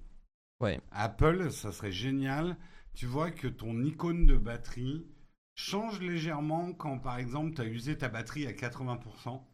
Ouais. 0.62 0.80
Apple, 0.92 1.52
ça 1.52 1.72
serait 1.74 1.92
génial. 1.92 2.56
Tu 2.94 3.06
vois 3.06 3.32
que 3.32 3.48
ton 3.50 3.82
icône 3.84 4.26
de 4.26 4.38
batterie 4.38 5.06
change 5.56 6.00
légèrement 6.00 6.72
quand, 6.74 7.00
par 7.00 7.18
exemple, 7.18 7.54
tu 7.54 7.62
as 7.62 7.66
usé 7.66 7.98
ta 7.98 8.08
batterie 8.08 8.48
à 8.48 8.54
80%, 8.54 9.46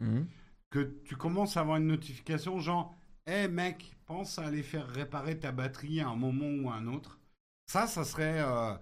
Mhm. 0.00 0.26
que 0.70 1.00
tu 1.04 1.16
commences 1.16 1.56
à 1.56 1.60
avoir 1.60 1.76
une 1.78 1.86
notification 1.88 2.58
genre 2.60 2.94
Hé 3.26 3.48
mec, 3.48 3.97
pense 4.08 4.38
à 4.40 4.46
aller 4.46 4.62
faire 4.64 4.88
réparer 4.88 5.38
ta 5.38 5.52
batterie 5.52 6.00
à 6.00 6.08
un 6.08 6.16
moment 6.16 6.48
ou 6.64 6.70
à 6.70 6.74
un 6.76 6.88
autre. 6.88 7.20
Ça, 7.66 7.86
ça 7.86 8.04
serait 8.04 8.40
euh, 8.40 8.72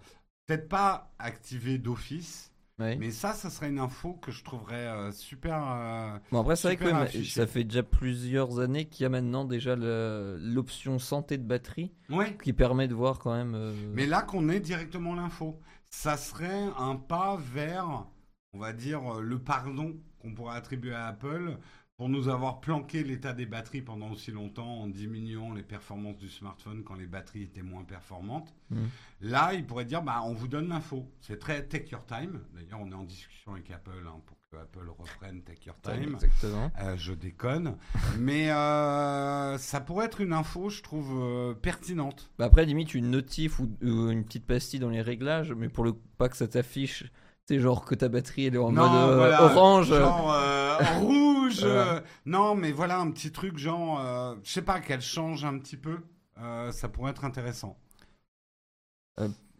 peut-être 0.46 0.68
pas 0.68 1.12
activé 1.18 1.78
d'office, 1.78 2.50
Ouais. 2.78 2.94
mais 2.96 3.10
ça, 3.10 3.32
ça 3.32 3.48
serait 3.48 3.70
une 3.70 3.78
info 3.78 4.12
que 4.20 4.30
je 4.30 4.44
trouverais 4.44 4.86
euh, 4.86 5.10
super. 5.10 5.56
euh, 5.66 6.18
Bon 6.30 6.40
après 6.42 6.56
c'est 6.56 6.68
vrai 6.68 6.76
que 6.76 6.84
ouais, 6.84 7.24
ça 7.24 7.46
fait 7.46 7.64
déjà 7.64 7.82
plusieurs 7.82 8.60
années 8.60 8.84
qu'il 8.86 9.04
y 9.04 9.06
a 9.06 9.08
maintenant 9.08 9.46
déjà 9.46 9.74
l'option 9.76 10.98
santé 10.98 11.38
de 11.38 11.42
batterie 11.42 11.92
Ouais. 12.10 12.36
qui 12.42 12.52
permet 12.52 12.86
de 12.86 12.94
voir 12.94 13.18
quand 13.18 13.34
même. 13.34 13.54
euh, 13.54 13.74
Mais 13.94 14.04
là 14.06 14.20
qu'on 14.22 14.50
ait 14.50 14.60
directement 14.60 15.14
l'info, 15.14 15.58
ça 15.88 16.18
serait 16.18 16.64
un 16.78 16.96
pas 16.96 17.36
vers, 17.54 18.06
on 18.52 18.58
va 18.58 18.74
dire, 18.74 19.20
le 19.20 19.38
pardon 19.38 19.96
qu'on 20.20 20.34
pourrait 20.34 20.56
attribuer 20.56 20.94
à 20.94 21.06
Apple 21.06 21.56
pour 21.96 22.10
nous 22.10 22.28
avoir 22.28 22.60
planqué 22.60 23.02
l'état 23.02 23.32
des 23.32 23.46
batteries 23.46 23.80
pendant 23.80 24.10
aussi 24.10 24.30
longtemps 24.30 24.82
en 24.82 24.86
diminuant 24.86 25.54
les 25.54 25.62
performances 25.62 26.18
du 26.18 26.28
smartphone 26.28 26.82
quand 26.84 26.94
les 26.94 27.06
batteries 27.06 27.44
étaient 27.44 27.62
moins 27.62 27.84
performantes. 27.84 28.54
Mhm. 28.70 28.88
Là, 29.22 29.54
il 29.54 29.64
pourrait 29.64 29.86
dire, 29.86 30.02
bah, 30.02 30.20
on 30.24 30.34
vous 30.34 30.48
donne 30.48 30.68
l'info. 30.68 31.10
C'est 31.20 31.38
très 31.38 31.64
take 31.64 31.90
your 31.92 32.04
time. 32.04 32.40
D'ailleurs, 32.54 32.80
on 32.80 32.90
est 32.90 32.94
en 32.94 33.04
discussion 33.04 33.52
avec 33.52 33.70
Apple 33.70 34.06
hein, 34.06 34.20
pour 34.26 34.36
que 34.50 34.58
Apple 34.58 34.90
reprenne 34.98 35.40
take 35.40 35.66
your 35.66 35.76
time. 35.80 36.12
Exactement. 36.12 36.70
Euh, 36.80 36.98
je 36.98 37.14
déconne. 37.14 37.78
Mais 38.18 38.50
euh, 38.50 39.56
ça 39.56 39.80
pourrait 39.80 40.06
être 40.06 40.20
une 40.20 40.34
info, 40.34 40.68
je 40.68 40.82
trouve, 40.82 41.14
euh, 41.18 41.54
pertinente. 41.54 42.30
Bah 42.38 42.44
après 42.44 42.66
limite 42.66 42.92
une 42.94 43.10
notif 43.10 43.58
ou, 43.58 43.70
ou 43.82 44.10
une 44.10 44.24
petite 44.24 44.44
pastille 44.44 44.80
dans 44.80 44.90
les 44.90 45.00
réglages, 45.02 45.52
mais 45.52 45.70
pour 45.70 45.84
le 45.84 45.94
pas 46.18 46.28
que 46.28 46.36
ça 46.36 46.46
t'affiche, 46.46 47.04
c'est 47.48 47.60
genre 47.60 47.84
que 47.84 47.94
ta 47.94 48.08
batterie 48.08 48.46
elle 48.46 48.54
est 48.54 48.58
en 48.58 48.72
Non, 48.72 48.88
mode 48.88 49.10
euh, 49.10 49.16
voilà, 49.16 49.44
orange. 49.44 49.88
Genre 49.88 50.32
euh, 50.32 50.78
rouge. 50.98 51.22
Euh, 51.62 52.00
non, 52.26 52.54
mais 52.56 52.72
voilà 52.72 52.98
un 52.98 53.10
petit 53.12 53.30
truc 53.30 53.56
genre, 53.56 54.00
euh, 54.00 54.34
je 54.42 54.50
sais 54.50 54.62
pas, 54.62 54.80
qu'elle 54.80 55.00
change 55.00 55.44
un 55.44 55.58
petit 55.58 55.76
peu. 55.76 56.00
Euh, 56.38 56.72
ça 56.72 56.88
pourrait 56.88 57.12
être 57.12 57.24
intéressant. 57.24 57.78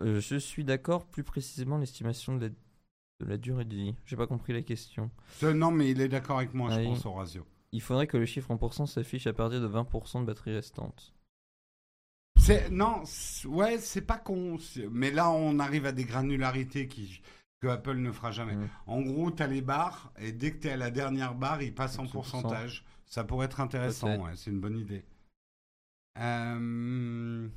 Euh, 0.01 0.21
je 0.21 0.37
suis 0.37 0.65
d'accord, 0.65 1.07
plus 1.07 1.23
précisément 1.23 1.79
l'estimation 1.79 2.37
de 2.37 2.47
la, 2.47 2.49
de 2.49 3.31
la 3.31 3.37
durée 3.39 3.65
de 3.65 3.75
vie. 3.75 3.95
J'ai 4.05 4.17
pas 4.17 4.27
compris 4.27 4.53
la 4.53 4.63
question. 4.63 5.11
Euh, 5.45 5.55
non, 5.55 5.71
mais 5.71 5.91
il 5.91 6.01
est 6.01 6.09
d'accord 6.09 6.39
avec 6.39 6.53
moi, 6.55 6.71
je 6.71 6.81
Oui. 6.81 6.85
pense, 6.87 7.07
Horacio. 7.07 7.47
Il 7.73 7.81
faudrait 7.81 8.09
que 8.09 8.17
le 8.17 8.27
chiffre 8.27 8.51
en 8.51 8.59
pourcent 8.59 8.87
s'affiche 8.87 9.27
à 9.27 9.33
partir 9.33 9.61
de 9.61 9.69
20% 9.69 10.21
de 10.21 10.27
batterie 10.27 10.55
restante. 10.55 11.15
Non, 12.71 13.03
ouais, 13.47 13.79
c'est 13.79 14.03
pas 14.03 14.19
con. 14.19 14.59
Mais 14.91 15.11
là, 15.11 15.31
on 15.31 15.59
arrive 15.59 15.87
à 15.87 15.93
des 15.93 16.05
granularités 16.05 16.87
qui 16.89 17.21
que 17.61 17.69
Apple 17.69 17.97
ne 17.97 18.13
fera 18.13 18.33
jamais. 18.33 18.55
Mhm. 18.57 18.69
En 18.87 19.01
gros, 19.03 19.31
tu 19.31 19.43
as 19.43 19.47
les 19.47 19.63
barres 19.63 20.13
et 20.19 20.33
dès 20.33 20.53
que 20.53 20.59
tu 20.59 20.69
es 20.69 20.73
à 20.73 20.77
la 20.77 20.91
dernière 20.91 21.35
barre, 21.35 21.63
il 21.63 21.75
passe 21.75 21.99
en 21.99 22.05
100%. 22.05 22.11
pourcentage. 22.13 22.85
Ça 23.07 23.25
pourrait 23.25 23.47
être 23.47 23.61
intéressant, 23.61 24.17
ouais, 24.25 24.33
c'est 24.35 24.51
une 24.51 24.61
bonne 24.61 24.79
idée. 24.79 25.05
Euh, 26.19 27.49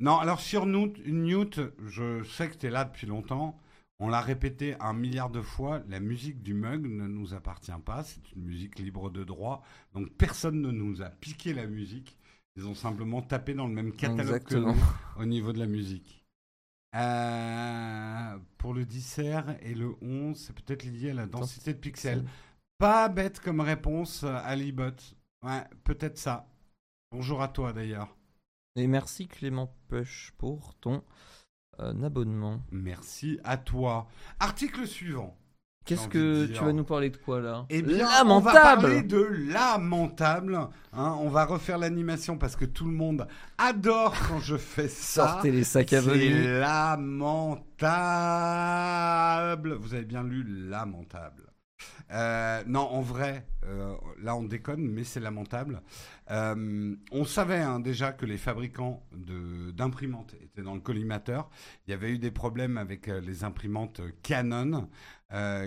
Non, 0.00 0.18
alors 0.18 0.40
sur 0.40 0.64
Newt, 0.66 0.96
Newt, 1.06 1.60
je 1.86 2.22
sais 2.22 2.48
que 2.48 2.56
tu 2.56 2.66
es 2.66 2.70
là 2.70 2.84
depuis 2.84 3.06
longtemps. 3.06 3.58
On 3.98 4.08
l'a 4.08 4.20
répété 4.20 4.76
un 4.78 4.92
milliard 4.92 5.28
de 5.28 5.40
fois, 5.40 5.82
la 5.88 5.98
musique 5.98 6.40
du 6.44 6.54
mug 6.54 6.86
ne 6.86 7.08
nous 7.08 7.34
appartient 7.34 7.72
pas, 7.84 8.04
c'est 8.04 8.30
une 8.36 8.44
musique 8.44 8.78
libre 8.78 9.10
de 9.10 9.24
droit. 9.24 9.64
Donc 9.92 10.08
personne 10.12 10.60
ne 10.62 10.70
nous 10.70 11.02
a 11.02 11.10
piqué 11.10 11.52
la 11.52 11.66
musique. 11.66 12.16
Ils 12.54 12.68
ont 12.68 12.74
simplement 12.76 13.22
tapé 13.22 13.54
dans 13.54 13.66
le 13.66 13.74
même 13.74 13.90
catalogue 13.92 14.20
Exactement. 14.20 14.72
que 14.72 14.78
nous 14.78 15.22
au 15.22 15.24
niveau 15.26 15.52
de 15.52 15.58
la 15.58 15.66
musique. 15.66 16.17
Euh, 16.94 18.38
pour 18.56 18.72
le 18.72 18.84
10 18.84 19.18
et 19.60 19.74
le 19.74 19.94
11, 20.00 20.36
c'est 20.36 20.54
peut-être 20.54 20.84
lié 20.84 21.10
à 21.10 21.14
la 21.14 21.26
densité 21.26 21.74
de 21.74 21.78
pixels. 21.78 22.24
Pas 22.78 23.08
bête 23.08 23.40
comme 23.40 23.60
réponse, 23.60 24.24
euh, 24.24 24.38
Alibot. 24.42 24.96
Ouais, 25.44 25.64
peut-être 25.84 26.16
ça. 26.16 26.48
Bonjour 27.10 27.42
à 27.42 27.48
toi 27.48 27.72
d'ailleurs. 27.72 28.16
Et 28.76 28.86
merci 28.86 29.26
Clément 29.26 29.74
Push 29.88 30.32
pour 30.38 30.74
ton 30.76 31.02
euh, 31.80 32.02
abonnement. 32.02 32.62
Merci 32.70 33.38
à 33.44 33.56
toi. 33.56 34.08
Article 34.38 34.86
suivant. 34.86 35.36
Qu'est-ce 35.88 36.08
que 36.08 36.46
tu 36.46 36.62
vas 36.64 36.72
nous 36.72 36.84
parler 36.84 37.10
de 37.10 37.16
quoi 37.16 37.40
là? 37.40 37.64
Eh 37.70 37.82
bien, 37.82 38.06
on 38.06 38.40
va 38.40 38.52
Lamentable 38.52 38.82
parler 38.82 39.02
de 39.02 39.26
lamentable. 39.52 40.54
hein. 40.92 41.16
on 41.20 41.28
va 41.30 41.44
refaire 41.46 41.78
l'animation 41.78 42.36
parce 42.36 42.56
que 42.56 42.66
tout 42.66 42.84
le 42.84 42.92
monde 42.92 43.26
adore 43.56 44.14
quand 44.28 44.38
je 44.40 44.56
fais 44.56 44.88
ça. 44.88 45.28
Sortez 45.32 45.50
les 45.50 45.64
sacs 45.64 45.92
à. 45.94 46.02
C'est 46.02 46.60
lamentable. 46.60 47.88
Vous 49.80 49.94
avez 49.94 50.04
bien 50.04 50.22
lu 50.22 50.44
lamentable. 50.68 51.44
Euh, 52.10 52.62
non, 52.66 52.80
en 52.80 53.02
vrai, 53.02 53.46
euh, 53.64 53.94
là 54.20 54.36
on 54.36 54.44
déconne, 54.44 54.86
mais 54.88 55.04
c'est 55.04 55.20
lamentable. 55.20 55.82
Euh, 56.30 56.94
on 57.12 57.24
savait 57.24 57.58
hein, 57.58 57.80
déjà 57.80 58.12
que 58.12 58.26
les 58.26 58.38
fabricants 58.38 59.02
d'imprimantes 59.12 60.34
étaient 60.42 60.62
dans 60.62 60.74
le 60.74 60.80
collimateur. 60.80 61.50
Il 61.86 61.90
y 61.90 61.94
avait 61.94 62.10
eu 62.10 62.18
des 62.18 62.30
problèmes 62.30 62.78
avec 62.78 63.06
les 63.06 63.44
imprimantes 63.44 64.00
Canon. 64.22 64.88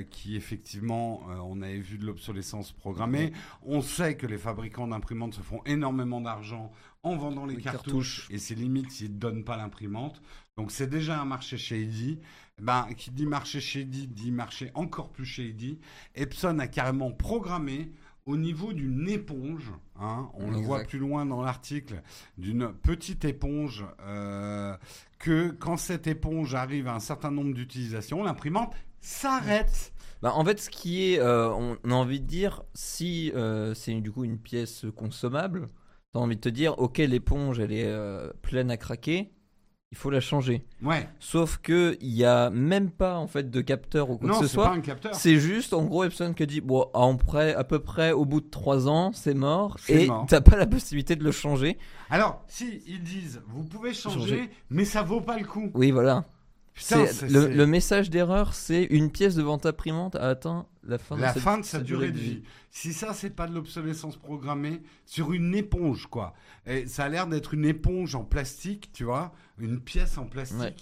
qui 0.10 0.36
effectivement, 0.36 1.22
on 1.46 1.62
avait 1.62 1.80
vu 1.80 1.98
de 1.98 2.06
l'obsolescence 2.06 2.72
programmée. 2.72 3.32
On 3.64 3.82
sait 3.82 4.18
que 4.18 4.26
les 4.26 4.40
fabricants 4.40 4.88
d'imprimantes 4.88 5.36
se 5.36 5.42
font 5.42 5.62
énormément 5.66 6.22
d'argent 6.22 6.72
en 7.04 7.16
vendant 7.16 7.46
les, 7.46 7.56
Les 7.56 7.62
cartouches, 7.62 8.20
cartouches. 8.22 8.28
et 8.30 8.38
c'est 8.38 8.56
limite 8.56 8.92
s'ils 8.92 9.14
ne 9.14 9.20
donnent 9.20 9.44
pas 9.44 9.58
l'imprimante. 9.58 10.22
Donc 10.58 10.72
c'est 10.72 10.88
déjà 10.88 11.20
un 11.20 11.26
marché 11.26 11.58
shady. 11.58 12.20
Ben, 12.62 12.88
qui 12.96 13.10
dit 13.10 13.26
marché 13.26 13.60
shady 13.60 14.08
dit 14.08 14.32
marché 14.32 14.70
encore 14.76 15.10
plus 15.10 15.26
shady. 15.26 15.80
Epson 16.14 16.60
a 16.60 16.68
carrément 16.68 17.12
programmé 17.12 17.92
au 18.28 18.38
niveau 18.38 18.72
d'une 18.72 19.10
éponge, 19.10 19.72
hein, 20.00 20.30
on 20.36 20.52
le 20.52 20.58
voit 20.58 20.84
plus 20.84 21.00
loin 21.00 21.26
dans 21.26 21.42
l'article, 21.42 22.04
d'une 22.38 22.72
petite 22.72 23.26
éponge, 23.26 23.84
euh, 24.02 24.78
que 25.18 25.50
quand 25.50 25.78
cette 25.78 26.06
éponge 26.06 26.54
arrive 26.54 26.88
à 26.88 26.94
un 26.94 27.00
certain 27.00 27.32
nombre 27.32 27.54
d'utilisations, 27.54 28.24
l'imprimante 28.24 28.76
s'arrête. 29.00 29.92
Bah, 30.22 30.34
en 30.36 30.46
fait, 30.46 30.60
ce 30.60 30.70
qui 30.70 31.14
est, 31.14 31.20
euh, 31.20 31.50
on 31.50 31.78
a 31.90 31.96
envie 31.96 32.20
de 32.20 32.28
dire, 32.28 32.62
si 32.76 33.32
euh, 33.36 33.74
c'est 33.74 34.00
du 34.02 34.12
coup 34.12 34.24
une 34.24 34.38
pièce 34.38 34.86
consommable, 34.96 35.70
t'as 36.14 36.20
envie 36.20 36.36
de 36.36 36.42
te 36.42 36.50
dire, 36.50 36.78
ok, 36.78 37.00
l'éponge 37.00 37.60
elle 37.60 37.74
est 37.74 37.92
pleine 38.44 38.70
à 38.70 38.78
craquer, 38.78 39.34
il 39.92 39.98
faut 39.98 40.10
la 40.10 40.22
changer. 40.22 40.64
Ouais. 40.82 41.08
Sauf 41.20 41.58
que 41.58 41.98
il 42.00 42.10
y 42.16 42.24
a 42.24 42.50
même 42.50 42.90
pas 42.90 43.18
en 43.18 43.28
fait 43.28 43.52
de 43.52 43.60
capteur 43.62 44.10
ou 44.10 44.18
quoi 44.18 44.28
Non, 44.30 44.36
que 44.36 44.42
ce 44.44 44.48
c'est 44.48 44.54
soit. 44.54 44.66
pas 44.70 44.74
un 44.76 44.80
capteur. 44.80 45.14
C'est 45.16 45.36
juste 45.38 45.74
en 45.74 45.84
gros 45.84 46.06
Epson 46.06 46.34
qui 46.34 46.48
dit 46.48 46.62
bon 46.62 46.88
à, 46.94 47.14
près- 47.18 47.54
à 47.54 47.64
peu 47.66 47.80
près 47.80 48.14
au 48.14 48.24
bout 48.24 48.40
de 48.40 48.50
3 48.50 48.88
ans 48.88 49.12
c'est 49.14 49.34
mort 49.34 49.78
et 49.90 50.08
t'as 50.28 50.40
pas 50.42 50.56
la 50.56 50.66
possibilité 50.66 51.16
de 51.18 51.24
le 51.26 51.32
changer. 51.32 51.78
Alors, 52.10 52.42
si 52.48 52.82
ils 52.88 53.04
disent, 53.04 53.42
vous 53.48 53.64
pouvez 53.66 53.94
changer, 53.94 54.20
Changer. 54.20 54.50
mais 54.70 54.86
ça 54.86 55.02
vaut 55.04 55.22
pas 55.22 55.38
le 55.38 55.46
coup. 55.46 55.70
Oui 55.74 55.92
voilà. 55.92 56.24
Putain, 56.82 57.06
C'est- 57.06 57.28
c'est- 57.30 57.54
le, 57.54 57.66
message 57.68 58.10
d'erreur 58.10 58.54
c'est 58.54 58.84
une 58.86 59.12
pièce 59.12 59.36
de 59.36 59.44
vente 59.44 59.66
imprimante 59.66 60.16
a 60.16 60.30
atteint 60.30 60.66
la 60.84 60.98
fin 60.98 61.16
la 61.18 61.30
de 61.30 61.34
sa, 61.36 61.40
fin 61.40 61.58
de 61.60 61.64
sa 61.66 61.80
durée 61.80 62.12
de 62.12 62.18
vie. 62.18 62.44
Si 62.72 62.94
ça, 62.94 63.14
c'est 63.14 63.30
pas 63.30 63.48
de 63.48 63.54
l'obsolescence 63.54 64.18
programmée, 64.18 64.82
sur 65.06 65.32
une 65.34 65.54
éponge, 65.56 66.08
quoi. 66.08 66.34
Et 66.66 66.88
ça 66.88 67.04
a 67.06 67.10
l'air 67.10 67.28
d'être 67.28 67.54
une 67.54 67.66
éponge 67.66 68.16
en 68.16 68.24
plastique, 68.24 68.92
tu 68.94 69.04
vois, 69.04 69.32
une 69.60 69.80
pièce 69.80 70.18
en 70.18 70.26
plastique 70.26 70.60
Ouais. 70.60 70.76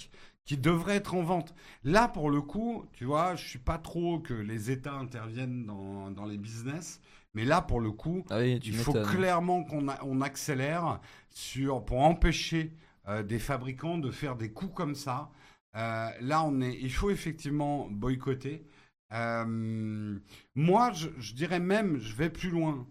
qui 0.46 0.56
devrait 0.58 0.96
être 0.96 1.16
en 1.16 1.24
vente. 1.24 1.54
Là, 1.84 2.08
pour 2.08 2.30
le 2.30 2.42
coup, 2.42 2.86
tu 2.94 3.06
vois, 3.06 3.36
je 3.36 3.46
suis 3.48 3.60
pas 3.60 3.78
trop 3.78 4.20
que 4.20 4.34
les 4.34 4.72
États 4.72 4.94
interviennent 4.94 5.66
dans, 5.66 6.12
dans 6.12 6.26
les 6.26 6.38
business, 6.38 7.02
mais 7.34 7.44
là, 7.44 7.62
pour 7.62 7.82
le 7.82 7.92
coup, 7.92 8.24
Ah 8.30 8.38
oui, 8.40 8.60
il 8.64 8.76
faut 8.76 8.94
clairement 8.94 9.64
qu'on 9.64 9.90
a- 9.90 10.00
on 10.04 10.22
accélère 10.22 11.00
sur, 11.30 11.84
pour 11.84 12.00
empêcher 12.02 12.72
euh, 13.08 13.24
des 13.24 13.40
fabricants 13.40 13.98
de 13.98 14.12
faire 14.12 14.36
des 14.36 14.52
coups 14.52 14.74
comme 14.76 14.94
ça. 14.96 15.30
Euh, 15.76 16.10
là, 16.22 16.44
on 16.44 16.62
est, 16.62 16.78
il 16.82 16.92
faut 16.92 17.10
effectivement 17.10 17.88
boycotter. 17.90 18.66
Euh, 19.12 20.20
moi, 20.56 20.92
je, 20.94 21.10
je 21.18 21.34
dirais 21.34 21.60
même, 21.60 21.98
je 22.00 22.16
vais 22.16 22.30
plus 22.30 22.50
loin. 22.50 22.88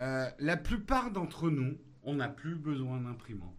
Euh, 0.00 0.28
la 0.38 0.56
plupart 0.56 1.10
d'entre 1.10 1.50
nous, 1.50 1.78
on 2.02 2.14
n'a 2.14 2.28
plus 2.28 2.54
besoin 2.56 3.00
d'imprimante. 3.00 3.56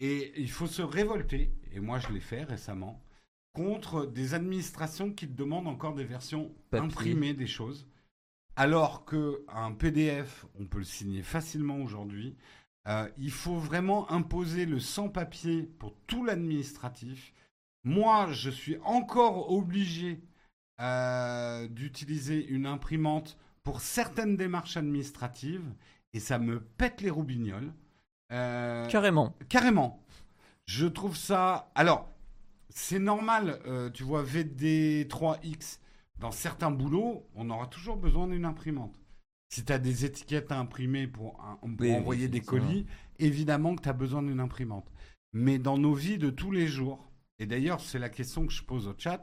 Et 0.00 0.32
il 0.40 0.50
faut 0.50 0.66
se 0.66 0.82
révolter, 0.82 1.52
et 1.72 1.80
moi 1.80 1.98
je 1.98 2.08
l'ai 2.08 2.20
fait 2.20 2.44
récemment, 2.44 3.04
contre 3.52 4.06
des 4.06 4.32
administrations 4.32 5.12
qui 5.12 5.28
te 5.28 5.36
demandent 5.36 5.68
encore 5.68 5.94
des 5.94 6.04
versions 6.04 6.54
Papier. 6.70 6.86
imprimées 6.86 7.34
des 7.34 7.46
choses. 7.46 7.86
Alors 8.56 9.04
que 9.04 9.44
un 9.48 9.72
PDF, 9.72 10.46
on 10.58 10.64
peut 10.64 10.78
le 10.78 10.84
signer 10.84 11.22
facilement 11.22 11.78
aujourd'hui. 11.82 12.36
Il 13.18 13.30
faut 13.30 13.58
vraiment 13.58 14.10
imposer 14.10 14.66
le 14.66 14.80
sans-papier 14.80 15.62
pour 15.78 15.94
tout 16.06 16.24
l'administratif. 16.24 17.32
Moi, 17.84 18.28
je 18.32 18.50
suis 18.50 18.76
encore 18.84 19.50
obligé 19.52 20.20
euh, 20.80 21.66
d'utiliser 21.68 22.46
une 22.46 22.66
imprimante 22.66 23.36
pour 23.62 23.80
certaines 23.80 24.36
démarches 24.36 24.76
administratives 24.76 25.64
et 26.12 26.20
ça 26.20 26.38
me 26.38 26.60
pète 26.60 27.00
les 27.00 27.10
roubignoles. 27.10 27.72
Euh, 28.32 28.86
Carrément. 28.88 29.34
Carrément. 29.48 30.02
Je 30.66 30.86
trouve 30.86 31.16
ça. 31.16 31.70
Alors, 31.74 32.08
c'est 32.68 32.98
normal, 32.98 33.60
euh, 33.66 33.90
tu 33.90 34.04
vois, 34.04 34.22
VD3X, 34.22 35.78
dans 36.18 36.30
certains 36.30 36.70
boulots, 36.70 37.26
on 37.34 37.50
aura 37.50 37.66
toujours 37.66 37.96
besoin 37.96 38.28
d'une 38.28 38.44
imprimante. 38.44 38.94
Si 39.52 39.64
tu 39.64 39.72
as 39.72 39.78
des 39.78 40.04
étiquettes 40.04 40.52
à 40.52 40.58
imprimer 40.58 41.08
pour, 41.08 41.40
un- 41.42 41.56
pour 41.56 41.70
Oui, 41.80 41.92
envoyer 41.94 42.28
des 42.28 42.40
colis, 42.40 42.86
évidemment 43.18 43.74
que 43.74 43.82
tu 43.82 43.88
as 43.88 43.92
besoin 43.94 44.22
d'une 44.22 44.38
imprimante. 44.38 44.86
Mais 45.32 45.58
dans 45.58 45.76
nos 45.78 45.94
vies 45.94 46.18
de 46.18 46.30
tous 46.30 46.52
les 46.52 46.68
jours, 46.68 47.09
et 47.40 47.46
d'ailleurs, 47.46 47.80
c'est 47.80 47.98
la 47.98 48.10
question 48.10 48.46
que 48.46 48.52
je 48.52 48.62
pose 48.62 48.86
au 48.86 48.94
chat, 48.96 49.22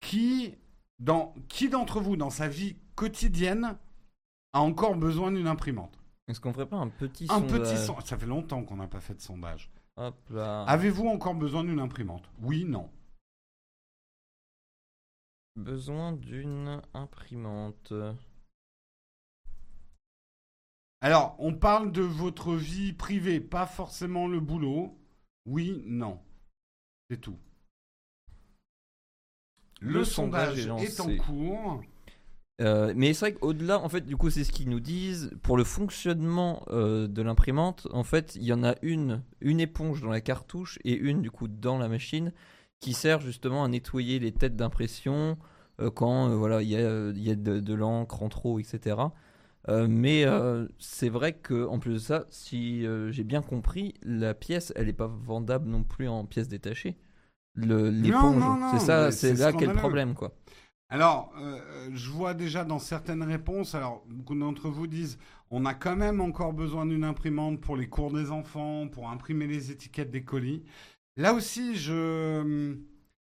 qui, 0.00 0.54
dans, 0.98 1.34
qui 1.48 1.68
d'entre 1.68 2.00
vous, 2.00 2.16
dans 2.16 2.30
sa 2.30 2.48
vie 2.48 2.76
quotidienne, 2.94 3.76
a 4.54 4.60
encore 4.62 4.96
besoin 4.96 5.30
d'une 5.30 5.46
imprimante? 5.46 5.98
Est-ce 6.28 6.40
qu'on 6.40 6.54
ferait 6.54 6.68
pas 6.68 6.78
un 6.78 6.88
petit 6.88 7.26
Un 7.28 7.40
sondage 7.40 7.60
petit 7.60 7.76
sondage? 7.76 8.04
Ça 8.04 8.16
fait 8.16 8.26
longtemps 8.26 8.64
qu'on 8.64 8.76
n'a 8.76 8.88
pas 8.88 9.00
fait 9.00 9.14
de 9.14 9.20
sondage. 9.20 9.70
Hop 9.96 10.16
là. 10.30 10.64
Avez-vous 10.64 11.06
encore 11.06 11.34
besoin 11.34 11.62
d'une 11.62 11.78
imprimante? 11.78 12.28
Oui, 12.40 12.64
non. 12.64 12.90
Besoin 15.56 16.12
d'une 16.12 16.80
imprimante. 16.94 17.92
Alors, 21.02 21.36
on 21.38 21.52
parle 21.54 21.92
de 21.92 22.02
votre 22.02 22.54
vie 22.54 22.94
privée, 22.94 23.40
pas 23.40 23.66
forcément 23.66 24.26
le 24.26 24.40
boulot. 24.40 24.98
Oui, 25.44 25.82
non. 25.86 26.18
C'est 27.10 27.20
tout. 27.20 27.36
Le, 29.80 29.92
Le 29.92 30.04
sondage, 30.04 30.64
sondage 30.64 30.84
est 30.84 31.00
en 31.00 31.16
cours. 31.16 31.82
Euh, 32.62 32.94
mais 32.96 33.12
c'est 33.12 33.30
vrai 33.30 33.34
qu'au-delà, 33.34 33.78
en 33.78 33.88
fait, 33.88 34.06
du 34.06 34.16
coup, 34.16 34.30
c'est 34.30 34.44
ce 34.44 34.52
qu'ils 34.52 34.70
nous 34.70 34.80
disent. 34.80 35.30
Pour 35.42 35.56
le 35.56 35.64
fonctionnement 35.64 36.64
euh, 36.70 37.06
de 37.06 37.22
l'imprimante, 37.22 37.86
en 37.92 38.02
fait, 38.02 38.34
il 38.36 38.44
y 38.44 38.52
en 38.52 38.64
a 38.64 38.74
une, 38.82 39.22
une 39.40 39.60
éponge 39.60 40.00
dans 40.00 40.10
la 40.10 40.22
cartouche 40.22 40.78
et 40.84 40.94
une, 40.94 41.20
du 41.20 41.30
coup, 41.30 41.48
dans 41.48 41.78
la 41.78 41.88
machine 41.88 42.32
qui 42.80 42.94
sert 42.94 43.20
justement 43.20 43.64
à 43.64 43.68
nettoyer 43.68 44.18
les 44.18 44.32
têtes 44.32 44.56
d'impression 44.56 45.38
euh, 45.80 45.90
quand 45.90 46.34
voilà, 46.34 46.62
il 46.62 46.68
y 46.68 46.76
a, 46.76 47.10
il 47.10 47.22
y 47.22 47.30
a 47.30 47.34
de, 47.34 47.60
de 47.60 47.74
l'encre 47.74 48.22
en 48.22 48.28
trop, 48.30 48.58
etc. 48.58 48.96
Euh, 49.68 49.88
mais 49.88 50.24
euh, 50.24 50.68
c'est 50.78 51.08
vrai 51.08 51.32
que 51.34 51.66
en 51.66 51.78
plus 51.80 51.94
de 51.94 51.98
ça, 51.98 52.26
si 52.30 52.86
euh, 52.86 53.10
j'ai 53.10 53.24
bien 53.24 53.42
compris, 53.42 53.94
la 54.02 54.34
pièce, 54.34 54.72
elle 54.76 54.86
n'est 54.86 54.92
pas 54.92 55.08
vendable 55.08 55.68
non 55.68 55.82
plus 55.82 56.08
en 56.08 56.24
pièces 56.24 56.48
détachées. 56.48 56.96
Le- 57.54 57.90
L'éponge, 57.90 58.36
non, 58.40 58.56
non, 58.56 58.66
c'est 58.70 58.78
ça, 58.78 59.10
c'est 59.10 59.34
c'est 59.34 59.34
là 59.34 59.52
qu'est 59.52 59.66
le 59.66 59.72
problème, 59.72 60.14
quoi. 60.14 60.34
Alors, 60.88 61.32
je 61.92 62.10
vois 62.10 62.34
déjà 62.34 62.64
dans 62.64 62.78
certaines 62.78 63.22
réponses, 63.22 63.74
alors 63.74 64.04
beaucoup 64.08 64.36
d'entre 64.38 64.68
vous 64.70 64.86
disent, 64.86 65.18
on 65.50 65.64
a 65.64 65.74
quand 65.74 65.96
même 65.96 66.20
encore 66.20 66.52
besoin 66.52 66.86
d'une 66.86 67.02
imprimante 67.04 67.60
pour 67.60 67.76
les 67.76 67.88
cours 67.88 68.12
des 68.12 68.30
enfants, 68.30 68.86
pour 68.88 69.08
imprimer 69.10 69.46
les 69.48 69.70
étiquettes 69.72 70.10
des 70.12 70.22
colis. 70.24 70.64
Là 71.16 71.34
aussi, 71.34 71.76
je 71.76 72.76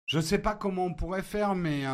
je 0.07 0.19
sais 0.19 0.39
pas 0.39 0.55
comment 0.55 0.85
on 0.85 0.93
pourrait 0.93 1.21
faire, 1.23 1.55
mais 1.55 1.85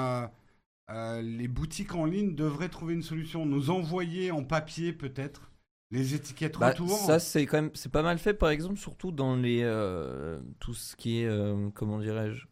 euh, 0.91 1.21
les 1.21 1.47
boutiques 1.47 1.95
en 1.95 2.05
ligne 2.05 2.35
devraient 2.35 2.69
trouver 2.69 2.93
une 2.93 3.03
solution, 3.03 3.45
nous 3.45 3.69
envoyer 3.69 4.31
en 4.31 4.43
papier 4.43 4.93
peut-être 4.93 5.51
les 5.91 6.13
étiquettes 6.15 6.57
Bah, 6.59 6.69
retour. 6.69 6.89
ça 6.97 7.19
c'est 7.19 7.45
quand 7.45 7.61
même 7.61 7.71
c'est 7.73 7.91
pas 7.91 8.03
mal 8.03 8.19
fait 8.19 8.33
par 8.35 8.49
exemple 8.49 8.77
surtout 8.77 9.11
dans 9.11 9.35
les 9.35 9.61
euh, 9.63 10.39
tout 10.59 10.73
ce 10.75 10.95
qui 10.95 11.21
est 11.21 11.25
euh, 11.25 11.69
comment 11.73 11.99
dirais-je 11.99 12.45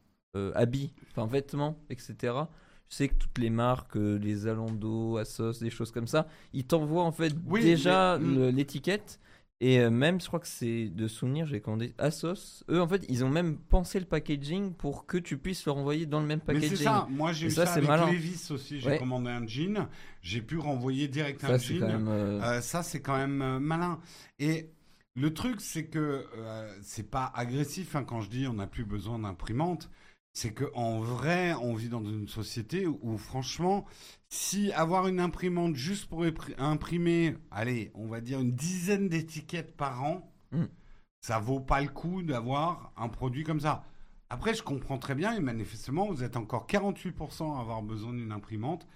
habits 0.54 0.94
enfin 1.12 1.26
vêtements 1.26 1.80
etc 1.90 2.34
je 2.90 2.96
sais 2.96 3.08
que 3.10 3.16
toutes 3.16 3.38
les 3.40 3.50
marques 3.50 3.96
les 3.96 4.36
Zalando 4.36 5.18
Asos 5.18 5.60
des 5.60 5.70
choses 5.72 5.92
comme 5.92 6.06
ça 6.08 6.28
ils 6.54 6.64
t'envoient 6.66 7.04
en 7.06 7.12
fait 7.12 7.34
Oui, 7.48 7.62
déjà 7.64 8.18
mais- 8.20 8.36
le- 8.36 8.50
l'étiquette 8.52 9.20
et 9.60 9.80
euh, 9.80 9.90
même 9.90 10.22
je 10.22 10.28
crois 10.28 10.40
que 10.40 10.48
c'est 10.48 10.90
de 10.90 11.08
souvenir 11.08 11.48
j'ai 11.48 11.62
commandé 11.62 11.94
Asos 11.98 12.64
eux 12.70 12.80
en 12.82 12.88
fait 12.88 13.04
ils 13.10 13.24
ont 13.26 13.30
même 13.30 13.58
pensé 13.58 14.00
le 14.00 14.06
packaging 14.06 14.74
pour 14.74 15.06
que 15.08 15.18
tu 15.18 15.38
puisses 15.38 15.66
le 15.66 15.72
renvoyer 15.72 16.06
dans 16.06 16.20
le 16.20 16.28
même 16.28 16.40
Mais 16.48 16.54
packaging 16.54 16.78
c'est 16.78 16.84
ça, 16.84 17.08
moi 17.10 17.34
j'ai 17.34 17.48
eu 17.48 17.52
ça, 17.52 17.64
avec 17.74 17.88
malin. 17.90 18.12
Levis 18.12 18.48
aussi, 18.52 18.80
j'ai 18.80 18.90
Ouais. 18.90 19.00
commandé 19.00 19.30
un 19.32 19.48
jean, 19.48 19.88
j'ai 20.22 20.42
pu 20.42 20.58
renvoyer 20.58 21.08
direct 21.08 21.44
un 21.44 21.48
ça 21.48 21.60
c'est 21.60 21.74
jean. 21.74 21.80
quand 21.80 21.88
même 21.88 22.08
euh, 22.08 22.42
Euh, 22.42 22.62
ça, 22.62 22.84
c'est 22.84 23.02
quand 23.02 23.18
même 23.18 23.60
malin. 23.60 24.00
Et 24.40 24.70
le 25.16 25.34
truc, 25.34 25.60
c'est 25.60 25.86
que 25.86 26.26
c'est 26.84 27.10
pas 27.10 27.32
agressif 27.36 27.96
hein, 27.96 28.04
quand 28.04 28.22
je 28.22 28.30
dis 28.30 28.48
on 28.48 28.54
n'a 28.54 28.68
plus 28.68 28.86
besoin 28.86 29.18
d'imprimante. 29.20 29.90
C'est 30.40 30.52
que 30.52 30.66
en 30.76 31.00
vrai, 31.00 31.56
on 31.64 31.74
vit 31.74 31.90
dans 31.90 32.04
une 32.04 32.28
société 32.28 32.86
où, 32.86 33.00
où, 33.02 33.18
franchement, 33.18 33.86
si 34.30 34.72
avoir 34.74 35.08
une 35.08 35.20
imprimante 35.20 35.76
juste 35.76 36.06
pour 36.08 36.24
imprimer, 36.60 37.36
allez, 37.50 37.90
on 37.96 38.06
va 38.06 38.22
dire 38.22 38.40
une 38.40 38.52
dizaine 38.52 39.10
d'étiquettes 39.10 39.76
par 39.76 40.04
an, 40.04 40.32
Mm. 40.52 40.66
ça 41.22 41.40
vaut 41.40 41.60
pas 41.60 41.82
le 41.82 41.88
coup 41.90 42.22
d'avoir 42.22 42.94
un 42.98 43.10
produit 43.10 43.44
comme 43.44 43.60
ça. 43.60 43.84
Après, 44.30 44.54
je 44.54 44.62
comprends 44.62 45.00
très 45.00 45.16
bien, 45.16 45.34
et 45.34 45.40
manifestement, 45.40 46.06
vous 46.06 46.24
êtes 46.24 46.38
encore 46.38 46.68
48% 46.68 47.58
à 47.58 47.60
avoir 47.60 47.82
besoin 47.82 48.14
d'une 48.14 48.32
imprimante. 48.32 48.88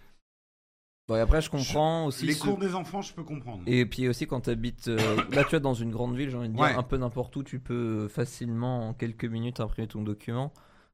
bon, 1.08 1.16
et 1.16 1.20
après 1.22 1.42
je 1.42 1.50
comprends 1.50 2.06
aussi 2.06 2.28
Les 2.28 2.34
ce- 2.36 2.44
cours 2.44 2.60
des 2.60 2.76
enfants, 2.76 3.02
je 3.02 3.14
peux 3.16 3.24
comprendre. 3.24 3.64
Et 3.66 3.88
puis 3.88 4.08
aussi 4.08 4.28
quand 4.28 4.42
tu 4.42 4.52
habites 4.52 4.86
là 5.32 5.44
tu 5.44 5.50
vois 5.50 5.60
dans 5.60 5.74
une 5.74 5.90
grande 5.92 6.16
ville, 6.16 6.30
j'ai 6.30 6.38
envie 6.38 6.50
de 6.50 6.54
dire 6.54 6.62
Ouais. 6.64 6.76
un 6.76 6.84
peu 6.84 6.98
n'importe 6.98 7.36
où, 7.36 7.42
tu 7.44 7.60
peux 7.60 8.08
facilement 8.10 8.90
en 8.90 8.94
quelques 8.94 9.26
minutes 9.26 9.60
imprimer 9.60 9.88
ton 9.88 10.04
document. 10.04 10.54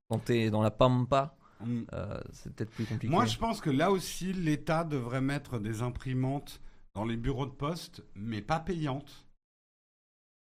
Quand 0.10 0.20
tu 0.26 0.34
es 0.34 0.50
dans 0.50 0.62
la 0.62 0.72
pampa, 0.72 1.36
Mm. 1.66 1.82
euh, 1.94 2.20
c'est 2.32 2.54
peut-être 2.54 2.70
plus 2.72 2.86
compliqué. 2.86 3.12
Moi, 3.12 3.26
je 3.26 3.38
pense 3.38 3.62
que 3.62 3.70
là 3.72 3.92
aussi, 3.92 4.32
l'État 4.32 4.84
devrait 4.84 5.22
mettre 5.22 5.58
des 5.60 5.82
imprimantes 5.82 6.62
dans 6.94 7.04
les 7.04 7.18
bureaux 7.18 7.46
de 7.48 7.52
poste, 7.52 8.04
mais 8.16 8.42
pas 8.42 8.60
payantes. 8.60 9.26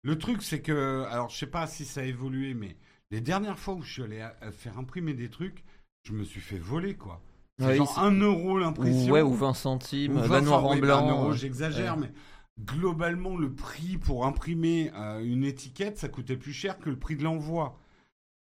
Le 0.02 0.18
truc, 0.18 0.42
c'est 0.42 0.60
que, 0.60 1.04
alors 1.10 1.30
je 1.30 1.36
sais 1.38 1.46
pas 1.46 1.66
si 1.66 1.84
ça 1.84 2.02
a 2.02 2.04
évolué, 2.04 2.54
mais 2.54 2.76
les 3.10 3.20
dernières 3.20 3.58
fois 3.58 3.74
où 3.74 3.82
je 3.82 3.92
suis 3.92 4.02
allé 4.02 4.20
à- 4.20 4.36
à 4.40 4.50
faire 4.52 4.78
imprimer 4.78 5.14
des 5.14 5.28
trucs, 5.30 5.64
je 6.04 6.12
me 6.12 6.22
suis 6.22 6.40
fait 6.40 6.58
voler, 6.58 6.94
quoi. 6.96 7.20
C'est 7.58 7.66
Ouais, 7.66 7.76
genre 7.76 7.88
c'est- 7.94 8.00
1 8.00 8.12
euro 8.20 8.58
l'impression. 8.58 9.08
ou, 9.10 9.14
ouais, 9.14 9.22
ou 9.22 9.32
20 9.34 9.54
centimes, 9.54 10.12
Ou 10.12 10.20
la 10.20 10.26
20 10.26 10.40
noir 10.42 10.64
en 10.66 10.76
blanc. 10.76 11.08
euro, 11.08 11.32
j'exagère, 11.32 11.96
mais 11.96 12.12
globalement, 12.60 13.36
le 13.36 13.52
prix 13.54 13.96
pour 13.96 14.26
imprimer 14.26 14.92
euh, 14.94 15.20
une 15.24 15.44
étiquette, 15.44 15.98
ça 15.98 16.08
coûtait 16.08 16.36
plus 16.36 16.52
cher 16.52 16.78
que 16.78 16.90
le 16.90 16.98
prix 16.98 17.16
de 17.16 17.24
l'envoi. 17.24 17.78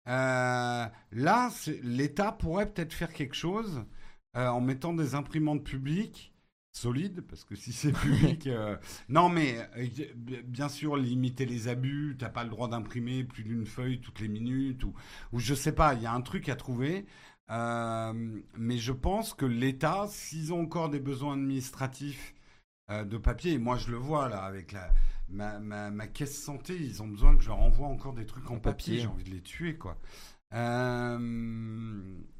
Euh, 0.08 0.86
là, 1.12 1.50
l'État 1.82 2.32
pourrait 2.32 2.70
peut-être 2.72 2.92
faire 2.92 3.12
quelque 3.12 3.36
chose 3.36 3.84
euh, 4.36 4.48
en 4.48 4.60
mettant 4.60 4.92
des 4.92 5.14
imprimantes 5.14 5.64
publiques 5.64 6.34
solides, 6.72 7.20
parce 7.28 7.44
que 7.44 7.54
si 7.54 7.72
c'est 7.72 7.92
public, 8.00 8.46
euh, 8.46 8.76
non 9.08 9.28
mais 9.28 9.58
bien 10.44 10.68
sûr 10.68 10.96
limiter 10.96 11.46
les 11.46 11.68
abus. 11.68 12.16
T'as 12.18 12.30
pas 12.30 12.44
le 12.44 12.50
droit 12.50 12.68
d'imprimer 12.68 13.24
plus 13.24 13.44
d'une 13.44 13.66
feuille 13.66 14.00
toutes 14.00 14.20
les 14.20 14.28
minutes 14.28 14.84
ou, 14.84 14.94
ou 15.32 15.38
je 15.38 15.54
sais 15.54 15.72
pas. 15.72 15.94
Il 15.94 16.02
y 16.02 16.06
a 16.06 16.12
un 16.12 16.22
truc 16.22 16.48
à 16.48 16.56
trouver. 16.56 17.06
Mais 17.48 18.78
je 18.78 18.92
pense 18.92 19.34
que 19.34 19.44
l'État, 19.44 20.06
s'ils 20.08 20.54
ont 20.54 20.62
encore 20.62 20.88
des 20.88 21.00
besoins 21.00 21.34
administratifs 21.34 22.34
de 22.88 23.18
papier, 23.18 23.52
et 23.52 23.58
moi 23.58 23.76
je 23.76 23.90
le 23.90 23.98
vois 23.98 24.30
là 24.30 24.42
avec 24.42 24.72
la, 24.72 24.90
ma, 25.32 25.58
ma, 25.58 25.90
ma 25.90 26.06
caisse 26.06 26.40
santé, 26.40 26.76
ils 26.78 27.02
ont 27.02 27.08
besoin 27.08 27.36
que 27.36 27.42
je 27.42 27.48
leur 27.48 27.60
envoie 27.60 27.88
encore 27.88 28.14
des 28.14 28.26
trucs 28.26 28.50
en 28.50 28.54
En 28.54 28.58
papier, 28.60 28.94
papier. 28.94 28.98
j'ai 29.00 29.06
envie 29.08 29.24
de 29.24 29.30
les 29.30 29.40
tuer 29.42 29.76
quoi. 29.76 29.96
Euh, 30.54 31.18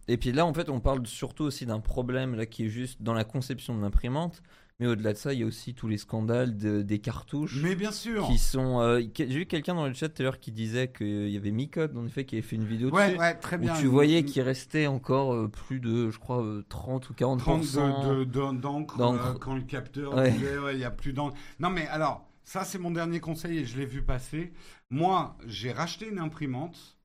Et 0.09 0.17
puis 0.17 0.33
là, 0.33 0.45
en 0.47 0.53
fait, 0.55 0.69
on 0.69 0.81
parle 0.81 1.07
surtout 1.07 1.45
aussi 1.45 1.67
d'un 1.67 1.81
problème 1.81 2.35
là 2.35 2.47
qui 2.47 2.65
est 2.67 2.69
juste 2.69 3.03
dans 3.03 3.15
la 3.15 3.25
conception 3.25 3.77
de 3.77 3.83
l'imprimante. 3.83 4.43
Mais 4.81 4.89
au-delà 4.89 5.13
de 5.13 5.19
ça, 5.19 5.33
il 5.33 5.39
y 5.39 5.43
a 5.45 5.47
aussi 5.47 5.75
tous 5.75 5.87
les 5.87 5.97
scandales 5.99 6.57
de- 6.57 6.83
des 6.83 6.99
cartouches. 6.99 7.61
mais 7.63 7.77
bien 7.77 7.93
sûr. 7.93 8.27
qui 8.27 8.37
sont. 8.37 8.81
euh, 8.81 9.01
J'ai 9.17 9.27
vu 9.27 9.47
quelqu'un 9.47 9.75
dans 9.75 9.87
le 9.87 9.95
chat 9.95 10.09
tout 10.09 10.23
à 10.23 10.25
l'heure 10.25 10.41
qui 10.41 10.51
disait 10.51 10.89
qu'il 10.91 11.29
y 11.29 11.37
avait 11.37 11.53
Micode, 11.53 11.97
en 11.97 12.05
effet, 12.05 12.25
qui 12.25 12.35
avait 12.35 12.43
fait 12.43 12.57
une 12.57 12.65
vidéo 12.65 12.91
Ouais, 12.91 13.09
dessus. 13.11 13.21
ouais, 13.21 13.35
très 13.39 13.59
bien. 13.59 13.75
Où 13.77 13.79
tu 13.79 13.87
voyais 13.87 14.25
qu'il 14.25 14.43
restait 14.43 14.89
encore 14.89 15.35
euh, 15.35 15.49
plus 15.49 15.79
de, 15.79 16.11
je 16.11 16.19
crois, 16.19 16.43
euh, 16.43 16.65
30 16.69 17.11
ou 17.11 17.15
40%. 17.15 17.39
30 17.39 17.61
de- 17.61 18.25
de- 18.25 18.25
de- 18.25 18.61
d'encre 18.61 18.99
D'encre. 18.99 19.39
quand 19.39 19.55
le 19.55 19.63
capteur 19.63 20.21
disait, 20.21 20.59
ouais, 20.59 20.75
il 20.75 20.81
y 20.81 20.85
a 20.85 20.91
plus 20.91 21.13
d'encre. 21.13 21.37
Non 21.61 21.71
mais 21.71 21.87
alors, 21.87 22.27
ça 22.45 22.65
c'est 22.65 22.79
mon 22.79 22.91
dernier 22.91 23.21
conseil 23.21 23.59
et 23.59 23.65
je 23.65 23.79
l'ai 23.79 23.87
vu 23.87 24.03
passer. 24.03 24.53
Moi, 24.91 25.37
j'ai 25.47 25.73
racheté 25.73 26.09
une 26.09 26.19
imprimante. 26.19 26.99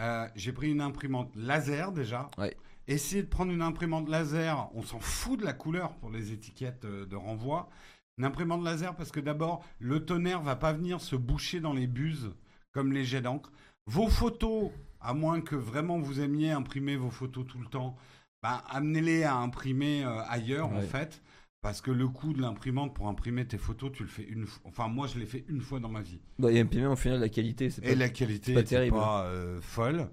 Euh, 0.00 0.28
j'ai 0.36 0.52
pris 0.52 0.70
une 0.70 0.80
imprimante 0.80 1.34
laser 1.34 1.92
déjà. 1.92 2.30
Ouais. 2.38 2.56
Essayer 2.86 3.22
de 3.22 3.28
prendre 3.28 3.52
une 3.52 3.62
imprimante 3.62 4.08
laser, 4.08 4.70
on 4.74 4.82
s'en 4.82 5.00
fout 5.00 5.38
de 5.40 5.44
la 5.44 5.52
couleur 5.52 5.94
pour 5.96 6.10
les 6.10 6.32
étiquettes 6.32 6.84
euh, 6.84 7.04
de 7.04 7.16
renvoi. 7.16 7.68
Une 8.16 8.24
imprimante 8.24 8.64
laser 8.64 8.96
parce 8.96 9.12
que 9.12 9.20
d'abord, 9.20 9.64
le 9.78 10.04
tonnerre 10.04 10.42
va 10.42 10.56
pas 10.56 10.72
venir 10.72 11.00
se 11.00 11.14
boucher 11.14 11.60
dans 11.60 11.72
les 11.72 11.86
buses 11.86 12.32
comme 12.72 12.92
les 12.92 13.04
jets 13.04 13.20
d'encre. 13.20 13.52
Vos 13.86 14.08
photos, 14.08 14.70
à 15.00 15.14
moins 15.14 15.40
que 15.40 15.54
vraiment 15.54 15.98
vous 15.98 16.20
aimiez 16.20 16.50
imprimer 16.50 16.96
vos 16.96 17.10
photos 17.10 17.46
tout 17.46 17.58
le 17.58 17.66
temps, 17.66 17.96
bah, 18.42 18.64
amenez-les 18.68 19.24
à 19.24 19.34
imprimer 19.34 20.04
euh, 20.04 20.22
ailleurs 20.28 20.72
en 20.72 20.80
fait. 20.80 21.22
Parce 21.60 21.80
que 21.80 21.90
le 21.90 22.06
coût 22.06 22.32
de 22.32 22.40
l'imprimante 22.40 22.94
pour 22.94 23.08
imprimer 23.08 23.44
tes 23.44 23.58
photos, 23.58 23.90
tu 23.92 24.04
le 24.04 24.08
fais 24.08 24.22
une 24.22 24.46
fois. 24.46 24.62
Enfin, 24.64 24.86
moi, 24.86 25.08
je 25.08 25.18
l'ai 25.18 25.26
fait 25.26 25.44
une 25.48 25.60
fois 25.60 25.80
dans 25.80 25.88
ma 25.88 26.02
vie. 26.02 26.20
Bah, 26.38 26.52
et 26.52 26.62
même 26.62 26.90
au 26.90 26.96
final, 26.96 27.18
la 27.18 27.28
qualité, 27.28 27.68
c'est 27.68 27.82
pas. 27.82 27.88
Et 27.88 27.94
la 27.96 28.08
qualité 28.08 28.54
pas 28.54 28.62
terrible. 28.62 28.96
pas 28.96 29.24
euh, 29.24 29.60
folle. 29.60 30.08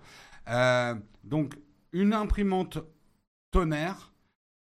Euh, 0.50 0.96
donc, 1.24 1.56
une 1.92 2.14
imprimante 2.14 2.80
tonnerre, 3.52 4.14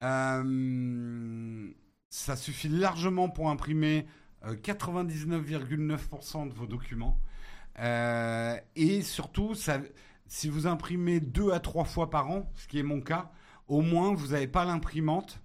euh, 0.04 1.70
ça 2.10 2.36
suffit 2.38 2.70
largement 2.70 3.30
pour 3.30 3.50
imprimer 3.50 4.06
euh, 4.46 4.56
99,9% 4.56 6.50
de 6.50 6.54
vos 6.54 6.66
documents. 6.66 7.20
Et 8.76 9.02
surtout, 9.02 9.54
ça, 9.56 9.80
si 10.28 10.50
vous 10.50 10.68
imprimez 10.68 11.20
deux 11.20 11.52
à 11.52 11.60
trois 11.60 11.86
fois 11.86 12.10
par 12.10 12.30
an, 12.30 12.50
ce 12.56 12.68
qui 12.68 12.80
est 12.80 12.84
mon 12.84 13.00
cas, 13.00 13.32
au 13.68 13.82
moins 13.82 14.14
vous 14.14 14.30
n'avez 14.30 14.48
pas 14.48 14.66
l'imprimante 14.66 15.42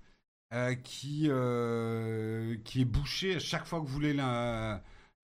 euh, 0.53 0.75
qui, 0.75 1.27
euh, 1.29 2.57
qui 2.65 2.83
est 2.83 2.85
bouchée 2.87 3.37
à 3.37 3.39
chaque 3.39 3.67
fois 3.67 3.81
que 3.81 3.87
vous 3.87 3.93
voulez 3.93 4.15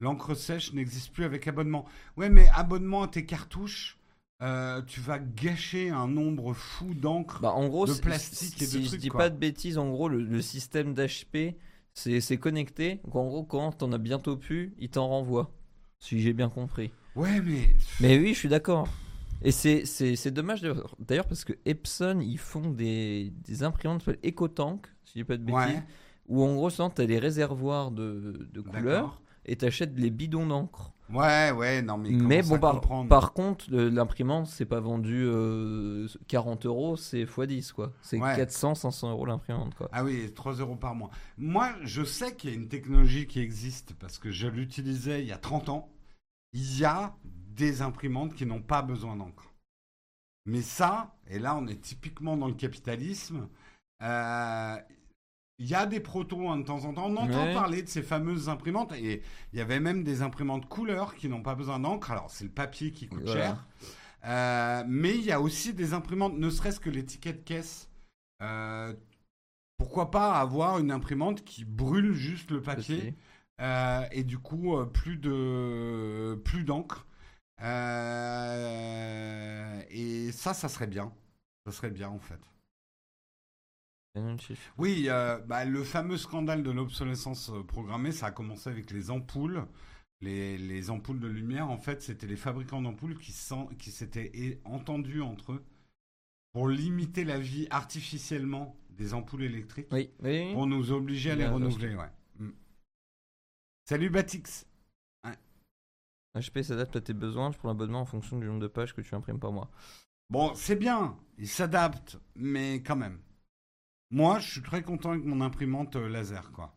L'encre 0.03 0.35
sèche 0.35 0.73
n'existe 0.73 1.12
plus 1.12 1.25
avec 1.25 1.47
abonnement. 1.47 1.85
Ouais, 2.16 2.31
mais 2.31 2.49
abonnement 2.55 3.03
à 3.03 3.09
tes 3.09 3.27
cartouches, 3.27 3.99
euh, 4.43 4.81
tu 4.87 5.01
vas 5.01 5.18
gâcher 5.18 5.91
un 5.91 6.09
nombre 6.09 6.55
fou 6.55 6.95
d'encre. 6.95 7.41
Bah, 7.43 7.51
en 7.53 7.68
gros, 7.68 7.85
de 7.87 7.93
si- 7.93 8.01
plastique 8.01 8.62
et 8.62 8.64
si 8.64 8.79
de 8.79 8.83
je 8.83 8.87
trucs, 8.89 9.01
dis 9.01 9.09
quoi. 9.09 9.18
pas 9.18 9.31
de 9.31 9.37
bêtises, 9.37 9.77
en 9.77 9.91
gros, 9.91 10.09
le, 10.09 10.23
le 10.23 10.41
système 10.41 10.95
d'HP, 10.95 11.55
c'est 11.93 12.39
connecté. 12.39 13.01
Donc, 13.05 13.16
en 13.16 13.27
gros, 13.27 13.45
quand 13.45 13.73
t'en 13.73 13.93
as 13.93 13.99
bientôt 13.99 14.39
plus, 14.39 14.73
il 14.79 14.89
t'en 14.89 15.07
renvoie. 15.07 15.51
Si 15.99 16.18
j'ai 16.18 16.33
bien 16.33 16.49
compris. 16.49 16.91
Ouais, 17.14 17.43
mais. 17.43 17.75
Mais 18.01 18.18
oui, 18.18 18.33
je 18.33 18.39
suis 18.39 18.49
d'accord. 18.49 18.89
Et 19.43 19.53
c'est- 19.53 19.85
dommage 20.31 20.62
d'ailleurs- 20.62 21.27
parce 21.27 21.45
que 21.45 21.53
Epson, 21.66 22.21
ils 22.23 22.39
font 22.39 22.71
des, 22.71 23.35
des 23.45 23.62
imprimantes 23.62 23.99
qui 24.01 24.07
s'appellent 24.07 24.31
EcoTank, 24.31 24.87
si 25.12 25.18
je 25.18 25.24
dis 25.24 25.24
pas 25.24 25.36
de 25.36 25.42
bêtises, 25.42 25.76
Ouais, 25.76 25.82
où 26.28 26.44
en 26.44 26.54
gros, 26.54 26.70
tu 26.70 26.80
as 26.82 27.06
les 27.06 27.18
réservoirs 27.18 27.90
de, 27.90 28.48
de 28.52 28.61
couleurs 28.61 29.20
et 29.44 29.56
t'achètes 29.56 29.98
les 29.98 30.11
bidons 30.11 30.46
d'encre. 30.46 30.92
Ouais, 31.12 31.50
ouais, 31.50 31.82
non, 31.82 31.98
mais. 31.98 32.11
Mais 32.11 32.42
bon, 32.42 32.58
par, 32.61 32.80
par 33.08 33.32
contre, 33.32 33.66
l'imprimante, 33.74 34.46
c'est 34.46 34.64
pas 34.64 34.78
vendu 34.78 35.24
euh, 35.26 36.06
40 36.28 36.66
euros, 36.66 36.96
c'est 36.96 37.24
x10 37.24 37.72
quoi. 37.72 37.92
C'est 38.00 38.20
Ouais. 38.20 38.36
400, 38.36 38.76
500 38.76 39.11
euros 39.11 39.26
l'imprimante 39.26 39.74
quoi. 39.74 39.88
Ah 39.90 40.04
oui, 40.04 40.32
3 40.32 40.54
euros 40.54 40.76
par 40.76 40.94
mois. 40.94 41.11
Moi, 41.36 41.74
je 41.82 42.04
sais 42.04 42.36
qu'il 42.36 42.50
y 42.50 42.52
a 42.52 42.56
une 42.56 42.68
technologie 42.68 43.26
qui 43.26 43.40
existe 43.40 43.94
parce 43.94 44.18
que 44.18 44.30
je 44.30 44.46
l'utilisais 44.46 45.22
il 45.22 45.26
y 45.26 45.32
a 45.32 45.38
30 45.38 45.68
ans. 45.70 45.88
Il 46.52 46.78
y 46.78 46.84
a 46.84 47.16
des 47.24 47.82
imprimantes 47.82 48.34
qui 48.34 48.46
n'ont 48.46 48.62
pas 48.62 48.82
besoin 48.82 49.16
d'encre. 49.16 49.52
Mais 50.46 50.62
ça, 50.62 51.16
et 51.28 51.38
là 51.40 51.56
on 51.56 51.66
est 51.66 51.80
typiquement 51.80 52.36
dans 52.36 52.48
le 52.48 52.54
capitalisme, 52.54 53.48
euh, 54.02 54.76
il 55.61 55.68
y 55.68 55.74
a 55.74 55.86
des 55.86 56.00
protos 56.00 56.48
hein, 56.48 56.56
de 56.56 56.64
temps 56.64 56.84
en 56.86 56.94
temps. 56.94 57.06
On 57.06 57.16
entend 57.16 57.44
Ouais. 57.44 57.52
parler 57.54 57.82
de 57.82 57.88
ces 57.88 58.02
fameuses 58.02 58.48
imprimantes 58.48 58.92
et 58.92 59.22
il 59.52 59.58
y 59.58 59.62
avait 59.62 59.78
même 59.78 60.02
des 60.02 60.22
imprimantes 60.22 60.66
couleur 60.68 61.14
qui 61.14 61.28
n'ont 61.28 61.42
pas 61.42 61.54
besoin 61.54 61.78
d'encre. 61.78 62.11
Alors 62.11 62.30
c'est 62.30 62.44
le 62.44 62.50
papier 62.50 62.90
qui 62.92 63.06
coûte 63.08 63.22
Voilà. 63.26 63.40
cher. 63.40 63.66
Euh, 64.24 64.82
mais 64.88 65.14
il 65.16 65.24
y 65.24 65.32
a 65.32 65.40
aussi 65.40 65.72
des 65.74 65.92
imprimantes, 65.92 66.36
ne 66.36 66.50
serait-ce 66.50 66.80
que 66.80 66.90
l'étiquette 66.90 67.44
caisse. 67.44 67.88
Euh, 68.42 68.94
pourquoi 69.78 70.11
pas 70.11 70.32
avoir 70.40 70.78
une 70.78 70.90
imprimante 70.90 71.44
qui 71.44 71.64
brûle 71.64 72.12
juste 72.14 72.50
le 72.50 72.61
papier 72.62 73.14
euh, 73.61 74.04
et 74.12 74.24
du 74.24 74.38
coup 74.38 74.74
plus 74.94 75.16
de 75.18 76.40
plus 76.44 76.64
d'encre. 76.64 77.06
Et 79.90 80.32
ça, 80.32 80.54
ça 80.54 80.68
serait 80.68 80.86
bien. 80.86 81.12
Ça 81.66 81.72
serait 81.72 81.90
bien 81.90 82.08
en 82.08 82.18
fait. 82.18 82.40
Oui, 84.78 85.06
euh, 85.08 85.38
bah, 85.38 85.64
le 85.64 85.84
fameux 85.84 86.16
scandale 86.16 86.62
de 86.62 86.70
l'obsolescence 86.70 87.50
euh, 87.50 87.62
programmée, 87.62 88.12
ça 88.12 88.26
a 88.26 88.30
commencé 88.30 88.68
avec 88.68 88.90
les 88.90 89.11
ampoules. 89.11 89.66
Les, 90.20 90.58
les 90.58 90.90
ampoules 90.90 91.20
de 91.20 91.28
lumière, 91.28 91.70
en 91.70 91.78
fait, 91.78 92.02
c'était 92.02 92.26
les 92.26 92.36
fabricants 92.36 92.82
d'ampoules 92.82 93.16
qui, 93.16 93.32
s'étaient 93.32 94.61
entendus 94.64 95.22
entre 95.22 95.52
eux 95.52 95.64
pour 96.52 96.68
limiter 96.68 97.24
la 97.24 97.38
vie 97.38 97.66
artificiellement 97.70 98.76
des 98.90 99.14
ampoules 99.14 99.44
électriques 99.44 99.86
Oui, 99.92 100.11
oui. 100.22 100.52
pour 100.52 100.66
nous 100.66 100.92
obliger 100.92 101.30
à 101.30 101.36
les 101.36 101.46
renouveler. 101.46 101.94
Ouais. 101.94 102.11
Mm. 102.38 102.50
Salut 103.88 104.11
Batix. 104.11 104.66
HP 106.36 106.62
s'adapte 106.62 106.94
à 106.94 107.00
tes 107.00 107.12
besoins, 107.12 107.50
je 107.50 107.58
prends 107.58 107.68
l'abonnement 107.68 108.02
en 108.02 108.06
fonction 108.06 108.38
du 108.38 108.46
nombre 108.46 108.61
de 108.61 108.68
pages 108.68 108.94
que 108.94 109.00
tu 109.00 109.14
imprimes 109.14 109.40
par 109.40 109.52
mois. 109.52 109.70
Bon, 110.28 110.54
c'est 110.54 110.76
bien, 110.76 111.16
il 111.38 111.48
s'adapte, 111.48 112.18
mais 112.36 112.82
quand 112.82 112.94
même. 112.94 113.18
Moi, 114.11 114.38
je 114.40 114.50
suis 114.50 114.62
très 114.62 114.82
content 114.82 115.11
avec 115.12 115.24
mon 115.24 115.40
imprimante 115.40 115.96
euh, 115.96 116.08
laser, 116.08 116.50
quoi. 116.52 116.74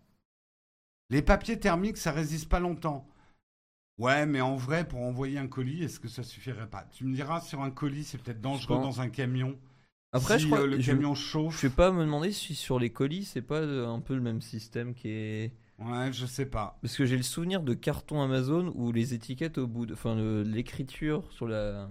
Les 1.09 1.21
papiers 1.21 1.59
thermiques, 1.59 1.97
ça 1.97 2.11
résiste 2.11 2.49
pas 2.49 2.59
longtemps. 2.59 3.07
Ouais, 3.97 4.25
mais 4.25 4.41
en 4.41 4.55
vrai, 4.55 4.87
pour 4.87 5.01
envoyer 5.01 5.37
un 5.37 5.47
colis, 5.47 5.83
est-ce 5.83 5.99
que 5.99 6.07
ça 6.07 6.23
suffirait 6.23 6.69
pas? 6.69 6.85
Tu 6.91 7.05
me 7.05 7.13
diras, 7.13 7.41
sur 7.41 7.61
un 7.61 7.71
colis, 7.71 8.03
c'est 8.03 8.17
peut-être 8.17 8.41
dangereux 8.41 8.79
dans 8.79 9.01
un 9.01 9.09
camion. 9.09 9.59
Après, 10.11 10.37
si 10.37 10.43
je 10.43 10.45
crois 10.47 10.61
euh, 10.61 10.67
le 10.67 10.79
je, 10.79 10.91
camion 10.91 11.15
je 11.15 11.21
chauffe. 11.21 11.63
vais 11.63 11.69
pas 11.69 11.91
me 11.91 12.03
demander 12.03 12.31
si 12.31 12.55
sur 12.55 12.79
les 12.79 12.91
colis, 12.91 13.25
c'est 13.25 13.41
pas 13.41 13.61
euh, 13.61 13.87
un 13.87 13.99
peu 13.99 14.15
le 14.15 14.21
même 14.21 14.41
système 14.41 14.93
qui 14.93 15.09
est. 15.09 15.53
Ouais, 15.79 16.11
je 16.13 16.25
sais 16.25 16.45
pas. 16.45 16.77
Parce 16.81 16.95
que 16.95 17.05
j'ai 17.05 17.17
le 17.17 17.23
souvenir 17.23 17.61
de 17.63 17.73
cartons 17.73 18.21
Amazon 18.21 18.71
où 18.75 18.91
les 18.91 19.13
étiquettes 19.13 19.57
au 19.57 19.67
bout 19.67 19.85
de. 19.85 19.93
Enfin, 19.93 20.15
l'écriture 20.43 21.31
sur 21.31 21.47
la, 21.47 21.89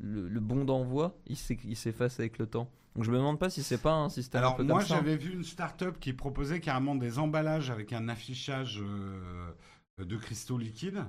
le, 0.00 0.28
le 0.28 0.40
bon 0.40 0.64
d'envoi, 0.64 1.18
il 1.26 1.36
s'efface 1.36 2.20
avec 2.20 2.38
le 2.38 2.46
temps. 2.46 2.70
Donc 2.94 3.04
je 3.04 3.10
me 3.10 3.16
demande 3.16 3.38
pas 3.38 3.48
si 3.50 3.62
c'est 3.62 3.80
pas 3.80 3.94
un 3.94 4.08
système 4.08 4.40
un 4.40 4.44
Alors 4.44 4.56
peu 4.56 4.64
moi 4.64 4.80
j'avais 4.84 5.16
vu 5.16 5.32
une 5.32 5.44
start-up 5.44 5.96
qui 5.98 6.12
proposait 6.12 6.60
carrément 6.60 6.94
des 6.94 7.18
emballages 7.18 7.70
avec 7.70 7.92
un 7.92 8.08
affichage 8.08 8.80
euh, 8.82 9.52
de 9.98 10.16
cristaux 10.16 10.58
liquides. 10.58 11.04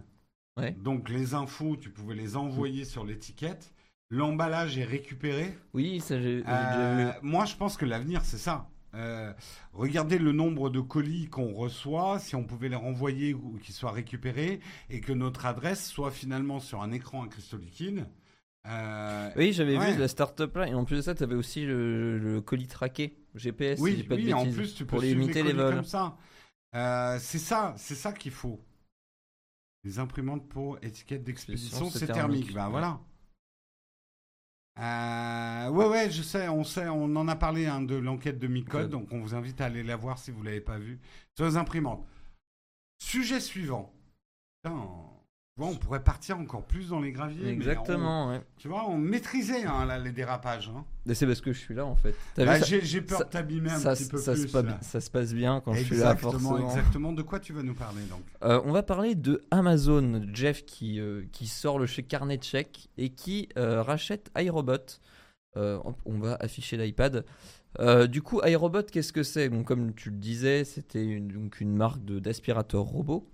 Ouais. 0.58 0.72
Donc 0.72 1.10
les 1.10 1.34
infos, 1.34 1.76
tu 1.78 1.90
pouvais 1.90 2.16
les 2.16 2.38
envoyer 2.38 2.86
sur 2.86 3.04
l'étiquette 3.06 3.74
l'emballage 4.14 4.78
est 4.78 4.84
récupéré. 4.84 5.58
Oui, 5.74 6.00
ça 6.00 6.22
j'ai 6.22 6.44
Euh, 6.48 7.12
vu. 7.12 7.28
moi, 7.28 7.46
je 7.46 7.56
pense 7.56 7.78
que 7.78 7.86
l'avenir, 7.86 8.24
c'est 8.24 8.38
ça. 8.38 8.70
Euh, 8.94 9.34
regardez 9.72 10.20
le 10.20 10.32
nombre 10.32 10.70
de 10.70 10.80
colis 10.80 11.28
qu'on 11.30 11.52
reçoit, 11.52 12.20
si 12.20 12.36
on 12.36 12.44
pouvait 12.44 12.70
les 12.70 12.76
renvoyer 12.76 13.34
ou 13.34 13.58
qu'ils 13.58 13.74
soient 13.74 13.92
récupérés, 13.92 14.60
et 14.92 15.02
que 15.02 15.12
notre 15.14 15.48
adresse 15.48 15.84
soit 15.88 16.12
finalement 16.12 16.60
sur 16.60 16.84
un 16.84 16.92
écran 16.92 17.24
à 17.24 17.28
cristaux 17.28 17.58
liquides. 17.58 18.06
Euh, 18.68 19.30
Oui, 19.36 19.52
j'avais 19.54 19.78
Ouais. 19.78 19.94
vu 19.94 20.00
la 20.00 20.08
start-up 20.08 20.56
là, 20.56 20.68
et 20.68 20.74
en 20.74 20.86
plus 20.86 20.98
de 20.98 21.02
ça, 21.02 21.14
tu 21.16 21.24
avais 21.24 21.36
aussi 21.36 21.66
le, 21.66 22.18
le 22.18 22.40
colis 22.42 22.68
traqué, 22.68 23.18
GPS, 23.36 23.78
si 23.78 23.84
oui, 23.84 24.04
pas 24.04 24.16
de 24.16 24.22
oui, 24.22 24.34
en 24.34 24.50
plus, 24.52 24.74
tu 24.76 24.86
peux 24.86 24.92
pour 24.92 25.02
limiter 25.02 25.44
les 25.44 25.52
colis 25.52 25.54
vols. 25.64 25.76
comme 25.76 25.84
ça. 25.86 26.18
Euh, 26.76 27.18
c'est 27.20 27.40
ça, 27.40 27.74
c'est 27.78 27.96
ça 27.96 28.14
qu'il 28.14 28.32
faut. 28.32 28.60
Les 29.84 30.00
imprimantes 30.00 30.48
pour 30.48 30.78
étiquette 30.82 31.24
d'expédition, 31.26 31.90
C'est 31.90 32.08
thermique, 32.08 32.46
thermique. 32.46 32.54
Bah 32.54 32.66
ouais. 32.66 32.72
voilà. 32.72 33.00
Euh, 34.80 35.70
ouais, 35.70 35.86
ouais, 35.88 36.10
je 36.10 36.24
sais, 36.24 36.48
on 36.48 36.64
sait, 36.64 36.88
on 36.88 37.16
en 37.16 37.28
a 37.28 37.36
parlé 37.36 37.68
hein, 37.68 37.82
de 37.82 37.96
l'enquête 37.96 38.40
de 38.40 38.48
Micode, 38.48 38.90
donc 38.90 39.12
on 39.12 39.20
vous 39.20 39.36
invite 39.36 39.62
à 39.62 39.66
aller 39.66 39.84
la 39.84 39.96
voir 39.98 40.18
si 40.18 40.32
vous 40.32 40.42
l'avez 40.42 40.62
pas 40.62 40.80
vue 40.80 41.00
sur 41.36 41.46
les 41.46 41.58
imprimantes. 41.58 42.04
Sujet 42.98 43.40
suivant. 43.40 43.94
Putain, 44.64 44.80
vois, 45.58 45.68
on 45.68 45.76
pourrait 45.76 46.04
partir 46.04 46.40
encore 46.40 46.64
plus 46.64 46.90
dans 46.90 47.00
les 47.00 47.12
graviers. 47.12 47.44
mais 47.44 47.52
Exactement, 47.52 48.30
ouais. 48.30 48.38
on- 48.38 48.44
tu 48.58 48.68
vois, 48.68 48.90
on 48.90 48.98
maîtrisait 48.98 49.66
hein, 49.66 49.86
là, 49.86 50.00
les 50.00 50.12
dérapages. 50.12 50.72
hein. 50.76 50.84
C'est 51.14 51.28
parce 51.28 51.42
que 51.42 51.54
je 51.54 51.60
suis 51.60 51.76
là 51.76 51.86
en 51.86 51.96
fait. 51.96 52.16
Bah, 52.38 52.60
j'ai 52.62 53.02
peur 53.02 53.20
de 53.20 53.24
t'abîmer 53.26 53.70
un 53.70 53.78
ça, 53.78 53.94
petit 53.94 54.08
peu 54.08 54.18
ça 54.18 54.34
plus. 54.34 54.48
se 54.48 54.52
pa- 54.52 54.62
là. 54.64 54.80
ça 54.82 55.00
se 55.00 55.12
passe 55.12 55.34
bien 55.34 55.62
quand 55.64 55.74
je 55.74 55.84
suis 55.84 55.98
là, 55.98 56.14
Exactement, 56.14 56.40
forcément. 56.50 56.70
exactement. 56.70 57.12
De 57.14 57.22
quoi 57.22 57.40
tu 57.40 57.54
vas 57.54 57.62
nous 57.62 57.76
parler 57.76 58.02
donc? 58.10 58.22
Euh, 58.44 58.62
on 58.66 58.72
va 58.72 58.82
parler 58.84 59.14
de 59.16 59.44
Amazon, 59.52 60.24
Jeff 60.34 60.66
qui, 60.66 61.00
euh, 61.00 61.24
qui 61.32 61.46
sort 61.48 61.78
le 61.78 61.86
chez 61.86 62.04
carnet 62.04 62.40
chèques 62.42 62.90
et 62.98 63.10
qui 63.10 63.50
euh, 63.58 63.84
rachète 63.84 64.32
iRobot. 64.38 65.00
On 65.56 66.18
va 66.20 66.36
afficher 66.40 66.78
l'iPad. 66.78 67.26
Du 68.10 68.22
coup, 68.24 68.42
iRobot, 68.44 68.82
qu'est-ce 68.92 69.14
que 69.14 69.22
c'est? 69.22 69.52
Comme 69.66 69.94
tu 69.94 70.10
le 70.10 70.18
disais, 70.18 70.64
c'était 70.64 71.04
une, 71.06 71.28
donc 71.28 71.62
une 71.62 71.76
marque 71.76 72.04
de- 72.04 72.18
d'aspirateur 72.20 72.82
robot. 72.82 73.30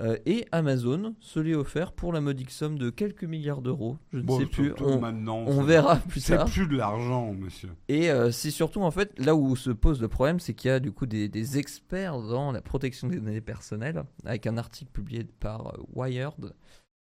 Euh, 0.00 0.16
et 0.26 0.44
Amazon 0.50 1.14
se 1.20 1.38
l'est 1.38 1.54
offert 1.54 1.92
pour 1.92 2.12
la 2.12 2.20
modique 2.20 2.50
somme 2.50 2.78
de 2.78 2.90
quelques 2.90 3.22
milliards 3.22 3.62
d'euros. 3.62 3.96
Je 4.12 4.18
ne 4.18 4.22
Bon, 4.24 4.40
sais 4.40 4.46
plus. 4.46 4.72
On, 4.80 4.98
maintenant, 5.00 5.44
on 5.46 5.58
ça- 5.58 5.62
verra 5.62 5.96
plus 5.96 6.20
C'est 6.20 6.36
tard. 6.36 6.46
plus 6.50 6.66
de 6.66 6.76
l'argent, 6.76 7.32
monsieur. 7.32 7.70
Et 7.88 8.10
euh, 8.10 8.32
c'est 8.32 8.50
surtout 8.50 8.80
en 8.82 8.90
fait 8.90 9.12
là 9.18 9.36
où 9.36 9.54
se 9.54 9.70
pose 9.70 10.00
le 10.02 10.08
problème, 10.08 10.40
c'est 10.40 10.52
qu'il 10.54 10.68
y 10.68 10.72
a 10.72 10.80
du 10.80 10.90
coup 10.90 11.06
des, 11.06 11.28
des 11.28 11.58
experts 11.58 12.20
dans 12.22 12.50
la 12.50 12.60
protection 12.60 13.06
des 13.06 13.20
données 13.20 13.40
personnelles, 13.40 14.02
avec 14.24 14.48
un 14.48 14.56
article 14.56 14.90
publié 14.90 15.22
par 15.38 15.68
euh, 15.68 15.82
Wired, 15.94 16.54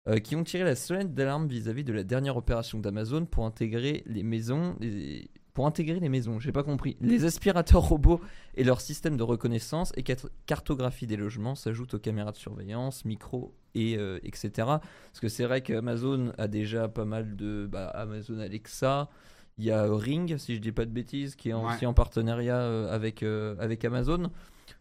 euh, 0.07 0.19
qui 0.19 0.37
ont 0.37 0.45
tiré 0.45 0.63
la 0.63 0.75
sonnette 0.75 1.13
d'alarme 1.13 1.49
vis-à-vis 1.49 1.83
de 1.83 1.91
la 1.91 2.05
dernière 2.05 2.37
opération 2.37 2.79
d'Amazon 2.79 3.25
pour 3.25 3.45
intégrer 3.45 4.03
les 4.05 4.23
maisons, 4.23 4.77
les- 4.79 5.29
pour 5.59 5.67
intégrer 5.67 5.99
les 5.99 6.07
maisons, 6.07 6.39
j'ai 6.39 6.53
pas 6.53 6.63
compris, 6.63 6.95
les 7.01 7.25
aspirateurs 7.25 7.81
robots 7.81 8.21
et 8.55 8.63
leur 8.63 8.79
système 8.79 9.17
de 9.17 9.23
reconnaissance 9.23 9.91
et 9.97 10.05
cartographie 10.45 11.05
des 11.05 11.17
logements 11.17 11.53
s'ajoutent 11.53 11.95
aux 11.95 11.99
caméras 11.99 12.31
de 12.31 12.37
surveillance, 12.37 13.03
micro 13.03 13.53
et 13.75 13.97
euh, 13.97 14.19
etc. 14.23 14.49
Parce 14.55 15.19
que 15.19 15.27
c'est 15.27 15.43
vrai 15.43 15.59
qu'Amazon 15.59 16.31
a 16.37 16.47
déjà 16.47 16.87
pas 16.87 17.03
mal 17.03 17.35
de 17.35 17.67
bah, 17.69 17.87
Amazon 17.89 18.39
Alexa. 18.39 19.09
Il 19.57 19.65
y 19.65 19.71
a 19.71 19.83
Ring, 19.93 20.37
si 20.37 20.55
je 20.55 20.61
dis 20.61 20.71
pas 20.71 20.85
de 20.85 20.91
bêtises, 20.91 21.35
qui 21.35 21.49
est 21.49 21.53
Ouais. 21.53 21.73
aussi 21.73 21.85
en 21.85 21.93
partenariat 21.93 22.55
euh, 22.61 22.89
avec, 22.95 23.21
euh, 23.21 23.57
avec 23.59 23.83
Amazon. 23.83 24.31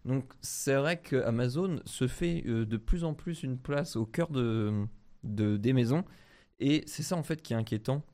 Donc 0.05 0.27
c'est 0.43 0.77
vrai 0.77 1.01
que 1.01 1.17
Amazon 1.25 1.81
se 1.87 2.07
fait 2.07 2.45
euh, 2.47 2.65
de 2.65 2.77
plus 2.77 3.03
en 3.03 3.15
plus 3.15 3.43
une 3.43 3.59
place 3.59 3.97
au 3.97 4.07
cœur 4.07 4.29
de, 4.31 4.73
de- 5.25 5.57
des 5.57 5.73
maisons. 5.73 6.05
Et 6.61 6.85
c'est 6.87 7.03
ça 7.03 7.17
en 7.17 7.25
fait 7.25 7.43
qui 7.43 7.53
est 7.53 7.57
inquiétant 7.57 8.05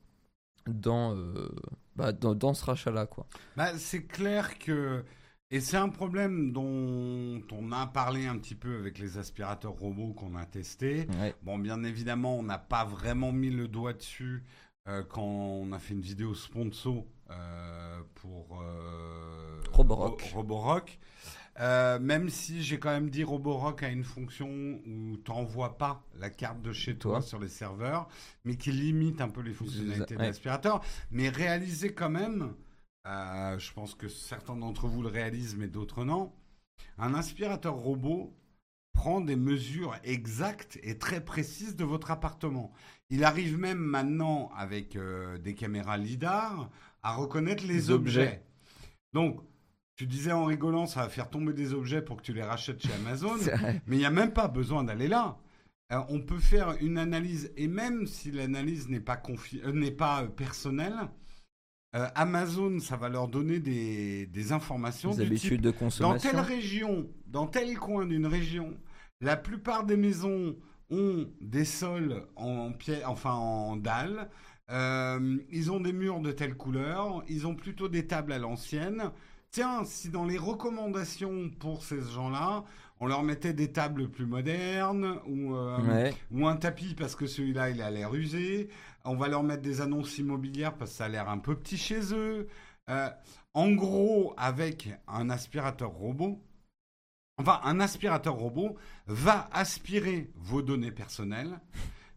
dans, 0.67 1.15
euh, 1.15 1.47
bah, 1.95 2.11
dans, 2.11 2.35
dans 2.35 2.53
ce 2.53 2.65
rachat-là. 2.65 3.05
quoi. 3.05 3.27
Bah, 3.55 3.77
c'est 3.77 4.05
clair 4.05 4.57
que. 4.59 5.03
Et 5.51 5.59
c'est 5.61 5.77
un 5.77 5.89
problème 5.89 6.51
dont 6.51 7.41
on 7.51 7.71
a 7.71 7.85
parlé 7.85 8.25
un 8.25 8.37
petit 8.39 8.55
peu 8.55 8.77
avec 8.79 8.97
les 8.97 9.17
aspirateurs 9.19 9.73
robots 9.73 10.13
qu'on 10.13 10.35
a 10.35 10.45
testés. 10.45 11.07
Ouais. 11.21 11.35
Bon, 11.43 11.59
bien 11.59 11.83
évidemment, 11.83 12.37
on 12.39 12.43
n'a 12.43 12.57
pas 12.57 12.83
vraiment 12.83 13.31
mis 13.31 13.51
le 13.51 13.67
doigt 13.67 13.93
dessus 13.93 14.43
euh, 14.87 15.03
quand 15.07 15.21
on 15.23 15.71
a 15.71 15.77
fait 15.79 15.93
une 15.93 16.01
vidéo 16.01 16.33
sponsor 16.33 17.05
euh, 17.29 18.01
pour 18.15 18.59
euh, 18.61 19.61
Roborock. 19.71 20.21
Ro- 20.23 20.39
Roborock. 20.39 20.99
Euh, 21.61 21.99
même 21.99 22.29
si 22.29 22.61
j'ai 22.63 22.79
quand 22.79 22.89
même 22.91 23.09
dit 23.09 23.23
Roborock 23.23 23.81
a 23.83 23.89
une 23.89 24.03
fonction 24.03 24.49
où 24.85 25.17
tu 25.23 25.31
n'envoies 25.31 25.77
pas 25.77 26.03
la 26.19 26.29
carte 26.29 26.61
de 26.61 26.73
chez 26.73 26.97
toi, 26.97 27.21
sur 27.21 27.39
les 27.39 27.47
serveurs, 27.47 28.09
mais 28.43 28.57
qui 28.57 28.71
limite 28.71 29.21
un 29.21 29.29
peu 29.29 29.41
les 29.41 29.53
fonctionnalités 29.53 30.15
de 30.15 30.19
l'aspirateur. 30.21 30.83
Mais 31.11 31.29
réalisez 31.29 31.93
quand 31.93 32.09
même, 32.09 32.53
euh, 33.07 33.57
je 33.57 33.71
pense 33.71 33.95
que 33.95 34.09
certains 34.09 34.57
d'entre 34.57 34.87
vous 34.87 35.01
le 35.01 35.07
réalisent, 35.07 35.55
mais 35.55 35.67
d'autres 35.67 36.03
non, 36.03 36.33
un 36.97 37.13
aspirateur 37.13 37.75
robot 37.75 38.35
prend 38.93 39.21
des 39.21 39.35
mesures 39.35 39.95
exactes 40.03 40.79
et 40.83 40.97
très 40.97 41.23
précises 41.23 41.75
de 41.75 41.83
votre 41.83 42.11
appartement. 42.11 42.71
Il 43.09 43.23
arrive 43.23 43.57
même 43.57 43.77
maintenant 43.77 44.51
avec 44.57 44.95
euh, 44.95 45.37
des 45.37 45.53
caméras 45.53 45.97
LIDAR 45.97 46.69
à 47.03 47.13
reconnaître 47.15 47.63
les 47.65 47.73
Les 47.73 47.91
objets. 47.91 48.21
objets. 48.21 48.43
Donc, 49.13 49.41
tu 49.95 50.05
disais 50.05 50.31
en 50.31 50.45
rigolant, 50.45 50.87
ça 50.87 51.01
va 51.03 51.09
faire 51.09 51.29
tomber 51.29 51.53
des 51.53 51.73
objets 51.73 52.01
pour 52.01 52.17
que 52.17 52.21
tu 52.21 52.33
les 52.33 52.43
rachètes 52.43 52.81
chez 52.81 52.93
Amazon, 52.93 53.35
mais 53.87 53.95
il 53.95 53.99
n'y 53.99 54.05
a 54.05 54.11
même 54.11 54.33
pas 54.33 54.47
besoin 54.47 54.83
d'aller 54.83 55.07
là. 55.07 55.37
Euh, 55.93 55.99
on 56.09 56.19
peut 56.19 56.39
faire 56.39 56.75
une 56.81 56.97
analyse, 56.97 57.51
et 57.55 57.67
même 57.67 58.07
si 58.07 58.31
l'analyse 58.31 58.89
n'est 58.89 58.99
pas, 58.99 59.21
euh, 59.63 59.71
n'est 59.71 59.91
pas 59.91 60.23
euh, 60.23 60.27
personnelle, 60.27 60.95
euh, 61.95 62.07
Amazon, 62.15 62.79
ça 62.79 62.97
va 62.97 63.07
leur 63.07 63.27
donner 63.27 63.59
des, 63.59 64.25
des 64.25 64.51
informations 64.51 65.11
type 65.11 65.21
habitudes 65.21 65.61
de 65.61 65.71
dans 65.71 65.77
consommation. 65.77 66.31
telle 66.31 66.39
région, 66.39 67.07
dans 67.27 67.47
tel 67.47 67.77
coin 67.77 68.05
d'une 68.05 68.25
région, 68.25 68.75
la 69.21 69.37
plupart 69.37 69.85
des 69.85 69.95
maisons 69.95 70.57
ont 70.89 71.27
des 71.39 71.65
sols 71.65 72.27
en 72.35 72.73
pierre, 72.73 73.09
enfin 73.09 73.33
en 73.33 73.77
dalles. 73.77 74.29
Ils 74.69 75.71
ont 75.71 75.79
des 75.79 75.93
murs 75.93 76.19
de 76.19 76.31
telle 76.31 76.55
couleur. 76.55 77.23
Ils 77.29 77.47
ont 77.47 77.55
plutôt 77.55 77.87
des 77.87 78.07
tables 78.07 78.33
à 78.33 78.39
l'ancienne. 78.39 79.11
Tiens, 79.55 79.85
si 79.85 80.09
dans 80.09 80.25
les 80.25 80.37
recommandations 80.37 81.49
pour 81.61 81.81
ces 81.85 82.01
gens-là, 82.01 82.65
on 82.99 83.05
leur 83.07 83.23
mettait 83.23 83.53
des 83.53 83.71
tables 83.71 84.09
plus 84.09 84.25
modernes 84.25 85.21
ou, 85.27 85.55
euh, 85.55 85.77
Ouais. 85.79 86.13
ou 86.29 86.45
un 86.45 86.57
tapis 86.57 86.93
parce 86.93 87.15
que 87.15 87.25
celui-là 87.25 87.69
il 87.69 87.81
a 87.81 87.89
l'air 87.89 88.13
usé. 88.13 88.67
On 89.05 89.15
va 89.15 89.29
leur 89.29 89.43
mettre 89.43 89.61
des 89.61 89.79
annonces 89.79 90.17
immobilières 90.17 90.75
parce 90.75 90.91
que 90.91 90.97
ça 90.97 91.05
a 91.05 91.07
l'air 91.07 91.29
un 91.29 91.37
peu 91.37 91.55
petit 91.55 91.77
chez 91.77 92.13
eux. 92.13 92.49
Euh, 92.89 93.09
en 93.53 93.71
gros, 93.71 94.33
avec 94.35 94.89
un 95.07 95.29
aspirateur 95.29 95.91
robot, 95.91 96.43
enfin 97.37 97.61
un 97.63 97.79
aspirateur 97.79 98.33
robot 98.35 98.75
va 99.07 99.47
aspirer 99.53 100.33
vos 100.35 100.61
données 100.63 100.91
personnelles, 100.91 101.61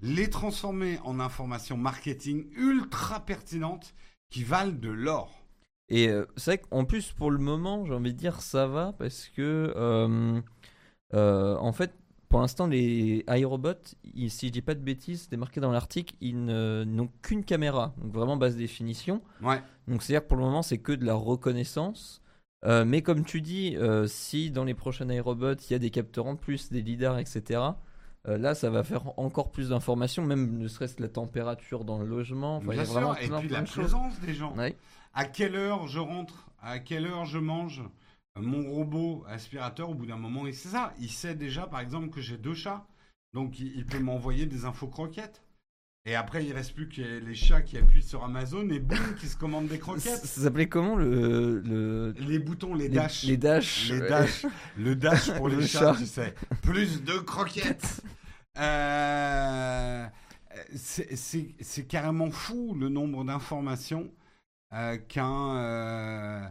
les 0.00 0.28
transformer 0.28 0.98
en 1.04 1.20
informations 1.20 1.76
marketing 1.76 2.50
ultra 2.56 3.20
pertinentes 3.20 3.94
qui 4.28 4.42
valent 4.42 4.72
de 4.72 4.90
l'or. 4.90 5.37
Et 5.90 6.08
euh, 6.08 6.26
c'est 6.36 6.50
vrai 6.50 6.58
qu'en 6.58 6.84
plus, 6.84 7.12
pour 7.12 7.30
le 7.30 7.38
moment, 7.38 7.84
j'ai 7.86 7.94
envie 7.94 8.12
de 8.12 8.18
dire 8.18 8.40
ça 8.40 8.66
va 8.66 8.92
parce 8.98 9.28
que, 9.34 9.72
euh, 9.76 10.40
euh, 11.14 11.56
en 11.56 11.72
fait, 11.72 11.92
pour 12.28 12.40
l'instant, 12.40 12.66
les 12.66 13.24
iRobots, 13.26 13.94
ils- 14.14 14.30
si 14.30 14.48
je 14.48 14.52
dis 14.52 14.60
pas 14.60 14.74
de 14.74 14.80
bêtises, 14.82 15.22
c'était 15.22 15.38
marqué 15.38 15.60
dans 15.60 15.72
l'article, 15.72 16.14
ils 16.20 16.44
n'ont 16.44 17.08
qu'une 17.22 17.42
caméra, 17.42 17.94
donc 17.96 18.12
vraiment 18.12 18.36
basse 18.36 18.56
définition. 18.56 19.22
Ouais. 19.42 19.62
Donc 19.86 20.02
c'est-à-dire 20.02 20.24
que 20.24 20.28
pour 20.28 20.36
le 20.36 20.42
moment, 20.44 20.60
c'est 20.62 20.78
que 20.78 20.92
de 20.92 21.06
la 21.06 21.14
reconnaissance. 21.14 22.20
Mais 22.66 23.00
comme 23.02 23.24
tu 23.24 23.40
dis, 23.40 23.76
si 24.08 24.50
dans 24.50 24.64
les 24.64 24.74
prochains 24.74 25.08
iRobots, 25.10 25.54
il 25.54 25.72
y 25.72 25.74
a 25.74 25.78
des 25.78 25.90
capteurs 25.90 26.26
en 26.26 26.36
plus, 26.36 26.70
des 26.70 26.82
lidars, 26.82 27.18
etc., 27.18 27.60
là, 28.26 28.54
ça 28.54 28.68
va 28.68 28.84
faire 28.84 29.18
encore 29.18 29.50
plus 29.50 29.70
d'informations, 29.70 30.22
même 30.26 30.58
ne 30.58 30.68
serait-ce 30.68 30.96
que 30.96 31.02
la 31.02 31.08
température 31.08 31.84
dans 31.86 31.98
le 31.98 32.04
logement. 32.06 32.56
Enfin, 32.56 32.66
il 32.72 32.74
y 32.74 32.74
Bien 32.74 32.82
a 32.82 32.84
vraiment 32.84 33.14
sûr, 33.14 33.22
et 33.22 33.38
puis 33.38 33.48
plein 33.48 33.56
la 33.58 33.62
de 33.62 33.68
choses. 33.68 33.84
présence 33.92 34.20
des 34.20 34.34
gens. 34.34 34.54
Ouais. 34.54 34.76
À 35.18 35.24
quelle 35.24 35.56
heure 35.56 35.88
je 35.88 35.98
rentre? 35.98 36.46
À 36.62 36.78
quelle 36.78 37.04
heure 37.06 37.24
je 37.24 37.38
mange? 37.38 37.82
Mon 38.38 38.62
robot 38.70 39.24
aspirateur, 39.28 39.90
au 39.90 39.94
bout 39.94 40.06
d'un 40.06 40.16
moment, 40.16 40.46
il 40.46 40.54
sait 40.54 40.68
ça. 40.68 40.94
Il 41.00 41.10
sait 41.10 41.34
déjà, 41.34 41.66
par 41.66 41.80
exemple, 41.80 42.08
que 42.10 42.20
j'ai 42.20 42.36
deux 42.36 42.54
chats. 42.54 42.86
Donc, 43.34 43.58
il, 43.58 43.76
il 43.76 43.84
peut 43.84 43.98
m'envoyer 43.98 44.46
des 44.46 44.64
infos 44.64 44.86
croquettes. 44.86 45.42
Et 46.06 46.14
après, 46.14 46.44
il 46.46 46.52
reste 46.52 46.72
plus 46.72 46.88
que 46.88 47.02
les 47.02 47.34
chats 47.34 47.62
qui 47.62 47.76
appuient 47.76 48.00
sur 48.02 48.22
Amazon 48.22 48.68
et 48.70 48.78
boum, 48.78 49.16
qui 49.18 49.26
se 49.26 49.36
commandent 49.36 49.66
des 49.66 49.80
croquettes. 49.80 50.24
ça 50.24 50.42
s'appelait 50.42 50.68
comment 50.68 50.94
le, 50.94 51.58
le 51.66 52.14
Les 52.20 52.38
boutons, 52.38 52.74
les 52.74 52.84
les, 52.88 52.94
dash. 52.94 53.24
les 53.24 53.36
dash 53.36 53.90
Les 53.90 53.98
dash. 54.08 54.46
Le 54.76 54.94
dash 54.94 55.32
pour 55.32 55.48
les 55.48 55.56
Le 55.56 55.66
chats, 55.66 55.94
chat. 55.94 55.98
tu 55.98 56.06
sais. 56.06 56.34
Plus 56.62 57.02
de 57.02 57.14
croquettes. 57.18 58.02
Euh, 58.60 60.04
c'est- 60.74 61.14
c'est 61.14 61.54
c'est 61.60 61.84
carrément 61.86 62.28
fou 62.32 62.74
le 62.74 62.88
nombre 62.88 63.22
d'informations 63.24 64.10
qu'un. 65.08 65.56
euh, 65.56 66.48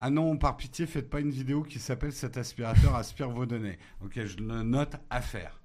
Ah 0.00 0.10
non, 0.10 0.36
par 0.38 0.56
pitié, 0.56 0.86
faites 0.86 1.10
pas 1.10 1.20
une 1.20 1.30
vidéo 1.30 1.62
qui 1.62 1.78
s'appelle 1.78 2.12
Cet 2.12 2.36
aspirateur 2.36 2.94
aspire 2.94 3.30
vos 3.30 3.46
données. 3.46 3.78
Ok, 4.00 4.24
je 4.24 4.36
le 4.38 4.62
note 4.62 4.96
à 5.10 5.20
faire. 5.20 5.60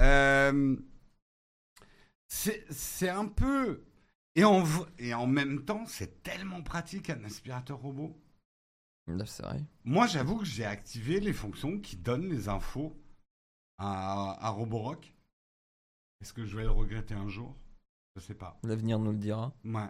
Euh, 0.00 0.76
c'est 2.28 3.08
un 3.08 3.26
peu. 3.26 3.84
Et 4.34 4.44
en, 4.44 4.62
et 4.98 5.14
en 5.14 5.26
même 5.26 5.64
temps, 5.64 5.84
c'est 5.86 6.22
tellement 6.22 6.62
pratique 6.62 7.10
un 7.10 7.24
aspirateur 7.24 7.78
robot. 7.78 8.16
C'est 9.24 9.42
vrai. 9.42 9.64
Moi, 9.84 10.06
j'avoue 10.06 10.38
que 10.38 10.44
j'ai 10.44 10.66
activé 10.66 11.18
les 11.18 11.32
fonctions 11.32 11.80
qui 11.80 11.96
donnent 11.96 12.28
les 12.28 12.48
infos 12.48 12.94
à, 13.78 14.36
à 14.46 14.50
Roborock. 14.50 15.14
Est-ce 16.20 16.32
que 16.34 16.44
je 16.44 16.56
vais 16.56 16.64
le 16.64 16.70
regretter 16.70 17.14
un 17.14 17.28
jour? 17.28 17.56
Je 18.14 18.20
sais 18.20 18.34
pas. 18.34 18.58
L'avenir 18.64 18.98
nous 18.98 19.12
le 19.12 19.18
dira. 19.18 19.54
Ouais. 19.64 19.88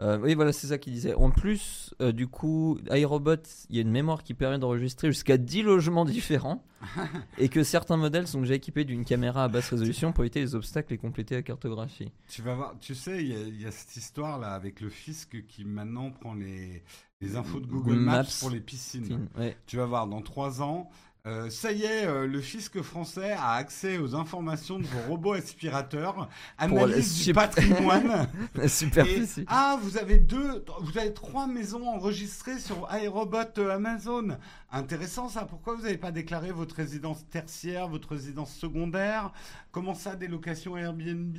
Euh, 0.00 0.16
oui, 0.22 0.34
voilà, 0.34 0.52
c'est 0.52 0.68
ça 0.68 0.78
qu'il 0.78 0.92
disait. 0.92 1.14
En 1.14 1.30
plus, 1.30 1.92
euh, 2.00 2.12
du 2.12 2.28
coup, 2.28 2.78
iRobot, 2.88 3.34
il 3.68 3.74
y 3.76 3.78
a 3.80 3.82
une 3.82 3.90
mémoire 3.90 4.22
qui 4.22 4.32
permet 4.32 4.58
d'enregistrer 4.58 5.08
jusqu'à 5.08 5.36
10 5.36 5.62
logements 5.62 6.04
différents 6.04 6.62
et 7.38 7.48
que 7.48 7.64
certains 7.64 7.96
modèles 7.96 8.28
sont 8.28 8.40
déjà 8.40 8.54
équipés 8.54 8.84
d'une 8.84 9.04
caméra 9.04 9.42
à 9.44 9.48
basse 9.48 9.70
résolution 9.70 10.12
pour 10.12 10.22
éviter 10.22 10.38
les 10.40 10.54
obstacles 10.54 10.94
et 10.94 10.98
compléter 10.98 11.34
la 11.34 11.42
cartographie. 11.42 12.12
Tu 12.28 12.42
vas 12.42 12.54
voir, 12.54 12.74
tu 12.80 12.94
sais, 12.94 13.22
il 13.24 13.28
y, 13.28 13.34
a- 13.34 13.40
il 13.48 13.60
y 13.60 13.66
a 13.66 13.72
cette 13.72 13.96
histoire 13.96 14.38
là 14.38 14.54
avec 14.54 14.80
le 14.80 14.88
fisc 14.88 15.44
qui 15.48 15.64
maintenant 15.64 16.12
prend 16.12 16.34
les, 16.34 16.84
les 17.20 17.34
infos 17.34 17.58
de 17.58 17.66
Google, 17.66 17.90
Google 17.90 18.00
Maps, 18.00 18.16
Maps. 18.18 18.38
pour 18.38 18.50
les 18.50 18.60
piscines. 18.60 19.26
Ouais. 19.36 19.56
Tu 19.66 19.76
vas 19.78 19.86
voir, 19.86 20.06
dans 20.06 20.22
trois 20.22 20.62
ans, 20.62 20.88
euh, 21.26 21.50
ça 21.50 21.72
y 21.72 21.82
est, 21.82 22.06
euh, 22.06 22.26
le 22.26 22.40
fisc 22.40 22.80
français 22.80 23.32
a 23.32 23.52
accès 23.52 23.98
aux 23.98 24.14
informations 24.14 24.78
de 24.78 24.84
vos 24.86 25.00
robots 25.08 25.32
aspirateurs, 25.34 26.28
analyse 26.56 27.24
du 27.24 27.32
patrimoine. 27.34 28.28
La 28.54 28.64
et- 28.64 28.68
superficie. 28.68 29.44
ah, 29.48 29.78
vous 29.82 29.98
avez 29.98 30.18
deux, 30.18 30.64
vous 30.80 30.96
avez 30.96 31.12
trois 31.12 31.46
maisons 31.46 31.86
enregistrées 31.88 32.58
sur 32.58 32.88
iRobot 32.92 33.58
euh, 33.58 33.74
Amazon. 33.74 34.38
Intéressant 34.70 35.28
ça. 35.28 35.44
Pourquoi 35.44 35.74
vous 35.74 35.82
n'avez 35.82 35.98
pas 35.98 36.12
déclaré 36.12 36.50
votre 36.52 36.76
résidence 36.76 37.26
tertiaire, 37.28 37.88
votre 37.88 38.10
résidence 38.10 38.54
secondaire? 38.54 39.32
Comment 39.72 39.94
ça, 39.94 40.14
des 40.16 40.28
locations 40.28 40.76
Airbnb? 40.76 41.36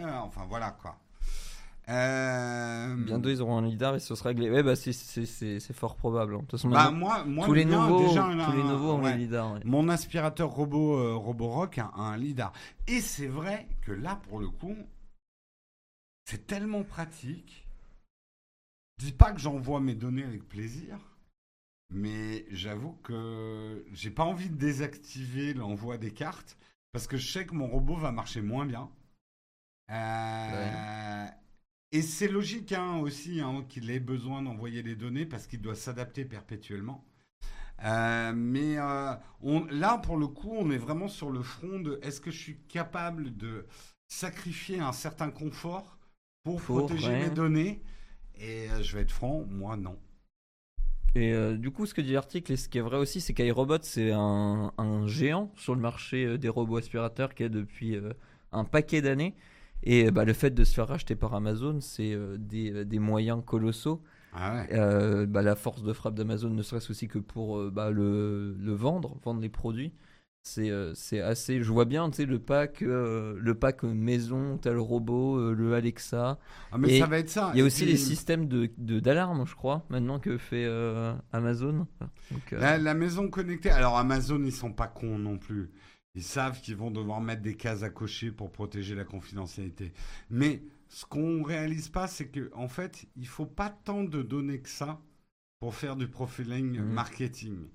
Euh, 0.00 0.18
Enfin 0.22 0.42
voilà 0.48 0.70
quoi. 0.70 0.96
Euh, 1.88 2.94
Bientôt, 2.96 3.28
ils 3.28 3.42
auront 3.42 3.58
un 3.58 3.66
lidar 3.66 3.96
et 3.96 4.00
ce 4.00 4.14
sera 4.14 4.28
réglé. 4.28 4.48
Ouais, 4.50 4.62
bah, 4.62 4.76
c'est- 4.76 5.72
fort 5.72 5.96
probable. 5.96 6.34
hein. 6.34 6.38
De 6.38 6.42
toute 6.42 6.52
façon, 6.52 6.68
Bah, 6.68 6.90
moi, 6.92 7.24
moi, 7.24 7.46
tous 7.46 7.52
le 7.54 7.58
les 7.60 7.64
nouveaux, 7.64 8.06
déjà 8.06 8.24
un- 8.26 8.44
tous 8.50 8.56
les 8.56 8.62
nouveaux 8.62 8.92
ont 8.92 9.02
ouais. 9.02 9.12
les 9.16 9.24
lidars. 9.24 9.54
ouais. 9.54 9.60
Mon 9.64 9.88
aspirateur 9.88 10.50
robot 10.50 10.96
euh, 10.96 11.14
Roborock 11.16 11.78
a, 11.78 11.86
a 11.94 12.00
un 12.02 12.16
lidar. 12.16 12.52
Et 12.86 13.00
c'est 13.00 13.26
vrai 13.26 13.66
que 13.82 13.90
là, 13.92 14.16
pour 14.28 14.38
le 14.38 14.48
coup, 14.48 14.76
c'est 16.24 16.46
tellement 16.46 16.84
pratique. 16.84 17.66
Je 18.98 19.06
dis 19.06 19.12
pas 19.12 19.32
que 19.32 19.40
j'envoie 19.40 19.80
mes 19.80 19.96
données 19.96 20.22
avec 20.24 20.48
plaisir, 20.48 20.96
mais 21.90 22.46
j'avoue 22.52 22.92
que 23.02 23.84
j'ai 23.92 24.10
pas 24.10 24.22
envie 24.24 24.48
de 24.50 24.54
désactiver 24.56 25.52
l'envoi 25.52 25.98
des 25.98 26.12
cartes 26.12 26.56
parce 26.92 27.08
que 27.08 27.16
je 27.16 27.28
sais 27.28 27.44
que 27.44 27.54
mon 27.54 27.66
robot 27.66 27.96
va 27.96 28.12
marcher 28.12 28.40
moins 28.40 28.66
bien. 28.66 28.88
Euh, 29.90 31.26
Et 31.94 32.00
c'est 32.00 32.28
logique 32.28 32.72
hein, 32.72 32.96
aussi 32.96 33.40
hein, 33.40 33.64
qu'il 33.68 33.90
ait 33.90 34.00
besoin 34.00 34.42
d'envoyer 34.42 34.82
les 34.82 34.96
données 34.96 35.26
parce 35.26 35.46
qu'il 35.46 35.60
doit 35.60 35.74
s'adapter 35.74 36.24
perpétuellement. 36.24 37.04
Euh, 37.84 38.32
mais 38.34 38.78
euh, 38.78 39.14
on, 39.42 39.64
là, 39.66 39.98
pour 39.98 40.16
le 40.16 40.26
coup, 40.26 40.54
on 40.56 40.70
est 40.70 40.78
vraiment 40.78 41.08
sur 41.08 41.30
le 41.30 41.42
front 41.42 41.80
de 41.80 42.00
est-ce 42.02 42.20
que 42.20 42.30
je 42.30 42.38
suis 42.38 42.58
capable 42.68 43.36
de 43.36 43.66
sacrifier 44.08 44.80
un 44.80 44.92
certain 44.92 45.30
confort 45.30 45.98
pour 46.44 46.62
Pour, 46.62 46.86
protéger 46.86 47.08
ouais. 47.08 47.28
mes 47.28 47.30
données? 47.30 47.82
Et 48.36 48.70
euh, 48.70 48.82
je 48.82 48.96
vais 48.96 49.02
être 49.02 49.12
franc, 49.12 49.44
moi 49.50 49.76
non. 49.76 49.98
Et 51.14 51.34
du 51.58 51.70
coup, 51.70 51.84
ce 51.84 51.92
que 51.92 52.00
dit 52.00 52.14
l'article, 52.14 52.52
et 52.52 52.56
ce 52.56 52.70
qui 52.70 52.78
est 52.78 52.82
vrai 52.82 52.96
aussi, 52.96 53.20
c'est 53.20 53.34
qu'iRobot, 53.34 53.82
c'est 53.82 54.12
un, 54.12 54.72
un 54.78 55.06
géant 55.06 55.52
sur 55.56 55.74
le 55.74 55.80
marché 55.82 56.38
des 56.38 56.48
robots 56.48 56.78
aspirateurs 56.78 57.34
qui 57.34 57.42
est 57.42 57.50
depuis 57.50 57.98
un 58.50 58.64
paquet 58.64 59.02
d'années. 59.02 59.34
Et 59.84 60.06
euh, 60.06 60.10
bah, 60.10 60.24
le 60.24 60.32
fait 60.32 60.50
de 60.50 60.64
se 60.64 60.74
faire 60.74 60.88
racheter 60.88 61.16
par 61.16 61.34
Amazon, 61.34 61.80
c'est 61.80 62.12
euh, 62.14 62.36
des, 62.38 62.72
euh, 62.72 62.84
des 62.84 62.98
moyens 62.98 63.42
colossaux. 63.44 64.02
Ah 64.32 64.54
ouais. 64.54 64.68
Euh, 64.72 65.26
bah, 65.26 65.42
la 65.42 65.56
force 65.56 65.82
de 65.82 65.92
frappe 65.92 66.14
d'Amazon, 66.14 66.50
ne 66.50 66.62
serait-ce 66.62 66.90
aussi 66.90 67.08
que 67.08 67.18
pour 67.18 67.58
euh, 67.58 67.70
bah, 67.70 67.90
le, 67.90 68.54
le 68.58 68.72
vendre, 68.72 69.18
vendre 69.24 69.40
les 69.40 69.48
produits. 69.48 69.92
C'est 70.44 71.20
assez. 71.20 71.62
Je 71.62 71.70
vois 71.70 71.84
bien, 71.84 72.10
tu 72.10 72.16
sais, 72.16 72.26
le 72.26 72.40
pack, 72.40 72.80
le 72.80 73.52
pack 73.52 73.84
maison, 73.84 74.58
le 74.64 74.80
robot, 74.80 75.52
le 75.52 75.74
Alexa. 75.74 76.40
Ah, 76.72 76.78
mais 76.78 76.96
et 76.96 76.98
ça 76.98 77.06
va 77.06 77.18
être 77.20 77.30
ça. 77.30 77.52
Il 77.54 77.60
y 77.60 77.62
a 77.62 77.64
aussi 77.64 77.84
puis, 77.84 77.92
les 77.92 77.96
systèmes 77.96 78.48
de 78.48 78.68
de- 78.76 78.98
d'alarme, 78.98 79.46
je 79.46 79.54
crois, 79.54 79.86
maintenant 79.88 80.18
que 80.18 80.38
fait 80.38 80.66
Amazon. 81.32 81.86
Donc, 82.32 82.50
La, 82.50 82.76
la 82.76 82.94
maison 82.94 83.28
connectée. 83.28 83.70
Alors 83.70 83.96
Amazon, 83.96 84.42
ils 84.42 84.50
sont 84.50 84.72
pas 84.72 84.88
cons 84.88 85.16
non 85.16 85.38
plus. 85.38 85.70
Ils 86.14 86.22
savent 86.22 86.60
qu'ils 86.60 86.76
vont 86.76 86.90
devoir 86.90 87.20
mettre 87.20 87.42
des 87.42 87.56
cases 87.56 87.82
à 87.82 87.90
cocher 87.90 88.30
pour 88.30 88.52
protéger 88.52 88.94
la 88.94 89.04
confidentialité. 89.04 89.92
Mais 90.28 90.62
ce 90.88 91.06
qu'on 91.06 91.42
réalise 91.42 91.88
pas, 91.88 92.06
c'est 92.06 92.28
que 92.28 92.50
en 92.54 92.68
fait, 92.68 93.06
il 93.16 93.26
faut 93.26 93.46
pas 93.46 93.70
tant 93.70 94.04
de 94.04 94.22
données 94.22 94.60
que 94.60 94.68
ça 94.68 95.00
pour 95.60 95.74
faire 95.74 95.96
du 95.96 96.08
profiling 96.08 96.78
Mhm. 96.80 96.84
marketing. 96.84 97.68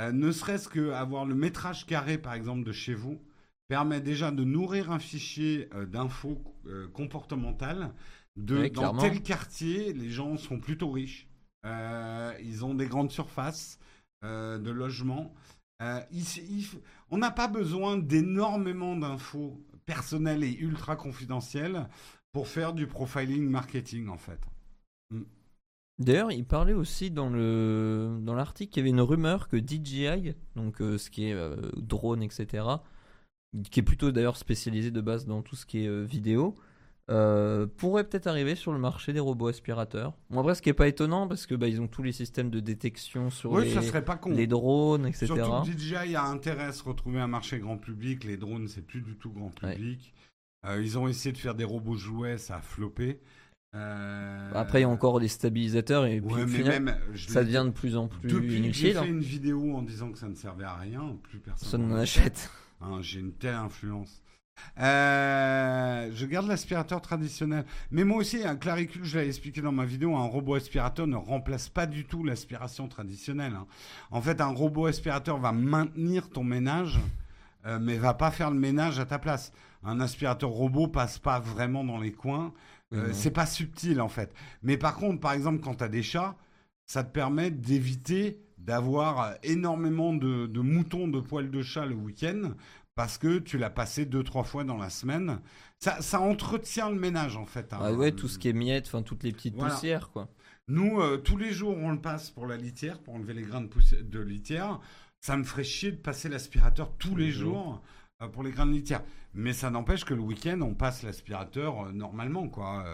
Euh, 0.00 0.12
ne 0.12 0.32
serait-ce 0.32 0.68
que 0.68 0.90
avoir 0.90 1.24
le 1.26 1.34
métrage 1.34 1.86
carré, 1.86 2.16
par 2.18 2.34
exemple, 2.34 2.64
de 2.64 2.72
chez 2.72 2.94
vous, 2.94 3.20
permet 3.68 4.00
déjà 4.00 4.30
de 4.30 4.44
nourrir 4.44 4.90
un 4.90 4.98
fichier 4.98 5.68
euh, 5.74 5.84
d'infos 5.86 6.42
euh, 6.66 6.88
comportementales. 6.88 7.92
De, 8.36 8.58
Ouais, 8.60 8.70
dans 8.70 8.96
tel 8.96 9.22
quartier, 9.22 9.92
les 9.92 10.10
gens 10.10 10.36
sont 10.36 10.58
plutôt 10.58 10.90
riches. 10.90 11.28
Ils 12.42 12.64
ont 12.64 12.74
des 12.74 12.86
grandes 12.86 13.10
surfaces 13.12 13.78
de 14.22 14.70
logement. 14.70 15.32
Euh, 15.84 16.00
on 17.10 17.18
n'a 17.18 17.30
pas 17.30 17.48
besoin 17.48 17.98
d'énormément 17.98 18.96
d'infos 18.96 19.62
personnelles 19.86 20.42
et 20.42 20.56
ultra 20.56 20.96
confidentielles 20.96 21.88
pour 22.32 22.48
faire 22.48 22.72
du 22.72 22.86
profiling 22.86 23.48
marketing, 23.48 24.08
en 24.08 24.16
fait. 24.16 24.40
D'ailleurs, 25.98 26.32
il 26.32 26.44
parlait 26.44 26.72
aussi 26.72 27.10
dans 27.10 27.30
dans 27.30 28.34
l'article 28.34 28.72
qu'il 28.72 28.80
y 28.80 28.82
avait 28.82 28.90
une 28.90 29.00
rumeur 29.00 29.48
que 29.48 29.56
DJI, 29.56 30.34
donc 30.56 30.80
euh, 30.80 30.98
ce 30.98 31.10
qui 31.10 31.28
est 31.28 31.34
euh, 31.34 31.70
drone, 31.76 32.22
etc., 32.22 32.66
qui 33.70 33.80
est 33.80 33.84
plutôt 33.84 34.10
d'ailleurs 34.10 34.36
spécialisé 34.36 34.90
de 34.90 35.00
base 35.00 35.26
dans 35.26 35.42
tout 35.42 35.54
ce 35.54 35.64
qui 35.66 35.84
est 35.84 36.04
vidéo, 36.04 36.56
euh, 37.10 37.66
pourrait 37.66 38.04
peut-être 38.04 38.26
arriver 38.26 38.54
sur 38.54 38.72
le 38.72 38.78
marché 38.78 39.12
des 39.12 39.20
robots 39.20 39.48
aspirateurs. 39.48 40.14
Bon, 40.30 40.40
après, 40.40 40.54
ce 40.54 40.62
qui 40.62 40.70
est 40.70 40.74
pas 40.74 40.88
étonnant 40.88 41.28
parce 41.28 41.46
que 41.46 41.54
bah, 41.54 41.68
ils 41.68 41.80
ont 41.80 41.86
tous 41.88 42.02
les 42.02 42.12
systèmes 42.12 42.48
de 42.50 42.60
détection 42.60 43.28
sur 43.30 43.52
Oui, 43.52 43.64
les, 43.64 43.74
ça 43.74 43.82
serait 43.82 44.04
pas 44.04 44.16
con. 44.16 44.30
les 44.30 44.46
drones, 44.46 45.06
etc. 45.06 45.26
Surtout 45.26 45.70
que 45.70 45.78
DJI 45.78 46.16
a 46.16 46.24
intérêt 46.24 46.64
à 46.64 46.72
se 46.72 46.82
retrouver 46.82 47.20
un 47.20 47.26
marché 47.26 47.58
grand 47.58 47.76
public. 47.76 48.24
Les 48.24 48.36
drones, 48.38 48.68
c'est 48.68 48.86
plus 48.86 49.02
du 49.02 49.16
tout 49.16 49.30
grand 49.32 49.52
Ouais. 49.62 49.74
public. 49.74 50.14
Euh, 50.66 50.80
ils 50.82 50.96
ont 50.96 51.06
essayé 51.08 51.32
de 51.32 51.38
faire 51.38 51.54
des 51.54 51.64
robots 51.64 51.96
jouets, 51.96 52.38
ça 52.38 52.56
a 52.56 52.60
floppé. 52.62 53.20
Euh, 53.74 54.50
Après, 54.54 54.78
il 54.78 54.82
y 54.82 54.84
a 54.84 54.88
encore 54.88 55.18
les 55.18 55.28
stabilisateurs 55.28 56.06
et 56.06 56.20
puis 56.20 56.32
Ouais, 56.34 56.46
final, 56.46 56.82
même, 56.82 56.96
ça 57.28 57.42
devient 57.44 57.64
de 57.66 57.70
plus 57.72 57.96
en 57.96 58.06
plus 58.08 58.28
Depuis 58.30 58.46
que 58.46 58.52
j'ai 58.52 58.58
inutile. 58.58 58.92
fait 58.92 58.98
hein. 58.98 59.04
une 59.04 59.20
vidéo 59.20 59.74
en 59.76 59.82
disant 59.82 60.10
que 60.12 60.18
ça 60.18 60.28
ne 60.28 60.34
servait 60.36 60.64
à 60.64 60.76
rien, 60.76 61.16
plus 61.24 61.40
personne 61.40 61.60
Personne 61.60 61.82
n'en 61.82 61.96
n'en 61.96 62.00
achète. 62.00 62.50
Hein, 62.80 62.98
J'ai 63.02 63.20
une 63.20 63.32
telle 63.32 63.54
influence. 63.56 64.22
Euh, 64.78 66.10
je 66.12 66.26
garde 66.26 66.48
l'aspirateur 66.48 67.00
traditionnel. 67.00 67.64
Mais 67.90 68.04
moi 68.04 68.18
aussi, 68.18 68.44
un 68.44 68.56
claricule, 68.56 69.04
je 69.04 69.16
l'avais 69.16 69.28
expliqué 69.28 69.60
dans 69.60 69.72
ma 69.72 69.84
vidéo, 69.84 70.16
un 70.16 70.24
robot 70.24 70.54
aspirateur 70.54 71.06
ne 71.06 71.16
remplace 71.16 71.68
pas 71.68 71.86
du 71.86 72.04
tout 72.04 72.24
l'aspiration 72.24 72.88
traditionnelle. 72.88 73.54
hein. 73.54 73.66
En 74.10 74.20
fait, 74.20 74.40
un 74.40 74.52
robot 74.52 74.86
aspirateur 74.86 75.38
va 75.38 75.52
maintenir 75.52 76.28
ton 76.30 76.44
ménage, 76.44 76.98
euh, 77.66 77.78
mais 77.80 77.96
va 77.96 78.14
pas 78.14 78.30
faire 78.30 78.50
le 78.50 78.58
ménage 78.58 78.98
à 78.98 79.04
ta 79.06 79.18
place. 79.18 79.52
Un 79.84 80.00
aspirateur 80.00 80.50
robot 80.50 80.88
passe 80.88 81.18
pas 81.18 81.40
vraiment 81.40 81.84
dans 81.84 81.98
les 81.98 82.12
coins. 82.12 82.52
Euh, 82.92 83.08
non. 83.08 83.14
c'est 83.14 83.30
pas 83.30 83.46
subtil 83.46 84.00
en 84.00 84.08
fait. 84.08 84.32
Mais 84.62 84.76
par 84.76 84.96
contre, 84.96 85.20
par 85.20 85.32
exemple, 85.32 85.60
quand 85.60 85.76
tu 85.76 85.84
as 85.84 85.88
des 85.88 86.02
chats, 86.02 86.36
ça 86.86 87.02
te 87.02 87.10
permet 87.10 87.50
d'éviter 87.50 88.40
d'avoir 88.58 89.20
euh, 89.20 89.32
énormément 89.42 90.12
de, 90.12 90.46
de 90.46 90.60
moutons 90.60 91.08
de 91.08 91.20
poils 91.20 91.50
de 91.50 91.62
chat 91.62 91.86
le 91.86 91.94
week-end 91.94 92.52
parce 92.94 93.18
que 93.18 93.38
tu 93.38 93.58
l'as 93.58 93.70
passé 93.70 94.04
deux, 94.06 94.22
trois 94.22 94.44
fois 94.44 94.64
dans 94.64 94.76
la 94.76 94.90
semaine. 94.90 95.40
Ça, 95.80 96.00
ça 96.00 96.20
entretient 96.20 96.90
le 96.90 96.98
ménage 96.98 97.36
en 97.36 97.46
fait. 97.46 97.72
hein. 97.72 97.78
Ah 97.80 97.92
ouais, 97.92 98.12
tout 98.12 98.28
ce 98.28 98.38
qui 98.38 98.48
est 98.48 98.52
miettes, 98.52 98.86
enfin 98.86 99.02
toutes 99.02 99.22
les 99.24 99.32
petites 99.32 99.54
Voilà. 99.56 99.74
poussières, 99.74 100.10
quoi. 100.10 100.28
Nous, 100.68 101.00
euh, 101.00 101.18
tous 101.18 101.36
les 101.36 101.52
jours, 101.52 101.76
on 101.76 101.90
le 101.90 102.00
passe 102.00 102.30
pour 102.30 102.46
la 102.46 102.56
litière, 102.56 102.98
pour 103.00 103.14
enlever 103.14 103.34
les 103.34 103.42
grains 103.42 103.60
de, 103.60 103.66
poussière, 103.66 104.00
de 104.02 104.20
litière. 104.20 104.80
Ça 105.20 105.36
me 105.36 105.44
ferait 105.44 105.64
chier 105.64 105.92
de 105.92 105.96
passer 105.96 106.28
l'aspirateur 106.28 106.92
tous 106.98 107.16
les 107.16 107.30
jours 107.32 107.82
euh, 108.22 108.28
pour 108.28 108.42
les 108.42 108.50
grains 108.50 108.66
de 108.66 108.72
litière. 108.72 109.02
Mais 109.34 109.52
ça 109.52 109.68
n'empêche 109.70 110.04
que 110.04 110.14
le 110.14 110.20
week-end, 110.22 110.60
on 110.62 110.74
passe 110.74 111.02
l'aspirateur 111.02 111.86
euh, 111.86 111.92
normalement, 111.92 112.48
quoi. 112.48 112.84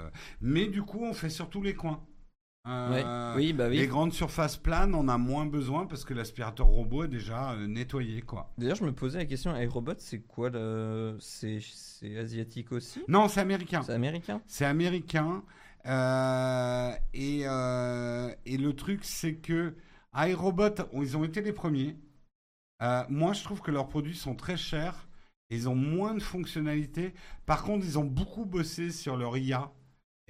Mais 0.41 0.67
du 0.67 0.83
coup, 0.83 1.05
on 1.05 1.13
fait 1.13 1.31
surtout 1.31 1.63
les 1.63 1.75
coins. 1.75 2.03
Euh, 2.67 2.91
Ouais. 2.91 3.37
Oui, 3.37 3.53
bah 3.53 3.69
oui. 3.69 3.79
Les 3.79 3.87
grandes 3.87 4.13
surfaces 4.13 4.57
planes, 4.57 4.95
on 4.95 5.09
a 5.09 5.17
moins 5.17 5.47
besoin 5.47 5.87
parce 5.87 6.05
que 6.05 6.13
l'aspirateur 6.13 6.67
robot 6.67 7.05
est 7.05 7.09
déjà 7.09 7.53
euh, 7.53 7.67
nettoyé, 7.67 8.21
quoi. 8.23 8.53
D'ailleurs, 8.59 8.77
je 8.77 8.85
me 8.85 8.93
posais 8.93 9.19
la 9.19 9.25
question, 9.25 9.57
iRobot, 9.57 9.95
c'est 9.99 10.21
quoi 10.21 10.51
le... 10.51 11.17
C'est 11.21 11.61
asiatique 12.19 12.73
aussi? 12.73 13.03
Non, 13.09 13.29
c'est 13.29 13.41
américain. 13.41 13.83
C'est 13.83 13.93
américain? 13.93 14.43
C'est 14.47 14.65
américain. 14.67 15.43
Euh, 15.87 16.93
et, 17.15 17.43
euh, 17.45 18.31
et 18.45 18.59
le 18.59 18.73
truc, 18.75 19.05
c'est 19.05 19.37
que 19.37 19.75
iRobot, 20.15 20.75
ils 20.95 21.17
ont 21.17 21.25
été 21.25 21.41
les 21.41 21.53
premiers. 21.53 21.97
Moi, 23.09 23.33
je 23.33 23.43
trouve 23.45 23.61
que 23.63 23.71
leurs 23.71 23.89
produits 23.89 24.17
sont 24.17 24.35
très 24.35 24.57
chers. 24.57 25.07
Ils 25.51 25.69
ont 25.69 25.75
moins 25.75 26.15
de 26.15 26.23
fonctionnalités. 26.23 27.13
Par 27.47 27.63
contre, 27.65 27.85
ils 27.85 27.99
ont 27.99 28.05
beaucoup 28.05 28.45
bossé 28.45 28.91
sur 28.91 29.17
leur 29.17 29.37
IA. 29.37 29.73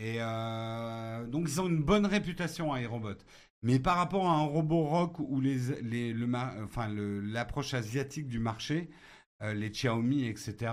Et 0.03 0.17
euh, 0.21 1.27
donc 1.27 1.47
ils 1.49 1.61
ont 1.61 1.69
une 1.69 1.83
bonne 1.83 2.07
réputation 2.07 2.75
iRobot. 2.75 3.19
Mais 3.63 3.79
par 3.79 3.97
rapport 3.99 4.27
à 4.27 4.33
un 4.35 4.45
robot 4.47 4.85
rock 4.85 5.19
ou 5.19 5.41
les, 5.43 5.59
les, 5.83 6.15
le, 6.15 6.27
ma- 6.27 6.55
enfin, 6.65 6.89
le- 6.89 7.21
l'approche 7.21 7.75
asiatique 7.75 8.27
du 8.27 8.39
marché, 8.39 8.89
euh, 9.43 9.53
les 9.53 9.69
Xiaomi, 9.71 10.25
etc. 10.25 10.73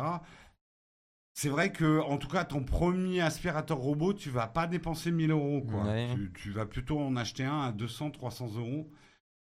C'est 1.34 1.49
vrai 1.49 1.71
que, 1.71 1.99
en 2.01 2.17
tout 2.17 2.30
cas, 2.30 2.45
ton 2.45 2.63
premier 2.63 3.21
aspirateur 3.21 3.78
robot, 3.78 4.13
tu 4.13 4.30
vas 4.30 4.47
pas 4.47 4.65
dépenser 4.65 5.11
1000 5.11 5.32
euros. 5.32 5.61
Quoi. 5.61 5.84
Ouais. 5.84 6.07
Tu, 6.15 6.32
tu 6.34 6.51
vas 6.51 6.65
plutôt 6.65 6.99
en 6.99 7.15
acheter 7.15 7.43
un 7.43 7.59
à 7.61 7.71
200, 7.71 8.11
300 8.11 8.55
euros. 8.57 8.89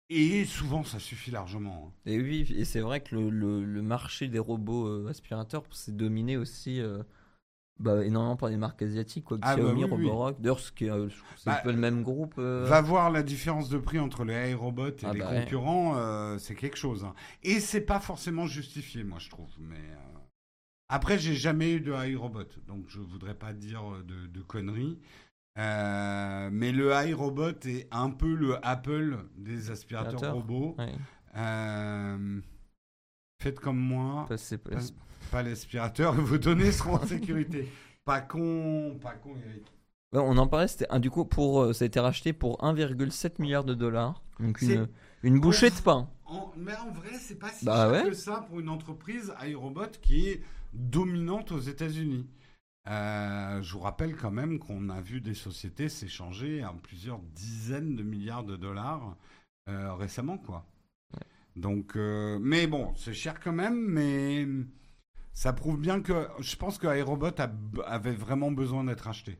Et 0.09 0.45
souvent, 0.45 0.83
ça 0.83 0.99
suffit 0.99 1.31
largement. 1.31 1.87
hein. 1.87 1.93
Et 2.11 2.19
oui, 2.19 2.51
et 2.55 2.65
c'est 2.65 2.81
vrai 2.81 3.01
que 3.01 3.15
le, 3.15 3.29
le- 3.29 3.63
le 3.65 3.81
marché 3.81 4.27
des 4.27 4.39
robots 4.39 4.87
euh, 4.87 5.07
aspirateurs 5.09 5.63
c'est 5.71 5.95
dominé 5.95 6.37
aussi 6.37 6.79
bah, 7.79 8.05
énormément 8.05 8.35
par 8.37 8.49
les 8.49 8.57
marques 8.57 8.81
asiatiques, 8.81 9.25
quoi. 9.25 9.37
Ah, 9.41 9.55
bah 9.55 9.61
Xiaomi, 9.63 9.83
oui, 9.83 9.89
oui. 9.91 10.05
Roborock. 10.07 10.39
D'ailleurs, 10.41 10.59
qui 10.73 10.85
est, 10.85 10.89
euh, 10.91 11.09
c'est 11.37 11.45
Bah, 11.49 11.57
un 11.59 11.63
peu 11.63 11.71
le 11.71 11.77
même 11.77 12.03
groupe. 12.03 12.35
euh, 12.37 12.65
Va 12.67 12.81
voir 12.81 13.09
la 13.11 13.21
différence 13.23 13.69
de 13.69 13.77
prix 13.77 13.99
entre 13.99 14.23
les 14.23 14.51
iRobots 14.51 14.87
et 14.87 14.95
Ah 15.03 15.13
les 15.13 15.19
bah 15.19 15.29
ouais. 15.31 15.41
concurrents, 15.43 15.95
euh, 15.97 16.37
c'est 16.37 16.55
quelque 16.55 16.77
chose. 16.77 17.03
hein. 17.03 17.13
Et 17.43 17.59
c'est 17.59 17.81
pas 17.81 17.99
forcément 17.99 18.45
justifié, 18.47 19.03
moi, 19.03 19.19
je 19.19 19.29
trouve. 19.29 19.49
Mais 19.59 19.75
euh, 19.75 20.19
après, 20.89 21.19
j'ai 21.19 21.35
jamais 21.35 21.73
eu 21.73 21.81
de 21.81 21.91
iRobot, 21.91 22.43
donc 22.67 22.85
je 22.87 22.99
voudrais 22.99 23.35
pas 23.35 23.51
dire 23.53 23.81
de, 24.07 24.27
de 24.27 24.41
conneries. 24.41 24.97
Mais 25.57 26.71
le 26.71 26.91
iRobot 27.07 27.49
est 27.65 27.87
un 27.91 28.09
peu 28.09 28.33
le 28.33 28.57
Apple 28.65 29.17
des 29.37 29.71
aspirateurs 29.71 30.13
Aspirateur. 30.15 30.35
robots. 30.35 30.75
ouais. 30.77 30.95
Faites 33.41 33.59
comme 33.59 33.77
moi, 33.79 34.25
Bah, 34.29 34.37
pas, 35.31 35.43
l'aspirateur, 35.43 36.13
vos 36.13 36.37
données 36.37 36.71
seront 36.73 36.95
en 36.95 37.05
sécurité. 37.05 37.69
Pas 38.03 38.21
con, 38.21 38.97
pas 39.01 39.13
con, 39.13 39.31
Eric. 39.49 39.65
On 40.13 40.37
en 40.37 40.47
parlait, 40.47 40.67
c'était 40.67 40.87
un 40.89 40.99
du 40.99 41.09
coup 41.09 41.25
pour 41.25 41.61
euh, 41.61 41.73
ça 41.73 41.83
a 41.83 41.87
été 41.87 41.99
racheté 41.99 42.31
pour 42.31 42.57
1,7 42.63 43.41
milliard 43.41 43.63
de 43.65 43.73
dollars. 43.73 44.21
Donc 44.39 44.61
une, 44.61 44.87
une 45.23 45.39
bouchée 45.39 45.69
de 45.69 45.75
pain. 45.75 46.07
En- 46.25 46.53
mais 46.55 46.75
en 46.75 46.91
vrai, 46.91 47.09
c'est 47.19 47.37
pas 47.37 47.49
si 47.49 47.65
Bah 47.65 47.91
cher 47.91 48.03
ouais. 48.03 48.09
que 48.09 48.15
ça 48.15 48.45
pour 48.47 48.59
une 48.59 48.69
entreprise 48.69 49.33
iRobot 49.45 49.87
qui 50.01 50.29
est 50.29 50.41
dominante 50.73 51.51
aux 51.51 51.59
États-Unis. 51.59 52.27
Euh, 52.87 53.61
je 53.61 53.73
vous 53.73 53.79
rappelle 53.79 54.15
quand 54.15 54.31
même 54.31 54.59
qu'on 54.59 54.89
a 54.89 55.01
vu 55.01 55.19
des 55.19 55.33
sociétés 55.33 55.89
s'échanger 55.89 56.61
à 56.61 56.73
plusieurs 56.83 57.19
dizaines 57.33 57.95
de 57.95 58.03
milliards 58.03 58.43
de 58.43 58.55
dollars 58.55 59.17
euh, 59.69 59.93
récemment, 59.95 60.37
quoi. 60.37 60.65
Donc, 61.55 61.95
euh, 61.95 62.37
mais 62.41 62.67
bon, 62.67 62.93
c'est 62.95 63.13
cher 63.13 63.39
quand 63.39 63.53
même, 63.53 63.75
mais 63.87 64.45
ça 65.35 65.53
prouve 65.53 65.79
bien 65.79 66.01
que 66.01 66.27
je 66.39 66.55
pense 66.55 66.79
que 66.79 66.87
iRobot 66.97 67.27
a- 67.39 67.51
avait 67.85 68.13
vraiment 68.13 68.51
besoin 68.51 68.83
d'être 68.85 69.07
acheté 69.07 69.37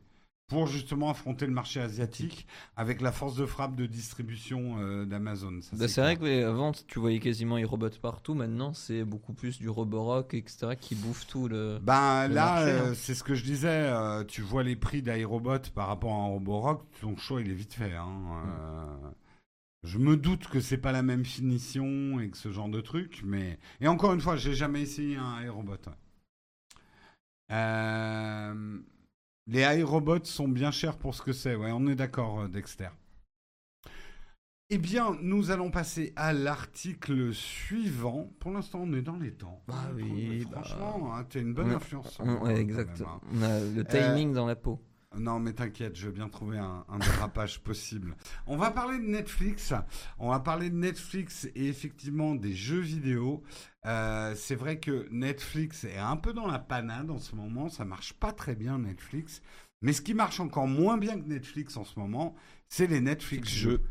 pour 0.48 0.68
justement 0.68 1.10
affronter 1.10 1.44
le 1.44 1.50
marché 1.52 1.80
asiatique 1.80 2.46
avec 2.76 3.00
la 3.00 3.10
force 3.10 3.34
de 3.34 3.46
frappe 3.46 3.74
de 3.74 3.84
distribution 3.86 4.76
euh, 4.78 5.04
d'Amazon. 5.04 5.58
Bah, 5.72 5.88
c'est 5.88 6.00
vrai 6.00 6.16
que 6.16 6.22
ouais, 6.22 6.44
avant 6.44 6.70
tu 6.70 7.00
voyais 7.00 7.18
quasiment 7.18 7.58
iRobot 7.58 7.90
partout, 8.00 8.34
maintenant 8.34 8.72
c'est 8.72 9.02
beaucoup 9.02 9.32
plus 9.32 9.58
du 9.58 9.68
Roborock, 9.68 10.34
etc. 10.34 10.76
qui 10.80 10.94
bouffe 10.94 11.26
tout 11.26 11.48
le. 11.48 11.80
Ben 11.82 12.28
là, 12.28 12.44
marché, 12.44 12.70
euh, 12.70 12.90
hein. 12.90 12.94
c'est 12.94 13.14
ce 13.16 13.24
que 13.24 13.34
je 13.34 13.42
disais. 13.42 13.66
euh, 13.90 14.22
tu 14.22 14.40
vois 14.42 14.62
les 14.62 14.76
prix 14.76 15.02
d'iRobot 15.02 15.58
par 15.74 15.88
rapport 15.88 16.12
à 16.12 16.16
un 16.18 16.26
Roborock, 16.26 16.84
ton 17.00 17.16
choix 17.16 17.40
il 17.40 17.50
est 17.50 17.54
vite 17.54 17.74
fait. 17.74 17.94
hein, 17.94 18.06
euh, 18.46 19.08
Je 19.86 19.98
me 19.98 20.16
doute 20.16 20.48
que 20.48 20.60
c'est 20.60 20.78
pas 20.78 20.90
la 20.92 21.02
même 21.02 21.24
finition 21.24 22.18
et 22.20 22.28
que 22.28 22.36
ce 22.36 22.50
genre 22.50 22.68
de 22.68 22.80
truc, 22.80 23.22
mais 23.24 23.58
et 23.80 23.86
encore 23.86 24.12
une 24.12 24.20
fois, 24.20 24.36
j'ai 24.36 24.52
jamais 24.52 24.82
essayé 24.82 25.16
un 25.16 25.48
ouais. 25.48 25.76
Euh, 27.52 28.78
Les 29.46 29.60
iRobots 29.78 30.24
sont 30.24 30.48
bien 30.48 30.72
chers 30.72 30.98
pour 30.98 31.14
ce 31.14 31.22
que 31.22 31.32
c'est. 31.32 31.54
Ouais, 31.54 31.70
on 31.72 31.86
est 31.86 31.94
d'accord, 31.94 32.40
euh, 32.40 32.48
Dexter. 32.48 32.88
Eh 34.70 34.78
bien, 34.78 35.16
nous 35.22 35.52
allons 35.52 35.70
passer 35.70 36.12
à 36.16 36.32
l'article 36.32 37.32
suivant. 37.32 38.28
Pour 38.40 38.50
l'instant, 38.50 38.80
on 38.82 38.92
est 38.94 39.02
dans 39.02 39.16
les 39.16 39.32
temps. 39.32 39.62
Bah 39.68 39.74
oui, 39.94 40.26
mais 40.28 40.44
bah, 40.44 40.62
Franchement, 40.64 41.14
hein, 41.14 41.24
t'as 41.30 41.40
une 41.40 41.54
bonne 41.54 41.70
influence. 41.70 42.18
ouais, 42.18 42.26
quand 42.26 42.46
exact. 42.56 42.98
même, 42.98 43.08
hein. 43.08 43.20
On 43.32 43.42
a 43.42 43.60
le 43.60 43.84
timing 43.84 44.32
dans 44.32 44.46
la 44.46 44.56
peau. 44.56 44.82
Non, 45.18 45.40
mais 45.40 45.52
t'inquiète, 45.52 45.96
je 45.96 46.06
vais 46.06 46.12
bien 46.12 46.28
trouver 46.28 46.58
un, 46.58 46.84
un 46.88 46.98
dérapage 46.98 47.60
possible. 47.64 48.16
On 48.46 48.56
va 48.56 48.70
parler 48.70 48.98
de 48.98 49.06
Netflix. 49.06 49.72
On 50.18 50.30
va 50.30 50.40
parler 50.40 50.70
de 50.70 50.76
Netflix 50.76 51.48
et 51.54 51.66
effectivement 51.66 52.34
des 52.34 52.54
jeux 52.54 52.80
vidéo. 52.80 53.42
Euh, 53.86 54.34
c'est 54.36 54.54
vrai 54.54 54.78
que 54.78 55.06
Netflix 55.10 55.84
est 55.84 55.98
un 55.98 56.16
peu 56.16 56.32
dans 56.32 56.46
la 56.46 56.58
panade 56.58 57.10
en 57.10 57.18
ce 57.18 57.34
moment. 57.34 57.68
Ça 57.68 57.84
marche 57.84 58.12
pas 58.14 58.32
très 58.32 58.54
bien, 58.54 58.78
Netflix. 58.78 59.42
Mais 59.82 59.92
ce 59.92 60.02
qui 60.02 60.14
marche 60.14 60.40
encore 60.40 60.66
moins 60.66 60.98
bien 60.98 61.20
que 61.20 61.28
Netflix 61.28 61.76
en 61.76 61.84
ce 61.84 61.98
moment, 61.98 62.34
c'est 62.68 62.86
les 62.86 63.00
Netflix 63.00 63.48
jeux. 63.48 63.82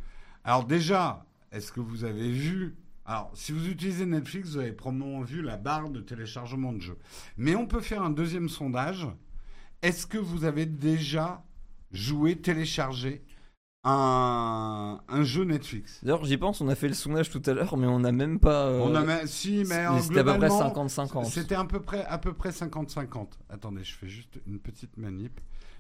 Alors 0.44 0.66
déjà, 0.66 1.26
est-ce 1.52 1.72
que 1.72 1.80
vous 1.80 2.04
avez 2.04 2.32
vu 2.32 2.76
alors, 3.08 3.30
si 3.36 3.52
vous 3.52 3.68
utilisez 3.68 4.08
Netflix, 4.08 4.50
vous 4.50 4.58
avez 4.58 4.72
probablement 4.72 5.22
vu 5.22 5.44
la 5.44 5.58
barre 5.58 5.92
de 5.92 6.02
téléchargement 6.02 6.74
de 6.74 6.82
jeux. 6.82 6.98
Mais 7.38 7.56
on 7.56 7.68
peut 7.68 7.80
faire 7.80 8.02
un 8.02 8.10
deuxième 8.10 8.50
sondage. 8.50 9.08
Est-ce 9.82 10.08
que 10.08 10.18
vous 10.18 10.44
avez 10.46 10.66
déjà 10.66 11.44
joué, 11.92 12.36
téléchargé 12.36 13.24
un, 13.84 15.00
un 15.08 15.24
jeu 15.24 15.44
Netflix? 15.44 16.00
D'ailleurs, 16.04 16.26
j'y 16.26 16.38
pense, 16.38 16.62
on 16.62 16.68
a 16.68 16.76
fait 16.76 16.88
le 16.88 16.94
sondage 16.94 17.30
tout 17.30 17.42
à 17.46 17.54
l'heure, 17.54 17.78
mais 17.78 17.88
on 17.88 18.00
n'a 18.00 18.12
même 18.12 18.40
pas. 18.40 18.66
euh, 18.68 18.80
On 18.82 18.96
a 18.96 19.02
même- 19.04 19.28
si, 19.28 19.64
mais 19.68 19.86
C'était 20.02 20.20
à 20.20 20.24
peu 20.24 20.40
près 20.40 20.48
globalement, 20.48 20.60
50-50. 20.60 21.26
C'était 21.30 21.56
à 21.56 21.66
peu 21.66 21.80
près 21.82 22.04
à 22.06 22.18
peu 22.18 22.34
près 22.34 22.50
50-50. 22.52 23.28
Attendez, 23.50 23.84
je 23.84 23.94
fais 23.94 24.08
juste 24.08 24.40
une 24.48 24.60
petite 24.60 24.98
manip. 24.98 25.40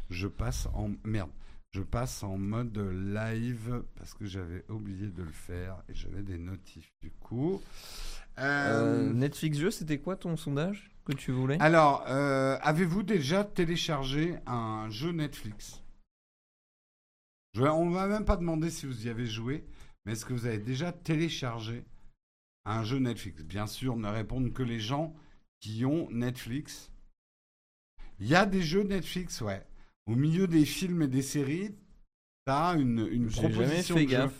Je 0.09 0.27
passe 0.27 0.67
en 0.75 0.91
merde. 1.03 1.31
Je 1.71 1.81
passe 1.81 2.23
en 2.23 2.37
mode 2.37 2.77
live 2.77 3.81
parce 3.97 4.13
que 4.13 4.25
j'avais 4.25 4.63
oublié 4.69 5.07
de 5.07 5.23
le 5.23 5.31
faire 5.31 5.75
et 5.89 5.93
j'avais 5.95 6.21
des 6.21 6.37
notifs 6.37 6.93
du 7.01 7.11
coup. 7.11 7.59
Euh, 8.39 9.09
Euh, 9.09 9.13
Netflix 9.13 9.57
jeu, 9.57 9.71
c'était 9.71 9.99
quoi 9.99 10.15
ton 10.15 10.35
sondage 10.37 10.91
que 11.05 11.13
tu 11.13 11.31
voulais? 11.31 11.57
Alors, 11.61 12.03
euh, 12.07 12.57
avez-vous 12.61 13.03
déjà 13.03 13.43
téléchargé 13.43 14.35
un 14.45 14.89
jeu 14.89 15.11
Netflix? 15.11 15.81
Je, 17.53 17.63
On 17.63 17.89
va 17.91 18.07
même 18.07 18.25
pas 18.25 18.37
demander 18.37 18.69
si 18.69 18.85
vous 18.85 19.05
y 19.05 19.09
avez 19.09 19.25
joué, 19.25 19.63
mais 20.05 20.11
est-ce 20.13 20.25
que 20.25 20.33
vous 20.33 20.45
avez 20.45 20.57
déjà 20.59 20.91
téléchargé 20.91 21.85
un 22.65 22.83
jeu 22.83 22.97
Netflix? 22.99 23.43
Bien 23.43 23.67
sûr, 23.67 23.95
ne 23.95 24.09
répondent 24.09 24.51
que 24.51 24.63
les 24.63 24.79
gens 24.79 25.15
qui 25.61 25.85
ont 25.85 26.09
Netflix. 26.11 26.91
Il 28.19 28.27
y 28.27 28.35
a 28.35 28.45
des 28.45 28.61
jeux 28.61 28.83
Netflix, 28.83 29.41
ouais. 29.41 29.65
Au 30.07 30.15
milieu 30.15 30.47
des 30.47 30.65
films 30.65 31.01
et 31.03 31.07
des 31.07 31.21
séries, 31.21 31.75
t'as 32.45 32.75
une, 32.77 33.07
une 33.09 33.29
J'ai 33.29 33.41
jamais 33.43 33.53
proposition 33.53 33.95
fait 33.95 34.05
de 34.05 34.09
jeu. 34.09 34.17
gaffe. 34.17 34.33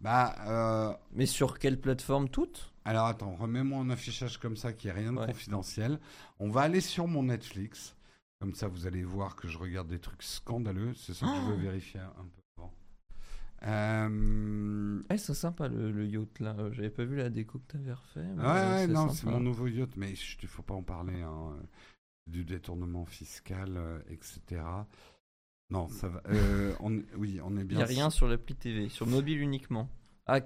Bah, 0.00 0.34
euh, 0.46 0.94
Mais 1.12 1.26
sur 1.26 1.58
quelle 1.58 1.80
plateforme 1.80 2.28
toutes? 2.28 2.69
Alors 2.84 3.06
attends, 3.06 3.34
remets-moi 3.34 3.78
en 3.78 3.90
affichage 3.90 4.38
comme 4.38 4.56
ça, 4.56 4.72
n'y 4.72 4.86
ait 4.88 4.92
rien 5.00 5.12
de 5.12 5.18
Ouais. 5.18 5.26
confidentiel. 5.26 5.98
On 6.38 6.48
va 6.50 6.62
aller 6.62 6.80
sur 6.80 7.06
mon 7.06 7.24
Netflix. 7.24 7.96
Comme 8.40 8.54
ça, 8.54 8.68
vous 8.68 8.86
allez 8.86 9.04
voir 9.04 9.36
que 9.36 9.48
je 9.48 9.58
regarde 9.58 9.88
des 9.88 9.98
trucs 9.98 10.22
scandaleux. 10.22 10.94
C'est 10.94 11.12
ça 11.12 11.26
que 11.26 11.32
je 11.34 11.40
veux 11.42 11.56
Oh 11.58 11.60
vérifier 11.60 12.00
un 12.00 12.24
peu 12.24 12.40
avant. 12.56 12.72
Euh, 13.64 15.02
Eh, 15.10 15.18
c'est 15.18 15.34
sympa 15.34 15.68
le, 15.68 15.90
le 15.92 16.06
yacht 16.06 16.40
là. 16.40 16.56
J'avais 16.72 16.90
pas 16.90 17.04
vu 17.04 17.16
la 17.16 17.28
déco 17.28 17.58
que 17.58 17.72
t'avais 17.72 17.92
refait. 17.92 18.22
mais, 18.36 18.42
Ouais, 18.42 18.48
ouais, 18.48 18.86
non, 18.86 19.10
c'est 19.10 19.26
mon 19.26 19.40
nouveau 19.40 19.66
yacht, 19.66 19.96
mais 19.96 20.12
il 20.42 20.48
faut 20.48 20.62
pas 20.62 20.74
en 20.74 20.82
parler. 20.82 21.20
hein, 21.20 21.56
Du 22.26 22.44
détournement 22.44 23.04
fiscal, 23.04 23.76
euh, 23.76 23.98
etc. 24.08 24.62
Non, 25.68 25.88
ça 25.88 26.08
va. 26.08 26.22
euh, 26.28 26.74
on, 26.80 27.02
oui, 27.16 27.40
on 27.44 27.56
est 27.56 27.60
Il 27.60 27.66
bien. 27.66 27.76
n'y 27.78 27.82
a 27.82 27.86
rien 27.86 28.10
sur 28.10 28.26
l'appli 28.26 28.54
TV, 28.54 28.88
sur 28.88 29.06
mobile 29.06 29.38
uniquement. 29.40 29.88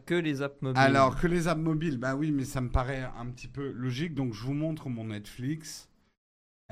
Que 0.07 0.15
les 0.15 0.41
apps 0.41 0.63
mobiles. 0.63 0.81
Alors 0.81 1.21
que 1.21 1.27
les 1.27 1.47
apps 1.47 1.61
mobiles, 1.61 1.99
bah 1.99 2.17
oui, 2.17 2.33
mais 2.33 2.45
ça 2.45 2.63
me 2.63 2.71
paraît 2.71 3.07
un 3.19 3.27
petit 3.27 3.49
peu 3.49 3.71
logique. 3.73 4.15
Donc 4.15 4.33
je 4.33 4.43
vous 4.43 4.55
montre 4.55 4.89
mon 4.89 5.05
Netflix. 5.05 5.89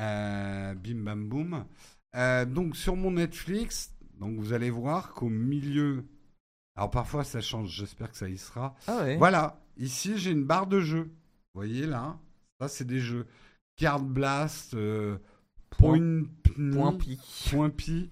Euh, 0.01 0.75
bim 0.75 1.05
bam 1.05 1.29
boum. 1.29 1.67
Euh, 2.17 2.45
donc 2.45 2.77
sur 2.77 2.97
mon 2.97 3.13
Netflix, 3.13 3.95
donc 4.19 4.39
vous 4.39 4.53
allez 4.53 4.71
voir 4.71 5.13
qu'au 5.13 5.29
milieu, 5.29 6.05
alors 6.77 6.91
parfois 6.91 7.25
ça 7.25 7.41
change. 7.41 7.71
J'espère 7.71 8.11
que 8.11 8.17
ça 8.17 8.29
y 8.29 8.39
sera. 8.39 8.75
Ah 8.87 9.03
ouais. 9.03 9.17
Voilà, 9.17 9.61
ici 9.77 10.17
j'ai 10.17 10.31
une 10.31 10.45
barre 10.45 10.67
de 10.67 10.81
jeux. 10.81 11.05
Vous 11.55 11.61
voyez 11.61 11.87
là, 11.87 12.19
ça 12.61 12.69
c'est 12.69 12.87
des 12.87 13.01
jeux. 13.01 13.27
Card 13.77 14.01
Blast, 14.01 14.75
euh, 14.75 15.19
Point, 15.71 16.25
Point, 16.73 16.93
pi. 16.95 17.19
Point 17.51 17.71
Pi, 17.71 18.11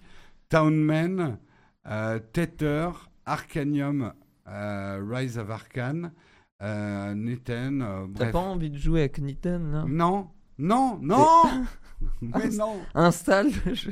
Townman, 0.49 1.39
euh, 1.87 2.19
Tether, 2.33 2.91
Arcanium, 3.27 4.13
Rise 4.51 5.39
of 5.39 5.51
Arcane, 5.51 6.13
euh, 6.63 7.15
Neten, 7.15 7.83
euh, 7.83 8.07
T'as 8.15 8.31
pas 8.33 8.39
envie 8.39 8.71
de 8.71 8.77
jouer 8.79 9.01
avec 9.01 9.19
Nitten 9.19 9.71
là? 9.73 9.85
Non, 9.89 10.31
non, 10.59 10.99
non 11.01 11.25
Mais 12.21 12.49
non, 12.57 12.81
Installe. 12.95 13.51
je- 13.73 13.91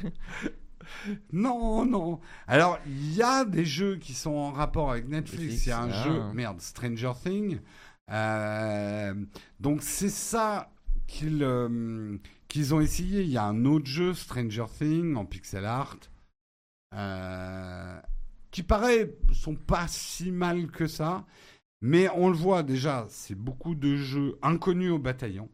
non, 1.32 1.84
non. 1.84 2.18
Alors, 2.46 2.78
il 2.86 3.14
y 3.14 3.22
a 3.22 3.44
des 3.44 3.64
jeux 3.64 3.96
qui 3.96 4.14
sont 4.14 4.34
en 4.34 4.52
rapport 4.52 4.90
avec 4.90 5.09
Netflix. 5.09 5.66
Il 5.66 5.68
y 5.68 5.72
a 5.72 5.80
un 5.80 5.86
Netflix, 5.86 6.04
jeu, 6.06 6.20
ah. 6.22 6.32
merde, 6.34 6.61
Stranger 6.61 7.12
Things. 7.22 7.61
Euh, 8.11 9.14
donc, 9.61 9.82
c'est 9.82 10.09
ça 10.09 10.70
qu'ils 11.06 11.42
euh, 11.42 12.16
qu'ils 12.48 12.74
ont 12.74 12.80
essayé. 12.80 13.22
Il 13.22 13.28
y 13.30 13.36
a 13.36 13.44
un 13.44 13.64
autre 13.66 13.86
jeu, 13.86 14.14
Stranger 14.14 14.64
Things, 14.78 15.14
en 15.16 15.26
pixel 15.26 15.64
art. 15.66 15.96
euh, 16.94 18.00
qui 18.51 18.62
paraît 18.62 19.14
sont 19.32 19.55
pas 19.55 19.86
si 19.88 20.30
mal 20.30 20.68
que 20.70 20.86
ça, 20.86 21.26
mais 21.80 22.09
on 22.14 22.28
le 22.28 22.36
voit 22.36 22.62
déjà, 22.62 23.07
c'est 23.09 23.34
beaucoup 23.34 23.74
de 23.74 23.96
jeux 23.96 24.38
inconnus 24.42 24.90
au 24.92 24.99
bataillon. 24.99 25.49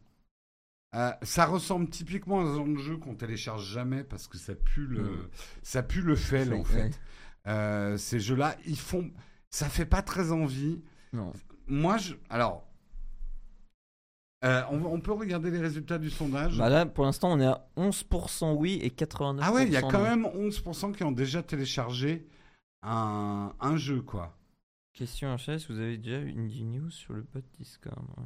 Euh, 0.94 1.10
ça 1.22 1.46
ressemble 1.46 1.88
typiquement 1.90 2.40
à 2.40 2.44
un 2.44 2.54
genre 2.54 2.66
de 2.68 2.76
jeu 2.76 2.96
qu'on 2.98 3.16
télécharge 3.16 3.66
jamais 3.68 4.04
parce 4.04 4.28
que 4.28 4.38
ça 4.38 4.54
pue 4.54 4.86
le, 4.86 5.02
Mm. 5.02 5.28
ça 5.62 5.82
pue 5.82 6.02
le 6.02 6.14
fail 6.14 6.52
en 6.52 6.58
Ouais. 6.58 6.64
fait. 6.64 7.00
Euh, 7.48 7.96
ces 7.96 8.20
jeux-là, 8.20 8.56
ils 8.64 8.78
font, 8.78 9.10
ça 9.50 9.68
fait 9.68 9.86
pas 9.86 10.02
très 10.02 10.30
envie. 10.30 10.80
Non. 11.12 11.32
Moi, 11.66 11.96
je, 11.98 12.14
alors, 12.30 12.64
euh, 14.44 14.62
on, 14.70 14.84
on 14.84 15.00
peut 15.00 15.12
regarder 15.12 15.50
les 15.50 15.58
résultats 15.58 15.98
du 15.98 16.10
sondage. 16.10 16.58
Bah 16.58 16.68
là, 16.68 16.84
pour 16.86 17.04
l'instant, 17.04 17.32
on 17.32 17.40
est 17.40 17.46
à 17.46 17.66
11% 17.76 18.54
oui 18.54 18.78
et 18.82 18.90
89% 18.90 19.38
ah 19.42 19.52
ouais, 19.52 19.66
il 19.66 19.72
y 19.72 19.76
a 19.76 19.80
quand 19.82 19.92
non. 19.92 20.02
même 20.02 20.24
11% 20.26 20.92
qui 20.94 21.02
ont 21.02 21.12
déjà 21.12 21.42
téléchargé 21.42 22.26
un, 22.84 23.54
un 23.60 23.76
jeu, 23.76 24.00
quoi. 24.02 24.36
Question 24.92 25.34
HS, 25.36 25.66
vous 25.68 25.80
avez 25.80 25.98
déjà 25.98 26.18
une 26.18 26.40
Indie 26.44 26.64
News 26.64 26.90
sur 26.90 27.14
le 27.14 27.22
bot 27.22 27.40
Discord 27.58 27.98
ouais. 28.16 28.24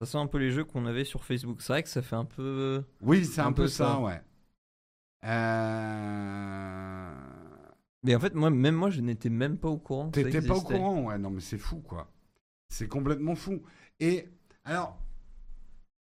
Ça 0.00 0.06
sent 0.06 0.18
un 0.18 0.26
peu 0.26 0.38
les 0.38 0.50
jeux 0.50 0.64
qu'on 0.64 0.84
avait 0.84 1.04
sur 1.04 1.24
Facebook. 1.24 1.62
C'est 1.62 1.72
vrai 1.72 1.82
que 1.82 1.88
ça 1.88 2.02
fait 2.02 2.16
un 2.16 2.24
peu. 2.24 2.84
Oui, 3.00 3.24
c'est 3.24 3.40
un, 3.40 3.46
Un 3.46 3.52
peu, 3.52 3.62
peu 3.62 3.68
ça, 3.68 3.94
ça. 3.94 4.00
ouais. 4.00 4.20
Euh... 5.24 7.14
Mais 8.02 8.14
en 8.14 8.20
fait, 8.20 8.34
moi, 8.34 8.50
même 8.50 8.74
moi, 8.74 8.90
je 8.90 9.00
n'étais 9.00 9.30
même 9.30 9.56
pas 9.58 9.68
au 9.68 9.78
courant. 9.78 10.10
T'étais 10.10 10.42
pas 10.42 10.54
au 10.56 10.62
courant, 10.62 11.02
ouais. 11.04 11.18
Non, 11.18 11.30
mais 11.30 11.40
c'est 11.40 11.58
fou, 11.58 11.80
quoi. 11.80 12.12
C'est 12.68 12.88
complètement 12.88 13.34
fou. 13.34 13.62
Et 14.00 14.28
alors, 14.64 14.98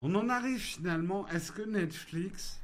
on 0.03 0.15
en 0.15 0.29
arrive 0.29 0.59
finalement. 0.61 1.27
Est-ce 1.29 1.51
que 1.51 1.63
Netflix, 1.63 2.61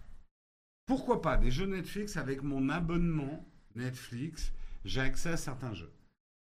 pourquoi 0.86 1.22
pas 1.22 1.36
des 1.36 1.50
jeux 1.50 1.66
Netflix 1.66 2.16
avec 2.16 2.42
mon 2.42 2.68
abonnement 2.68 3.44
Netflix, 3.74 4.52
j'ai 4.84 5.00
accès 5.00 5.30
à 5.30 5.36
certains 5.36 5.74
jeux. 5.74 5.92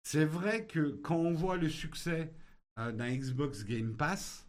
C'est 0.02 0.24
vrai 0.24 0.66
que 0.66 0.98
quand 1.02 1.16
on 1.16 1.32
voit 1.32 1.56
le 1.56 1.68
succès 1.68 2.32
euh, 2.78 2.92
d'un 2.92 3.10
Xbox 3.14 3.64
Game 3.64 3.96
Pass, 3.96 4.46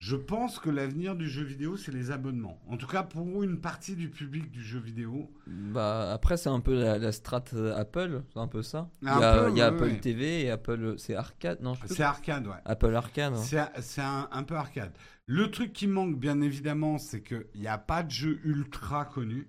je 0.00 0.14
pense 0.14 0.60
que 0.60 0.70
l'avenir 0.70 1.16
du 1.16 1.28
jeu 1.28 1.42
vidéo, 1.42 1.76
c'est 1.76 1.90
les 1.90 2.12
abonnements. 2.12 2.60
En 2.68 2.76
tout 2.76 2.86
cas, 2.86 3.02
pour 3.02 3.42
une 3.42 3.60
partie 3.60 3.96
du 3.96 4.08
public 4.08 4.48
du 4.50 4.62
jeu 4.62 4.78
vidéo. 4.78 5.28
Bah, 5.48 6.12
après, 6.12 6.36
c'est 6.36 6.48
un 6.50 6.60
peu 6.60 6.80
la, 6.80 6.98
la 6.98 7.10
strat 7.10 7.44
euh, 7.54 7.76
Apple, 7.76 8.22
c'est 8.32 8.38
un 8.38 8.46
peu 8.46 8.62
ça. 8.62 8.88
Un 9.04 9.18
il 9.18 9.20
y 9.20 9.24
a, 9.24 9.42
peu, 9.42 9.50
il 9.50 9.56
y 9.56 9.60
a 9.60 9.70
ouais, 9.70 9.76
Apple 9.76 9.84
ouais. 9.90 10.00
TV 10.00 10.42
et 10.42 10.50
Apple. 10.50 10.94
C'est 10.98 11.16
Arcade 11.16 11.60
Non, 11.62 11.74
C'est 11.86 12.00
arcade, 12.02 12.46
ouais. 12.46 12.54
Apple 12.64 12.94
Arcade. 12.94 13.34
hein. 13.34 13.42
C'est 13.42 13.60
c'est 13.80 14.00
un, 14.02 14.28
un 14.30 14.42
peu 14.44 14.54
arcade. 14.54 14.92
Le 15.26 15.50
truc 15.50 15.72
qui 15.72 15.88
manque, 15.88 16.16
bien 16.18 16.40
évidemment, 16.40 16.98
c'est 16.98 17.22
qu'il 17.22 17.46
n'y 17.56 17.66
a 17.66 17.76
pas 17.78 18.04
de 18.04 18.10
jeu 18.10 18.40
ultra 18.44 19.04
connu. 19.04 19.48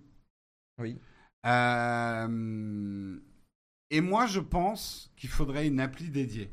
Oui. 0.80 0.98
Euh, 1.46 3.18
et 3.92 4.02
moi, 4.02 4.26
je 4.26 4.40
pense 4.40 5.12
qu'il 5.16 5.30
faudrait 5.30 5.68
une 5.68 5.80
appli 5.80 6.10
dédiée. 6.10 6.52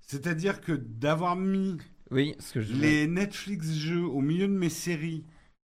C'est-à-dire 0.00 0.60
que 0.60 0.72
d'avoir 0.72 1.36
mis 1.36 1.78
Oui, 2.10 2.34
ce 2.38 2.54
que 2.54 2.60
je 2.60 2.74
les 2.74 3.06
Netflix 3.06 3.72
jeux 3.72 4.04
au 4.04 4.20
milieu 4.20 4.48
de 4.48 4.52
mes 4.52 4.68
séries 4.70 5.24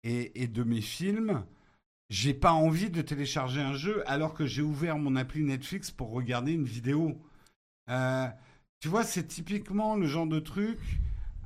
et, 0.04 0.44
et 0.44 0.48
de 0.48 0.64
mes 0.64 0.82
films, 0.82 1.44
j'ai 2.10 2.34
pas 2.34 2.54
envie 2.54 2.90
de 2.90 3.02
télécharger 3.02 3.62
un 3.62 3.74
jeu 3.74 4.04
alors 4.10 4.34
que 4.34 4.46
j'ai 4.46 4.62
ouvert 4.62 4.98
mon 4.98 5.16
appli 5.16 5.44
Netflix 5.44 5.92
pour 5.92 6.12
regarder 6.12 6.54
une 6.54 6.66
vidéo. 6.66 7.20
Euh, 7.90 8.28
tu 8.80 8.88
vois, 8.88 9.04
c'est 9.04 9.28
typiquement 9.28 9.96
le 9.96 10.08
genre 10.08 10.28
de 10.28 10.40
truc 10.40 10.80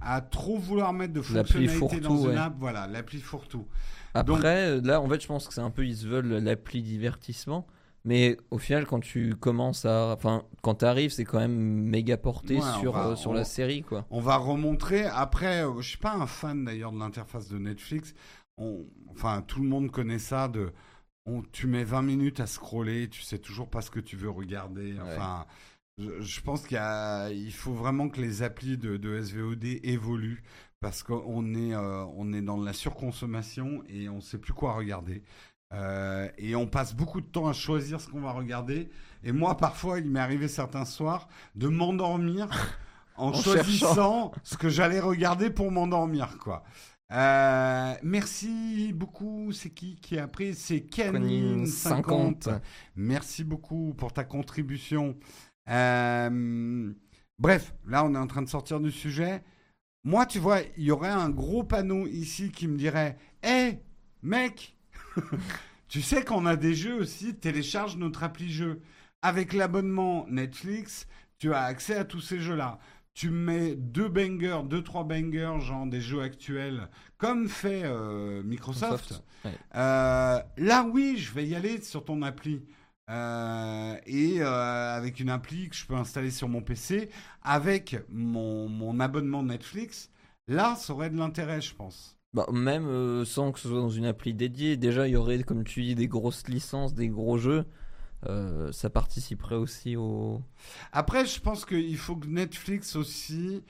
à 0.02 0.22
trop 0.22 0.58
vouloir 0.58 0.94
mettre 0.94 1.14
de 1.14 1.22
fonctionnalités 1.22 2.00
dans 2.00 2.18
une 2.18 2.32
ouais. 2.32 2.38
app. 2.38 2.56
Voilà, 2.60 2.88
l'appli 2.88 3.20
fourre-tout. 3.20 3.68
Après, 4.14 4.68
euh, 4.70 4.82
là, 4.84 5.00
en 5.02 5.08
fait, 5.10 5.22
je 5.22 5.28
pense 5.28 5.48
que 5.48 5.54
c'est 5.54 5.62
un 5.62 5.70
peu, 5.72 5.86
ils 5.86 5.96
se 5.98 6.08
veulent 6.08 6.38
l'appli 6.44 6.82
divertissement. 6.82 7.66
Mais 8.04 8.38
au 8.50 8.58
final, 8.58 8.88
quand 8.88 9.00
tu 9.00 9.36
commences 9.36 9.86
à. 9.86 10.14
Enfin, 10.18 10.44
quand 10.64 10.76
tu 10.76 10.86
arrives, 10.86 11.12
c'est 11.12 11.24
quand 11.24 11.38
même 11.40 11.54
méga 11.56 12.18
porté 12.18 12.56
Ouais, 12.56 12.62
sur, 12.80 12.94
va- 12.94 13.10
euh, 13.10 13.16
sur 13.16 13.30
on- 13.30 13.34
la 13.36 13.44
série, 13.44 13.84
quoi. 13.84 14.06
On 14.10 14.20
va 14.22 14.38
remontrer. 14.38 15.06
Après, 15.06 15.64
euh, 15.64 15.80
je 15.82 15.90
suis 15.90 15.98
pas 16.00 16.14
un 16.16 16.26
fan 16.26 16.66
d'ailleurs 16.66 16.92
de 16.92 16.98
l'interface 16.98 17.48
de 17.48 17.60
Netflix. 17.60 18.16
On- 18.58 18.86
enfin, 19.12 19.44
tout 19.48 19.62
le 19.62 19.68
monde 19.68 19.92
connaît 19.92 20.18
ça. 20.18 20.48
De, 20.48 20.72
on- 21.28 21.44
tu 21.52 21.68
mets 21.68 21.84
20 21.84 22.02
minutes 22.02 22.40
à 22.40 22.48
scroller, 22.48 23.08
tu 23.08 23.22
sais 23.22 23.38
toujours 23.38 23.70
pas 23.70 23.82
ce 23.82 23.92
que 23.92 24.00
tu 24.00 24.16
veux 24.16 24.32
regarder. 24.32 24.96
Enfin, 25.04 25.46
je, 26.02 26.22
je 26.22 26.42
pense 26.42 26.66
qu'il 26.66 26.78
il 27.32 27.54
faut 27.54 27.74
vraiment 27.74 28.10
que 28.10 28.22
les 28.22 28.44
applis 28.44 28.78
de, 28.78 28.98
de 28.98 29.22
SVOD 29.22 29.64
évoluent 29.84 30.44
parce 30.82 31.04
qu'on 31.04 31.54
est, 31.54 31.74
euh, 31.74 32.06
on 32.16 32.34
est 32.34 32.42
dans 32.42 32.58
la 32.58 32.74
surconsommation 32.74 33.84
et 33.88 34.10
on 34.10 34.20
sait 34.20 34.40
plus 34.40 34.54
quoi 34.54 34.74
regarder. 34.74 35.24
Euh, 35.74 36.28
et 36.38 36.56
on 36.56 36.68
passe 36.68 36.94
beaucoup 36.96 37.22
de 37.22 37.28
temps 37.28 37.48
à 37.48 37.54
choisir 37.54 38.02
ce 38.02 38.10
qu'on 38.10 38.20
va 38.20 38.32
regarder. 38.32 38.90
Et 39.24 39.32
moi, 39.32 39.56
parfois, 39.56 40.00
il 40.00 40.10
m'est 40.10 40.20
arrivé 40.20 40.48
certains 40.48 40.86
soirs 40.86 41.30
de 41.56 41.68
m'endormir 41.68 42.50
en, 43.16 43.30
En 43.30 43.34
choisissant 43.34 44.32
ce 44.44 44.58
que 44.58 44.70
j'allais 44.70 45.00
regarder 45.00 45.50
pour 45.50 45.72
m'endormir, 45.72 46.38
quoi. 46.40 46.64
Euh, 47.12 47.94
merci 48.04 48.94
beaucoup. 48.94 49.52
C'est 49.52 49.70
qui 49.70 49.98
qui 49.98 50.18
a 50.18 50.28
pris? 50.28 50.56
C'est 50.56 50.82
Canine 50.82 51.66
50. 51.66 52.44
50. 52.46 52.62
Merci 52.96 53.44
beaucoup 53.44 53.94
pour 53.98 54.14
ta 54.14 54.24
contribution. 54.24 55.18
Euh, 55.72 56.94
bref, 57.40 57.74
là, 57.88 58.06
on 58.06 58.14
est 58.14 58.18
en 58.18 58.28
train 58.28 58.42
de 58.42 58.50
sortir 58.50 58.80
du 58.80 58.92
sujet. 58.92 59.44
Moi, 60.04 60.26
tu 60.26 60.40
vois, 60.40 60.62
il 60.78 60.84
y 60.84 60.92
aurait 60.92 61.10
un 61.10 61.30
gros 61.30 61.64
panneau 61.64 62.08
ici 62.08 62.52
qui 62.52 62.68
me 62.68 62.78
dirait 62.78 63.18
Hé, 63.44 63.80
mec, 64.22 64.76
tu 65.88 66.02
sais 66.02 66.24
qu'on 66.24 66.46
a 66.46 66.56
des 66.56 66.74
jeux 66.74 66.96
aussi, 66.96 67.36
télécharge 67.36 67.98
notre 67.98 68.24
appli 68.24 68.52
jeu. 68.52 68.82
Avec 69.22 69.54
l'abonnement 69.54 70.26
Netflix, 70.30 71.08
tu 71.38 71.54
as 71.54 71.64
accès 71.64 71.96
à 71.96 72.06
tous 72.06 72.22
ces 72.22 72.40
jeux-là. 72.40 72.80
Tu 73.14 73.30
mets 73.30 73.76
deux 73.76 74.08
bangers, 74.08 74.62
deux, 74.66 74.84
trois 74.84 75.04
bangers, 75.04 75.60
genre 75.60 75.86
des 75.86 76.02
jeux 76.02 76.22
actuels, 76.22 76.90
comme 77.18 77.48
fait 77.48 77.84
euh, 77.84 78.42
Microsoft. 78.42 79.12
Microsoft, 79.12 79.24
ouais. 79.46 79.58
Euh, 79.76 80.40
là, 80.58 80.88
oui, 80.92 81.18
je 81.18 81.32
vais 81.34 81.46
y 81.46 81.56
aller 81.56 81.82
sur 81.82 82.04
ton 82.06 82.22
appli. 82.24 82.64
Euh, 83.10 83.98
et 84.06 84.42
euh, 84.42 84.96
avec 84.96 85.20
une 85.20 85.30
appli 85.30 85.70
que 85.70 85.76
je 85.76 85.86
peux 85.86 85.96
installer 85.96 86.32
sur 86.32 86.48
mon 86.48 86.62
PC, 86.62 87.10
avec 87.42 87.98
mon, 88.10 88.70
mon 88.70 89.00
abonnement 89.00 89.44
Netflix, 89.44 90.10
là, 90.48 90.76
ça 90.76 90.94
aurait 90.94 91.10
de 91.10 91.18
l'intérêt, 91.18 91.62
je 91.62 91.76
pense. 91.76 92.18
Bah, 92.34 92.46
même 92.54 92.88
euh, 92.88 93.26
sans 93.26 93.52
que 93.52 93.60
ce 93.60 93.68
soit 93.68 93.80
dans 93.80 93.90
une 93.90 94.06
appli 94.06 94.34
dédiée, 94.34 94.78
déjà 94.78 95.08
il 95.08 95.12
y 95.12 95.16
aurait, 95.18 95.44
comme 95.44 95.66
tu 95.66 95.82
dis, 95.82 95.96
des 95.96 96.08
grosses 96.08 96.48
licences, 96.48 96.94
des 96.94 97.10
gros 97.10 97.38
jeux. 97.38 97.66
Ça 98.72 98.92
participerait 98.92 99.56
aussi 99.56 99.96
au. 99.96 100.44
Après, 100.92 101.26
je 101.26 101.42
pense 101.42 101.66
qu'il 101.66 101.98
faut 101.98 102.16
que 102.16 102.28
Netflix 102.28 102.96
aussi 102.96 103.64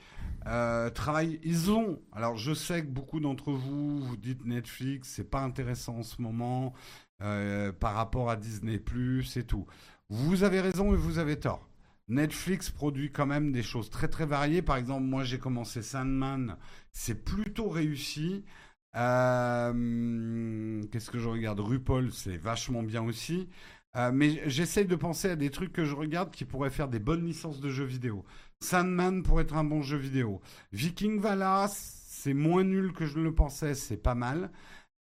travaille. 0.44 1.40
Ils 1.42 1.70
ont. 1.70 1.98
Alors, 2.12 2.36
je 2.36 2.52
sais 2.52 2.82
que 2.82 2.88
beaucoup 2.88 3.18
d'entre 3.18 3.50
vous 3.50 4.00
vous 4.00 4.16
dites 4.18 4.44
Netflix, 4.44 5.08
c'est 5.08 5.30
pas 5.30 5.40
intéressant 5.40 6.00
en 6.00 6.02
ce 6.02 6.20
moment 6.20 6.74
euh, 7.22 7.72
par 7.72 7.94
rapport 7.94 8.30
à 8.30 8.36
Disney 8.36 8.78
Plus 8.78 9.36
et 9.36 9.44
tout. 9.44 9.66
Vous 10.08 10.44
avez 10.44 10.60
raison 10.60 10.92
et 10.92 10.96
vous 10.96 11.18
avez 11.18 11.38
tort. 11.38 11.68
Netflix 12.08 12.70
produit 12.70 13.10
quand 13.10 13.26
même 13.26 13.52
des 13.52 13.62
choses 13.62 13.88
très 13.90 14.08
très 14.08 14.26
variées. 14.26 14.62
Par 14.62 14.76
exemple, 14.76 15.04
moi 15.04 15.24
j'ai 15.24 15.38
commencé 15.38 15.82
Sandman, 15.82 16.56
c'est 16.92 17.24
plutôt 17.24 17.68
réussi. 17.68 18.44
Euh, 18.96 20.82
Qu'est-ce 20.90 21.10
que 21.10 21.18
je 21.18 21.28
regarde? 21.28 21.60
RuPaul, 21.60 22.12
c'est 22.12 22.36
vachement 22.36 22.82
bien 22.82 23.02
aussi. 23.02 23.48
Euh, 23.94 24.10
mais 24.12 24.42
j'essaye 24.46 24.86
de 24.86 24.96
penser 24.96 25.30
à 25.30 25.36
des 25.36 25.50
trucs 25.50 25.72
que 25.72 25.84
je 25.84 25.94
regarde 25.94 26.30
qui 26.30 26.44
pourraient 26.44 26.70
faire 26.70 26.88
des 26.88 26.98
bonnes 26.98 27.24
licences 27.24 27.60
de 27.60 27.68
jeux 27.68 27.84
vidéo. 27.84 28.24
Sandman 28.60 29.22
pourrait 29.22 29.44
être 29.44 29.56
un 29.56 29.64
bon 29.64 29.82
jeu 29.82 29.98
vidéo. 29.98 30.40
Viking 30.72 31.20
Valhalla, 31.20 31.68
c'est 31.68 32.34
moins 32.34 32.64
nul 32.64 32.92
que 32.92 33.06
je 33.06 33.18
le 33.18 33.34
pensais, 33.34 33.74
c'est 33.74 33.96
pas 33.96 34.14
mal. 34.14 34.50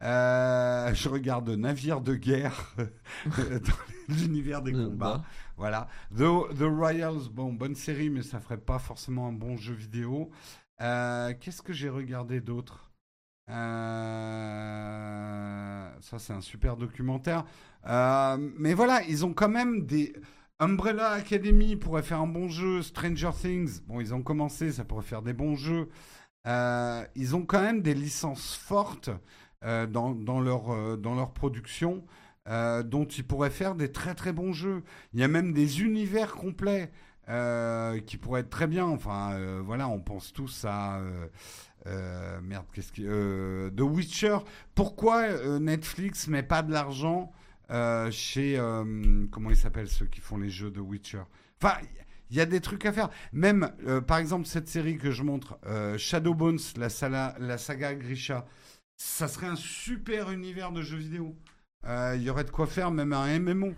Euh, 0.03 0.95
je 0.95 1.09
regarde 1.11 1.49
Navire 1.51 2.01
de 2.01 2.15
guerre 2.15 2.75
dans 3.27 4.15
l'univers 4.15 4.63
des 4.63 4.75
Euh, 4.75 4.87
combats. 4.89 5.19
bah, 5.19 5.25
Voilà. 5.57 5.89
The, 6.17 6.57
The 6.59 6.63
Royals, 6.63 7.29
bon, 7.31 7.53
bonne 7.53 7.75
série, 7.75 8.09
mais 8.11 8.23
ça 8.23 8.41
ferait 8.41 8.57
pas 8.57 8.79
forcément 8.79 9.29
un 9.29 9.33
bon 9.33 9.57
jeu 9.57 9.75
vidéo. 9.75 10.31
Euh, 10.81 11.35
Qu'est-ce 11.39 11.61
que 11.63 11.73
j'ai 11.75 11.91
regardé 11.91 12.41
d'autre? 12.41 12.91
Euh, 14.61 15.91
Ça, 16.01 16.19
c'est 16.19 16.33
un 16.33 16.41
super 16.41 16.77
documentaire. 16.77 17.45
Euh, 17.87 18.37
mais 18.59 18.75
voilà, 18.75 19.03
ils 19.05 19.25
ont 19.27 19.33
quand 19.35 19.49
même 19.49 19.85
des. 19.87 20.15
Umbrella 20.63 21.11
Academy 21.13 21.77
pourrait 21.77 22.03
faire 22.03 22.21
un 22.21 22.27
bon 22.27 22.49
jeu. 22.49 22.83
Stranger 22.83 23.31
Things, 23.39 23.81
bon, 23.87 24.01
ils 24.01 24.13
ont 24.15 24.23
commencé, 24.23 24.73
ça 24.73 24.85
pourrait 24.85 25.05
faire 25.05 25.23
des 25.23 25.33
bons 25.33 25.57
jeux. 25.57 25.89
Euh, 26.47 27.05
ils 27.15 27.35
ont 27.37 27.45
quand 27.47 27.61
même 27.63 27.81
des 27.83 27.95
licences 27.95 28.55
fortes 28.55 29.11
euh, 29.65 29.87
dans, 29.87 30.41
leur, 30.41 30.71
euh, 30.73 30.97
dans 30.97 31.15
leur 31.15 31.33
production 31.33 32.05
euh, 32.49 32.83
dont 32.83 33.05
ils 33.05 33.25
pourraient 33.25 33.51
faire 33.51 33.75
des 33.75 33.93
très 33.93 34.15
très 34.15 34.33
bons 34.33 34.53
jeux. 34.53 34.83
Il 35.13 35.21
y 35.21 35.23
a 35.23 35.29
même 35.29 35.53
des 35.53 35.83
univers 35.83 36.33
complets 36.33 36.91
qui 38.07 38.17
pourraient 38.17 38.41
être 38.41 38.51
très 38.51 38.67
bien. 38.67 38.87
Enfin, 38.87 39.61
voilà, 39.65 39.87
on 39.89 40.01
pense 40.01 40.33
tous 40.33 40.65
à. 40.67 41.01
merde, 42.43 42.65
qu'est-ce 42.73 42.91
qui. 42.91 43.03
The 43.05 43.81
Witcher. 43.83 44.39
Pourquoi 44.75 45.59
Netflix 45.61 46.27
met 46.27 46.43
pas 46.43 46.63
de 46.63 46.73
l'argent 46.73 47.31
chez 48.11 48.61
comment 49.31 49.51
ils 49.51 49.57
s'appellent 49.57 49.87
ceux 49.89 50.07
qui 50.07 50.21
font 50.21 50.39
les 50.39 50.51
jeux 50.51 50.73
de 50.73 50.81
Witcher? 50.81 51.23
Enfin, 51.63 51.77
il 52.31 52.37
y 52.37 52.41
a 52.41 52.47
des 52.47 52.61
trucs 52.61 52.85
à 52.87 52.93
faire. 52.93 53.11
Même, 53.33 53.71
par 54.07 54.19
exemple, 54.19 54.47
cette 54.47 54.69
série 54.69 54.99
que 54.99 55.11
je 55.11 55.23
montre, 55.23 55.59
euh, 55.67 55.99
Shadowbones, 55.99 56.59
la, 56.77 56.89
sala- 56.89 57.37
la 57.39 57.59
saga 57.59 57.95
Grisha, 57.95 58.47
ça 59.03 59.29
serait 59.29 59.47
un 59.47 59.57
super 59.57 60.31
univers 60.31 60.73
de 60.73 60.83
jeux 60.83 60.99
vidéo. 60.99 61.35
Euh, 61.87 62.15
Il 62.17 62.23
y 62.23 62.31
aurait 62.31 62.45
de 62.45 62.51
quoi 62.51 62.67
faire, 62.67 62.91
même 62.91 63.13
un 63.13 63.39
MMO. 63.39 63.73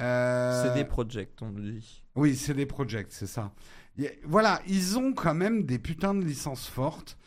Euh, 0.00 0.62
C'est 0.64 0.74
des 0.74 0.84
projects, 0.84 1.32
on 1.42 1.50
le 1.50 1.72
dit. 1.72 2.02
oui, 2.14 2.34
c'est 2.36 2.54
des 2.54 2.66
projects, 2.66 3.08
c'est 3.12 3.26
ça. 3.26 3.52
Y 3.98 4.06
a- 4.06 4.10
Voilà, 4.24 4.60
ils 4.66 4.98
ont 4.98 5.12
quand 5.12 5.34
même 5.34 5.64
des 5.64 5.78
putains 5.78 6.14
de 6.14 6.24
licences 6.24 6.66
fortes. 6.68 7.18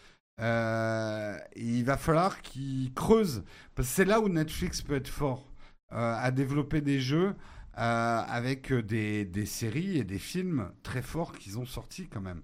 Euh, 0.41 1.37
il 1.55 1.83
va 1.83 1.97
falloir 1.97 2.41
qu'ils 2.41 2.93
creusent. 2.93 3.43
Parce 3.75 3.87
que 3.89 3.93
c'est 3.93 4.05
là 4.05 4.19
où 4.21 4.29
Netflix 4.29 4.81
peut 4.81 4.95
être 4.95 5.07
fort. 5.07 5.45
euh, 5.91 6.15
à 6.17 6.29
développer 6.29 6.81
des 6.81 6.99
jeux 6.99 7.33
euh, 7.79 8.21
avec 8.27 8.71
des, 8.71 9.25
des 9.25 9.45
séries 9.47 9.97
et 9.97 10.03
des 10.03 10.19
films 10.19 10.71
très 10.83 11.01
forts 11.01 11.31
qu'ils 11.33 11.57
ont 11.57 11.65
sortis 11.65 12.07
quand 12.07 12.21
même. 12.21 12.43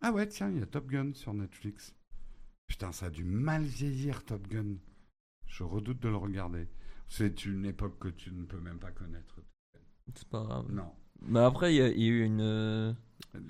Ah 0.00 0.12
ouais, 0.12 0.26
tiens, 0.28 0.50
il 0.50 0.60
y 0.60 0.62
a 0.62 0.66
Top 0.66 0.86
Gun 0.88 1.12
sur 1.14 1.34
Netflix. 1.34 1.94
Putain, 2.66 2.92
ça 2.92 3.06
a 3.06 3.10
du 3.10 3.24
mal 3.24 3.62
vieillir, 3.62 4.24
Top 4.24 4.46
Gun. 4.48 4.76
Je 5.46 5.62
redoute 5.62 6.00
de 6.00 6.08
le 6.08 6.16
regarder. 6.16 6.68
C'est 7.08 7.44
une 7.44 7.64
époque 7.66 7.98
que 7.98 8.08
tu 8.08 8.32
ne 8.32 8.44
peux 8.44 8.60
même 8.60 8.78
pas 8.78 8.90
connaître. 8.90 9.40
C'est 10.14 10.28
pas 10.28 10.42
grave. 10.42 10.72
Non. 10.72 10.90
Mais 11.22 11.40
après, 11.40 11.74
il 11.74 11.78
y, 11.78 11.82
a 11.82 11.88
il 11.88 12.02
y 12.02 12.06
a 12.06 12.10
eu 12.10 12.24
une, 12.24 12.40
euh, 12.40 12.92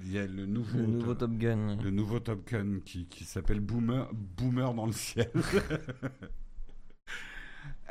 Il 0.02 0.12
y 0.12 0.18
a 0.18 0.26
le 0.26 0.46
nouveau, 0.46 0.78
le 0.78 0.86
nouveau 0.86 1.14
Top, 1.14 1.30
Top 1.30 1.38
Gun. 1.38 1.76
le 1.82 1.90
nouveau 1.90 2.20
Top 2.20 2.46
Gun 2.48 2.80
qui, 2.84 3.06
qui 3.06 3.24
s'appelle 3.24 3.60
Boomer, 3.60 4.08
Boomer 4.12 4.72
dans 4.74 4.86
le 4.86 4.92
ciel. 4.92 5.30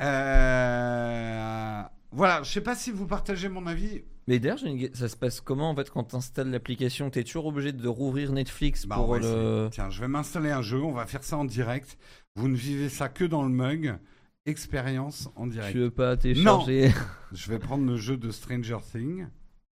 Euh, 0.02 1.84
Voilà, 2.14 2.44
je 2.44 2.52
sais 2.52 2.62
pas 2.62 2.76
si 2.76 2.92
vous 2.92 3.08
partagez 3.08 3.50
mon 3.50 3.66
avis. 3.68 4.04
Mais 4.28 4.40
d'ailleurs, 4.40 4.64
une- 4.64 4.94
ça 4.94 5.10
se 5.10 5.18
passe 5.18 5.42
comment 5.42 5.70
en 5.72 5.76
fait 5.76 5.90
quand 5.90 6.04
tu 6.06 6.16
installes 6.16 6.50
l'application? 6.50 7.10
T'es 7.10 7.24
toujours 7.24 7.48
obligé 7.48 7.74
de 7.74 7.88
rouvrir 7.88 8.32
Netflix 8.32 8.86
Bah, 8.86 8.96
pour 8.96 9.16
le. 9.18 9.68
Tiens, 9.72 9.90
je 9.90 10.00
vais 10.00 10.08
m'installer 10.08 10.52
un 10.52 10.62
jeu, 10.62 10.82
on 10.82 10.94
va 10.94 11.06
faire 11.06 11.24
ça 11.24 11.38
en 11.38 11.46
direct. 11.46 11.98
Vous 12.36 12.48
ne 12.48 12.56
vivez 12.56 12.90
ça 12.90 13.10
que 13.10 13.26
dans 13.26 13.44
le 13.44 13.50
mug. 13.50 13.98
Expérience 14.46 15.30
en 15.38 15.48
direct. 15.48 15.72
Tu 15.72 15.80
veux 15.80 15.90
pas 15.92 16.18
télécharger? 16.18 16.92
Je 17.32 17.50
vais 17.50 17.60
prendre 17.60 17.86
le 17.86 17.96
jeu 17.96 18.18
de 18.18 18.30
Stranger 18.30 18.78
Things. 18.92 19.26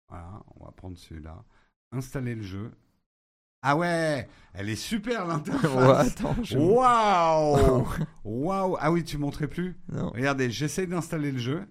Voilà, 0.09 0.41
on 0.59 0.65
va 0.65 0.71
prendre 0.71 0.97
celui-là. 0.97 1.43
Installer 1.91 2.33
le 2.33 2.41
jeu. 2.41 2.71
Ah 3.61 3.77
ouais, 3.77 4.27
elle 4.55 4.69
est 4.69 4.75
super 4.75 5.25
l'interface. 5.27 6.15
Waouh 6.55 7.87
Waouh 8.23 8.77
Ah 8.79 8.91
oui, 8.91 9.03
tu 9.03 9.17
montrais 9.19 9.47
plus? 9.47 9.75
Non. 9.91 10.09
Regardez, 10.15 10.49
j'essaie 10.49 10.87
d'installer 10.87 11.31
le 11.31 11.39
jeu. 11.39 11.65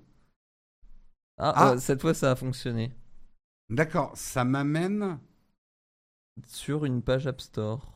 Ah, 1.39 1.53
Ah. 1.57 1.71
euh, 1.73 1.79
cette 1.79 2.01
fois, 2.01 2.15
ça 2.15 2.31
a 2.31 2.37
fonctionné. 2.37 2.93
D'accord, 3.71 4.17
ça 4.17 4.45
m'amène. 4.45 5.19
Sur 6.47 6.85
une 6.85 7.03
page 7.03 7.27
App 7.27 7.41
Store. 7.41 7.93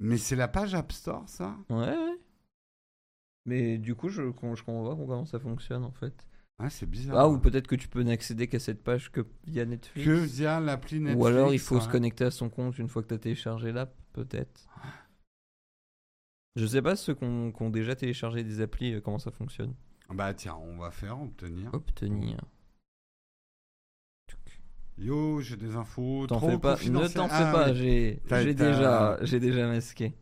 Mais 0.00 0.18
c'est 0.18 0.36
la 0.36 0.48
page 0.48 0.74
App 0.74 0.92
Store, 0.92 1.28
ça? 1.28 1.56
Ouais, 1.70 1.76
ouais. 1.96 2.18
Mais 3.44 3.78
du 3.78 3.94
coup, 3.94 4.08
je, 4.08 4.22
je 4.22 4.30
comprends 4.30 4.84
pas 4.88 4.96
comment 4.96 5.24
ça 5.24 5.38
fonctionne 5.38 5.84
en 5.84 5.92
fait. 5.92 6.26
Ah, 6.58 6.70
c'est 6.70 6.86
bizarre. 6.86 7.18
Ah, 7.18 7.28
ou 7.28 7.38
peut-être 7.38 7.66
que 7.66 7.76
tu 7.76 7.86
peux 7.88 8.02
n'accéder 8.02 8.48
qu'à 8.48 8.58
cette 8.58 8.82
page 8.82 9.12
que 9.12 9.26
via 9.46 9.64
Netflix. 9.66 10.06
Que 10.06 10.12
via 10.14 10.58
l'appli 10.60 10.98
Netflix. 11.00 11.22
Ou 11.22 11.26
alors 11.26 11.52
il 11.52 11.58
faut 11.58 11.80
se 11.80 11.88
connecter 11.88 12.24
à 12.24 12.30
son 12.30 12.48
compte 12.48 12.78
une 12.78 12.88
fois 12.88 13.02
que 13.02 13.08
tu 13.08 13.14
as 13.14 13.18
téléchargé 13.18 13.72
l'app, 13.72 13.94
peut-être. 14.14 14.66
Je 16.56 16.64
sais 16.66 16.80
pas 16.80 16.96
ceux 16.96 17.14
qui 17.14 17.24
ont 17.24 17.52
qui 17.52 17.62
ont 17.62 17.68
déjà 17.70 17.94
téléchargé 17.94 18.42
des 18.42 18.62
applis, 18.62 18.94
euh, 18.94 19.00
comment 19.02 19.18
ça 19.18 19.30
fonctionne. 19.30 19.74
Bah 20.10 20.34
tiens, 20.34 20.56
on 20.56 20.78
va 20.78 20.90
faire 20.90 21.20
obtenir. 21.20 21.70
Obtenir. 21.72 22.38
Yo, 24.98 25.40
j'ai 25.40 25.56
des 25.56 25.76
infos. 25.76 26.26
T'en 26.26 26.38
trop 26.38 26.50
fais 26.50 26.58
pas, 26.58 26.76
ne 26.76 27.08
t'en 27.08 27.28
fais 27.28 27.34
Ah, 27.34 27.52
pas, 27.52 27.74
j'ai 27.74 28.54
déjà, 28.54 29.66
masqué. 29.68 30.14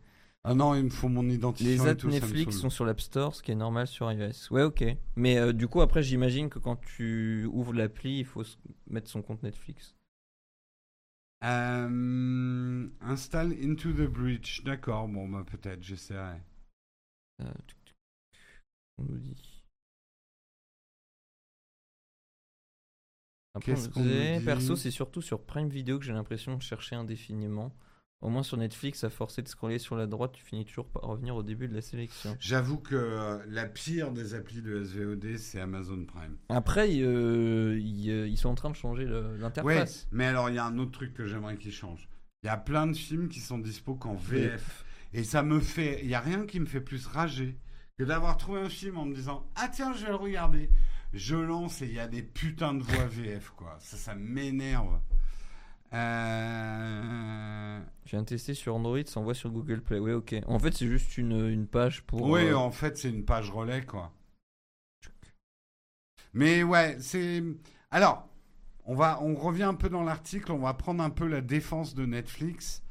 Ah 0.43 0.53
non, 0.53 0.75
il 0.75 0.83
me 0.83 0.89
faut 0.89 1.07
mon 1.07 1.27
identifiant. 1.27 1.69
Les 1.69 1.87
et 1.87 1.89
apps 1.89 2.01
tout, 2.01 2.09
Netflix 2.09 2.57
sont 2.57 2.69
sur 2.69 2.85
l'App 2.85 3.01
Store, 3.01 3.33
ce 3.33 3.41
qui 3.41 3.51
est 3.51 3.55
normal 3.55 3.87
sur 3.87 4.11
iOS. 4.11 4.51
Ouais, 4.51 4.61
ok. 4.61 4.83
Mais 5.15 5.37
euh, 5.37 5.53
du 5.53 5.67
coup, 5.67 5.81
après, 5.81 6.03
j'imagine 6.03 6.49
que 6.49 6.59
quand 6.59 6.75
tu 6.75 7.45
ouvres 7.51 7.73
l'appli, 7.73 8.19
il 8.19 8.25
faut 8.25 8.43
mettre 8.87 9.09
son 9.09 9.23
compte 9.23 9.41
Netflix. 9.41 9.95
Euh, 11.43 12.87
install 13.01 13.53
Into 13.53 13.91
the 13.91 14.07
Breach. 14.07 14.63
D'accord, 14.63 15.07
bon, 15.07 15.27
bah 15.27 15.43
peut-être, 15.49 15.81
j'essaierai. 15.81 16.41
Euh, 17.41 17.51
on 18.99 19.03
nous 19.03 19.17
dit. 19.17 19.54
Qu'est-ce 23.61 23.89
qu'on 23.89 24.01
dit 24.03 24.43
perso, 24.43 24.75
c'est 24.75 24.91
surtout 24.91 25.21
sur 25.21 25.41
Prime 25.41 25.69
Video 25.69 25.97
que 25.99 26.05
j'ai 26.05 26.13
l'impression 26.13 26.55
de 26.57 26.61
chercher 26.61 26.95
indéfiniment. 26.95 27.75
Au 28.21 28.29
moins 28.29 28.43
sur 28.43 28.57
Netflix, 28.57 29.03
à 29.03 29.09
forcer 29.09 29.41
de 29.43 29.47
scroller 29.47 29.77
sur 29.77 29.95
la 29.95 30.07
droite, 30.07 30.31
tu 30.33 30.43
finis 30.43 30.65
toujours 30.65 30.87
par 30.87 31.03
revenir 31.03 31.35
au 31.35 31.43
début 31.43 31.67
de 31.67 31.75
la 31.75 31.81
sélection. 31.81 32.35
J'avoue 32.39 32.77
que 32.79 32.95
euh, 32.95 33.37
la 33.49 33.65
pire 33.65 34.11
des 34.11 34.33
applis 34.33 34.61
de 34.61 34.83
SVOD, 34.83 35.37
c'est 35.37 35.59
Amazon 35.59 36.03
Prime. 36.05 36.37
Après, 36.49 36.87
euh, 37.01 37.77
ils, 37.79 38.07
ils 38.27 38.37
sont 38.37 38.49
en 38.49 38.55
train 38.55 38.69
de 38.71 38.75
changer 38.75 39.05
Ouais, 39.05 39.37
l'interface. 39.37 40.07
mais 40.11 40.25
alors 40.25 40.49
il 40.49 40.55
y 40.55 40.57
a 40.59 40.65
un 40.65 40.77
autre 40.79 40.91
truc 40.91 41.13
que 41.13 41.27
j'aimerais 41.27 41.57
qu'ils 41.57 41.73
changent. 41.73 42.09
Il 42.41 42.47
y 42.47 42.49
a 42.49 42.57
plein 42.57 42.87
de 42.87 42.95
films 42.95 43.27
qui 43.27 43.41
sont 43.41 43.59
dispo 43.59 43.95
qu'en 43.95 44.15
VF. 44.15 44.85
Et 45.13 45.23
ça 45.23 45.43
me 45.43 45.59
fait. 45.59 45.99
Il 46.03 46.09
y 46.09 46.15
a 46.15 46.19
rien 46.19 46.45
qui 46.45 46.59
me 46.59 46.65
fait 46.65 46.81
plus 46.81 47.05
rager 47.05 47.59
que 47.99 48.03
d'avoir 48.03 48.37
trouvé 48.37 48.59
un 48.61 48.69
film 48.69 48.97
en 48.97 49.05
me 49.05 49.13
disant 49.13 49.45
Ah 49.55 49.69
tiens, 49.71 49.93
je 49.93 50.03
vais 50.03 50.09
le 50.09 50.15
regarder. 50.15 50.69
Je 51.13 51.35
lance 51.35 51.81
et 51.81 51.85
il 51.85 51.93
y 51.93 51.99
a 51.99 52.07
des 52.07 52.23
putains 52.23 52.73
de 52.73 52.83
voix 52.83 53.05
VF, 53.05 53.51
quoi. 53.51 53.77
Ça, 53.79 53.97
ça 53.97 54.15
m'énerve. 54.15 54.99
Euh... 55.93 57.79
Je 58.05 58.11
viens 58.11 58.21
de 58.21 58.27
tester 58.27 58.53
sur 58.53 58.75
Android, 58.75 58.99
ça 59.05 59.19
envoie 59.19 59.33
sur 59.33 59.49
Google 59.49 59.81
Play. 59.81 59.99
Ouais, 59.99 60.13
ok. 60.13 60.35
En 60.47 60.59
fait, 60.59 60.73
c'est 60.73 60.87
juste 60.87 61.17
une, 61.17 61.47
une 61.49 61.67
page 61.67 62.03
pour. 62.03 62.21
Oui, 62.23 62.47
euh, 62.47 62.57
en 62.57 62.71
fait, 62.71 62.97
c'est 62.97 63.09
une 63.09 63.23
page 63.23 63.49
relais, 63.49 63.85
quoi. 63.85 64.11
Mais 66.33 66.63
ouais, 66.63 66.97
c'est. 66.99 67.41
Alors, 67.91 68.27
on, 68.83 68.93
va, 68.95 69.21
on 69.21 69.35
revient 69.35 69.63
un 69.63 69.73
peu 69.73 69.87
dans 69.89 70.03
l'article, 70.03 70.51
on 70.51 70.59
va 70.59 70.73
prendre 70.73 71.01
un 71.01 71.09
peu 71.09 71.27
la 71.27 71.41
défense 71.41 71.95
de 71.95 72.05
Netflix. 72.05 72.83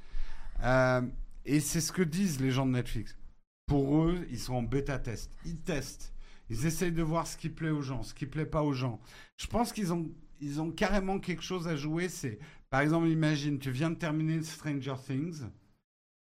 Euh, 0.63 1.03
et 1.45 1.61
c'est 1.61 1.83
ce 1.83 1.93
que 1.93 2.03
disent 2.03 2.41
les 2.41 2.51
gens 2.51 2.65
de 2.65 2.73
Netflix. 2.73 3.19
Pour 3.67 4.03
eux, 4.03 4.27
ils 4.31 4.39
sont 4.39 4.55
en 4.55 4.63
bêta-test. 4.63 5.31
Ils 5.45 5.61
testent. 5.61 6.14
Ils 6.51 6.67
essayent 6.67 6.93
de 6.93 7.03
voir 7.03 7.27
ce 7.27 7.37
qui 7.37 7.49
plaît 7.49 7.71
aux 7.71 7.83
gens, 7.83 8.03
ce 8.03 8.15
qui 8.15 8.27
plaît 8.27 8.47
pas 8.47 8.63
aux 8.63 8.73
gens. 8.75 9.01
Je 9.37 9.47
pense 9.47 9.73
qu'ils 9.73 9.93
ont, 9.93 10.11
ils 10.41 10.61
ont 10.61 10.71
carrément 10.71 11.19
quelque 11.19 11.43
chose 11.43 11.67
à 11.69 11.77
jouer. 11.77 12.09
C'est, 12.09 12.39
par 12.71 12.81
exemple, 12.81 13.09
imagine, 13.09 13.59
tu 13.59 13.71
viens 13.71 13.91
de 13.91 13.95
terminer 13.97 14.43
Stranger 14.43 14.95
Things. 15.05 15.41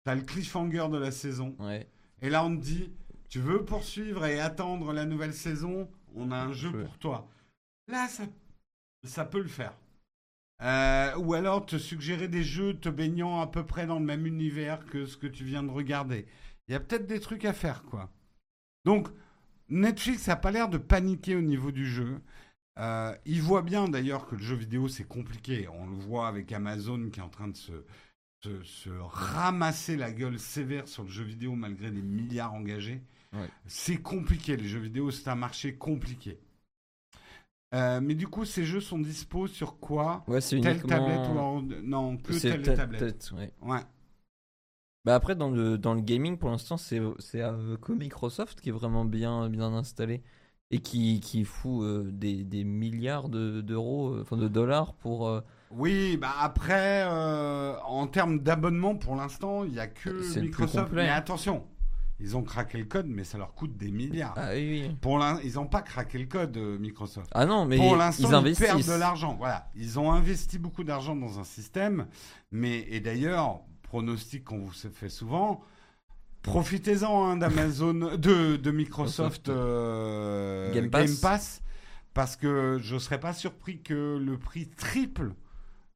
Tu 0.05 0.11
as 0.11 0.15
le 0.15 0.21
cliffhanger 0.21 0.87
de 0.89 0.97
la 0.97 1.11
saison. 1.11 1.55
Ouais. 1.59 1.87
Et 2.21 2.29
là, 2.29 2.45
on 2.45 2.55
te 2.55 2.61
dit, 2.61 2.91
tu 3.29 3.39
veux 3.39 3.65
poursuivre 3.65 4.25
et 4.25 4.39
attendre 4.39 4.93
la 4.93 5.05
nouvelle 5.05 5.33
saison? 5.33 5.89
On 6.15 6.31
a 6.31 6.37
un 6.37 6.53
jeu 6.53 6.69
Ouais. 6.69 6.83
pour 6.85 6.97
toi. 6.97 7.27
Là, 7.89 8.07
ça, 8.07 8.23
ça 9.03 9.25
peut 9.25 9.41
le 9.41 9.47
faire. 9.49 9.73
Euh, 10.63 11.15
ou 11.17 11.33
alors 11.35 11.65
te 11.65 11.77
suggérer 11.77 12.27
des 12.27 12.43
jeux 12.43 12.73
te 12.79 12.89
baignant 12.89 13.41
à 13.41 13.47
peu 13.47 13.63
près 13.65 13.85
dans 13.85 13.99
le 13.99 14.05
même 14.05 14.25
univers 14.25 14.85
que 14.85 15.05
ce 15.05 15.15
que 15.15 15.27
tu 15.27 15.43
viens 15.43 15.61
de 15.61 15.69
regarder. 15.69 16.25
Il 16.67 16.71
y 16.71 16.75
a 16.75 16.79
peut-être 16.79 17.05
des 17.05 17.19
trucs 17.19 17.45
à 17.45 17.53
faire, 17.53 17.83
quoi. 17.83 18.09
Donc, 18.83 19.09
Netflix 19.69 20.27
n'a 20.27 20.35
pas 20.35 20.51
l'air 20.51 20.69
de 20.69 20.77
paniquer 20.77 21.35
au 21.35 21.41
niveau 21.41 21.71
du 21.71 21.85
jeu. 21.85 22.19
Euh, 22.79 23.15
il 23.25 23.41
voit 23.41 23.63
bien 23.63 23.87
d'ailleurs 23.87 24.27
que 24.27 24.35
le 24.35 24.41
jeu 24.43 24.55
vidéo 24.55 24.87
c'est 24.87 25.03
compliqué. 25.07 25.67
On 25.67 25.87
le 25.87 25.95
voit 25.95 26.27
avec 26.27 26.51
Amazon 26.51 27.09
qui 27.09 27.19
est 27.19 27.23
en 27.23 27.29
train 27.29 27.47
de 27.47 27.57
se, 27.57 27.71
se, 28.43 28.61
se 28.63 28.89
ramasser 28.89 29.97
la 29.97 30.11
gueule 30.11 30.37
sévère 30.39 30.87
sur 30.87 31.03
le 31.03 31.09
jeu 31.09 31.23
vidéo 31.23 31.53
malgré 31.55 31.89
des 31.91 32.01
milliards 32.03 32.53
engagés. 32.53 33.01
Ouais. 33.33 33.49
C'est 33.65 33.97
compliqué, 33.97 34.55
les 34.55 34.67
jeux 34.67 34.79
vidéo, 34.79 35.11
c'est 35.11 35.27
un 35.29 35.35
marché 35.35 35.75
compliqué. 35.75 36.39
Euh, 37.75 37.99
mais 37.99 38.15
du 38.15 38.27
coup, 38.27 38.45
ces 38.45 38.63
jeux 38.63 38.79
sont 38.79 38.97
dispo 38.99 39.47
sur 39.47 39.77
quoi? 39.79 40.23
Ouais, 40.27 40.39
Telle 40.39 40.59
uniquement. 40.59 40.87
tablette 40.87 41.29
ou 41.29 41.81
Non, 41.83 42.15
que 42.17 42.31
telle 42.39 42.61
ta- 42.61 42.75
tablette. 42.77 43.31
Ouais. 43.61 43.81
Bah 45.05 45.15
après, 45.15 45.35
dans 45.35 45.49
le, 45.49 45.77
dans 45.77 45.93
le 45.93 46.01
gaming, 46.01 46.37
pour 46.37 46.49
l'instant, 46.49 46.75
c'est 46.77 47.01
c'est 47.19 47.41
que 47.81 47.91
Microsoft 47.93 48.59
qui 48.61 48.69
est 48.69 48.73
vraiment 48.73 49.05
bien, 49.05 49.49
bien 49.49 49.73
installé 49.73 50.21
et 50.69 50.79
qui, 50.79 51.21
qui 51.21 51.45
fout 51.45 51.81
euh, 51.83 52.09
des, 52.11 52.43
des 52.43 52.65
milliards 52.65 53.29
de- 53.29 53.61
d'euros, 53.61 54.09
euh, 54.15 54.21
enfin 54.23 54.35
de 54.35 54.49
dollars 54.49 54.93
pour. 54.95 55.27
euh, 55.29 55.39
Oui, 55.71 56.17
bah 56.17 56.33
après, 56.41 57.03
euh, 57.05 57.75
en 57.85 58.05
termes 58.07 58.39
d'abonnement, 58.39 58.95
pour 58.95 59.15
l'instant, 59.15 59.63
il 59.63 59.71
n'y 59.71 59.79
a 59.79 59.87
que 59.87 60.09
Microsoft. 60.41 60.91
Mais 60.91 61.07
attention, 61.07 61.63
ils 62.19 62.35
ont 62.35 62.43
craqué 62.43 62.77
le 62.79 62.83
code, 62.83 63.05
mais 63.07 63.23
ça 63.23 63.37
leur 63.37 63.53
coûte 63.53 63.77
des 63.77 63.91
milliards. 63.91 64.33
Ah 64.35 64.49
oui, 64.55 64.81
oui. 64.89 64.95
Pour 64.99 65.23
ils 65.41 65.53
n'ont 65.53 65.67
pas 65.67 65.81
craqué 65.83 66.17
le 66.17 66.25
code, 66.25 66.57
Microsoft. 66.57 67.29
Ah 67.33 67.45
non, 67.45 67.63
mais 67.65 67.77
pour 67.77 67.93
ils 67.95 67.97
l'instant, 67.99 68.27
ils, 68.27 68.31
perdent 68.31 68.45
investissent. 68.47 68.87
de 68.93 68.99
l'argent. 68.99 69.35
Voilà, 69.39 69.69
ils 69.73 69.97
ont 69.99 70.11
investi 70.11 70.59
beaucoup 70.59 70.83
d'argent 70.83 71.15
dans 71.15 71.39
un 71.39 71.45
système, 71.45 72.07
mais 72.51 72.79
et 72.89 72.99
d'ailleurs, 72.99 73.61
pronostic 73.87 74.45
qu'on 74.45 74.59
vous 74.59 74.71
fait 74.71 75.09
souvent, 75.09 75.61
Profitez-en 76.43 77.25
hein, 77.31 77.37
d'Amazon, 77.37 77.93
de, 78.17 78.55
de 78.55 78.71
Microsoft 78.71 79.49
euh, 79.49 80.73
Game 80.73 80.87
Game, 80.87 81.15
Pass. 81.21 81.61
Parce 82.13 82.35
que 82.35 82.77
je 82.81 82.97
serais 82.97 83.19
pas 83.19 83.33
surpris 83.33 83.81
que 83.81 84.17
le 84.17 84.37
prix 84.37 84.67
triple. 84.69 85.33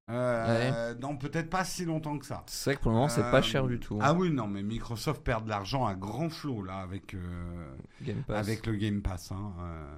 euh, 0.10 0.94
Non, 0.96 1.16
peut-être 1.16 1.50
pas 1.50 1.64
si 1.64 1.86
longtemps 1.86 2.18
que 2.18 2.26
ça. 2.26 2.44
C'est 2.48 2.72
vrai 2.72 2.76
que 2.78 2.82
pour 2.82 2.92
le 2.92 2.96
moment, 2.98 3.08
c'est 3.10 3.22
Euh, 3.24 3.32
pas 3.32 3.42
cher 3.42 3.66
du 3.68 3.80
tout. 3.80 3.98
Ah 4.02 4.14
oui, 4.14 4.30
non, 4.30 4.48
mais 4.48 4.62
Microsoft 4.62 5.24
perd 5.24 5.46
de 5.46 5.50
l'argent 5.50 5.86
à 5.86 5.96
grand 5.96 6.30
flot 6.30 6.64
là 6.64 6.80
avec 6.80 7.14
euh, 7.14 7.74
Game 8.02 8.22
Pass. 8.24 8.46
avec 8.48 8.66
le 8.68 8.76
Game 8.76 9.02
Pass. 9.02 9.32
hein, 9.32 9.54
euh. 9.62 9.98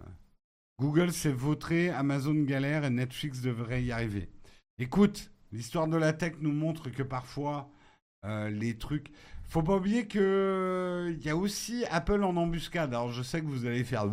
Google 0.79 1.11
s'est 1.11 1.31
vautré, 1.31 1.89
Amazon 1.89 2.35
galère 2.43 2.83
et 2.85 2.89
Netflix 2.89 3.41
devrait 3.41 3.83
y 3.83 3.91
arriver. 3.91 4.29
Écoute, 4.77 5.31
l'histoire 5.51 5.87
de 5.87 5.97
la 5.97 6.13
tech 6.13 6.33
nous 6.41 6.51
montre 6.53 6.89
que 6.89 7.03
parfois 7.03 7.69
euh, 8.25 8.49
les 8.49 8.77
trucs. 8.77 9.11
Faut 9.49 9.61
pas 9.61 9.75
oublier 9.75 10.07
que 10.07 11.13
il 11.15 11.23
y 11.25 11.29
a 11.29 11.35
aussi 11.35 11.85
Apple 11.91 12.23
en 12.23 12.35
embuscade. 12.37 12.93
Alors 12.93 13.11
je 13.11 13.21
sais 13.21 13.41
que 13.41 13.45
vous 13.45 13.65
allez 13.65 13.83
faire 13.83 14.05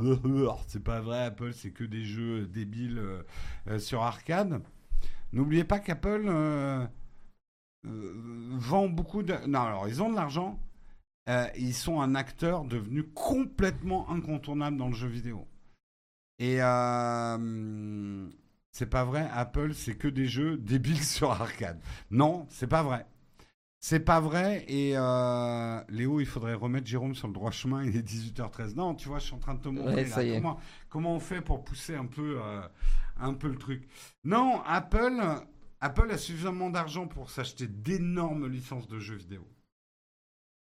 c'est 0.66 0.82
pas 0.82 1.00
vrai 1.00 1.24
Apple 1.24 1.52
c'est 1.52 1.70
que 1.70 1.84
des 1.84 2.04
jeux 2.04 2.46
débiles 2.46 2.98
euh, 2.98 3.22
euh, 3.68 3.78
sur 3.78 4.02
arcade. 4.02 4.62
N'oubliez 5.32 5.64
pas 5.64 5.78
qu'Apple 5.78 6.24
euh, 6.26 6.84
euh, 7.86 8.14
vend 8.58 8.88
beaucoup 8.88 9.22
de 9.22 9.34
non 9.46 9.60
alors 9.60 9.88
ils 9.88 10.02
ont 10.02 10.10
de 10.10 10.16
l'argent. 10.16 10.58
Euh, 11.28 11.46
ils 11.56 11.74
sont 11.74 12.00
un 12.00 12.14
acteur 12.14 12.64
devenu 12.64 13.04
complètement 13.04 14.10
incontournable 14.10 14.76
dans 14.76 14.88
le 14.88 14.94
jeu 14.94 15.08
vidéo. 15.08 15.46
Et 16.38 16.56
euh, 16.60 18.28
c'est 18.72 18.88
pas 18.88 19.04
vrai, 19.04 19.28
Apple, 19.32 19.74
c'est 19.74 19.94
que 19.96 20.08
des 20.08 20.26
jeux 20.26 20.56
débiles 20.56 21.04
sur 21.04 21.30
arcade. 21.30 21.80
Non, 22.10 22.46
c'est 22.50 22.66
pas 22.66 22.82
vrai. 22.82 23.06
C'est 23.80 24.00
pas 24.00 24.20
vrai. 24.20 24.64
Et 24.68 24.92
euh, 24.94 25.80
Léo, 25.88 26.20
il 26.20 26.26
faudrait 26.26 26.54
remettre 26.54 26.86
Jérôme 26.86 27.14
sur 27.14 27.26
le 27.26 27.32
droit 27.32 27.50
chemin. 27.50 27.82
Il 27.82 27.96
est 27.96 28.06
18h13. 28.06 28.74
Non, 28.74 28.94
tu 28.94 29.08
vois, 29.08 29.18
je 29.18 29.24
suis 29.24 29.34
en 29.34 29.38
train 29.38 29.54
de 29.54 29.60
te 29.60 29.68
montrer 29.68 29.94
Ouais, 29.94 30.04
comment 30.90 31.14
on 31.14 31.20
fait 31.20 31.40
pour 31.40 31.64
pousser 31.64 31.94
un 31.94 32.06
peu, 32.06 32.40
euh, 32.42 32.60
un 33.18 33.32
peu 33.32 33.48
le 33.48 33.56
truc. 33.56 33.88
Non, 34.22 34.62
Apple, 34.66 35.22
Apple 35.80 36.10
a 36.10 36.18
suffisamment 36.18 36.68
d'argent 36.68 37.06
pour 37.06 37.30
s'acheter 37.30 37.66
d'énormes 37.66 38.46
licences 38.46 38.86
de 38.86 38.98
jeux 38.98 39.16
vidéo. 39.16 39.48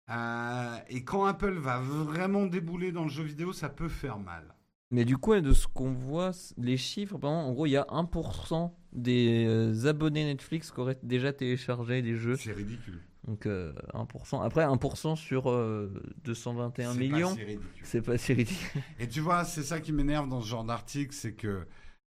Euh, 0.09 0.77
et 0.89 1.03
quand 1.03 1.25
Apple 1.25 1.53
va 1.53 1.79
vraiment 1.79 2.45
débouler 2.47 2.91
dans 2.91 3.03
le 3.03 3.09
jeu 3.09 3.23
vidéo, 3.23 3.53
ça 3.53 3.69
peut 3.69 3.89
faire 3.89 4.17
mal. 4.17 4.55
Mais 4.93 5.05
du 5.05 5.17
coup, 5.17 5.33
de 5.33 5.53
ce 5.53 5.67
qu'on 5.67 5.91
voit, 5.91 6.31
les 6.55 6.77
chiffres, 6.77 7.17
par 7.17 7.31
exemple, 7.31 7.49
en 7.49 7.53
gros, 7.53 7.65
il 7.65 7.71
y 7.71 7.77
a 7.77 7.87
1% 7.89 8.71
des 8.91 9.43
euh, 9.47 9.87
abonnés 9.87 10.23
Netflix 10.23 10.71
qui 10.71 10.79
auraient 10.79 10.99
déjà 11.01 11.33
téléchargé 11.33 12.03
des 12.03 12.15
jeux. 12.15 12.35
C'est 12.35 12.51
ridicule. 12.51 13.01
Donc 13.27 13.47
euh, 13.47 13.73
1%. 13.93 14.45
Après, 14.45 14.63
1% 14.63 15.15
sur 15.15 15.49
euh, 15.49 15.91
221 16.25 16.93
C'est 16.93 16.99
millions, 16.99 17.35
c'est 17.81 18.01
pas 18.03 18.19
si 18.19 18.33
ridicule. 18.33 18.83
Et 18.99 19.07
tu 19.07 19.19
vois, 19.21 19.45
c'est 19.45 19.63
ça 19.63 19.79
qui 19.79 19.93
m'énerve 19.93 20.29
dans 20.29 20.41
ce 20.41 20.47
genre 20.47 20.63
d'article, 20.63 21.11
c'est 21.11 21.33
que 21.33 21.65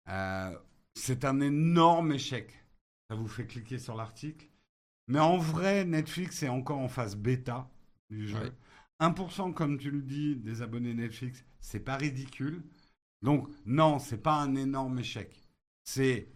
euh, 0.08 0.58
c'est 0.94 1.24
un 1.24 1.40
énorme 1.40 2.12
échec. 2.12 2.52
Ça 3.08 3.14
vous 3.14 3.28
fait 3.28 3.46
cliquer 3.46 3.78
sur 3.78 3.94
l'article. 3.94 4.48
Mais 5.06 5.20
en 5.20 5.36
vrai, 5.36 5.84
Netflix 5.84 6.42
est 6.42 6.48
encore 6.48 6.78
en 6.78 6.88
phase 6.88 7.14
bêta 7.14 7.70
du 8.10 8.26
jeu. 8.26 8.38
Ouais. 8.38 8.52
1% 9.00 9.52
comme 9.54 9.78
tu 9.78 9.90
le 9.90 10.02
dis 10.02 10.36
des 10.36 10.62
abonnés 10.62 10.94
Netflix, 10.94 11.44
c'est 11.60 11.80
pas 11.80 11.96
ridicule. 11.96 12.62
Donc 13.22 13.48
non, 13.66 13.98
c'est 13.98 14.22
pas 14.22 14.36
un 14.36 14.54
énorme 14.54 14.98
échec. 14.98 15.48
C'est 15.84 16.28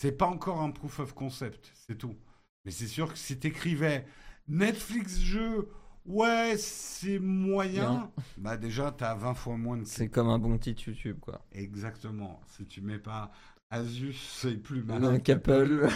c'est 0.00 0.12
pas 0.12 0.26
encore 0.26 0.60
un 0.60 0.70
proof 0.70 1.00
of 1.00 1.12
concept, 1.12 1.72
c'est 1.74 1.98
tout. 1.98 2.16
Mais 2.64 2.70
c'est 2.70 2.86
sûr 2.86 3.12
que 3.12 3.18
si 3.18 3.38
t'écrivais 3.38 4.06
Netflix 4.46 5.18
jeu, 5.18 5.68
ouais, 6.06 6.56
c'est 6.56 7.18
moyen, 7.18 8.12
bah 8.38 8.56
déjà 8.56 8.92
t'as 8.92 9.14
20 9.14 9.34
fois 9.34 9.56
moins 9.56 9.76
de 9.76 9.84
C'est 9.84 10.08
comme 10.08 10.28
un 10.28 10.38
bon 10.38 10.56
petit 10.58 10.76
YouTube, 10.86 11.18
quoi. 11.20 11.44
Exactement. 11.52 12.40
Si 12.46 12.66
tu 12.66 12.80
mets 12.80 12.98
pas 12.98 13.32
Asus, 13.70 14.14
c'est 14.14 14.56
plus 14.56 14.82
malin. 14.82 15.14
Apple. 15.14 15.88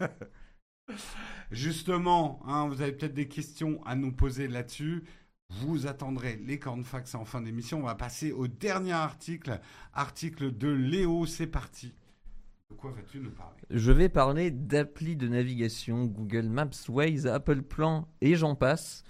Justement, 1.50 2.40
hein, 2.46 2.68
vous 2.68 2.80
avez 2.82 2.92
peut-être 2.92 3.14
des 3.14 3.28
questions 3.28 3.82
à 3.84 3.96
nous 3.96 4.12
poser 4.12 4.48
là-dessus. 4.48 5.04
Vous 5.50 5.86
attendrez 5.88 6.40
les 6.46 6.58
cornfax 6.60 7.14
en 7.16 7.24
fin 7.24 7.40
d'émission. 7.40 7.80
On 7.80 7.86
va 7.86 7.96
passer 7.96 8.30
au 8.30 8.46
dernier 8.46 8.92
article, 8.92 9.60
article 9.92 10.56
de 10.56 10.68
Léo. 10.68 11.26
C'est 11.26 11.48
parti. 11.48 11.92
De 12.70 12.76
quoi 12.76 12.92
vas-tu 12.92 13.18
nous 13.18 13.32
parler? 13.32 13.58
Je 13.68 13.90
vais 13.90 14.08
parler 14.08 14.52
d'applis 14.52 15.16
de 15.16 15.26
navigation, 15.26 16.04
Google 16.04 16.46
Maps, 16.48 16.70
Waze, 16.88 17.26
Apple 17.26 17.62
Plan 17.62 18.06
et 18.20 18.36
j'en 18.36 18.54
passe. 18.54 19.02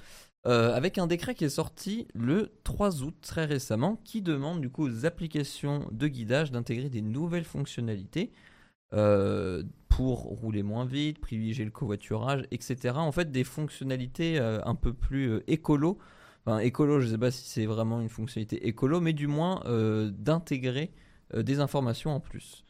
euh, 0.46 0.74
avec 0.74 0.96
un 0.96 1.06
décret 1.06 1.34
qui 1.34 1.44
est 1.44 1.50
sorti 1.50 2.08
le 2.14 2.50
3 2.64 3.02
août 3.02 3.14
très 3.20 3.44
récemment 3.44 3.96
qui 4.04 4.22
demande 4.22 4.62
du 4.62 4.70
coup 4.70 4.86
aux 4.88 5.04
applications 5.04 5.86
de 5.92 6.08
guidage 6.08 6.50
d'intégrer 6.50 6.88
des 6.88 7.02
nouvelles 7.02 7.44
fonctionnalités 7.44 8.32
euh, 8.94 9.62
pour 10.00 10.20
rouler 10.20 10.62
moins 10.62 10.86
vite, 10.86 11.18
privilégier 11.18 11.66
le 11.66 11.70
covoiturage, 11.70 12.44
etc. 12.52 12.94
En 12.96 13.12
fait 13.12 13.30
des 13.30 13.44
fonctionnalités 13.44 14.38
euh, 14.38 14.58
un 14.64 14.74
peu 14.74 14.94
plus 14.94 15.28
euh, 15.28 15.44
écolo. 15.46 15.98
Enfin 16.46 16.58
écolo, 16.60 17.00
je 17.00 17.06
ne 17.06 17.10
sais 17.10 17.18
pas 17.18 17.30
si 17.30 17.46
c'est 17.46 17.66
vraiment 17.66 18.00
une 18.00 18.08
fonctionnalité 18.08 18.66
écolo, 18.66 19.02
mais 19.02 19.12
du 19.12 19.26
moins 19.26 19.62
euh, 19.66 20.10
d'intégrer 20.10 20.90
des 21.36 21.60
informations 21.60 22.12
en 22.12 22.20
plus. 22.20 22.64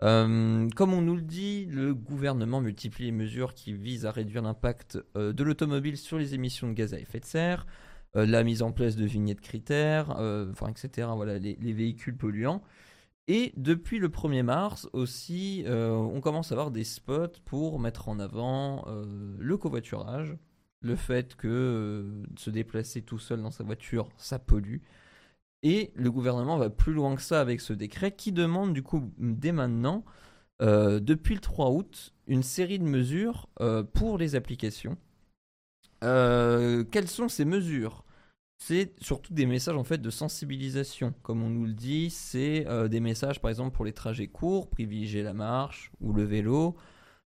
Comme 0.00 0.92
on 0.92 1.00
nous 1.00 1.16
le 1.16 1.22
dit, 1.22 1.64
le 1.64 1.94
gouvernement 1.94 2.60
multiplie 2.60 3.06
les 3.06 3.12
mesures 3.12 3.54
qui 3.54 3.72
visent 3.72 4.04
à 4.04 4.10
réduire 4.10 4.42
l'impact 4.42 4.98
de 5.16 5.42
l'automobile 5.42 5.96
sur 5.96 6.18
les 6.18 6.34
émissions 6.34 6.68
de 6.68 6.74
gaz 6.74 6.92
à 6.92 7.00
effet 7.00 7.20
de 7.20 7.24
serre, 7.24 7.66
la 8.14 8.44
mise 8.44 8.60
en 8.60 8.70
place 8.70 8.94
de 8.94 9.06
vignettes 9.06 9.40
critères, 9.40 10.10
enfin, 10.10 10.68
etc. 10.68 11.08
Voilà, 11.16 11.38
les 11.38 11.72
véhicules 11.72 12.16
polluants. 12.16 12.62
Et 13.28 13.52
depuis 13.56 13.98
le 13.98 14.08
1er 14.08 14.42
mars 14.44 14.88
aussi, 14.92 15.64
euh, 15.66 15.90
on 15.90 16.20
commence 16.20 16.52
à 16.52 16.54
avoir 16.54 16.70
des 16.70 16.84
spots 16.84 17.40
pour 17.44 17.80
mettre 17.80 18.08
en 18.08 18.20
avant 18.20 18.84
euh, 18.86 19.04
le 19.38 19.56
covoiturage, 19.56 20.36
le 20.80 20.94
fait 20.94 21.34
que 21.34 21.48
euh, 21.48 22.22
se 22.36 22.50
déplacer 22.50 23.02
tout 23.02 23.18
seul 23.18 23.42
dans 23.42 23.50
sa 23.50 23.64
voiture, 23.64 24.08
ça 24.16 24.38
pollue. 24.38 24.78
Et 25.64 25.90
le 25.96 26.12
gouvernement 26.12 26.56
va 26.56 26.70
plus 26.70 26.92
loin 26.92 27.16
que 27.16 27.22
ça 27.22 27.40
avec 27.40 27.60
ce 27.60 27.72
décret 27.72 28.12
qui 28.12 28.30
demande 28.30 28.72
du 28.72 28.82
coup 28.84 29.12
dès 29.18 29.52
maintenant, 29.52 30.04
depuis 30.60 31.34
le 31.34 31.40
3 31.40 31.70
août, 31.70 32.14
une 32.28 32.42
série 32.42 32.78
de 32.78 32.84
mesures 32.84 33.48
pour 33.94 34.16
les 34.16 34.36
applications. 34.36 34.96
Quelles 36.00 37.08
sont 37.08 37.28
ces 37.28 37.44
mesures? 37.44 38.05
C'est 38.58 38.94
surtout 39.02 39.34
des 39.34 39.46
messages 39.46 39.76
en 39.76 39.84
fait 39.84 39.98
de 39.98 40.10
sensibilisation, 40.10 41.14
comme 41.22 41.42
on 41.42 41.50
nous 41.50 41.66
le 41.66 41.74
dit. 41.74 42.10
C'est 42.10 42.66
euh, 42.66 42.88
des 42.88 43.00
messages 43.00 43.40
par 43.40 43.50
exemple 43.50 43.74
pour 43.74 43.84
les 43.84 43.92
trajets 43.92 44.28
courts, 44.28 44.70
privilégier 44.70 45.22
la 45.22 45.34
marche 45.34 45.92
ou 46.00 46.12
le 46.12 46.24
vélo, 46.24 46.74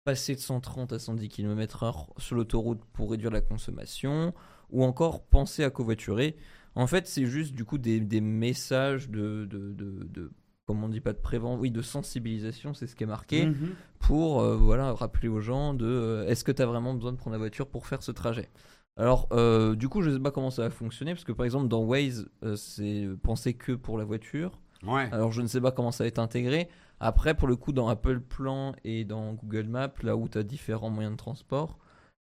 passer 0.05 0.35
de 0.35 0.41
130 0.41 0.93
à 0.93 0.99
110 0.99 1.29
km/h 1.29 2.07
sur 2.19 2.37
l'autoroute 2.37 2.81
pour 2.93 3.11
réduire 3.11 3.33
la 3.33 3.41
consommation, 3.41 4.33
ou 4.71 4.85
encore 4.85 5.25
penser 5.27 5.65
à 5.65 5.71
covoiturer. 5.71 6.37
En 6.77 6.87
fait, 6.87 7.07
c'est 7.07 7.27
juste 7.27 7.55
du 7.55 7.65
coup 7.65 7.79
des, 7.79 8.01
des 8.01 8.21
messages 8.21 9.09
de, 9.11 9.47
de, 9.51 9.73
de, 9.73 10.05
de- 10.05 10.33
comme 10.67 10.83
on 10.85 10.89
dit 10.89 11.01
pas 11.01 11.13
de 11.13 11.19
prévention, 11.19 11.61
oui, 11.61 11.71
de 11.71 11.83
sensibilisation, 11.83 12.73
c'est 12.75 12.87
ce 12.87 12.95
qui 12.95 13.05
est 13.05 13.07
marqué, 13.07 13.47
Mhm. 13.47 13.75
pour 13.99 14.41
euh, 14.43 14.57
voilà 14.57 14.93
rappeler 14.93 15.29
aux 15.29 15.41
gens 15.41 15.75
de 15.75 15.87
euh, 15.87 16.27
est-ce 16.29 16.45
que 16.45 16.53
tu 16.53 16.63
as 16.63 16.67
vraiment 16.67 16.95
besoin 16.95 17.13
de 17.13 17.17
prendre 17.17 17.33
la 17.35 17.39
voiture 17.39 17.67
pour 17.69 17.87
faire 17.87 18.03
ce 18.03 18.13
trajet? 18.13 18.49
Alors, 18.97 19.29
euh, 19.33 19.75
du 19.75 19.89
coup, 19.89 20.01
je 20.03 20.11
sais 20.11 20.19
pas 20.21 20.31
comment 20.31 20.51
ça 20.51 20.63
va 20.63 20.71
fonctionner 20.71 21.13
parce 21.13 21.25
que 21.25 21.33
par 21.33 21.45
exemple 21.45 21.69
dans 21.69 21.83
Waze, 21.85 22.29
euh, 22.43 22.57
c'est 22.57 23.09
pensé 23.23 23.55
que 23.55 23.73
pour 23.73 23.99
la 23.99 24.05
voiture. 24.05 24.59
Ouais. 24.83 25.09
Alors, 25.13 25.33
je 25.33 25.43
ne 25.43 25.47
sais 25.47 25.61
pas 25.61 25.73
comment 25.73 25.93
ça 25.93 26.05
va 26.05 26.09
être 26.09 26.19
intégré. 26.19 26.69
Après, 26.99 27.35
pour 27.35 27.47
le 27.49 27.57
coup, 27.57 27.73
dans 27.73 27.89
Apple 27.89 28.21
Plan 28.21 28.75
et 28.85 29.05
dans 29.05 29.35
Google 29.35 29.67
Maps, 29.69 29.93
là 30.03 30.17
où 30.17 30.29
tu 30.29 30.39
as 30.39 30.43
différents 30.43 30.89
moyens 30.91 31.13
de 31.13 31.19
transport, 31.19 31.79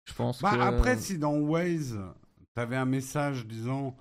je 0.05 0.13
pense 0.13 0.41
Bah, 0.41 0.55
que 0.55 0.59
Après, 0.61 0.97
si 0.97 1.19
dans 1.19 1.37
Waze, 1.37 1.99
tu 2.55 2.61
avais 2.61 2.75
un 2.75 2.85
message 2.85 3.45
disant 3.45 3.95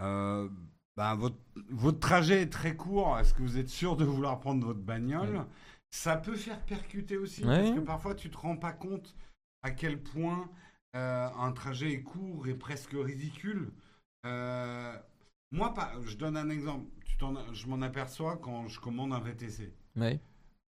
euh, 0.00 0.48
bah, 0.96 1.14
votre, 1.14 1.36
votre 1.70 2.00
trajet 2.00 2.42
est 2.42 2.52
très 2.52 2.76
court, 2.76 3.18
est-ce 3.18 3.32
que 3.32 3.40
vous 3.42 3.56
êtes 3.58 3.68
sûr 3.70 3.96
de 3.96 4.04
vouloir 4.04 4.40
prendre 4.40 4.66
votre 4.66 4.80
bagnole? 4.80 5.36
Ouais. 5.36 5.44
Ça 5.90 6.16
peut 6.16 6.36
faire 6.36 6.60
percuter 6.60 7.16
aussi, 7.16 7.44
Ouais. 7.44 7.62
parce 7.62 7.70
que 7.70 7.80
parfois 7.80 8.14
tu 8.14 8.28
te 8.28 8.36
rends 8.36 8.56
pas 8.56 8.72
compte 8.72 9.14
à 9.62 9.70
quel 9.70 10.02
point 10.02 10.50
un 10.98 11.52
trajet 11.52 11.92
est 11.92 12.02
court 12.02 12.46
et 12.46 12.54
presque 12.54 12.92
ridicule. 12.94 13.72
Euh, 14.26 14.96
moi, 15.50 15.74
pas- 15.74 15.92
je 16.06 16.16
donne 16.16 16.36
un 16.36 16.50
exemple. 16.50 16.86
Tu 17.06 17.16
je 17.52 17.66
m'en 17.68 17.80
aperçois 17.82 18.36
quand 18.36 18.68
je 18.68 18.80
commande 18.80 19.12
un 19.12 19.20
VTC. 19.20 19.72
Ouais. 19.96 20.20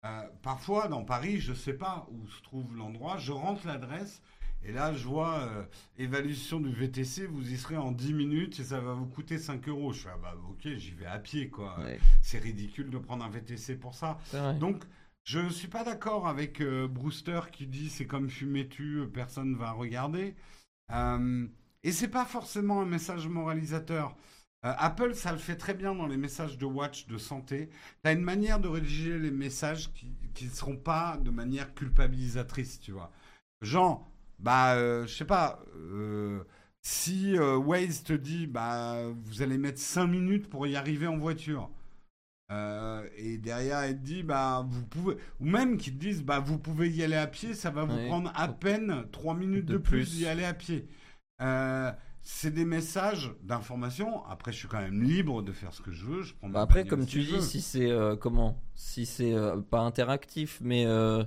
Euh, 0.06 0.22
parfois, 0.41 0.88
dans 0.90 1.04
Paris, 1.06 1.40
je 1.40 1.54
sais 1.54 1.74
pas 1.74 2.06
où 2.12 2.28
se 2.28 2.41
trouve 2.44 2.76
l'endroit. 2.76 3.18
Je 3.18 3.32
rentre 3.32 3.66
l'adresse 3.66 4.22
et 4.64 4.72
là, 4.74 4.94
je 4.94 5.08
vois 5.08 5.40
euh, 5.40 5.64
évaluation 5.98 6.60
du 6.60 6.74
VTC. 6.74 7.26
Vous 7.28 7.52
y 7.54 7.58
serez 7.58 7.78
en 7.78 7.91
10 7.91 8.14
minutes 8.14 8.60
et 8.60 8.64
ça 8.66 8.82
va 8.82 8.94
vous 8.94 9.06
coûter 9.06 9.38
5 9.38 9.68
euros. 9.70 9.94
Je 9.94 10.02
fais, 10.02 10.10
ah 10.14 10.18
bah 10.22 10.36
ok, 10.50 10.68
j'y 10.76 10.91
vais 10.91 11.06
à 11.06 11.20
pied, 11.20 11.50
quoi. 11.50 11.80
Ouais, 11.80 12.00
C'est 12.22 12.40
ridicule 12.40 12.90
de 12.90 12.98
prendre 12.98 13.24
un 13.24 13.30
VTC 13.30 13.76
pour 13.78 13.95
ça. 13.95 14.18
Donc, 14.60 14.84
je 15.24 15.40
ne 15.40 15.50
suis 15.50 15.68
pas 15.68 15.84
d'accord 15.84 16.28
avec 16.28 16.62
euh, 16.62 16.88
Brewster 16.88 17.41
qui 17.52 17.68
dit 17.68 17.90
c'est 17.90 18.06
comme 18.08 18.30
fumer 18.30 18.68
tu, 18.68 19.00
euh, 19.00 19.08
personne 19.08 19.56
va 19.56 19.72
regarder. 19.72 20.36
Euh, 20.91 21.48
Et 21.84 21.91
c'est 21.94 22.10
pas 22.10 22.26
forcément 22.26 22.82
un 22.82 22.86
message 22.86 23.28
moralisateur. 23.28 24.16
Euh, 24.66 24.74
Apple, 24.78 25.16
ça 25.16 25.32
le 25.34 25.40
fait 25.40 25.58
très 25.58 25.74
bien 25.76 25.95
dans 25.95 26.08
les 26.08 26.18
messages 26.18 26.58
de 26.58 26.66
watch 26.66 27.08
de 27.08 27.18
santé. 27.18 27.70
Tu 28.04 28.10
as 28.10 28.14
une 28.14 28.22
manière 28.24 28.60
de 28.60 28.68
rédiger 28.70 29.20
les 29.20 29.32
messages 29.32 29.94
qui 29.94 30.45
ne 30.45 30.52
seront 30.52 30.78
pas 30.78 31.18
de 31.18 31.32
manière 31.32 31.74
culpabilisatrice, 31.76 32.80
tu 32.82 32.91
vois. 32.94 33.12
Genre, 33.62 34.10
bah, 34.40 34.76
euh, 34.76 35.08
je 35.08 35.16
sais 35.16 35.26
pas, 35.26 35.64
si 36.82 37.38
Waze 37.40 38.04
te 38.04 38.14
dit, 38.14 38.48
bah, 38.48 38.98
vous 39.26 39.41
allez 39.41 39.58
mettre 39.58 39.80
5 39.80 40.08
minutes 40.08 40.50
pour 40.50 40.68
y 40.68 40.76
arriver 40.76 41.08
en 41.08 41.18
voiture. 41.18 41.70
Et 43.18 43.38
derrière, 43.38 43.80
elle 43.80 44.02
dit, 44.02 44.24
bah, 44.24 44.65
vous 44.70 44.86
pouvez, 44.86 45.15
ou 45.40 45.45
même 45.45 45.78
qu'ils 45.78 45.98
disent, 45.98 46.24
bah, 46.24 46.40
vous 46.40 46.60
pouvez 46.60 46.90
y 46.90 47.03
aller 47.03 47.15
à 47.15 47.28
pied, 47.28 47.53
ça 47.53 47.72
va 47.72 47.84
vous 47.84 47.98
prendre 48.07 48.32
à 48.36 48.48
peine 48.48 49.06
3 49.11 49.34
minutes 49.36 49.65
de, 49.65 49.78
plus 49.78 50.15
d'y 50.15 50.28
aller 50.28 50.45
à 50.45 50.53
pied. 50.53 50.88
Euh, 51.41 51.91
c'est 52.24 52.52
des 52.52 52.64
messages 52.64 53.32
d'information. 53.44 54.26
Après, 54.26 54.53
je 54.53 54.57
suis 54.57 54.68
quand 54.68 54.80
même 54.80 55.03
libre 55.03 55.41
de 55.41 55.52
faire 55.52 55.74
ce 55.74 55.82
que 55.82 55.91
je 55.91 56.06
veux. 56.06 56.22
Je 56.24 56.34
prends 56.34 56.49
bah 56.49 56.61
après, 56.61 56.86
comme 56.86 57.06
tu 57.06 57.20
dis, 57.20 57.41
si 57.41 57.61
c'est 57.61 57.91
euh, 57.91 58.15
comment? 58.15 58.61
Si 58.76 59.06
c'est 59.06 59.34
euh, 59.34 59.57
pas 59.57 59.82
interactif, 59.82 60.60
mais 60.64 60.86
euh, 60.86 61.24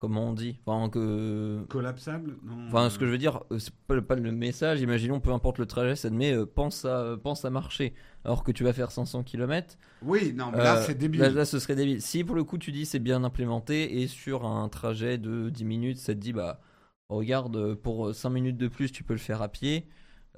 comment 0.00 0.30
on 0.30 0.32
dit? 0.32 0.58
Enfin, 0.66 0.90
que... 0.90 1.64
Collapsable? 1.68 2.36
Enfin, 2.66 2.90
ce 2.90 2.98
que 2.98 3.06
je 3.06 3.10
veux 3.10 3.18
dire, 3.18 3.42
c'est 3.58 3.74
pas, 3.86 4.16
le 4.16 4.32
message. 4.32 4.80
Imaginons, 4.80 5.20
peu 5.20 5.32
importe 5.32 5.58
le 5.58 5.66
trajet, 5.66 5.94
ça 5.94 6.10
te 6.10 6.14
met 6.14 6.34
pense, 6.46 6.84
à, 6.84 7.16
pense 7.22 7.44
à 7.44 7.50
marcher. 7.50 7.94
Alors 8.24 8.42
que 8.42 8.52
tu 8.52 8.64
vas 8.64 8.72
faire 8.72 8.90
500 8.90 9.22
km. 9.22 9.78
Oui, 10.02 10.32
non, 10.34 10.50
mais 10.50 10.58
là, 10.58 10.82
c'est 10.82 10.94
débile. 10.94 11.20
Là, 11.20 11.44
ce 11.44 11.58
serait 11.58 11.76
débile. 11.76 12.02
Si 12.02 12.24
pour 12.24 12.34
le 12.34 12.44
coup, 12.44 12.58
tu 12.58 12.72
dis 12.72 12.84
c'est 12.84 12.98
bien 12.98 13.22
implémenté 13.22 14.02
et 14.02 14.08
sur 14.08 14.46
un 14.46 14.68
trajet 14.68 15.18
de 15.18 15.50
10 15.50 15.64
minutes, 15.64 15.98
ça 15.98 16.14
te 16.14 16.18
dit 16.18 16.32
bah 16.32 16.60
regarde, 17.08 17.74
pour 17.74 18.14
5 18.14 18.30
minutes 18.30 18.56
de 18.56 18.68
plus, 18.68 18.92
tu 18.92 19.04
peux 19.04 19.14
le 19.14 19.18
faire 19.18 19.42
à 19.42 19.48
pied. 19.48 19.86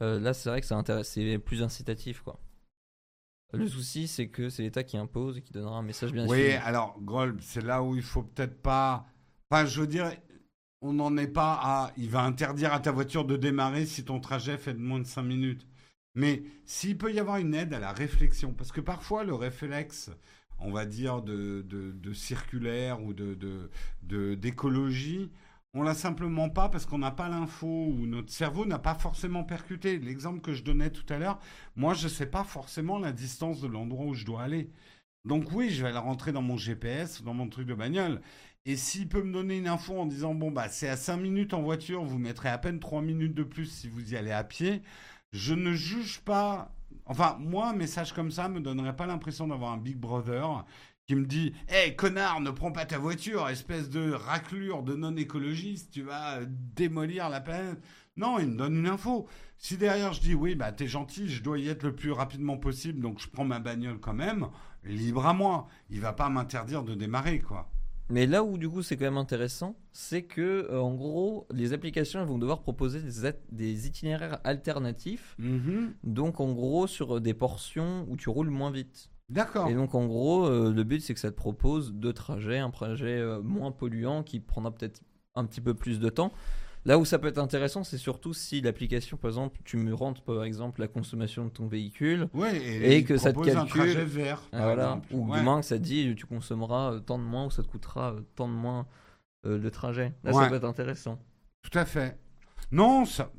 Euh, 0.00 0.18
là, 0.18 0.34
c'est 0.34 0.48
vrai 0.48 0.60
que 0.60 1.02
c'est 1.02 1.38
plus 1.38 1.62
incitatif, 1.62 2.22
quoi. 2.22 2.38
Le 3.54 3.68
souci, 3.68 4.08
c'est 4.08 4.28
que 4.28 4.48
c'est 4.48 4.62
l'État 4.62 4.82
qui 4.82 4.96
impose 4.96 5.36
et 5.36 5.42
qui 5.42 5.52
donnera 5.52 5.76
un 5.76 5.82
message 5.82 6.10
bien 6.12 6.26
Oui, 6.26 6.52
alors, 6.64 6.98
Grolb, 7.02 7.38
c'est 7.42 7.62
là 7.62 7.82
où 7.82 7.94
il 7.94 8.02
faut 8.02 8.22
peut-être 8.22 8.62
pas. 8.62 9.06
Enfin, 9.52 9.66
je 9.66 9.82
veux 9.82 9.86
dire, 9.86 10.10
on 10.80 10.94
n'en 10.94 11.14
est 11.18 11.28
pas 11.28 11.60
à. 11.62 11.92
Il 11.98 12.08
va 12.08 12.22
interdire 12.22 12.72
à 12.72 12.80
ta 12.80 12.90
voiture 12.90 13.26
de 13.26 13.36
démarrer 13.36 13.84
si 13.84 14.02
ton 14.02 14.18
trajet 14.18 14.56
fait 14.56 14.72
moins 14.72 14.98
de 14.98 15.06
5 15.06 15.22
minutes. 15.22 15.66
Mais 16.14 16.42
s'il 16.64 16.96
peut 16.96 17.12
y 17.12 17.20
avoir 17.20 17.36
une 17.36 17.52
aide 17.54 17.74
à 17.74 17.78
la 17.78 17.92
réflexion, 17.92 18.54
parce 18.54 18.72
que 18.72 18.80
parfois, 18.80 19.24
le 19.24 19.34
réflexe, 19.34 20.10
on 20.58 20.70
va 20.70 20.86
dire, 20.86 21.20
de, 21.20 21.60
de, 21.68 22.12
circulaire 22.14 23.02
ou 23.02 23.12
d'écologie, 24.02 25.18
de, 25.18 25.30
on 25.74 25.82
l'a 25.82 25.92
simplement 25.92 26.48
pas 26.48 26.70
parce 26.70 26.86
qu'on 26.86 26.96
n'a 26.96 27.10
pas 27.10 27.28
l'info 27.28 27.66
ou 27.66 28.06
notre 28.06 28.32
cerveau 28.32 28.64
n'a 28.64 28.78
pas 28.78 28.94
forcément 28.94 29.44
percuté. 29.44 29.98
L'exemple 29.98 30.40
que 30.40 30.54
je 30.54 30.64
donnais 30.64 30.88
tout 30.88 31.12
à 31.12 31.18
l'heure, 31.18 31.38
moi 31.76 31.92
je 31.92 32.04
ne 32.04 32.10
sais 32.10 32.24
pas 32.24 32.44
forcément 32.44 32.98
la 32.98 33.12
distance 33.12 33.60
de 33.60 33.68
l'endroit 33.68 34.06
où 34.06 34.14
je 34.14 34.24
dois 34.24 34.44
aller. 34.44 34.70
Donc 35.24 35.52
oui, 35.52 35.70
je 35.70 35.84
vais 35.84 35.92
la 35.92 36.00
rentrer 36.00 36.32
dans 36.32 36.42
mon 36.42 36.56
GPS, 36.56 37.22
dans 37.22 37.34
mon 37.34 37.48
truc 37.48 37.66
de 37.66 37.74
bagnole. 37.74 38.20
Et 38.64 38.76
s'il 38.76 39.08
peut 39.08 39.22
me 39.22 39.32
donner 39.32 39.58
une 39.58 39.66
info 39.66 39.98
en 39.98 40.06
disant 40.06 40.34
bon 40.34 40.52
bah 40.52 40.68
c'est 40.68 40.88
à 40.88 40.96
5 40.96 41.16
minutes 41.16 41.52
en 41.52 41.62
voiture, 41.62 42.04
vous 42.04 42.18
mettrez 42.18 42.48
à 42.48 42.58
peine 42.58 42.78
3 42.78 43.02
minutes 43.02 43.34
de 43.34 43.42
plus 43.42 43.66
si 43.66 43.88
vous 43.88 44.12
y 44.12 44.16
allez 44.16 44.30
à 44.30 44.44
pied, 44.44 44.82
je 45.32 45.54
ne 45.54 45.72
juge 45.72 46.20
pas. 46.20 46.72
Enfin, 47.06 47.36
moi, 47.40 47.70
un 47.70 47.72
message 47.74 48.12
comme 48.12 48.30
ça 48.30 48.48
me 48.48 48.60
donnerait 48.60 48.94
pas 48.94 49.06
l'impression 49.06 49.48
d'avoir 49.48 49.72
un 49.72 49.78
Big 49.78 49.96
Brother 49.96 50.64
qui 51.06 51.16
me 51.16 51.26
dit 51.26 51.54
Hé 51.68 51.88
hey, 51.88 51.96
connard, 51.96 52.40
ne 52.40 52.50
prends 52.50 52.70
pas 52.70 52.86
ta 52.86 52.98
voiture, 52.98 53.48
espèce 53.48 53.90
de 53.90 54.12
raclure 54.12 54.84
de 54.84 54.94
non-écologiste, 54.94 55.90
tu 55.90 56.02
vas 56.02 56.40
démolir 56.46 57.28
la 57.28 57.40
planète. 57.40 57.82
Non, 58.16 58.38
il 58.38 58.48
me 58.48 58.56
donne 58.56 58.76
une 58.76 58.88
info. 58.88 59.26
Si 59.58 59.76
derrière 59.76 60.12
je 60.12 60.20
dis 60.20 60.34
Oui, 60.34 60.54
bah 60.54 60.70
t'es 60.70 60.86
gentil, 60.86 61.28
je 61.28 61.42
dois 61.42 61.58
y 61.58 61.68
être 61.68 61.82
le 61.82 61.94
plus 61.96 62.12
rapidement 62.12 62.58
possible, 62.58 63.00
donc 63.00 63.18
je 63.18 63.28
prends 63.28 63.44
ma 63.44 63.58
bagnole 63.58 63.98
quand 63.98 64.14
même, 64.14 64.48
libre 64.84 65.26
à 65.26 65.32
moi. 65.34 65.66
Il 65.90 66.00
va 66.00 66.12
pas 66.12 66.28
m'interdire 66.28 66.84
de 66.84 66.94
démarrer, 66.94 67.40
quoi. 67.40 67.70
Mais 68.08 68.26
là 68.26 68.44
où 68.44 68.58
du 68.58 68.68
coup 68.68 68.82
c'est 68.82 68.96
quand 68.96 69.04
même 69.04 69.16
intéressant, 69.16 69.76
c'est 69.92 70.22
que 70.22 70.68
euh, 70.70 70.80
en 70.80 70.94
gros 70.94 71.46
les 71.50 71.72
applications 71.72 72.24
vont 72.24 72.38
devoir 72.38 72.60
proposer 72.60 73.00
des, 73.00 73.32
des 73.50 73.86
itinéraires 73.86 74.40
alternatifs. 74.44 75.36
Mm-hmm. 75.40 75.92
Donc 76.04 76.40
en 76.40 76.52
gros 76.52 76.86
sur 76.86 77.20
des 77.20 77.34
portions 77.34 78.06
où 78.08 78.16
tu 78.16 78.28
roules 78.28 78.50
moins 78.50 78.70
vite. 78.70 79.10
D'accord. 79.28 79.68
Et 79.68 79.74
donc 79.74 79.94
en 79.94 80.06
gros, 80.06 80.44
euh, 80.46 80.72
le 80.72 80.84
but 80.84 81.00
c'est 81.00 81.14
que 81.14 81.20
ça 81.20 81.30
te 81.30 81.36
propose 81.36 81.94
deux 81.94 82.12
trajets, 82.12 82.58
un 82.58 82.70
trajet 82.70 83.18
euh, 83.18 83.40
moins 83.40 83.72
polluant 83.72 84.22
qui 84.22 84.40
prendra 84.40 84.74
peut-être 84.74 85.00
un 85.34 85.46
petit 85.46 85.62
peu 85.62 85.72
plus 85.72 85.98
de 85.98 86.10
temps. 86.10 86.32
Là 86.84 86.98
où 86.98 87.04
ça 87.04 87.18
peut 87.18 87.28
être 87.28 87.38
intéressant, 87.38 87.84
c'est 87.84 87.98
surtout 87.98 88.34
si 88.34 88.60
l'application, 88.60 89.16
par 89.16 89.30
exemple, 89.30 89.60
tu 89.64 89.76
me 89.76 89.94
rentres 89.94 90.22
par 90.22 90.42
exemple 90.42 90.80
la 90.80 90.88
consommation 90.88 91.44
de 91.44 91.50
ton 91.50 91.66
véhicule 91.66 92.28
et, 92.82 93.04
que 93.04 93.16
ça 93.16 93.32
te 93.32 93.40
calcule. 93.40 93.58
Un 93.58 93.66
trajet 93.66 94.04
vert, 94.04 94.42
voilà, 94.52 95.00
ou 95.12 95.32
du 95.32 95.40
moins 95.40 95.60
que 95.60 95.66
ça 95.66 95.78
te 95.78 95.82
dit 95.82 96.14
tu 96.16 96.26
consommeras 96.26 96.94
euh, 96.94 97.00
tant 97.00 97.18
de 97.18 97.24
moins 97.24 97.46
ou 97.46 97.50
ça 97.50 97.62
te 97.62 97.68
coûtera 97.68 98.16
tant 98.34 98.48
de 98.48 98.54
moins 98.54 98.86
le 99.44 99.70
trajet. 99.70 100.12
Là, 100.24 100.32
ça 100.32 100.48
peut 100.48 100.56
être 100.56 100.64
intéressant. 100.64 101.18
Tout 101.62 101.78
à 101.78 101.84
fait. 101.84 102.18
Non, 102.72 103.04
ça, 103.04 103.30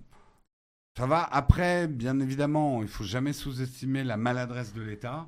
ça 0.97 1.07
va. 1.07 1.23
Après, 1.23 1.87
bien 1.87 2.19
évidemment, 2.19 2.81
il 2.81 2.87
faut 2.87 3.03
jamais 3.03 3.33
sous-estimer 3.33 4.03
la 4.03 4.15
maladresse 4.15 4.73
de 4.73 4.81
l'État. 4.81 5.27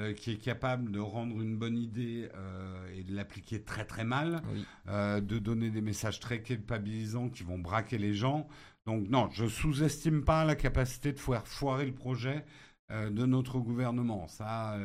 Euh, 0.00 0.12
qui 0.12 0.32
est 0.32 0.38
capable 0.38 0.90
de 0.90 0.98
rendre 0.98 1.40
une 1.40 1.56
bonne 1.56 1.78
idée 1.78 2.28
euh, 2.34 2.84
et 2.96 3.04
de 3.04 3.14
l'appliquer 3.14 3.62
très 3.62 3.84
très 3.84 4.02
mal, 4.02 4.42
euh, 4.88 5.20
de 5.20 5.38
donner 5.38 5.70
des 5.70 5.82
messages 5.82 6.18
très 6.18 6.42
culpabilisants 6.42 7.28
qui 7.28 7.44
vont 7.44 7.60
braquer 7.60 7.96
les 7.96 8.12
gens. 8.12 8.48
Donc 8.86 9.08
non, 9.08 9.28
je 9.30 9.46
sous-estime 9.46 10.24
pas 10.24 10.44
la 10.44 10.56
capacité 10.56 11.12
de 11.12 11.20
faire 11.20 11.46
foirer 11.46 11.86
le 11.86 11.94
projet 11.94 12.44
de 12.90 13.24
notre 13.24 13.60
gouvernement. 13.60 14.26
Ça. 14.26 14.76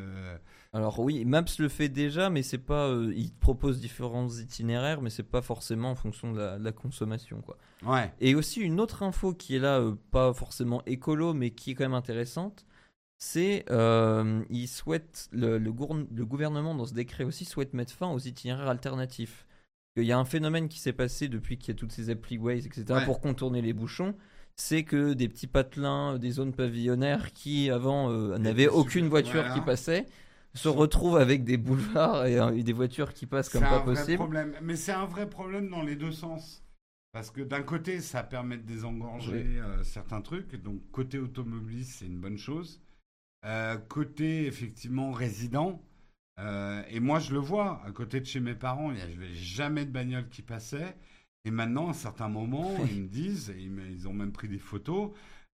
Alors 0.74 1.00
oui, 1.00 1.26
Maps 1.26 1.44
le 1.58 1.70
fait 1.70 1.90
déjà, 1.90 2.30
mais 2.30 2.44
c'est 2.44 2.60
pas. 2.60 2.94
il 3.14 3.34
propose 3.34 3.82
différents 3.82 4.30
itinéraires, 4.30 5.02
mais 5.02 5.10
c'est 5.10 5.24
pas 5.24 5.42
forcément 5.42 5.92
en 5.92 5.96
fonction 5.96 6.32
de 6.32 6.40
la, 6.40 6.72
consommation, 6.72 7.42
quoi. 7.42 7.58
Ouais. 7.84 8.14
Et 8.22 8.36
aussi 8.36 8.62
une 8.62 8.80
autre 8.80 9.04
info 9.04 9.34
qui 9.34 9.56
est 9.56 9.60
là, 9.60 9.84
pas 10.12 10.34
forcément 10.34 10.84
écolo, 10.86 11.34
mais 11.34 11.50
qui 11.50 11.72
est 11.72 11.74
quand 11.74 11.84
même 11.84 11.94
intéressante 11.94 12.64
c'est 13.20 13.66
euh, 13.70 14.42
il 14.50 14.68
souhaite 14.68 15.28
le, 15.32 15.58
le, 15.58 15.72
gouvernement 15.72 16.74
dans 16.74 16.86
ce 16.86 16.94
décret 16.94 17.26
aussi 17.26 17.44
souhaite 17.44 17.74
mettre 17.74 17.94
fin 17.94 18.08
aux 18.08 18.20
itinéraires 18.20 18.70
alternatifs. 18.70 19.46
Il 19.98 20.06
y 20.06 20.14
a 20.14 20.18
un 20.18 20.26
phénomène 20.26 20.70
qui 20.70 20.80
s'est 20.80 20.94
passé 20.94 21.28
depuis 21.28 21.58
qu'il 21.58 21.74
y 21.74 21.78
a 21.78 21.78
toutes 21.78 21.92
ces 21.92 22.10
applis 22.10 22.38
Waze, 22.38 22.66
etc. 22.66 23.02
pour 23.04 23.20
contourner 23.20 23.62
les 23.62 23.74
bouchons. 23.74 24.16
C'est 24.56 24.84
que 24.84 25.14
des 25.14 25.28
petits 25.28 25.48
patelins, 25.48 26.18
des 26.18 26.32
zones 26.32 26.54
pavillonnaires 26.54 27.34
qui 27.34 27.70
avant 27.70 28.10
euh, 28.10 28.38
n'avaient 28.38 28.68
aucune 28.68 29.08
voiture 29.08 29.54
qui 29.54 29.62
passait, 29.62 30.06
se 30.54 30.70
retrouvent 30.70 31.18
avec 31.18 31.44
des 31.44 31.58
boulevards 31.58 32.26
et, 32.26 32.64
des 32.64 32.74
voitures 32.74 33.14
qui 33.14 33.26
passent 33.26 33.50
comme 33.50 33.62
pas 33.62 33.82
possible. 33.82 34.18
Problème. 34.18 34.54
Mais 34.62 34.78
c'est 34.78 34.94
un 34.94 35.06
vrai 35.06 35.30
problème 35.30 35.70
dans 35.70 35.82
les 35.82 35.96
deux 35.98 36.12
sens. 36.12 36.64
Parce 37.12 37.32
que 37.32 37.42
d'un 37.42 37.64
côté, 37.64 38.00
ça 38.00 38.24
permet 38.24 38.58
de 38.58 38.64
désengorger 38.64 39.60
euh, 39.60 39.84
certains 39.84 40.22
trucs. 40.22 40.56
Donc, 40.62 40.80
côté 40.92 41.18
automobiliste, 41.18 42.00
c'est 42.00 42.06
une 42.06 42.20
bonne 42.20 42.38
chose. 42.38 42.80
Euh, 43.46 43.78
côté 43.78 44.48
effectivement 44.48 45.12
résident, 45.12 45.82
euh, 46.40 46.84
et 46.90 47.00
moi 47.00 47.20
je 47.20 47.34
le 47.34 47.40
vois, 47.40 47.82
à 47.86 47.92
côté 47.92 48.20
de 48.20 48.26
chez 48.26 48.42
mes 48.42 48.56
parents, 48.56 48.92
il 48.92 48.98
n'y 48.98 49.02
avait 49.02 49.34
jamais 49.34 49.86
de 49.86 49.92
bagnole 49.92 50.28
qui 50.30 50.42
passait. 50.42 50.98
Et 51.46 51.52
maintenant, 51.52 51.88
à 51.88 51.92
un 51.92 51.94
certain 51.94 52.28
moment, 52.28 52.70
ils 52.92 53.04
me 53.04 53.08
disent, 53.08 53.54
ils, 53.58 54.08
ont 54.10 54.14
même 54.14 54.34
pris 54.34 54.50
des 54.50 54.60
photos, 54.60 55.12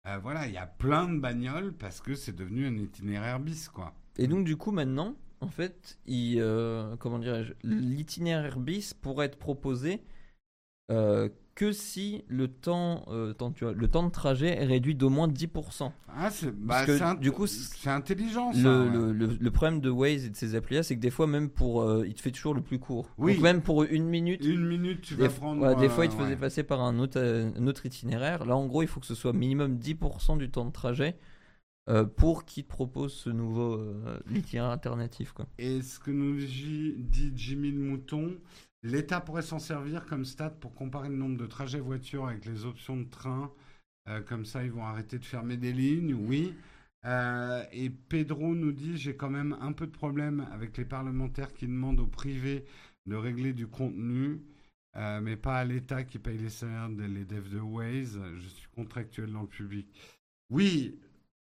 euh, 0.06 0.18
voilà, 0.18 0.46
il 0.46 0.54
y 0.54 0.58
a 0.58 0.66
plein 0.66 1.08
de 1.08 1.18
bagnoles 1.18 1.74
parce 1.74 2.00
que 2.00 2.14
c'est 2.14 2.34
devenu 2.34 2.66
un 2.66 2.76
itinéraire 2.76 3.38
bis, 3.38 3.68
quoi. 3.68 3.94
Et 4.16 4.26
donc, 4.26 4.46
du 4.46 4.56
coup, 4.56 4.70
maintenant, 4.70 5.14
en 5.40 5.48
fait, 5.48 5.98
il, 6.06 6.38
comment 7.00 7.18
dirais-je, 7.18 7.52
l'itinéraire 7.64 8.58
bis 8.58 8.94
pourrait 8.94 9.26
être 9.26 9.38
proposé 9.38 10.00
que 11.54 11.72
si 11.72 12.24
le 12.28 12.48
temps, 12.48 13.04
euh, 13.08 13.32
tu 13.54 13.64
le 13.64 13.88
temps 13.88 14.02
de 14.02 14.10
trajet 14.10 14.48
est 14.48 14.64
réduit 14.64 14.94
d'au 14.94 15.08
moins 15.08 15.28
10%. 15.28 15.92
Ah, 16.08 16.30
c'est 16.30 16.50
bah, 16.50 17.14
du 17.14 17.32
coup 17.32 17.46
c'est 17.46 17.90
intelligent. 17.90 18.52
Ça, 18.52 18.84
le, 18.84 19.12
le, 19.12 19.50
problème 19.50 19.80
de 19.80 19.90
Waze 19.90 20.26
et 20.26 20.30
de 20.30 20.36
ces 20.36 20.54
applis 20.54 20.76
là, 20.76 20.82
c'est 20.82 20.96
que 20.96 21.00
des 21.00 21.10
fois 21.10 21.26
même 21.26 21.48
pour, 21.48 21.82
euh, 21.82 22.04
il 22.06 22.14
te 22.14 22.20
fait 22.20 22.30
toujours 22.30 22.54
le 22.54 22.60
plus 22.60 22.78
court. 22.78 23.08
Oui. 23.18 23.34
Donc 23.34 23.42
même 23.42 23.62
pour 23.62 23.84
une 23.84 24.06
minute. 24.06 24.44
Une 24.44 24.66
minute, 24.66 25.00
tu 25.02 25.14
vas 25.14 25.28
prendre. 25.28 25.76
des 25.78 25.88
fois, 25.88 26.04
il 26.04 26.10
te 26.10 26.16
faisait 26.16 26.36
passer 26.36 26.62
par 26.62 26.80
un 26.80 26.98
autre, 26.98 27.20
un 27.20 27.66
autre 27.66 27.86
itinéraire. 27.86 28.44
Là, 28.44 28.56
en 28.56 28.66
gros, 28.66 28.82
il 28.82 28.88
faut 28.88 29.00
que 29.00 29.06
ce 29.06 29.14
soit 29.14 29.32
minimum 29.32 29.76
10% 29.76 30.38
du 30.38 30.50
temps 30.50 30.64
de 30.64 30.72
trajet. 30.72 31.16
Euh, 31.90 32.04
pour 32.04 32.46
qu'il 32.46 32.64
te 32.64 32.70
propose 32.70 33.12
ce 33.12 33.28
nouveau 33.28 33.78
itinéraire 34.34 34.70
alternatif. 34.70 35.32
Quoi. 35.32 35.46
Et 35.58 35.82
ce 35.82 36.00
que 36.00 36.10
nous 36.10 36.36
dit 36.36 37.30
Jimmy 37.36 37.72
le 37.72 37.80
Mouton, 37.80 38.38
L'État 38.84 39.20
pourrait 39.20 39.42
s'en 39.42 39.58
servir 39.58 40.04
comme 40.06 40.24
stat 40.26 40.50
pour 40.50 40.74
comparer 40.74 41.08
le 41.08 41.16
nombre 41.16 41.38
de 41.38 41.46
trajets 41.46 41.80
voiture 41.80 42.28
avec 42.28 42.44
les 42.44 42.66
options 42.66 42.96
de 42.98 43.04
train. 43.08 43.50
Euh, 44.08 44.20
comme 44.20 44.44
ça, 44.44 44.62
ils 44.62 44.70
vont 44.70 44.84
arrêter 44.84 45.18
de 45.18 45.24
fermer 45.24 45.56
des 45.56 45.72
lignes, 45.72 46.12
oui. 46.14 46.54
Euh, 47.06 47.64
et 47.72 47.90
Pedro 47.90 48.54
nous 48.54 48.72
dit 48.72 48.96
j'ai 48.98 49.16
quand 49.16 49.30
même 49.30 49.56
un 49.60 49.72
peu 49.72 49.86
de 49.86 49.90
problème 49.92 50.46
avec 50.52 50.76
les 50.76 50.84
parlementaires 50.84 51.52
qui 51.54 51.66
demandent 51.66 52.00
au 52.00 52.06
privé 52.06 52.64
de 53.06 53.16
régler 53.16 53.52
du 53.54 53.66
contenu. 53.66 54.40
euh, 54.96 55.20
mais 55.20 55.36
pas 55.36 55.56
à 55.58 55.64
l'État 55.64 56.04
qui 56.04 56.18
paye 56.18 56.38
les 56.38 56.50
salaires 56.50 56.88
des 56.90 57.24
devs 57.24 57.50
de 57.50 57.58
Waze. 57.60 58.20
Je 58.36 58.48
suis 58.48 58.68
contractuel 58.76 59.32
dans 59.32 59.42
le 59.42 59.48
public. 59.48 59.88
Oui, 60.50 60.98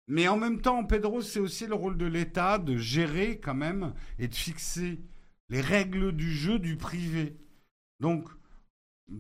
mais 0.09 0.29
en 0.29 0.39
même 0.39 0.61
temps, 0.61 0.85
Pedro, 0.85 1.23
c'est 1.23 1.41
aussi 1.41 1.67
le 1.67 1.75
rôle 1.75 1.97
de 1.99 2.07
l'État 2.07 2.59
de 2.59 2.77
gérer 2.77 3.39
quand 3.41 3.55
même 3.55 3.95
et 4.19 4.29
de 4.29 4.35
fixer 4.35 5.01
les 5.49 5.61
règles 5.61 6.13
du 6.13 6.33
jeu 6.33 6.59
du 6.59 6.77
privé. 6.77 7.37
Donc, 8.01 8.29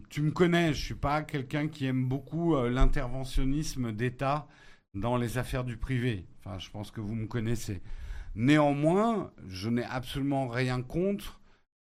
tu 0.09 0.23
me 0.23 0.31
connais, 0.31 0.74
je 0.74 0.85
suis 0.85 0.94
pas 0.94 1.23
quelqu'un 1.23 1.69
qui 1.69 1.86
aime 1.86 2.09
beaucoup 2.09 2.55
euh, 2.55 2.70
l'interventionnisme 2.70 3.93
d'État 3.93 4.49
dans 4.94 5.16
les 5.16 5.39
affaires 5.39 5.65
du 5.65 5.77
privé. 5.77 6.27
Enfin, 6.39 6.59
je 6.59 6.70
pense 6.70 6.90
que 6.90 7.01
vous 7.01 7.15
me 7.15 7.27
connaissez. 7.27 7.82
Néanmoins, 8.35 9.32
je 9.47 9.69
n'ai 9.69 9.85
absolument 9.85 10.49
rien 10.49 10.82
contre 10.82 11.40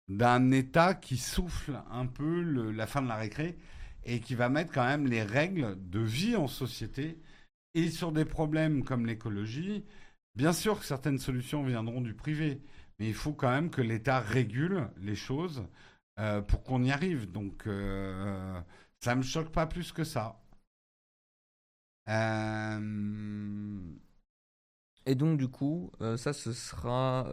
d'un 0.10 0.52
État 0.52 0.94
qui 0.94 1.18
souffle 1.18 1.82
un 1.90 2.06
peu 2.06 2.42
la 2.42 2.88
fin 2.88 3.02
de 3.02 3.08
la 3.08 3.16
récré 3.16 3.58
et 4.04 4.20
qui 4.20 4.36
va 4.36 4.50
mettre 4.50 4.74
quand 4.74 4.86
même 4.86 5.08
les 5.08 5.24
règles 5.24 5.78
de 5.90 6.00
vie 6.00 6.36
en 6.36 6.48
société 6.48 7.18
et 7.74 7.90
sur 7.90 8.12
des 8.12 8.26
problèmes 8.26 8.84
comme 8.84 9.06
l'écologie. 9.06 9.86
Bien 10.36 10.54
sûr 10.54 10.80
que 10.80 10.86
certaines 10.86 11.20
solutions 11.20 11.64
viendront 11.64 12.02
du 12.02 12.14
privé, 12.14 12.62
mais 13.02 13.08
il 13.08 13.16
faut 13.16 13.34
quand 13.34 13.50
même 13.50 13.72
que 13.72 13.82
l'État 13.82 14.20
régule 14.20 14.88
les 14.98 15.16
choses 15.16 15.66
euh, 16.20 16.40
pour 16.40 16.62
qu'on 16.62 16.84
y 16.84 16.92
arrive. 16.92 17.32
Donc, 17.32 17.66
euh, 17.66 18.62
ça 19.00 19.16
ne 19.16 19.22
me 19.22 19.24
choque 19.24 19.52
pas 19.52 19.66
plus 19.66 19.92
que 19.92 20.04
ça. 20.04 20.40
Euh... 22.10 23.80
Et 25.08 25.16
donc 25.16 25.40
du 25.40 25.48
coup, 25.48 25.92
euh, 26.02 26.16
ça 26.16 26.32
ce 26.32 26.54
sera... 26.54 27.28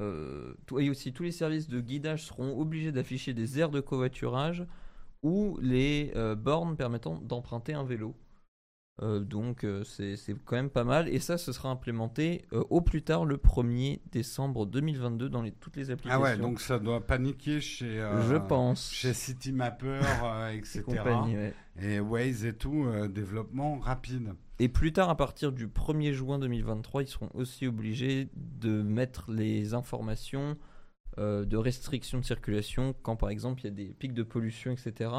Et 0.79 0.89
aussi 0.89 1.13
tous 1.13 1.25
les 1.25 1.33
services 1.33 1.69
de 1.69 1.83
guidage 1.83 2.25
seront 2.25 2.59
obligés 2.59 2.91
d'afficher 2.91 3.35
des 3.35 3.61
aires 3.61 3.69
de 3.69 3.81
covoiturage 3.81 4.67
ou 5.23 5.59
les 5.61 6.15
bornes 6.39 6.79
permettant 6.79 7.19
d'emprunter 7.19 7.75
un 7.75 7.85
vélo. 7.85 8.17
Donc 9.01 9.67
c'est 9.85 10.17
quand 10.45 10.57
même 10.57 10.71
pas 10.71 10.85
mal. 10.85 11.09
Et 11.09 11.19
ça, 11.19 11.39
ce 11.39 11.53
sera 11.53 11.71
implémenté 11.71 12.45
au 12.53 12.81
plus 12.81 13.03
tard 13.03 13.25
le 13.25 13.37
1er 13.37 14.01
décembre 14.11 14.67
2022 14.67 15.29
dans 15.29 15.43
les, 15.43 15.53
toutes 15.53 15.77
les 15.77 15.91
applications. 15.91 16.25
Ah 16.25 16.31
ouais, 16.31 16.37
donc 16.37 16.61
ça 16.61 16.79
doit 16.79 17.07
paniquer 17.07 17.61
chez... 17.61 18.05
Je 18.29 18.37
pense. 18.37 18.93
Chez 18.93 19.15
CityMapper, 19.15 20.01
etc. 20.55 20.85
Et 21.81 22.01
Waze 22.01 22.45
et 22.45 22.55
tout, 22.55 22.87
développement 23.09 23.79
rapide. 23.79 24.35
Et 24.61 24.69
plus 24.69 24.93
tard, 24.93 25.09
à 25.09 25.17
partir 25.17 25.53
du 25.53 25.69
1er 25.69 26.13
juin 26.13 26.39
2023, 26.39 27.03
ils 27.03 27.09
seront 27.09 27.31
aussi 27.35 27.67
obligés 27.67 28.29
de 28.35 28.83
mettre 28.83 29.31
les 29.31 29.73
informations 29.73 30.57
euh, 31.19 31.45
de 31.45 31.57
restriction 31.57 32.19
de 32.19 32.25
circulation 32.25 32.95
quand, 33.03 33.17
par 33.17 33.31
exemple, 33.31 33.61
il 33.63 33.65
y 33.65 33.69
a 33.69 33.71
des 33.73 33.95
pics 33.95 34.15
de 34.15 34.25
pollution, 34.25 34.73
etc. 34.73 35.11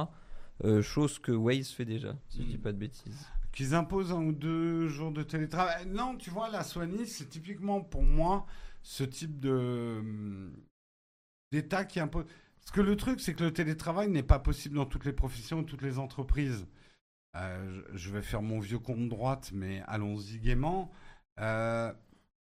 Euh, 0.66 0.82
chose 0.82 1.20
que 1.20 1.32
Waze 1.32 1.70
fait 1.70 1.86
déjà, 1.86 2.18
si 2.28 2.44
je 2.44 2.48
dis 2.48 2.58
hmm. 2.58 2.62
pas 2.62 2.72
de 2.74 2.78
bêtises. 2.78 3.28
Qu'ils 3.52 3.74
imposent 3.74 4.12
un 4.12 4.24
ou 4.24 4.32
deux 4.32 4.88
jours 4.88 5.12
de 5.12 5.24
télétravail. 5.24 5.86
Non, 5.88 6.16
tu 6.16 6.30
vois, 6.30 6.50
la 6.50 6.64
Sony, 6.64 7.08
c'est 7.08 7.30
typiquement 7.30 7.82
pour 7.82 8.04
moi 8.04 8.46
ce 8.84 9.04
type 9.04 9.40
d'État 11.52 11.86
qui 11.86 12.00
impose. 12.00 12.26
Parce 12.60 12.72
que 12.72 12.82
le 12.82 12.96
truc, 12.96 13.20
c'est 13.20 13.34
que 13.34 13.44
le 13.44 13.54
télétravail 13.54 14.10
n'est 14.10 14.24
pas 14.24 14.40
possible 14.40 14.76
dans 14.76 14.86
toutes 14.86 15.06
les 15.06 15.14
professions 15.14 15.64
toutes 15.64 15.82
les 15.82 15.98
entreprises. 15.98 16.68
Euh, 17.36 17.82
je 17.94 18.12
vais 18.12 18.22
faire 18.22 18.42
mon 18.42 18.60
vieux 18.60 18.80
compte 18.80 19.10
droite, 19.10 19.52
mais 19.54 19.84
allons-y 19.88 20.40
gaiement. 20.40 20.92
Euh, 21.40 21.94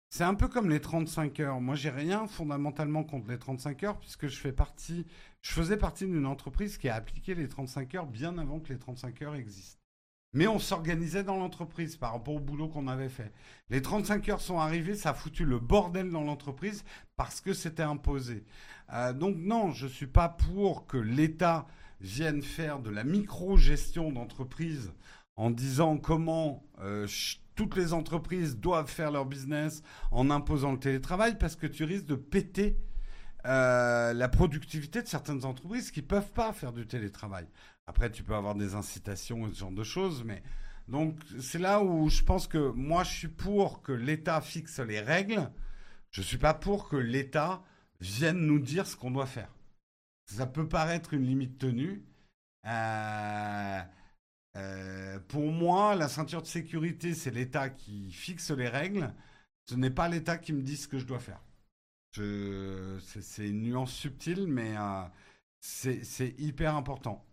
c'est 0.10 0.24
un 0.24 0.34
peu 0.34 0.48
comme 0.48 0.70
les 0.70 0.82
35 0.82 1.40
heures. 1.40 1.62
Moi, 1.62 1.76
j'ai 1.76 1.90
rien 1.90 2.28
fondamentalement 2.28 3.04
contre 3.04 3.30
les 3.30 3.38
35 3.38 3.84
heures, 3.84 4.00
puisque 4.00 4.28
je 4.28 4.38
fais 4.38 4.52
partie, 4.52 5.06
je 5.42 5.52
faisais 5.52 5.78
partie 5.78 6.06
d'une 6.06 6.26
entreprise 6.26 6.78
qui 6.78 6.90
a 6.90 6.96
appliqué 6.96 7.36
les 7.36 7.48
35 7.48 7.96
heures 7.96 8.08
bien 8.08 8.38
avant 8.38 8.60
que 8.60 8.74
les 8.74 8.80
35 8.80 9.22
heures 9.22 9.36
existent. 9.36 9.79
Mais 10.34 10.48
on 10.48 10.60
s'organisait 10.60 11.24
dans 11.24 11.38
l'entreprise 11.38 11.98
par 11.98 12.14
rapport 12.14 12.36
au 12.36 12.40
boulot 12.40 12.68
qu'on 12.68 12.88
avait 12.88 13.10
fait. 13.10 13.34
Les 13.70 13.82
35 13.82 14.30
heures 14.30 14.42
sont 14.42 14.60
arrivées, 14.60 14.96
ça 14.96 15.10
a 15.10 15.14
foutu 15.14 15.44
le 15.44 15.60
bordel 15.60 16.12
dans 16.12 16.24
l'entreprise 16.24 16.84
parce 17.16 17.42
que 17.42 17.54
c'était 17.54 17.84
imposé. 17.84 18.46
Euh, 18.94 19.14
donc 19.14 19.38
non, 19.38 19.72
je 19.72 19.86
ne 19.86 19.92
suis 19.92 20.08
pas 20.08 20.30
pour 20.30 20.86
que 20.86 20.98
l'État 20.98 21.66
viennent 22.00 22.44
faire 22.44 22.80
de 22.80 22.90
la 22.90 23.04
micro-gestion 23.04 24.12
d'entreprise 24.12 24.92
en 25.36 25.50
disant 25.50 25.98
comment 25.98 26.64
euh, 26.80 27.08
toutes 27.56 27.76
les 27.76 27.94
entreprises 27.94 28.58
doivent 28.58 28.90
faire 28.90 29.12
leur 29.12 29.26
business 29.26 29.82
en 30.12 30.30
imposant 30.30 30.72
le 30.72 30.80
télétravail 30.80 31.38
parce 31.38 31.56
que 31.56 31.68
tu 31.68 31.84
risques 31.84 32.06
de 32.06 32.16
péter 32.16 32.78
euh, 33.46 34.14
la 34.14 34.28
productivité 34.28 35.02
de 35.02 35.08
certaines 35.08 35.46
entreprises 35.46 35.92
qui 35.92 36.02
peuvent 36.02 36.32
pas 36.32 36.52
faire 36.52 36.74
du 36.74 36.86
télétravail. 36.86 37.48
Après, 37.90 38.12
tu 38.12 38.24
peux 38.24 38.36
avoir 38.36 38.56
des 38.56 38.76
incitations 38.76 39.48
et 39.48 39.54
ce 39.54 39.60
genre 39.60 39.72
de 39.72 39.84
choses, 39.84 40.24
mais 40.24 40.44
donc 40.88 41.20
c'est 41.40 41.60
là 41.60 41.84
où 41.84 42.10
je 42.10 42.24
pense 42.24 42.48
que 42.48 42.72
moi 42.72 43.04
je 43.04 43.12
suis 43.12 43.28
pour 43.28 43.82
que 43.82 43.92
l'État 43.92 44.42
fixe 44.42 44.80
les 44.80 45.02
règles. 45.02 45.52
Je 46.12 46.22
suis 46.22 46.38
pas 46.38 46.54
pour 46.54 46.88
que 46.90 46.96
l'État 46.96 47.64
vienne 48.00 48.40
nous 48.40 48.60
dire 48.60 48.88
ce 48.88 48.96
qu'on 48.96 49.12
doit 49.12 49.26
faire 49.26 49.50
ça 50.36 50.46
peut 50.46 50.68
paraître 50.68 51.14
une 51.14 51.26
limite 51.26 51.58
tenue. 51.58 52.04
Euh, 52.66 53.82
euh, 54.56 55.20
pour 55.28 55.52
moi, 55.52 55.96
la 55.96 56.08
ceinture 56.08 56.42
de 56.42 56.48
sécurité, 56.48 57.14
c'est 57.14 57.32
l'État 57.32 57.70
qui 57.70 58.12
fixe 58.12 58.52
les 58.52 58.68
règles. 58.68 59.14
Ce 59.66 59.76
n'est 59.76 59.90
pas 59.90 60.08
l'État 60.08 60.38
qui 60.38 60.54
me 60.54 60.62
dit 60.62 60.78
ce 60.78 60.88
que 60.88 61.00
je 61.00 61.06
dois 61.06 61.20
faire. 61.20 61.42
C'est 62.14 63.48
une 63.48 63.62
nuance 63.64 63.94
subtile, 63.94 64.48
mais 64.48 64.76
euh, 64.78 65.04
c'est 65.60 66.36
hyper 66.40 66.76
important. 66.76 67.26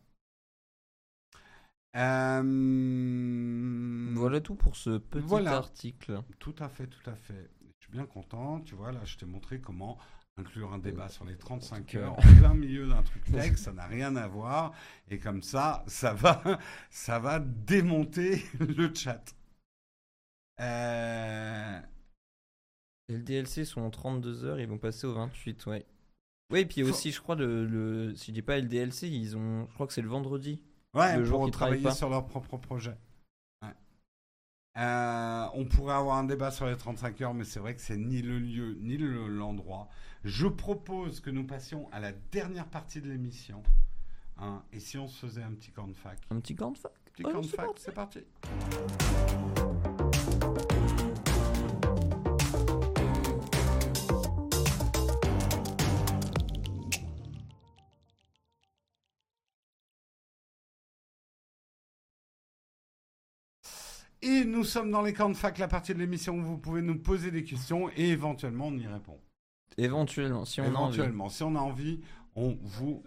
Voilà 4.14 4.40
tout 4.40 4.54
pour 4.54 4.76
ce 4.76 4.98
petit 4.98 5.46
article. 5.46 6.22
Tout 6.38 6.54
à 6.58 6.68
fait, 6.68 6.86
tout 6.86 7.10
à 7.10 7.14
fait. 7.14 7.50
Je 7.80 7.86
suis 7.86 7.92
bien 7.92 8.04
content. 8.06 8.60
Tu 8.60 8.74
vois, 8.74 8.92
là, 8.92 9.00
je 9.04 9.16
t'ai 9.16 9.26
montré 9.26 9.60
comment 9.60 9.98
inclure 10.38 10.72
un 10.72 10.78
débat 10.78 11.08
sur 11.08 11.24
les 11.24 11.36
35 11.36 11.94
heures 11.94 12.18
en 12.18 12.22
plein 12.38 12.54
milieu 12.54 12.86
d'un 12.86 13.02
truc 13.02 13.24
texte, 13.32 13.64
ça 13.64 13.72
n'a 13.72 13.86
rien 13.86 14.16
à 14.16 14.28
voir. 14.28 14.74
Et 15.08 15.18
comme 15.18 15.42
ça, 15.42 15.84
ça 15.86 16.12
va, 16.12 16.60
ça 16.90 17.18
va 17.18 17.38
démonter 17.38 18.44
le 18.60 18.94
chat. 18.94 19.34
Euh... 20.60 21.80
Les 23.08 23.18
DLC 23.18 23.64
sont 23.64 23.80
en 23.82 23.90
32 23.90 24.44
heures, 24.44 24.60
ils 24.60 24.68
vont 24.68 24.78
passer 24.78 25.06
au 25.06 25.14
28, 25.14 25.66
ouais. 25.66 25.86
Oui, 26.50 26.60
et 26.60 26.66
puis 26.66 26.82
aussi, 26.82 27.12
je 27.12 27.20
crois, 27.20 27.34
le, 27.34 27.64
le, 27.64 28.14
si 28.14 28.26
je 28.26 28.32
dis 28.32 28.42
pas 28.42 28.58
LDLC, 28.58 29.04
ils 29.04 29.36
ont, 29.36 29.66
je 29.68 29.74
crois 29.74 29.86
que 29.86 29.92
c'est 29.92 30.02
le 30.02 30.08
vendredi. 30.08 30.60
Ouais, 30.96 31.16
le 31.16 31.24
jour 31.24 31.40
pour 31.40 31.50
travailler 31.50 31.90
sur 31.92 32.08
leur 32.08 32.26
propre 32.26 32.56
projet. 32.56 32.96
Euh, 34.78 35.46
on 35.54 35.64
pourrait 35.64 35.94
avoir 35.94 36.18
un 36.18 36.24
débat 36.24 36.50
sur 36.50 36.66
les 36.66 36.76
35 36.76 37.20
heures, 37.22 37.34
mais 37.34 37.44
c'est 37.44 37.60
vrai 37.60 37.74
que 37.74 37.80
c'est 37.80 37.96
ni 37.96 38.20
le 38.20 38.38
lieu 38.38 38.76
ni 38.80 38.98
l'endroit. 38.98 39.88
Je 40.24 40.46
propose 40.46 41.20
que 41.20 41.30
nous 41.30 41.44
passions 41.44 41.88
à 41.92 42.00
la 42.00 42.12
dernière 42.12 42.66
partie 42.66 43.00
de 43.00 43.08
l'émission. 43.08 43.62
Hein, 44.38 44.62
et 44.72 44.80
si 44.80 44.98
on 44.98 45.08
se 45.08 45.26
faisait 45.26 45.42
un 45.42 45.52
petit 45.52 45.70
camp 45.70 45.88
de 45.88 45.94
fac? 45.94 46.18
Un 46.30 46.40
petit 46.40 46.54
camp 46.54 46.72
de 46.72 46.78
fac? 46.78 46.92
Petit 47.14 47.22
camp 47.22 47.40
de 47.40 47.46
fac, 47.46 47.68
c'est 47.76 47.94
parti. 47.94 48.20
Et 64.26 64.44
nous 64.44 64.64
sommes 64.64 64.90
dans 64.90 65.02
les 65.02 65.12
camps 65.12 65.28
de 65.28 65.36
fac, 65.36 65.56
la 65.58 65.68
partie 65.68 65.94
de 65.94 66.00
l'émission 66.00 66.36
où 66.36 66.42
vous 66.42 66.58
pouvez 66.58 66.82
nous 66.82 66.98
poser 66.98 67.30
des 67.30 67.44
questions 67.44 67.88
et 67.96 68.08
éventuellement 68.08 68.66
on 68.66 68.76
y 68.76 68.84
répond. 68.84 69.20
Éventuellement, 69.78 70.44
si 70.44 70.60
on 70.60 70.64
éventuellement, 70.64 71.24
a 71.24 71.26
envie. 71.26 71.34
si 71.36 71.42
on 71.44 71.54
a 71.54 71.60
envie, 71.60 72.00
on 72.34 72.58
vous. 72.60 73.04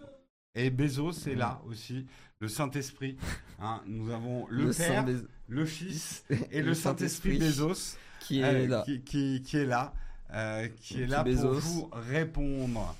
Et 0.54 0.70
Bezos 0.70 1.28
est 1.28 1.34
là 1.34 1.60
aussi, 1.66 2.06
le 2.38 2.48
Saint-Esprit. 2.48 3.16
Hein, 3.62 3.82
nous 3.84 4.10
avons 4.10 4.46
le, 4.48 4.70
Père, 4.70 5.04
le 5.46 5.66
Fils 5.66 6.24
et, 6.50 6.62
le 6.62 6.72
Saint-Esprit 6.72 7.36
Bezos 7.36 7.98
qui 8.20 8.40
est 8.40 8.44
euh, 8.44 8.66
là. 8.66 8.82
Qui, 8.86 9.02
qui, 9.42 9.56
est 9.58 9.66
là, 9.66 9.92
euh, 10.32 10.66
qui 10.80 11.02
est 11.02 11.06
là 11.06 11.22
pour 11.22 11.52
vous 11.52 11.90
répondre. 11.92 12.96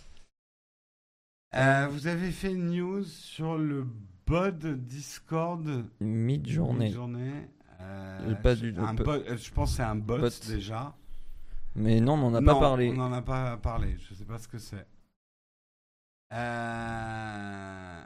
Euh, 1.54 1.88
vous 1.90 2.08
avez 2.08 2.30
fait 2.30 2.52
une 2.52 2.72
news 2.72 3.04
sur 3.04 3.56
le 3.56 3.86
bod 4.26 4.66
Discord 4.84 5.86
mid-journée. 5.98 6.94
Euh, 7.80 8.34
pas 8.34 8.54
du, 8.54 8.74
un 8.76 8.94
je 9.36 9.50
pense 9.50 9.70
que 9.70 9.76
c'est 9.76 9.82
un 9.82 9.96
bot, 9.96 10.18
déjà. 10.46 10.94
Mais 11.74 12.00
non, 12.00 12.14
on 12.14 12.30
n'en 12.30 12.34
a 12.34 12.42
pas 12.42 12.58
parlé. 12.58 12.90
On 12.90 12.94
n'en 12.96 13.12
a 13.12 13.22
pas 13.22 13.56
parlé. 13.56 13.96
Je 13.98 14.12
ne 14.12 14.18
sais 14.18 14.24
pas 14.24 14.38
ce 14.38 14.48
que 14.48 14.58
c'est. 14.58 14.86
Euh, 16.32 18.02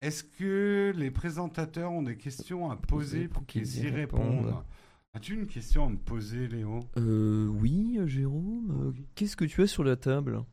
est-ce 0.00 0.24
que 0.24 0.92
les 0.96 1.10
présentateurs 1.10 1.92
ont 1.92 2.02
des 2.02 2.16
questions 2.16 2.70
à 2.70 2.76
poser 2.76 3.28
pour 3.28 3.44
qu'ils 3.46 3.84
y 3.84 3.88
répondent 3.90 4.54
As-tu 5.12 5.34
une 5.34 5.46
question 5.46 5.86
à 5.86 5.88
me 5.88 5.96
poser, 5.96 6.46
Léo? 6.46 6.80
Euh, 6.96 7.46
Oui, 7.48 7.98
Jérôme. 8.06 8.94
Qu'est-ce 9.14 9.36
que 9.36 9.44
tu 9.44 9.62
as 9.62 9.66
sur 9.66 9.82
la 9.82 9.96
table? 9.96 10.44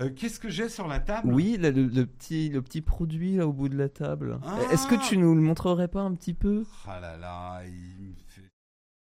Euh, 0.00 0.10
Qu'est-ce 0.14 0.40
que 0.40 0.48
j'ai 0.48 0.68
sur 0.68 0.88
la 0.88 0.98
table? 1.00 1.32
Oui, 1.32 1.56
là, 1.58 1.70
le, 1.70 1.86
le 1.86 2.06
petit, 2.06 2.48
le 2.48 2.62
petit 2.62 2.80
produit 2.80 3.36
là 3.36 3.46
au 3.46 3.52
bout 3.52 3.68
de 3.68 3.76
la 3.76 3.88
table. 3.88 4.38
Ah. 4.44 4.58
Est-ce 4.72 4.86
que 4.86 4.94
tu 5.08 5.16
nous 5.16 5.34
le 5.34 5.40
montrerais 5.40 5.88
pas 5.88 6.00
un 6.00 6.14
petit 6.14 6.34
peu? 6.34 6.64
Ah 6.86 7.00
là 7.00 7.16
là, 7.16 7.62
il 7.66 8.06
me 8.10 8.14
fait. 8.28 8.50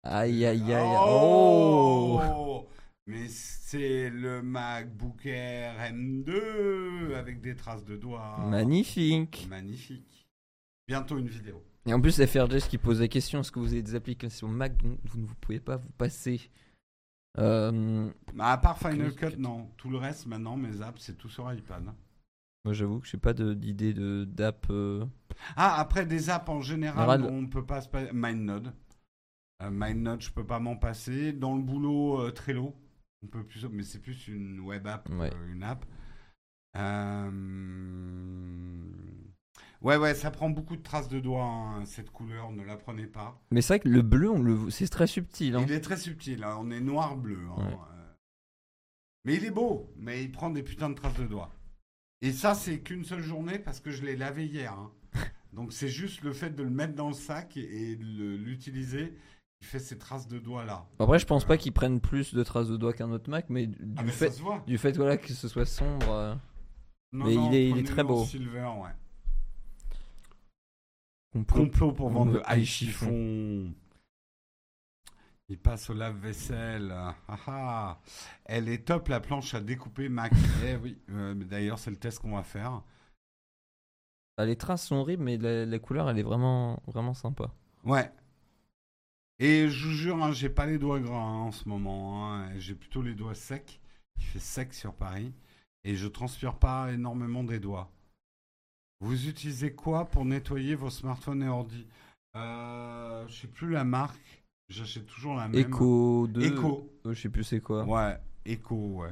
Aïe 0.03 0.45
aïe 0.45 0.73
aïe. 0.73 0.97
Oh, 1.07 2.21
Oh, 2.23 2.69
Mais 3.07 3.27
c'est 3.29 4.11
le 4.11 4.43
MacBook 4.43 5.25
Air 5.25 5.75
M2 5.93 7.15
avec 7.15 7.41
des 7.41 7.55
traces 7.57 7.85
de 7.85 7.97
doigts. 7.97 8.37
Magnifique. 8.47 9.47
Magnifique. 9.49 10.29
Bientôt 10.87 11.17
une 11.19 11.29
vidéo. 11.29 11.63
Et 11.87 11.95
en 11.95 12.01
plus, 12.01 12.23
FRJS 12.25 12.69
qui 12.69 12.79
pose 12.79 13.01
la 13.01 13.09
question 13.09 13.41
est-ce 13.41 13.53
que 13.53 13.59
vous 13.59 13.73
avez 13.73 13.83
des 13.83 13.95
applications 13.95 14.49
Mac 14.49 14.77
dont 14.83 14.99
vous 15.05 15.21
ne 15.21 15.27
pouvez 15.41 15.61
pas 15.61 15.77
vous 15.77 15.91
passer? 15.99 16.51
Euh, 17.39 18.11
Bah, 18.35 18.53
à 18.53 18.59
part 18.59 18.79
Final 18.79 19.15
Cut, 19.15 19.37
non. 19.39 19.69
Tout 19.77 19.91
le 19.91 19.99
reste, 19.99 20.27
maintenant, 20.27 20.57
mes 20.57 20.81
apps, 20.83 21.01
c'est 21.03 21.17
tout 21.19 21.29
sur 21.29 21.53
iPad. 21.53 21.85
Moi, 22.65 22.73
j'avoue 22.75 23.01
que 23.01 23.07
j'ai 23.07 23.19
pas 23.19 23.33
de- 23.35 23.55
d'idée 23.55 23.93
de 23.93 24.25
d'app. 24.25 24.67
euh, 24.71 25.05
Ah, 25.57 25.79
après 25.81 26.07
des 26.07 26.31
apps 26.31 26.49
en 26.49 26.61
général, 26.61 27.23
on 27.25 27.47
peut 27.47 27.67
pas 27.67 27.81
se 27.83 27.89
passer. 27.89 28.13
MindNode. 28.13 28.73
Euh, 29.63 29.71
MindNode, 29.71 30.23
je 30.23 30.31
peux 30.31 30.47
pas 30.47 30.59
m'en 30.61 30.77
passer. 30.77 31.33
Dans 31.33 31.55
le 31.57 31.63
boulot, 31.63 32.21
euh, 32.23 32.31
Trello. 32.31 32.75
On 33.23 33.27
peut 33.27 33.43
plus, 33.45 33.65
mais 33.71 33.83
c'est 33.83 34.01
plus 34.01 34.29
une 34.29 34.61
web 34.61 34.87
app 34.87 35.09
Ouais. 35.11 35.31
qu'une 35.31 35.63
app. 35.63 35.85
Euh, 36.77 37.31
Ouais, 39.85 39.99
ouais, 39.99 40.15
ça 40.15 40.31
prend 40.31 40.49
beaucoup 40.49 40.77
de 40.77 40.83
traces 40.83 41.09
de 41.09 41.21
doigts, 41.21 41.45
hein, 41.45 41.85
cette 41.85 42.11
couleur, 42.11 42.51
ne 42.53 42.65
la 42.65 42.77
prenez 42.77 43.07
pas. 43.07 43.39
Mais 43.51 43.61
c'est 43.61 43.75
vrai 43.75 43.81
que 43.81 43.89
le 43.89 44.01
bleu, 44.01 44.31
on 44.31 44.43
le... 44.43 44.71
c'est 44.71 44.89
très 44.89 45.07
subtil. 45.07 45.55
hein. 45.57 45.65
Il 45.67 45.73
est 45.73 45.81
très 45.83 45.99
subtil, 45.99 46.43
hein, 46.43 46.57
on 46.59 46.71
est 46.71 46.81
noir-bleu. 46.81 47.47
Ouais. 47.59 47.65
euh. 47.65 48.13
Mais 49.27 49.35
il 49.35 49.45
est 49.45 49.51
beau, 49.51 49.93
mais 49.97 50.25
il 50.25 50.33
prend 50.33 50.49
des 50.49 50.63
putains 50.63 50.89
de 50.89 50.95
traces 50.95 51.19
de 51.19 51.27
doigts. 51.27 51.51
Et 52.23 52.33
ça, 52.33 52.55
c'est 52.55 52.81
qu'une 52.81 53.05
seule 53.05 53.23
journée 53.23 53.59
parce 53.59 53.81
que 53.81 53.91
je 53.91 54.03
l'ai 54.05 54.17
lavé 54.17 54.47
hier. 54.47 54.75
Donc 55.53 55.73
c'est 55.75 55.89
juste 55.89 56.23
le 56.23 56.33
fait 56.33 56.51
de 56.57 56.63
le 56.63 56.71
mettre 56.71 56.95
dans 56.95 57.09
le 57.09 57.15
sac 57.15 57.57
et, 57.59 57.97
de 57.97 58.37
l'utiliser 58.37 59.15
qui 59.61 59.67
fait 59.69 59.79
ces 59.79 59.99
traces 59.99 60.29
de 60.29 60.39
doigts 60.39 60.65
là. 60.65 60.87
Après, 60.99 61.19
je 61.19 61.27
pense 61.27 61.45
pas 61.45 61.59
qu'ils 61.59 61.73
prennent 61.73 62.01
plus 62.01 62.35
de 62.35 62.43
traces 62.43 62.69
de 62.69 62.79
doigts 62.79 62.95
qu'un 62.95 63.11
autre 63.11 63.29
Mac, 63.31 63.51
mais 63.51 63.67
du 63.67 63.77
Ah, 63.99 64.03
mais 64.03 64.13
fait, 64.13 64.33
du 64.67 64.79
fait 64.79 64.97
voilà, 64.97 65.19
que 65.19 65.33
ce 65.35 65.47
soit 65.47 65.67
sombre. 65.67 66.11
euh, 66.11 66.35
Non, 67.13 67.27
Mais 67.27 67.35
non, 67.35 67.51
il 67.51 67.55
est- 67.55 67.69
il 67.69 67.79
est 67.79 67.85
très 67.85 68.03
beau. 68.03 68.25
Silver, 68.25 68.71
ouais. 68.83 68.91
Complot. 71.35 71.65
Complot 71.65 71.93
pour 71.93 72.09
vendre 72.11 72.33
le 72.33 72.43
High 72.49 72.65
chiffon. 72.65 73.73
Il 75.49 75.59
passe 75.59 75.91
au 75.91 75.95
lave-vaisselle. 75.95 76.91
Ah, 76.93 77.17
ah. 77.47 78.01
Elle 78.47 78.69
est 78.69 78.87
top 78.87 79.09
la 79.09 79.21
planche 79.21 79.53
à 79.55 79.61
découper 79.61 80.09
Mac. 80.09 80.33
eh 80.65 80.77
oui, 80.77 80.99
euh, 81.11 81.35
d'ailleurs 81.35 81.79
c'est 81.79 81.91
le 81.91 81.97
test 81.99 82.19
qu'on 82.21 82.37
va 82.37 82.43
faire. 82.43 82.83
Ah, 84.37 84.47
les 84.47 84.57
traces 84.57 84.87
sont 84.87 84.97
horribles, 84.97 85.23
mais 85.23 85.37
la, 85.37 85.67
la 85.67 85.79
couleur, 85.79 86.09
elle 86.11 86.19
est 86.19 86.23
vraiment, 86.25 86.83
vraiment 86.87 87.15
sympa. 87.15 87.53
Ouais. 87.85 88.11
Et 89.39 89.69
je 89.69 89.87
vous 89.87 89.93
jure, 89.95 90.25
hein, 90.25 90.33
j'ai 90.33 90.49
pas 90.49 90.67
les 90.67 90.79
doigts 90.79 91.01
gras 91.01 91.21
hein, 91.21 91.41
en 91.43 91.53
ce 91.53 91.69
moment. 91.69 92.33
hein. 92.33 92.51
J'ai 92.59 92.75
plutôt 92.75 93.03
les 93.03 93.15
doigts 93.15 93.35
secs. 93.35 93.81
Il 94.17 94.25
fait 94.25 94.39
sec 94.41 94.73
sur 94.75 94.95
Paris. 94.95 95.33
Et 95.85 95.95
je 95.97 96.09
transpire 96.09 96.55
pas 96.55 96.91
énormément 96.93 97.45
des 97.45 97.59
doigts. 97.61 97.91
Vous 99.05 99.29
utilisez 99.29 99.73
quoi 99.75 100.07
pour 100.07 100.25
nettoyer 100.25 100.75
vos 100.75 100.89
smartphones 100.91 101.43
et 101.43 101.49
ordi 101.49 101.87
euh, 102.37 103.27
Je 103.29 103.35
sais 103.35 103.47
plus 103.49 103.71
la 103.71 103.85
marque. 103.85 104.43
J'achète 104.71 105.07
toujours 105.07 105.35
la 105.37 105.47
même. 105.49 105.61
Echo 105.61 106.27
2. 106.27 106.41
Echo. 106.43 106.91
euh, 107.05 107.13
je 107.13 107.21
sais 107.21 107.29
plus 107.29 107.45
c'est 107.45 107.61
quoi. 107.61 107.85
Ouais, 107.85 108.17
Echo, 108.47 108.75
ouais. 109.03 109.11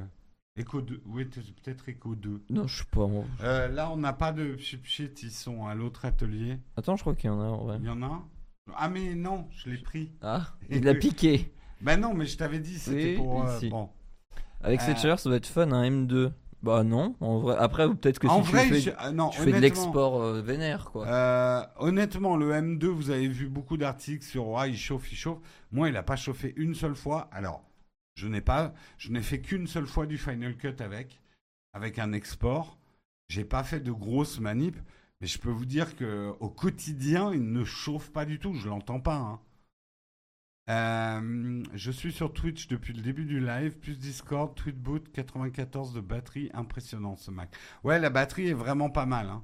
Echo 0.57 0.81
2. 0.81 1.01
Oui, 1.05 1.25
peut-être 1.25 1.87
Echo 1.89 2.15
2. 2.15 2.43
Non, 2.49 2.65
je 2.67 2.79
sais 2.79 2.89
pas. 2.89 3.05
moi. 3.07 3.23
Euh, 3.41 3.67
là, 3.67 3.91
on 3.91 3.97
n'a 3.97 4.13
pas 4.13 4.31
de 4.31 4.55
pchit 4.55 5.11
Ils 5.21 5.29
sont 5.31 5.67
à 5.67 5.75
l'autre 5.75 6.05
atelier. 6.05 6.57
Attends, 6.75 6.95
je 6.95 7.01
crois 7.01 7.15
qu'il 7.15 7.27
y 7.27 7.33
en 7.33 7.39
a 7.39 7.55
vrai. 7.55 7.77
Il 7.79 7.85
y 7.85 7.89
en 7.89 8.01
a 8.01 8.07
un? 8.07 8.23
Ah, 8.75 8.89
mais 8.89 9.13
non, 9.13 9.47
je 9.51 9.69
l'ai 9.69 9.77
pris. 9.77 10.11
Ah, 10.21 10.55
il 10.71 10.83
l'a 10.83 10.95
piqué. 10.95 11.53
Ben 11.81 11.99
non, 11.99 12.13
mais 12.15 12.25
je 12.25 12.35
t'avais 12.37 12.59
dit, 12.59 12.79
c'était 12.79 13.11
Oui, 13.11 13.17
pour. 13.17 13.47
euh, 13.47 13.59
bon. 13.69 13.89
Avec 14.61 14.79
Euh. 14.81 14.85
cette 14.85 14.97
chaleur, 14.97 15.19
ça 15.19 15.29
doit 15.29 15.37
être 15.37 15.45
fun, 15.47 15.71
un 15.71 15.83
M2. 15.87 16.31
Bah 16.63 16.83
non, 16.83 17.15
en 17.19 17.39
vrai. 17.39 17.57
Après, 17.59 17.87
peut-être 17.93 18.19
que 18.19 18.27
en 18.27 18.41
si 18.41 18.51
vrai, 18.51 18.63
tu 18.67 18.73
fais, 18.73 18.79
je- 18.81 19.11
non, 19.11 19.29
tu 19.29 19.39
fais 19.39 19.51
de 19.51 19.57
l'export 19.59 20.21
euh, 20.21 20.41
vénère, 20.41 20.85
quoi. 20.91 21.05
euh, 21.07 21.61
honnêtement, 21.77 22.37
le 22.37 22.51
M2, 22.53 22.85
vous 22.87 23.09
avez 23.09 23.27
vu 23.27 23.49
beaucoup 23.49 23.75
d'articles 23.77 24.23
sur 24.25 24.47
ouais, 24.47 24.69
il 24.71 24.77
chauffe, 24.77 25.11
il 25.11 25.15
chauffe. 25.17 25.39
Moi, 25.71 25.89
il 25.89 25.93
n'a 25.93 26.03
pas 26.03 26.15
chauffé 26.15 26.53
une 26.55 26.73
seule 26.73 26.95
fois. 26.95 27.27
Alors, 27.33 27.63
je 28.15 28.27
n'ai 28.29 28.39
pas, 28.41 28.73
je 28.97 29.11
n'ai 29.11 29.21
fait 29.21 29.41
qu'une 29.41 29.67
seule 29.67 29.87
fois 29.87 30.05
du 30.05 30.17
Final 30.17 30.55
Cut 30.55 30.75
avec, 30.79 31.19
avec 31.73 31.99
un 31.99 32.13
export. 32.13 32.77
J'ai 33.27 33.43
pas 33.45 33.63
fait 33.63 33.79
de 33.81 33.91
grosses 33.91 34.39
manips, 34.39 34.79
mais 35.19 35.27
je 35.27 35.39
peux 35.39 35.49
vous 35.49 35.65
dire 35.65 35.95
que 35.97 36.31
au 36.39 36.49
quotidien, 36.49 37.33
il 37.33 37.51
ne 37.51 37.65
chauffe 37.65 38.09
pas 38.11 38.23
du 38.25 38.39
tout. 38.39 38.53
Je 38.53 38.69
l'entends 38.69 38.99
pas. 39.01 39.15
hein. 39.17 39.39
Euh, 40.69 41.61
je 41.73 41.91
suis 41.91 42.13
sur 42.13 42.31
Twitch 42.33 42.67
depuis 42.67 42.93
le 42.93 43.01
début 43.01 43.25
du 43.25 43.39
live, 43.39 43.77
plus 43.79 43.97
Discord, 43.97 44.55
Tweetboot, 44.55 45.11
94 45.11 45.93
de 45.93 45.99
batterie, 45.99 46.49
impressionnant 46.53 47.15
ce 47.17 47.31
Mac. 47.31 47.53
Ouais, 47.83 47.99
la 47.99 48.09
batterie 48.09 48.47
est 48.47 48.53
vraiment 48.53 48.89
pas 48.89 49.05
mal. 49.05 49.27
hein. 49.29 49.43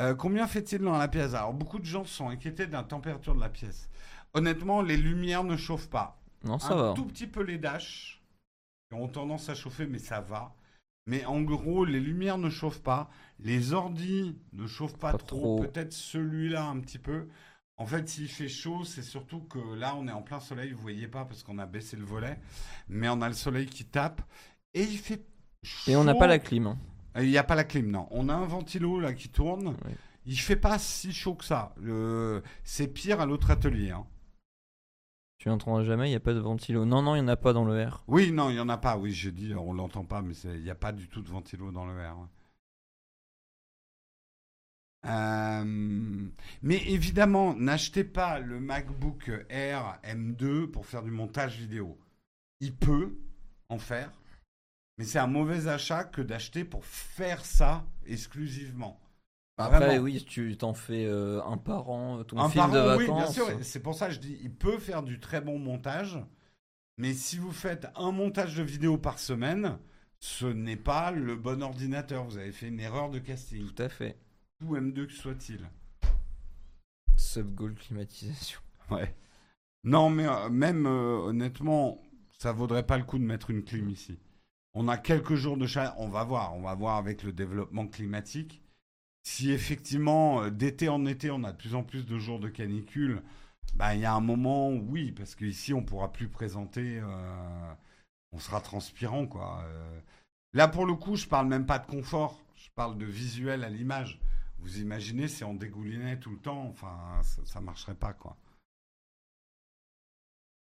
Euh, 0.00 0.14
combien 0.14 0.46
fait-il 0.46 0.80
dans 0.80 0.98
la 0.98 1.08
pièce? 1.08 1.34
Alors, 1.34 1.54
beaucoup 1.54 1.78
de 1.78 1.84
gens 1.84 2.04
sont 2.04 2.28
inquiétés 2.28 2.66
de 2.66 2.72
la 2.72 2.82
température 2.82 3.34
de 3.34 3.40
la 3.40 3.48
pièce. 3.48 3.88
Honnêtement, 4.34 4.82
les 4.82 4.96
lumières 4.96 5.44
ne 5.44 5.56
chauffent 5.56 5.88
pas. 5.90 6.20
non, 6.42 6.58
ça 6.58 6.74
un 6.74 6.76
va. 6.88 6.92
tout 6.94 7.06
petit 7.06 7.26
peu 7.28 7.42
les 7.42 7.58
dashs 7.58 8.20
qui 8.90 8.96
ont 8.98 9.08
tendance 9.08 9.48
à 9.48 9.54
chauffer, 9.54 9.86
mais 9.86 9.98
ça 10.00 10.20
va. 10.20 10.54
Mais 11.06 11.24
en 11.26 11.40
gros, 11.42 11.84
les 11.84 12.00
lumières 12.00 12.38
ne 12.38 12.50
chauffent 12.50 12.82
pas. 12.82 13.08
Les 13.38 13.72
ordis 13.72 14.36
ne 14.52 14.66
chauffent 14.66 14.98
pas, 14.98 15.12
Pas 15.12 15.18
trop. 15.18 15.26
trop. 15.38 15.60
Peut-être 15.62 15.92
celui-là 15.92 16.64
un 16.66 16.80
petit 16.80 16.98
peu. 16.98 17.28
En 17.76 17.86
fait, 17.86 18.08
s'il 18.08 18.28
fait 18.28 18.48
chaud, 18.48 18.84
c'est 18.84 19.02
surtout 19.02 19.40
que 19.40 19.58
là, 19.74 19.96
on 19.96 20.06
est 20.06 20.12
en 20.12 20.22
plein 20.22 20.38
soleil. 20.40 20.72
Vous 20.72 20.80
voyez 20.82 21.08
pas 21.08 21.24
parce 21.24 21.42
qu'on 21.42 21.58
a 21.58 21.66
baissé 21.66 21.96
le 21.96 22.04
volet. 22.04 22.38
Mais 22.88 23.08
on 23.08 23.20
a 23.20 23.28
le 23.28 23.34
soleil 23.34 23.66
qui 23.66 23.84
tape. 23.84 24.22
Et 24.74 24.82
il 24.82 24.98
fait 24.98 25.24
chaud. 25.62 25.90
Et 25.90 25.96
on 25.96 26.04
n'a 26.04 26.14
pas 26.14 26.26
la 26.28 26.38
clim. 26.38 26.66
hein. 26.68 26.78
Il 27.20 27.28
n'y 27.28 27.38
a 27.38 27.44
pas 27.44 27.54
la 27.56 27.64
clim, 27.64 27.90
non. 27.90 28.06
On 28.10 28.28
a 28.28 28.34
un 28.34 28.44
ventilo 28.46 29.00
là 29.00 29.12
qui 29.12 29.28
tourne. 29.28 29.68
Ouais. 29.68 29.96
Il 30.26 30.38
fait 30.38 30.56
pas 30.56 30.78
si 30.78 31.12
chaud 31.12 31.34
que 31.34 31.44
ça. 31.44 31.74
Le- 31.80 32.42
C'est 32.62 32.88
pire 32.88 33.20
à 33.20 33.26
l'autre 33.26 33.50
atelier. 33.50 33.90
hein. 33.90 34.06
Tu 35.38 35.48
n'entendras 35.48 35.82
jamais, 35.84 36.06
il 36.06 36.10
n'y 36.10 36.16
a 36.16 36.20
pas 36.20 36.32
de 36.32 36.38
ventilo. 36.40 36.84
Non, 36.84 37.02
non, 37.02 37.16
il 37.16 37.22
n'y 37.22 37.24
en 37.24 37.32
a 37.32 37.36
pas 37.36 37.52
dans 37.52 37.64
le 37.64 37.84
R. 37.84 38.02
Oui, 38.06 38.30
non, 38.32 38.50
il 38.50 38.54
n'y 38.54 38.60
en 38.60 38.68
a 38.68 38.78
pas. 38.78 38.96
Oui, 38.96 39.12
j'ai 39.12 39.32
dit, 39.32 39.52
on 39.54 39.72
l'entend 39.72 40.04
pas, 40.04 40.22
mais 40.22 40.32
c'est- 40.32 40.56
il 40.56 40.62
n'y 40.62 40.70
a 40.70 40.74
pas 40.76 40.92
du 40.92 41.08
tout 41.08 41.20
de 41.22 41.28
ventilo 41.28 41.70
dans 41.72 41.84
le 41.86 41.92
R. 41.92 42.28
Euh, 45.06 45.64
mais 46.62 46.76
évidemment, 46.86 47.54
n'achetez 47.54 48.04
pas 48.04 48.38
le 48.38 48.60
MacBook 48.60 49.30
Air 49.50 49.98
M2 50.04 50.66
pour 50.70 50.86
faire 50.86 51.02
du 51.02 51.10
montage 51.10 51.58
vidéo. 51.58 51.98
Il 52.60 52.74
peut 52.74 53.14
en 53.68 53.78
faire, 53.78 54.10
mais 54.98 55.04
c'est 55.04 55.18
un 55.18 55.26
mauvais 55.26 55.68
achat 55.68 56.04
que 56.04 56.22
d'acheter 56.22 56.64
pour 56.64 56.84
faire 56.84 57.44
ça 57.44 57.84
exclusivement. 58.06 59.00
Après, 59.56 59.78
Vraiment. 59.78 60.02
oui, 60.02 60.24
tu 60.24 60.56
t'en 60.56 60.74
fais 60.74 61.04
euh, 61.06 61.40
un 61.44 61.56
par 61.58 61.88
an, 61.88 62.24
ton 62.24 62.38
Un 62.38 62.48
film 62.48 62.66
de 62.66 62.72
par 62.72 62.94
an, 62.94 62.96
oui, 62.96 63.06
vacances. 63.06 63.34
bien 63.34 63.44
sûr. 63.46 63.58
C'est 63.62 63.80
pour 63.80 63.94
ça 63.94 64.08
que 64.08 64.14
je 64.14 64.18
dis, 64.20 64.38
il 64.42 64.52
peut 64.52 64.78
faire 64.78 65.02
du 65.02 65.20
très 65.20 65.40
bon 65.40 65.58
montage, 65.58 66.18
mais 66.98 67.12
si 67.12 67.38
vous 67.38 67.52
faites 67.52 67.86
un 67.94 68.10
montage 68.10 68.56
de 68.56 68.62
vidéo 68.64 68.98
par 68.98 69.18
semaine, 69.18 69.78
ce 70.18 70.46
n'est 70.46 70.76
pas 70.76 71.10
le 71.12 71.36
bon 71.36 71.62
ordinateur. 71.62 72.24
Vous 72.24 72.38
avez 72.38 72.50
fait 72.52 72.68
une 72.68 72.80
erreur 72.80 73.10
de 73.10 73.18
casting. 73.18 73.64
Tout 73.66 73.82
à 73.82 73.88
fait. 73.88 74.16
Tout 74.64 74.76
M2 74.76 75.06
que 75.06 75.12
soit-il. 75.12 75.68
Subgoal 77.16 77.74
climatisation. 77.74 78.60
Ouais. 78.90 79.14
Non, 79.82 80.08
mais 80.08 80.26
euh, 80.26 80.48
même 80.48 80.86
euh, 80.86 81.18
honnêtement, 81.18 82.00
ça 82.38 82.52
vaudrait 82.52 82.86
pas 82.86 82.96
le 82.96 83.04
coup 83.04 83.18
de 83.18 83.24
mettre 83.24 83.50
une 83.50 83.62
clim 83.62 83.90
ici. 83.90 84.18
On 84.72 84.88
a 84.88 84.96
quelques 84.96 85.34
jours 85.34 85.58
de 85.58 85.66
chaleur. 85.66 85.94
On 85.98 86.08
va 86.08 86.24
voir. 86.24 86.54
On 86.54 86.62
va 86.62 86.74
voir 86.74 86.96
avec 86.96 87.22
le 87.24 87.32
développement 87.32 87.86
climatique. 87.86 88.62
Si 89.22 89.50
effectivement, 89.50 90.42
euh, 90.42 90.50
d'été 90.50 90.88
en 90.88 91.04
été, 91.04 91.30
on 91.30 91.44
a 91.44 91.52
de 91.52 91.58
plus 91.58 91.74
en 91.74 91.82
plus 91.82 92.06
de 92.06 92.18
jours 92.18 92.40
de 92.40 92.48
canicule, 92.48 93.22
bah, 93.74 93.94
il 93.94 94.00
y 94.00 94.06
a 94.06 94.14
un 94.14 94.20
moment, 94.20 94.70
où 94.70 94.86
oui, 94.88 95.12
parce 95.12 95.34
qu'ici, 95.34 95.74
on 95.74 95.82
pourra 95.82 96.10
plus 96.12 96.28
présenter. 96.28 97.00
euh, 97.00 97.74
on 98.32 98.38
sera 98.38 98.60
transpirant, 98.60 99.26
quoi. 99.26 99.64
Là, 100.54 100.68
pour 100.68 100.86
le 100.86 100.94
coup, 100.94 101.16
je 101.16 101.26
parle 101.26 101.46
même 101.48 101.66
pas 101.66 101.78
de 101.78 101.86
confort. 101.86 102.40
Je 102.56 102.70
parle 102.74 102.96
de 102.96 103.04
visuel 103.06 103.62
à 103.62 103.68
l'image. 103.68 104.20
Vous 104.64 104.80
imaginez 104.80 105.28
si 105.28 105.44
on 105.44 105.52
dégoulinait 105.52 106.18
tout 106.18 106.30
le 106.30 106.38
temps, 106.38 106.66
enfin, 106.68 107.20
ça, 107.22 107.42
ça 107.44 107.60
marcherait 107.60 107.94
pas, 107.94 108.14
quoi. 108.14 108.38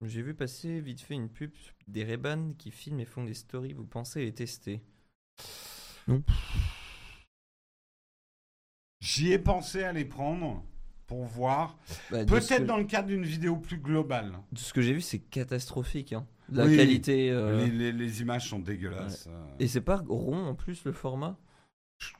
J'ai 0.05 0.21
vu 0.21 0.35
passer 0.35 0.79
vite 0.79 1.01
fait 1.01 1.15
une 1.15 1.27
pub 1.27 1.51
des 1.87 2.03
Ray-Ban 2.03 2.53
qui 2.59 2.69
filment 2.69 2.99
et 2.99 3.05
font 3.05 3.23
des 3.23 3.33
stories. 3.33 3.73
Vous 3.73 3.87
pensez 3.87 4.23
les 4.23 4.31
tester? 4.33 4.81
J'y 9.01 9.31
ai 9.31 9.39
pensé 9.39 9.83
à 9.83 9.91
les 9.91 10.05
prendre 10.05 10.63
pour 11.07 11.25
voir. 11.25 11.75
Bah, 12.11 12.23
Peut-être 12.25 12.59
que- 12.59 12.63
dans 12.63 12.77
le 12.77 12.83
cadre 12.85 13.07
d'une 13.07 13.25
vidéo 13.25 13.57
plus 13.57 13.77
globale. 13.79 14.37
De 14.51 14.59
ce 14.59 14.71
que 14.71 14.81
j'ai 14.81 14.93
vu, 14.93 15.01
c'est 15.01 15.19
catastrophique. 15.19 16.13
hein. 16.13 16.27
La 16.49 16.65
Oui. 16.65 16.77
qualité. 16.77 17.31
euh, 17.31 17.57
Les, 17.65 17.71
les- 17.71 17.91
les 17.91 18.21
images 18.21 18.49
sont 18.49 18.59
dégueulasses. 18.59 19.25
euh. 19.27 19.55
Et 19.59 19.67
c'est 19.67 19.81
pas 19.81 19.97
rond 19.97 20.45
en 20.45 20.53
plus 20.55 20.83
le 20.85 20.91
format? 20.93 21.37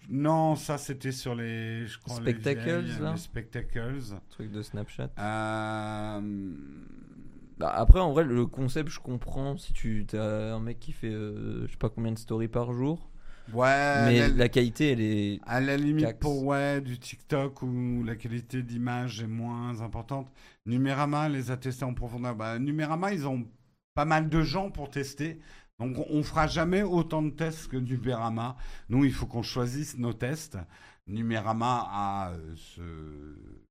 Non, 0.10 0.56
ça 0.56 0.78
c'était 0.78 1.12
sur 1.12 1.36
les, 1.36 1.86
je 1.88 2.00
crois, 2.00 2.20
les 2.20 2.32
Spectacles, 2.32 2.86
là 3.02 3.12
les 3.12 3.18
spectacles. 3.18 3.94
Truc 4.30 4.52
de 4.52 4.62
Snapchat. 4.62 5.10
Euh, 5.20 6.52
Bah, 7.58 7.72
après, 7.76 8.00
en 8.00 8.12
vrai, 8.12 8.24
le 8.24 8.46
concept, 8.46 8.90
je 8.90 9.00
comprends. 9.00 9.58
Si 9.58 9.74
tu 9.74 10.06
as 10.14 10.56
un 10.56 10.60
mec 10.60 10.80
qui 10.80 10.94
fait 10.94 11.10
euh, 11.12 11.66
je 11.68 11.72
sais 11.72 11.78
pas 11.78 11.90
combien 11.90 12.12
de 12.12 12.18
stories 12.20 12.48
par 12.48 12.72
jour. 12.74 13.10
ouais, 13.54 14.06
mais 14.06 14.20
la, 14.20 14.28
la 14.30 14.50
qualité, 14.50 14.92
elle 14.92 15.02
est. 15.02 15.40
à 15.46 15.60
la 15.62 15.76
limite 15.78 16.06
Cax. 16.06 16.20
pour 16.20 16.46
ouais, 16.46 16.82
du 16.82 16.98
TikTok 17.00 17.62
où 17.62 18.04
la 18.04 18.16
qualité 18.16 18.64
d'image 18.64 19.22
est 19.22 19.28
moins 19.28 19.82
importante. 19.82 20.32
Numérama 20.66 21.30
les 21.30 21.52
a 21.52 21.58
testés 21.58 21.86
en 21.86 21.94
profondeur. 21.94 22.36
Bah, 22.36 22.60
Numérama, 22.60 23.14
ils 23.14 23.28
ont 23.28 23.46
pas 23.94 24.06
mal 24.06 24.30
de 24.30 24.42
gens 24.42 24.72
pour 24.72 24.90
tester. 24.90 25.40
Donc 25.80 25.98
on, 26.10 26.24
fera 26.24 26.48
jamais 26.48 26.84
autant 26.84 27.22
de 27.22 27.30
tests 27.30 27.68
que 27.70 27.78
Numérama. 27.78 28.56
Nous, 28.90 29.06
il 29.06 29.14
faut 29.14 29.26
qu'on 29.26 29.44
choisisse 29.44 29.98
nos 29.98 30.14
tests. 30.14 30.58
Numérama 31.08 31.88
a 31.90 32.32
euh, 32.32 32.54
ce- 32.56 33.64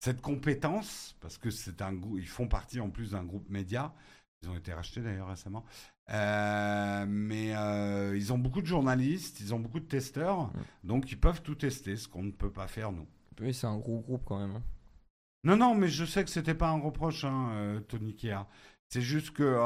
cette 0.00 0.20
compétence 0.20 1.16
parce 1.20 1.38
que 1.38 1.50
c'est 1.50 1.80
un 1.80 1.94
ils 2.16 2.26
font 2.26 2.48
partie 2.48 2.80
en 2.80 2.90
plus 2.90 3.12
d'un 3.12 3.24
groupe 3.24 3.48
média. 3.48 3.94
Ils 4.42 4.50
ont 4.50 4.56
été 4.56 4.72
rachetés 4.72 5.00
d'ailleurs 5.00 5.28
récemment. 5.28 5.64
Euh, 6.10 7.06
mais 7.08 7.54
euh, 7.56 8.14
ils 8.16 8.32
ont 8.32 8.36
beaucoup 8.38 8.60
de 8.60 8.66
journalistes, 8.66 9.40
ils 9.40 9.54
ont 9.54 9.58
beaucoup 9.58 9.80
de 9.80 9.86
testeurs, 9.86 10.50
donc 10.82 11.10
ils 11.10 11.18
peuvent 11.18 11.40
tout 11.40 11.54
tester, 11.54 11.96
ce 11.96 12.08
qu'on 12.08 12.24
ne 12.24 12.30
peut 12.30 12.50
pas 12.52 12.66
faire 12.66 12.92
nous. 12.92 13.06
Oui, 13.40 13.54
c'est 13.54 13.66
un 13.66 13.78
gros 13.78 14.00
groupe 14.00 14.22
quand 14.26 14.38
même. 14.38 14.56
hein. 14.56 14.62
Non, 15.44 15.56
non, 15.56 15.74
mais 15.74 15.88
je 15.88 16.04
sais 16.04 16.22
que 16.24 16.28
c'était 16.30 16.54
pas 16.54 16.68
un 16.68 16.78
reproche, 16.80 17.24
hein, 17.24 17.48
euh, 17.52 17.80
Tony 17.80 18.14
Kea. 18.14 18.44
C'est 18.90 19.00
juste 19.00 19.30
que, 19.30 19.58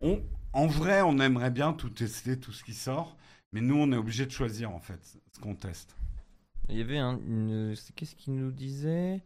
on, 0.00 0.22
en 0.52 0.66
vrai, 0.66 1.02
on 1.02 1.18
aimerait 1.18 1.50
bien 1.50 1.72
tout 1.72 1.90
tester, 1.90 2.38
tout 2.38 2.52
ce 2.52 2.64
qui 2.64 2.74
sort, 2.74 3.16
mais 3.52 3.60
nous, 3.60 3.76
on 3.76 3.92
est 3.92 3.96
obligé 3.96 4.26
de 4.26 4.30
choisir 4.30 4.70
en 4.70 4.80
fait 4.80 5.00
ce 5.32 5.40
qu'on 5.40 5.54
teste. 5.54 5.96
Il 6.68 6.76
y 6.76 6.80
avait 6.80 6.98
un, 6.98 7.18
une. 7.18 7.74
Qu'est-ce 7.96 8.14
qu'il 8.14 8.34
nous 8.34 8.52
disait? 8.52 9.22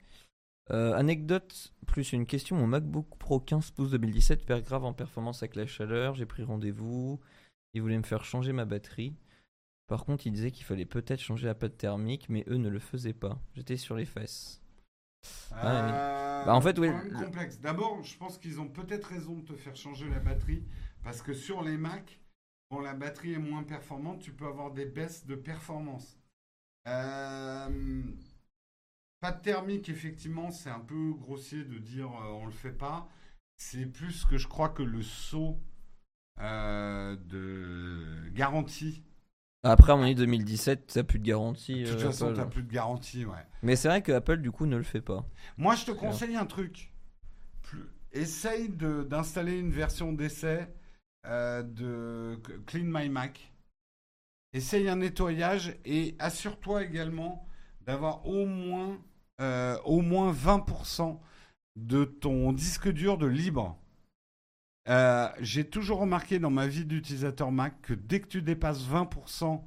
Euh, 0.70 0.94
Anecdote 0.94 1.74
plus 1.86 2.12
une 2.12 2.24
question. 2.26 2.56
Mon 2.56 2.66
MacBook 2.66 3.06
Pro 3.18 3.38
15 3.38 3.70
pouces 3.72 3.90
2017 3.90 4.46
perd 4.46 4.64
grave 4.64 4.84
en 4.84 4.94
performance 4.94 5.42
avec 5.42 5.56
la 5.56 5.66
chaleur. 5.66 6.14
J'ai 6.14 6.24
pris 6.26 6.42
rendez-vous. 6.42 7.20
Il 7.74 7.82
voulait 7.82 7.98
me 7.98 8.02
faire 8.02 8.24
changer 8.24 8.52
ma 8.52 8.64
batterie. 8.64 9.14
Par 9.86 10.06
contre, 10.06 10.26
il 10.26 10.32
disait 10.32 10.50
qu'il 10.50 10.64
fallait 10.64 10.86
peut-être 10.86 11.20
changer 11.20 11.46
la 11.46 11.54
pâte 11.54 11.76
thermique, 11.76 12.28
mais 12.30 12.44
eux 12.48 12.56
ne 12.56 12.70
le 12.70 12.78
faisaient 12.78 13.12
pas. 13.12 13.38
J'étais 13.54 13.76
sur 13.76 13.96
les 13.96 14.06
fesses. 14.06 14.62
Ah, 15.52 15.56
oui. 15.62 15.90
Euh, 15.92 16.44
Bah, 16.46 16.54
en 16.54 16.60
fait, 16.60 16.78
oui. 16.78 16.88
D'abord, 17.62 18.02
je 18.02 18.16
pense 18.16 18.38
qu'ils 18.38 18.60
ont 18.60 18.68
peut-être 18.68 19.04
raison 19.04 19.34
de 19.34 19.42
te 19.42 19.54
faire 19.54 19.76
changer 19.76 20.08
la 20.08 20.20
batterie, 20.20 20.64
parce 21.04 21.22
que 21.22 21.34
sur 21.34 21.62
les 21.62 21.76
Mac, 21.76 22.18
quand 22.70 22.80
la 22.80 22.94
batterie 22.94 23.34
est 23.34 23.38
moins 23.38 23.62
performante, 23.62 24.20
tu 24.20 24.32
peux 24.32 24.46
avoir 24.46 24.72
des 24.72 24.86
baisses 24.86 25.26
de 25.26 25.34
performance. 25.36 26.18
Euh, 26.88 28.02
pas 29.20 29.32
de 29.32 29.40
thermique, 29.40 29.88
effectivement, 29.88 30.50
c'est 30.50 30.70
un 30.70 30.80
peu 30.80 31.12
grossier 31.12 31.64
de 31.64 31.78
dire 31.78 32.08
euh, 32.08 32.32
on 32.32 32.46
le 32.46 32.52
fait 32.52 32.72
pas. 32.72 33.08
C'est 33.56 33.86
plus 33.86 34.24
que 34.24 34.38
je 34.38 34.48
crois 34.48 34.70
que 34.70 34.82
le 34.82 35.02
saut 35.02 35.60
euh, 36.40 37.16
de 37.16 38.28
garantie. 38.30 39.02
Après, 39.62 39.92
à 39.92 39.96
mon 39.96 40.02
avis, 40.02 40.14
2017, 40.14 40.90
ça 40.90 41.04
plus 41.04 41.18
de 41.18 41.24
garantie. 41.24 41.84
De 41.84 41.90
toute 41.90 42.00
euh, 42.00 42.06
façon, 42.06 42.32
n'as 42.32 42.44
plus 42.44 42.62
de 42.62 42.72
garantie, 42.72 43.24
ouais. 43.24 43.46
Mais 43.62 43.76
c'est 43.76 43.88
vrai 43.88 44.02
que 44.02 44.12
Apple, 44.12 44.38
du 44.38 44.50
coup, 44.50 44.66
ne 44.66 44.76
le 44.76 44.82
fait 44.82 45.00
pas. 45.00 45.24
Moi, 45.56 45.74
je 45.74 45.86
te 45.86 45.90
conseille 45.90 46.36
un 46.36 46.46
truc. 46.46 46.92
Plus- 47.62 47.88
Essaye 48.12 48.68
d'installer 48.68 49.58
une 49.58 49.72
version 49.72 50.12
d'essai 50.12 50.68
euh, 51.26 51.62
de 51.62 52.40
Clean 52.66 52.84
My 52.84 53.08
Mac. 53.08 53.52
Essaye 54.52 54.88
un 54.88 54.96
nettoyage 54.96 55.76
et 55.84 56.14
assure-toi 56.18 56.84
également 56.84 57.46
d'avoir 57.80 58.26
au 58.26 58.46
moins, 58.46 58.98
euh, 59.40 59.76
au 59.84 60.00
moins 60.00 60.32
20% 60.32 61.18
de 61.76 62.04
ton 62.04 62.52
disque 62.52 62.88
dur 62.88 63.18
de 63.18 63.26
libre. 63.26 63.76
Euh, 64.88 65.28
J'ai 65.40 65.64
toujours 65.68 65.98
remarqué 65.98 66.38
dans 66.38 66.50
ma 66.50 66.66
vie 66.66 66.84
d'utilisateur 66.84 67.50
Mac 67.50 67.80
que 67.82 67.94
dès 67.94 68.20
que 68.20 68.28
tu 68.28 68.42
dépasses 68.42 68.82
20%, 68.86 69.64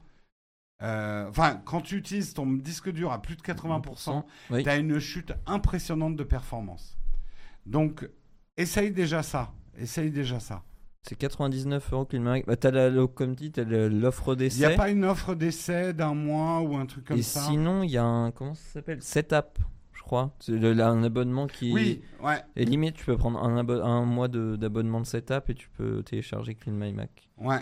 euh, 0.83 1.27
enfin, 1.29 1.61
quand 1.65 1.81
tu 1.81 1.97
utilises 1.97 2.33
ton 2.33 2.45
disque 2.45 2.89
dur 2.91 3.11
à 3.11 3.21
plus 3.21 3.35
de 3.35 3.41
80%, 3.41 4.23
Oui. 4.51 4.63
tu 4.63 4.69
as 4.69 4.77
une 4.77 4.99
chute 4.99 5.33
impressionnante 5.47 6.15
de 6.15 6.23
performance. 6.23 6.97
Donc, 7.65 8.07
essaye 8.55 8.91
déjà 8.91 9.21
ça. 9.23 9.53
Essaye 9.77 10.11
déjà 10.11 10.39
ça. 10.39 10.63
C'est 11.07 11.15
99 11.15 11.93
euros 11.93 12.05
qu'il 12.05 12.21
me 12.21 12.43
Bah, 12.45 12.57
t'as 12.57 12.71
la, 12.71 13.07
comme 13.07 13.33
dit, 13.35 13.51
t'as 13.51 13.63
l'offre 13.63 14.29
Il 14.29 14.31
n'y 14.31 14.37
d'essai. 14.37 14.65
a 14.65 14.69
pas 14.75 14.89
une 14.89 15.05
offre 15.05 15.35
d'essai 15.35 15.93
d'un 15.93 16.13
mois 16.13 16.61
ou 16.61 16.75
un 16.75 16.85
truc 16.85 17.05
comme 17.05 17.17
Et 17.17 17.21
ça 17.21 17.41
sinon, 17.41 17.83
il 17.83 17.91
y 17.91 17.97
a 17.97 18.03
un. 18.03 18.31
Comment 18.31 18.55
ça 18.55 18.73
s'appelle? 18.73 19.01
Setup, 19.01 19.59
je 19.93 20.01
crois. 20.01 20.35
C'est 20.39 20.53
un 20.63 21.03
abonnement 21.03 21.47
qui. 21.47 21.71
Oui, 21.73 22.01
ouais, 22.21 22.41
Et 22.55 22.65
limite, 22.65 22.95
tu 22.95 23.05
peux 23.05 23.15
prendre 23.17 23.41
un, 23.41 24.05
mois 24.05 24.27
d'abonnement 24.27 24.99
de, 25.01 25.05
Setup 25.05 25.49
et 25.49 25.55
tu 25.55 25.69
peux 25.69 26.03
télécharger 26.03 26.55
Clean 26.55 26.73
My 26.73 26.91
Mac. 26.93 27.29
ouais. 27.37 27.59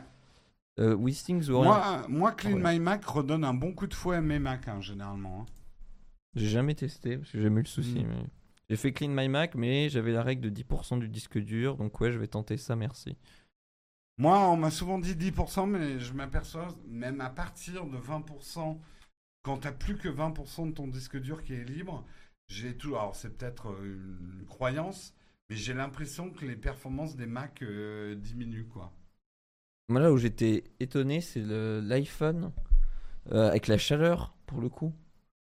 Euh, 0.77 0.93
Wistings 0.93 1.49
ou 1.51 1.61
rien 1.61 1.69
Moi, 1.72 2.01
moi, 2.09 2.31
Clean 2.34 2.59
Ouais. 2.61 2.73
My 2.73 2.80
Mac 2.80 3.05
redonne 3.05 3.45
un 3.45 3.53
bon 3.53 3.72
coup 3.72 3.88
de 3.88 3.93
fouet 3.93 4.17
à 4.17 4.22
mes 4.22 4.39
Mac, 4.39 4.67
hein, 4.67 4.81
généralement. 4.81 5.43
hein. 5.43 5.45
J'ai 6.35 6.47
jamais 6.47 6.76
testé 6.76 7.15
parce 7.17 7.31
que 7.31 7.38
j'ai 7.38 7.43
jamais 7.45 7.61
eu 7.61 7.63
le 7.63 7.69
souci. 7.69 7.99
Mm. 8.03 8.07
mais- 8.09 8.26
J'ai 8.70 8.76
fait 8.76 8.94
Clean 8.94 9.10
My 9.10 9.28
Mac, 9.30 9.56
mais 9.56 9.90
j'avais 9.90 10.12
la 10.12 10.24
règle 10.24 10.50
de 10.50 10.50
10% 10.50 11.00
du 11.00 11.08
disque 11.08 11.38
dur. 11.38 11.78
Donc, 11.78 12.00
ouais, 12.02 12.12
je 12.12 12.18
vais 12.18 12.28
tenter 12.28 12.58
ça, 12.58 12.76
merci. 12.76 13.16
Moi, 14.18 14.50
on 14.50 14.58
m'a 14.58 14.72
souvent 14.72 14.98
dit 14.98 15.14
10%, 15.14 15.70
mais 15.70 16.00
je 16.00 16.14
m'aperçois, 16.14 16.70
même 16.88 17.22
à 17.22 17.30
partir 17.30 17.86
de 17.86 17.98
20%, 17.98 18.80
quand 19.44 19.60
tu 19.60 19.72
plus 19.74 19.98
que 19.98 20.08
20% 20.08 20.70
de 20.70 20.72
ton 20.72 20.88
disque 20.88 21.18
dur 21.18 21.44
qui 21.44 21.54
est 21.54 21.64
libre, 21.66 22.06
j'ai 22.48 22.76
tout. 22.76 22.96
Alors, 22.96 23.16
c'est 23.16 23.38
peut-être 23.38 23.70
euh, 23.70 24.40
une 24.40 24.46
croyance, 24.46 25.14
mais 25.50 25.56
j'ai 25.56 25.74
l'impression 25.74 26.32
que 26.32 26.46
les 26.46 26.56
performances 26.56 27.16
des 27.16 27.28
Mac 27.28 27.62
euh, 27.62 28.16
diminuent, 28.16 28.68
quoi. 28.68 28.92
Moi, 29.90 30.02
là 30.02 30.12
où 30.12 30.18
j'étais 30.18 30.64
étonné, 30.80 31.22
c'est 31.22 31.44
l'iPhone 31.44 32.52
euh, 33.32 33.50
avec 33.50 33.68
la 33.68 33.78
chaleur, 33.78 34.36
pour 34.48 34.62
le 34.62 34.70
coup. 34.70 34.94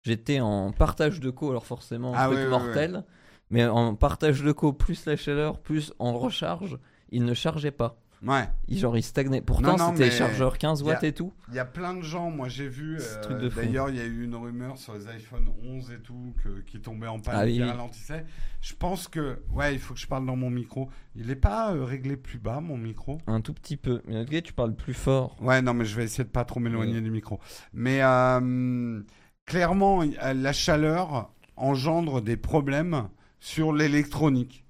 J'étais 0.05 0.39
en 0.39 0.71
partage 0.71 1.19
de 1.19 1.29
co, 1.31 1.49
alors 1.49 1.65
forcément, 1.65 2.13
Ah 2.15 2.25
truc 2.27 2.37
ouais, 2.37 2.43
ouais, 2.43 2.49
mortel. 2.49 3.03
Mais 3.49 3.65
en 3.65 3.95
partage 3.95 4.41
de 4.43 4.51
co, 4.51 4.71
plus 4.73 5.05
la 5.05 5.15
chaleur, 5.17 5.59
plus 5.59 5.93
en 5.99 6.13
recharge, 6.17 6.77
il 7.09 7.25
ne 7.25 7.33
chargeait 7.33 7.71
pas. 7.71 7.99
Ouais. 8.25 8.45
Il, 8.67 8.79
genre, 8.79 8.97
il 8.97 9.03
stagnait. 9.03 9.41
Pourtant, 9.41 9.77
c'était 9.77 10.09
chargeur 10.09 10.57
15 10.57 10.81
watts 10.83 11.03
a- 11.03 11.07
et 11.07 11.11
tout. 11.13 11.31
Il 11.49 11.53
y 11.55 11.59
a 11.59 11.65
plein 11.65 11.93
de 11.93 12.01
gens, 12.01 12.31
moi 12.31 12.47
j'ai 12.47 12.67
vu, 12.67 12.97
un 12.97 13.01
euh, 13.01 13.21
truc 13.21 13.37
de 13.37 13.49
fou. 13.49 13.59
d'ailleurs 13.59 13.89
il 13.89 13.97
y 13.97 13.99
a 13.99 14.05
eu 14.05 14.23
une 14.23 14.33
rumeur 14.35 14.77
sur 14.79 14.93
les 14.95 15.07
iPhone 15.09 15.47
11 15.63 15.91
et 15.91 15.99
tout, 15.99 16.33
que, 16.43 16.61
qui 16.61 16.79
tombaient 16.79 17.07
en 17.07 17.19
panne, 17.19 17.35
Ah 17.37 17.43
oui, 17.45 17.53
qui 17.55 17.61
oui. 17.61 17.69
ralentissaient. 17.69 18.25
Je 18.61 18.73
pense 18.73 19.07
que, 19.07 19.39
ouais, 19.51 19.73
il 19.73 19.79
faut 19.79 19.93
que 19.93 19.99
je 19.99 20.07
parle 20.07 20.25
dans 20.25 20.35
mon 20.37 20.49
micro. 20.49 20.89
Il 21.15 21.27
n'est 21.27 21.35
pas 21.35 21.73
euh, 21.75 21.83
réglé 21.83 22.15
plus 22.17 22.39
bas, 22.39 22.61
mon 22.61 22.77
micro? 22.77 23.19
Un 23.27 23.41
tout 23.41 23.53
petit 23.53 23.77
peu. 23.77 24.01
Mais 24.07 24.25
tu 24.41 24.53
parles 24.53 24.73
plus 24.75 24.95
fort. 24.95 25.35
Ouais, 25.41 25.61
non, 25.61 25.73
mais 25.75 25.85
je 25.85 25.95
vais 25.95 26.05
essayer 26.05 26.23
de 26.23 26.29
pas 26.29 26.45
trop 26.45 26.59
m'éloigner 26.59 26.95
Ouais. 26.95 27.01
du 27.01 27.11
micro. 27.11 27.39
Mais 27.73 27.99
euh, 28.01 29.01
clairement, 29.45 30.03
la 30.21 30.53
chaleur 30.53 31.31
engendre 31.55 32.21
des 32.21 32.37
problèmes 32.37 33.09
sur 33.39 33.73
l'électronique. 33.73 34.65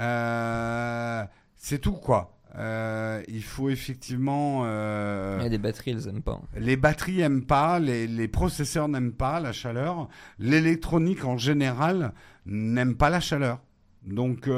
Euh, 0.00 1.24
c'est 1.56 1.78
tout, 1.78 1.92
quoi. 1.92 2.38
Euh, 2.56 3.22
il 3.28 3.42
faut 3.42 3.70
effectivement... 3.70 4.62
euh, 4.66 5.48
les 5.48 5.58
batteries, 5.58 5.92
elles 5.92 6.08
aiment 6.08 6.22
pas. 6.22 6.40
les 6.56 6.76
batteries 6.76 7.18
n'aiment 7.18 7.44
pas, 7.44 7.78
les, 7.78 8.06
les 8.06 8.28
processeurs 8.28 8.88
n'aiment 8.88 9.12
pas 9.12 9.40
la 9.40 9.52
chaleur, 9.52 10.08
l'électronique 10.38 11.24
en 11.24 11.38
général 11.38 12.12
n'aime 12.44 12.94
pas 12.94 13.08
la 13.10 13.20
chaleur. 13.20 13.60
Donc, 14.04 14.50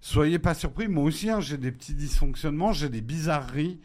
soyez 0.00 0.38
pas 0.38 0.54
surpris. 0.54 0.88
Moi 0.88 1.04
aussi, 1.04 1.28
hein, 1.28 1.40
j'ai 1.40 1.58
des 1.58 1.70
petits 1.70 1.94
dysfonctionnements, 1.94 2.72
j'ai 2.72 2.88
des 2.88 3.02
bizarreries 3.02 3.78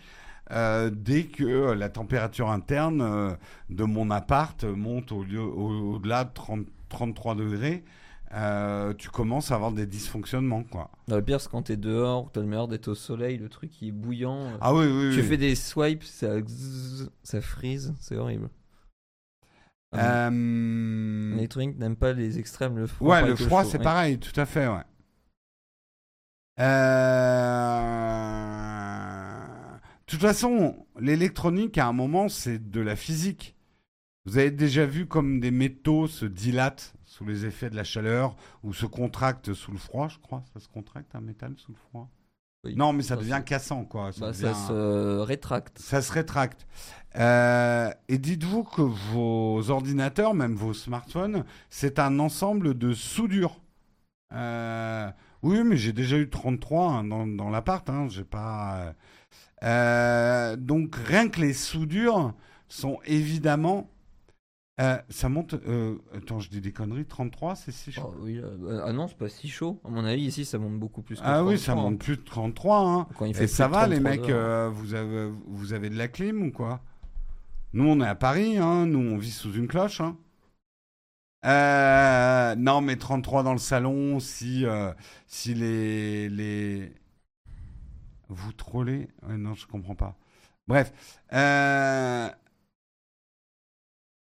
euh, 0.52 0.90
dès 0.94 1.24
que 1.26 1.72
la 1.72 1.90
température 1.90 2.50
interne 2.50 3.02
euh, 3.02 3.32
de 3.70 3.84
mon 3.84 4.10
appart 4.12 4.64
monte 4.64 5.12
au 5.12 5.24
lieu- 5.24 5.42
au- 5.42 5.94
au-delà 5.96 6.26
de 6.26 6.32
30 6.34 6.66
33 6.90 7.36
degrés. 7.36 7.84
euh, 8.34 8.94
tu 8.94 9.10
commences 9.10 9.52
à 9.52 9.56
avoir 9.56 9.72
des 9.74 9.86
dysfonctionnements, 9.86 10.64
quoi. 10.64 10.90
Le 11.10 11.22
pire, 11.22 11.42
c'est 11.42 11.50
quand 11.50 11.64
t'es 11.64 11.76
dehors, 11.76 12.32
t'as 12.32 12.40
le 12.42 12.48
meilleur 12.48 12.68
d'être 12.70 12.88
au 12.88 12.96
soleil, 12.96 13.38
le 13.38 13.50
truc 13.50 13.70
qui 13.72 13.90
est 13.90 13.92
bouillant. 13.92 14.54
Ah 14.62 14.74
oui, 14.74 14.86
oui, 14.86 15.14
tu 15.14 15.20
oui. 15.22 15.28
fais 15.28 15.36
des 15.38 15.54
swipes, 15.56 16.04
ça, 16.04 16.36
ça 17.24 17.42
freeze, 17.42 17.94
c'est 18.00 18.16
horrible. 18.16 18.50
Ah, 19.94 20.28
Euh, 20.30 21.36
L'électronique 21.36 21.78
n'aime 21.78 21.98
pas 21.98 22.14
les 22.14 22.40
extrêmes, 22.40 22.78
le 22.78 22.88
froid. 22.88 23.10
Ouais, 23.22 23.28
le 23.28 23.36
froid, 23.36 23.66
c'est 23.66 23.78
ouais. 23.80 23.84
pareil, 23.84 24.18
tout 24.18 24.38
à 24.40 24.46
fait, 24.46 24.68
ouais. 24.68 24.84
Euh, 26.60 28.51
toute 30.12 30.22
façon, 30.22 30.86
l'électronique, 31.00 31.78
à 31.78 31.88
un 31.88 31.94
moment, 31.94 32.30
c'est 32.30 32.70
de 32.72 32.82
la 32.82 32.96
physique. 32.96 33.56
Vous 34.26 34.38
avez 34.38 34.52
déjà 34.52 34.86
vu 34.86 35.08
comme 35.08 35.40
des 35.40 35.52
métaux 35.52 36.08
se 36.08 36.26
dilatent 36.26 36.94
sous 37.06 37.26
les 37.26 37.46
effets 37.46 37.70
de 37.70 37.76
la 37.76 37.84
chaleur 37.84 38.36
ou 38.64 38.74
se 38.74 38.86
contractent 38.86 39.54
sous 39.54 39.72
le 39.72 39.78
froid, 39.80 40.08
je 40.10 40.20
crois. 40.20 40.44
Ça 40.54 40.60
se 40.60 40.68
contracte 40.68 41.16
un 41.16 41.22
métal 41.22 41.54
sous 41.58 41.72
le 41.72 41.78
froid? 41.90 42.10
Oui. 42.64 42.76
Non, 42.76 42.94
mais 42.94 43.02
ça 43.02 43.16
Ça, 43.16 43.22
devient 43.22 43.42
cassant, 43.44 43.84
quoi. 43.86 44.12
Ça, 44.12 44.22
Bah, 44.22 44.32
devient- 44.32 44.42
ça 44.44 44.54
se 44.68 45.18
rétracte. 45.22 45.80
ça 45.80 46.02
se 46.04 46.12
rétracte. 46.14 46.68
Euh, 47.16 47.90
et 48.08 48.20
dites-vous 48.20 48.64
que 48.64 48.82
vos 48.84 49.72
ordinateurs, 49.72 50.36
même 50.36 50.54
vos 50.56 50.74
smartphones, 50.76 51.44
c'est 51.72 51.98
un 51.98 52.20
ensemble 52.20 52.78
de 52.78 52.94
soudure. 52.94 53.60
Euh, 54.34 55.10
oui, 55.42 55.64
mais 55.64 55.76
j'ai 55.78 55.94
déjà 55.94 56.18
eu 56.18 56.30
33 56.30 56.92
hein, 56.92 57.04
dans, 57.04 57.26
dans 57.26 57.50
l'appart. 57.50 57.90
Hein, 57.90 58.08
j'ai 58.10 58.24
pas. 58.24 58.76
euh, 58.82 58.94
donc 59.62 60.96
rien 60.96 61.30
que 61.30 61.42
les 61.42 61.54
soudures 61.54 62.34
sont 62.68 63.00
évidemment. 63.06 63.90
euh, 64.80 64.98
ça 65.10 65.30
monte. 65.30 65.54
euh, 65.54 65.98
attends, 66.16 66.40
je 66.40 66.50
dis 66.50 66.62
des 66.62 66.72
conneries. 66.74 67.06
33, 67.06 67.56
c'est 67.56 67.72
si 67.72 67.92
chaud. 67.92 68.14
Oh, 68.16 68.16
oui, 68.22 68.42
ah 68.84 68.94
non, 68.94 69.08
c'est 69.08 69.18
pas 69.18 69.30
si 69.30 69.48
chaud. 69.50 69.80
À 69.86 69.90
mon 69.90 70.04
avis, 70.06 70.24
ici, 70.24 70.46
ça 70.46 70.58
monte 70.58 70.80
beaucoup 70.80 71.02
plus 71.04 71.22
que 71.22 71.28
ah 71.28 71.44
oui, 71.44 71.58
33, 71.58 71.58
ça 71.60 71.74
hein. 71.74 71.76
monte 71.76 72.00
plus 72.00 72.18
de 72.18 72.24
33. 72.24 72.80
Hein. 72.80 73.08
Quand 73.18 73.26
il 73.26 73.36
Et 73.40 73.48
fait 73.48 73.48
ça 73.48 73.68
plus 73.70 73.80
de 73.80 73.80
va, 73.80 73.88
les 73.88 74.00
33 74.00 74.02
mecs, 74.02 74.30
euh, 74.30 74.70
vous, 74.74 74.94
avez, 74.96 75.30
vous 75.48 75.74
avez 75.74 75.90
de 75.90 75.98
la 75.98 76.08
clim 76.08 76.42
ou 76.48 76.52
quoi? 76.52 76.82
Nous, 77.74 77.86
on 77.88 78.02
est 78.02 78.08
à 78.08 78.16
Paris, 78.16 78.58
hein, 78.58 78.86
nous, 78.88 79.00
on 79.00 79.18
vit 79.18 79.32
sous 79.32 79.54
une 79.54 79.68
cloche. 79.68 80.02
Hein. 80.02 80.18
Euh, 81.46 82.56
non, 82.56 82.82
mais 82.82 82.98
33 82.98 83.44
dans 83.44 83.54
le 83.54 83.58
salon, 83.60 84.20
si, 84.20 84.66
euh, 84.66 84.94
si 85.28 85.54
les, 85.56 86.30
les... 86.30 86.94
Vous 88.32 88.54
trollez 88.54 89.10
Non, 89.28 89.54
je 89.56 89.68
comprends 89.68 89.96
pas. 89.96 90.18
Bref. 90.68 90.94
euh, 91.34 92.30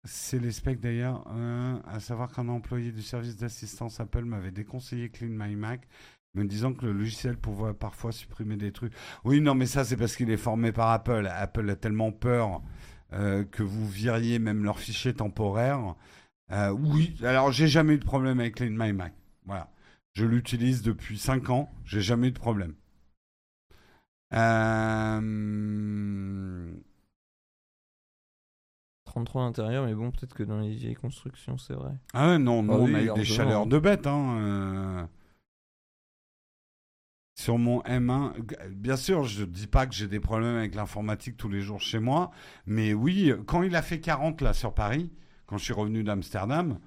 C'est 0.05 0.39
les 0.39 0.51
specs 0.51 0.79
d'ailleurs, 0.79 1.25
euh, 1.31 1.77
à 1.85 1.99
savoir 1.99 2.31
qu'un 2.31 2.47
employé 2.47 2.91
du 2.91 3.01
service 3.01 3.35
d'assistance 3.35 3.99
Apple 3.99 4.23
m'avait 4.25 4.51
déconseillé 4.51 5.09
Clean 5.09 5.29
My 5.29 5.55
Mac 5.55 5.87
me 6.35 6.43
disant 6.45 6.73
que 6.73 6.85
le 6.85 6.93
logiciel 6.93 7.37
pouvait 7.37 7.73
parfois 7.73 8.11
supprimer 8.11 8.55
des 8.55 8.71
trucs. 8.71 8.93
Oui, 9.25 9.41
non, 9.41 9.55
mais 9.55 9.65
ça, 9.65 9.83
c'est 9.83 9.97
parce 9.97 10.15
qu'il 10.15 10.29
est 10.31 10.37
formé 10.37 10.71
par 10.71 10.89
Apple. 10.89 11.27
Apple 11.31 11.69
a 11.69 11.75
tellement 11.75 12.11
peur 12.11 12.61
euh, 13.13 13.43
que 13.43 13.63
vous 13.63 13.87
viriez 13.87 14.39
même 14.39 14.63
leurs 14.63 14.79
fichiers 14.79 15.13
temporaires. 15.13 15.95
Euh, 16.51 16.71
oui, 16.71 17.15
alors 17.23 17.51
j'ai 17.51 17.67
jamais 17.67 17.95
eu 17.95 17.99
de 17.99 18.05
problème 18.05 18.39
avec 18.39 18.55
Clean 18.55 18.71
Mac. 18.71 19.13
Voilà. 19.45 19.69
Je 20.13 20.25
l'utilise 20.25 20.81
depuis 20.81 21.17
5 21.19 21.49
ans, 21.49 21.69
j'ai 21.85 22.01
jamais 22.01 22.29
eu 22.29 22.31
de 22.31 22.39
problème. 22.39 22.73
Euh... 24.33 25.21
33 29.05 29.41
à 29.41 29.45
l'intérieur, 29.45 29.85
mais 29.85 29.95
bon, 29.95 30.11
peut-être 30.11 30.35
que 30.35 30.43
dans 30.43 30.59
les 30.59 30.75
vieilles 30.75 30.93
constructions, 30.95 31.57
c'est 31.57 31.73
vrai. 31.73 31.93
Ah 32.13 32.27
ouais, 32.29 32.37
non, 32.37 32.61
nous, 32.61 32.73
Ah 32.73 32.77
on 32.77 32.93
a 32.93 33.01
eu 33.01 33.13
des 33.13 33.25
chaleurs 33.25 33.65
de 33.65 33.79
bête. 33.79 34.05
Hein, 34.05 34.37
euh. 34.39 35.05
Sur 37.39 37.57
mon 37.57 37.81
M1, 37.83 38.33
g- 38.35 38.43
bien 38.69 38.97
sûr, 38.97 39.23
je 39.23 39.45
dis 39.45 39.67
pas 39.67 39.87
que 39.87 39.95
j'ai 39.95 40.07
des 40.07 40.19
problèmes 40.19 40.57
avec 40.57 40.75
l'informatique 40.75 41.37
tous 41.37 41.49
les 41.49 41.61
jours 41.61 41.79
chez 41.81 41.99
moi, 41.99 42.31
mais 42.65 42.93
oui, 42.93 43.33
quand 43.47 43.63
il 43.63 43.75
a 43.75 43.81
fait 43.81 43.99
40 43.99 44.41
là 44.41 44.53
sur 44.53 44.73
Paris, 44.73 45.11
quand 45.47 45.57
je 45.57 45.63
suis 45.63 45.73
revenu 45.73 46.03
d'Amsterdam, 46.03 46.79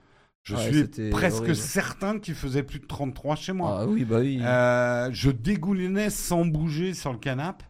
je 0.42 0.56
Ouais, 0.56 0.72
suis 0.72 1.10
presque 1.10 1.38
horrible. 1.38 1.56
certain 1.56 2.18
qu'il 2.18 2.34
faisait 2.34 2.62
plus 2.62 2.80
de 2.80 2.86
33 2.86 3.36
chez 3.36 3.52
moi. 3.52 3.80
Ah 3.82 3.86
oui, 3.86 4.04
bah 4.04 4.18
oui. 4.20 4.38
Euh, 4.42 5.08
je 5.12 5.30
dégoulinais 5.30 6.10
sans 6.10 6.44
bouger 6.44 6.94
sur 6.94 7.12
le 7.12 7.18
canapé 7.18 7.64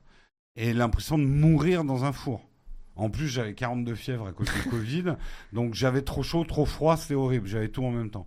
et 0.56 0.72
l'impression 0.72 1.18
de 1.18 1.24
mourir 1.24 1.84
dans 1.84 2.04
un 2.04 2.12
four. 2.12 2.48
En 2.96 3.08
plus, 3.10 3.28
j'avais 3.28 3.54
42 3.54 3.94
fièvres 3.94 4.26
à 4.26 4.32
cause 4.32 4.48
du 4.52 4.62
Covid, 4.70 5.16
donc 5.52 5.74
j'avais 5.74 6.02
trop 6.02 6.22
chaud, 6.22 6.44
trop 6.44 6.66
froid, 6.66 6.96
c'était 6.96 7.14
horrible. 7.14 7.46
J'avais 7.46 7.68
tout 7.68 7.84
en 7.84 7.90
même 7.90 8.10
temps. 8.10 8.26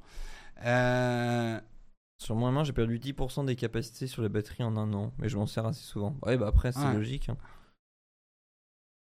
Euh, 0.66 1.60
Sur 2.18 2.36
main, 2.36 2.64
j'ai 2.64 2.74
perdu 2.74 2.98
10% 2.98 3.46
des 3.46 3.56
capacités 3.56 4.08
sur 4.08 4.22
la 4.22 4.30
batterie 4.30 4.64
en 4.64 4.76
un 4.78 4.92
an, 4.94 5.12
mais 5.20 5.28
je 5.30 5.38
m'en 5.38 5.46
sers 5.46 5.66
assez 5.66 5.84
souvent. 5.84 6.18
Ouais, 6.26 6.38
bah 6.38 6.48
après, 6.48 6.72
c'est 6.72 6.80
Ouais. 6.80 6.94
logique. 6.94 7.30
hein. 7.30 7.38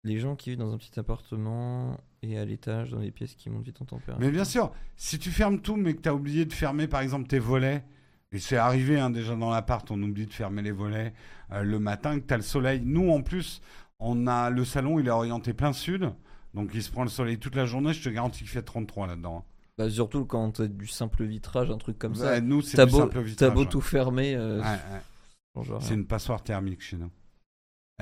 Les 0.04 0.20
gens 0.20 0.36
qui 0.36 0.50
vivent 0.50 0.60
dans 0.60 0.74
un 0.74 0.78
petit 0.78 1.00
appartement 1.00 1.98
et 2.24 2.38
à 2.40 2.46
l'étage, 2.46 2.90
dans 2.92 3.00
des 3.02 3.12
pièces 3.12 3.36
qui 3.36 3.50
montent 3.50 3.66
vite 3.66 3.82
en 3.82 3.86
température. 3.86 4.26
Mais 4.26 4.32
bien 4.32 4.46
sûr, 4.46 4.72
si 4.96 5.20
tu 5.20 5.30
fermes 5.30 5.60
tout, 5.60 5.76
mais 5.76 5.94
que 5.94 6.02
tu 6.02 6.10
as 6.10 6.16
oublié 6.16 6.46
de 6.46 6.54
fermer, 6.54 6.88
par 6.88 7.02
exemple, 7.02 7.28
tes 7.28 7.40
volets, 7.40 7.84
et 8.32 8.40
c'est 8.40 8.58
arrivé 8.58 9.00
hein, 9.00 9.10
déjà 9.12 9.36
dans 9.36 9.52
l'appart, 9.52 9.90
on 9.92 10.02
oublie 10.02 10.26
de 10.26 10.34
fermer 10.34 10.62
les 10.64 10.72
volets 10.72 11.14
euh, 11.52 11.62
le 11.64 11.78
matin, 11.80 12.20
que 12.20 12.26
tu 12.26 12.34
as 12.34 12.38
le 12.38 12.44
soleil. 12.44 12.82
Nous, 12.84 13.10
en 13.12 13.22
plus, 13.22 13.62
on 14.00 14.26
a 14.26 14.50
le 14.50 14.66
salon, 14.66 15.00
il 15.00 15.08
est 15.08 15.12
orienté 15.12 15.54
plein 15.54 15.74
sud, 15.74 16.12
donc 16.54 16.72
il 16.74 16.82
se 16.82 16.90
prend 16.92 17.04
le 17.04 17.10
soleil 17.10 17.38
toute 17.38 17.56
la 17.56 17.66
journée. 17.66 17.94
Je 17.94 18.04
te 18.04 18.10
garantis 18.10 18.40
qu'il 18.40 18.48
fait 18.48 18.64
33 18.64 19.08
là-dedans. 19.08 19.46
Bah, 19.78 19.90
surtout 19.90 20.26
quand 20.26 20.52
t'as 20.52 20.68
du 20.68 20.88
simple 20.88 21.24
vitrage, 21.26 21.70
un 21.72 21.78
truc 21.78 21.98
comme 22.00 22.16
ça. 22.16 22.40
Nous, 22.42 22.62
c'est 22.62 22.78
T'as 22.78 22.86
du 22.86 22.92
beau, 22.92 23.00
simple 23.00 23.14
t'as 23.16 23.22
vitrage. 23.24 23.54
beau 23.54 23.62
ouais. 23.62 23.70
tout 23.70 23.82
fermer. 23.82 24.36
euh, 24.36 24.62
Ouais, 24.62 25.62
ouais. 25.64 25.78
C'est 25.82 25.94
une 25.96 26.06
passoire 26.06 26.44
thermique 26.44 26.82
chez 26.82 26.98
nous. 26.98 27.12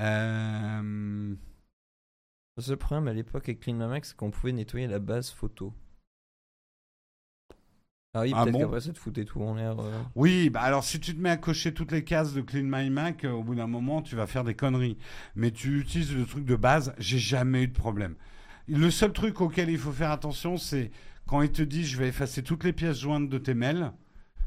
Euh, 0.00 1.34
Le 2.56 2.62
seul 2.62 2.76
problème 2.76 3.08
à 3.08 3.12
l'époque 3.14 3.44
avec 3.48 3.60
Clean 3.60 3.74
My 3.74 3.86
Mac, 3.86 4.04
c'est 4.04 4.16
qu'on 4.16 4.30
pouvait 4.30 4.52
nettoyer 4.52 4.86
la 4.86 4.98
base 4.98 5.30
photo. 5.30 5.72
Ah 8.14 8.20
oui, 8.22 8.32
Ah 8.34 8.42
peut-être 8.42 8.52
bon 8.52 8.58
qu'après 8.60 8.80
ça 8.82 8.92
te 8.92 8.98
foutait 8.98 9.24
tout 9.24 9.40
en 9.40 9.54
l'air. 9.54 9.80
euh. 9.80 10.02
Oui, 10.16 10.50
bah 10.50 10.60
alors 10.60 10.84
si 10.84 11.00
tu 11.00 11.16
te 11.16 11.20
mets 11.20 11.30
à 11.30 11.38
cocher 11.38 11.72
toutes 11.72 11.92
les 11.92 12.04
cases 12.04 12.34
de 12.34 12.42
Clean 12.42 12.64
My 12.64 12.90
Mac, 12.90 13.24
euh, 13.24 13.30
au 13.30 13.42
bout 13.42 13.54
d'un 13.54 13.66
moment, 13.66 14.02
tu 14.02 14.16
vas 14.16 14.26
faire 14.26 14.44
des 14.44 14.54
conneries. 14.54 14.98
Mais 15.34 15.50
tu 15.50 15.80
utilises 15.80 16.14
le 16.14 16.26
truc 16.26 16.44
de 16.44 16.56
base, 16.56 16.94
j'ai 16.98 17.18
jamais 17.18 17.62
eu 17.62 17.68
de 17.68 17.72
problème. 17.72 18.16
Le 18.68 18.90
seul 18.90 19.14
truc 19.14 19.40
auquel 19.40 19.70
il 19.70 19.78
faut 19.78 19.92
faire 19.92 20.10
attention, 20.10 20.58
c'est 20.58 20.90
quand 21.26 21.40
il 21.40 21.50
te 21.52 21.62
dit 21.62 21.86
je 21.86 21.96
vais 21.96 22.08
effacer 22.08 22.42
toutes 22.42 22.64
les 22.64 22.74
pièces 22.74 22.98
jointes 23.00 23.30
de 23.30 23.38
tes 23.38 23.54
mails, 23.54 23.92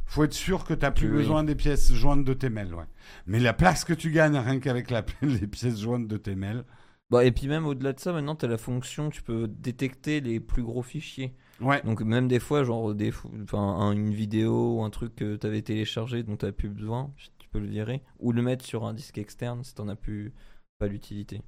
faut 0.06 0.24
être 0.24 0.34
sûr 0.36 0.64
que 0.64 0.76
tu 0.76 0.82
n'as 0.82 0.92
plus 0.92 1.08
Oui. 1.10 1.14
besoin 1.18 1.44
des 1.44 1.56
pièces 1.56 1.92
jointes 1.92 2.24
de 2.24 2.34
tes 2.36 2.50
mails. 2.52 2.76
Ouais. 2.76 2.86
Mais 3.26 3.40
la 3.40 3.54
place 3.54 3.84
que 3.84 3.94
tu 3.94 4.12
gagnes 4.12 4.38
rien 4.38 4.60
qu'avec 4.60 4.92
la- 4.92 5.04
les 5.24 5.48
pièces 5.48 5.80
jointes 5.82 6.08
de 6.08 6.18
tes 6.18 6.36
mails, 6.36 6.64
Bah, 7.12 7.24
et 7.24 7.32
puis 7.32 7.48
même 7.48 7.66
au-delà 7.66 7.94
de 7.94 8.00
ça, 8.00 8.12
maintenant 8.14 8.36
t'as 8.36 8.48
la 8.48 8.58
fonction, 8.58 9.10
tu 9.10 9.22
peux 9.22 9.48
détecter 9.48 10.22
les 10.22 10.40
plus 10.40 10.64
gros 10.64 10.82
fichiers. 10.82 11.36
ouais. 11.62 11.82
Donc 11.84 12.02
même 12.02 12.28
des 12.28 12.40
fois, 12.40 12.64
genre 12.64 12.96
des, 12.96 13.14
enfin, 13.44 13.92
une 13.92 14.14
vidéo 14.14 14.78
ou 14.78 14.84
un 14.84 14.90
truc 14.90 15.16
que 15.16 15.36
t'avais 15.36 15.62
téléchargé 15.62 16.24
dont 16.24 16.36
t'as 16.36 16.52
plus 16.52 16.70
besoin, 16.70 17.14
tu 17.38 17.48
peux 17.50 17.60
le 17.60 17.68
virer. 17.68 18.02
Ou 18.20 18.32
le 18.32 18.42
mettre 18.42 18.66
sur 18.66 18.86
un 18.86 18.94
disque 18.94 19.18
externe 19.20 19.64
si 19.64 19.76
t'en 19.76 19.88
as 19.88 19.96
plus 19.96 20.34
pas 20.80 20.88
l'utilité. 20.88 21.42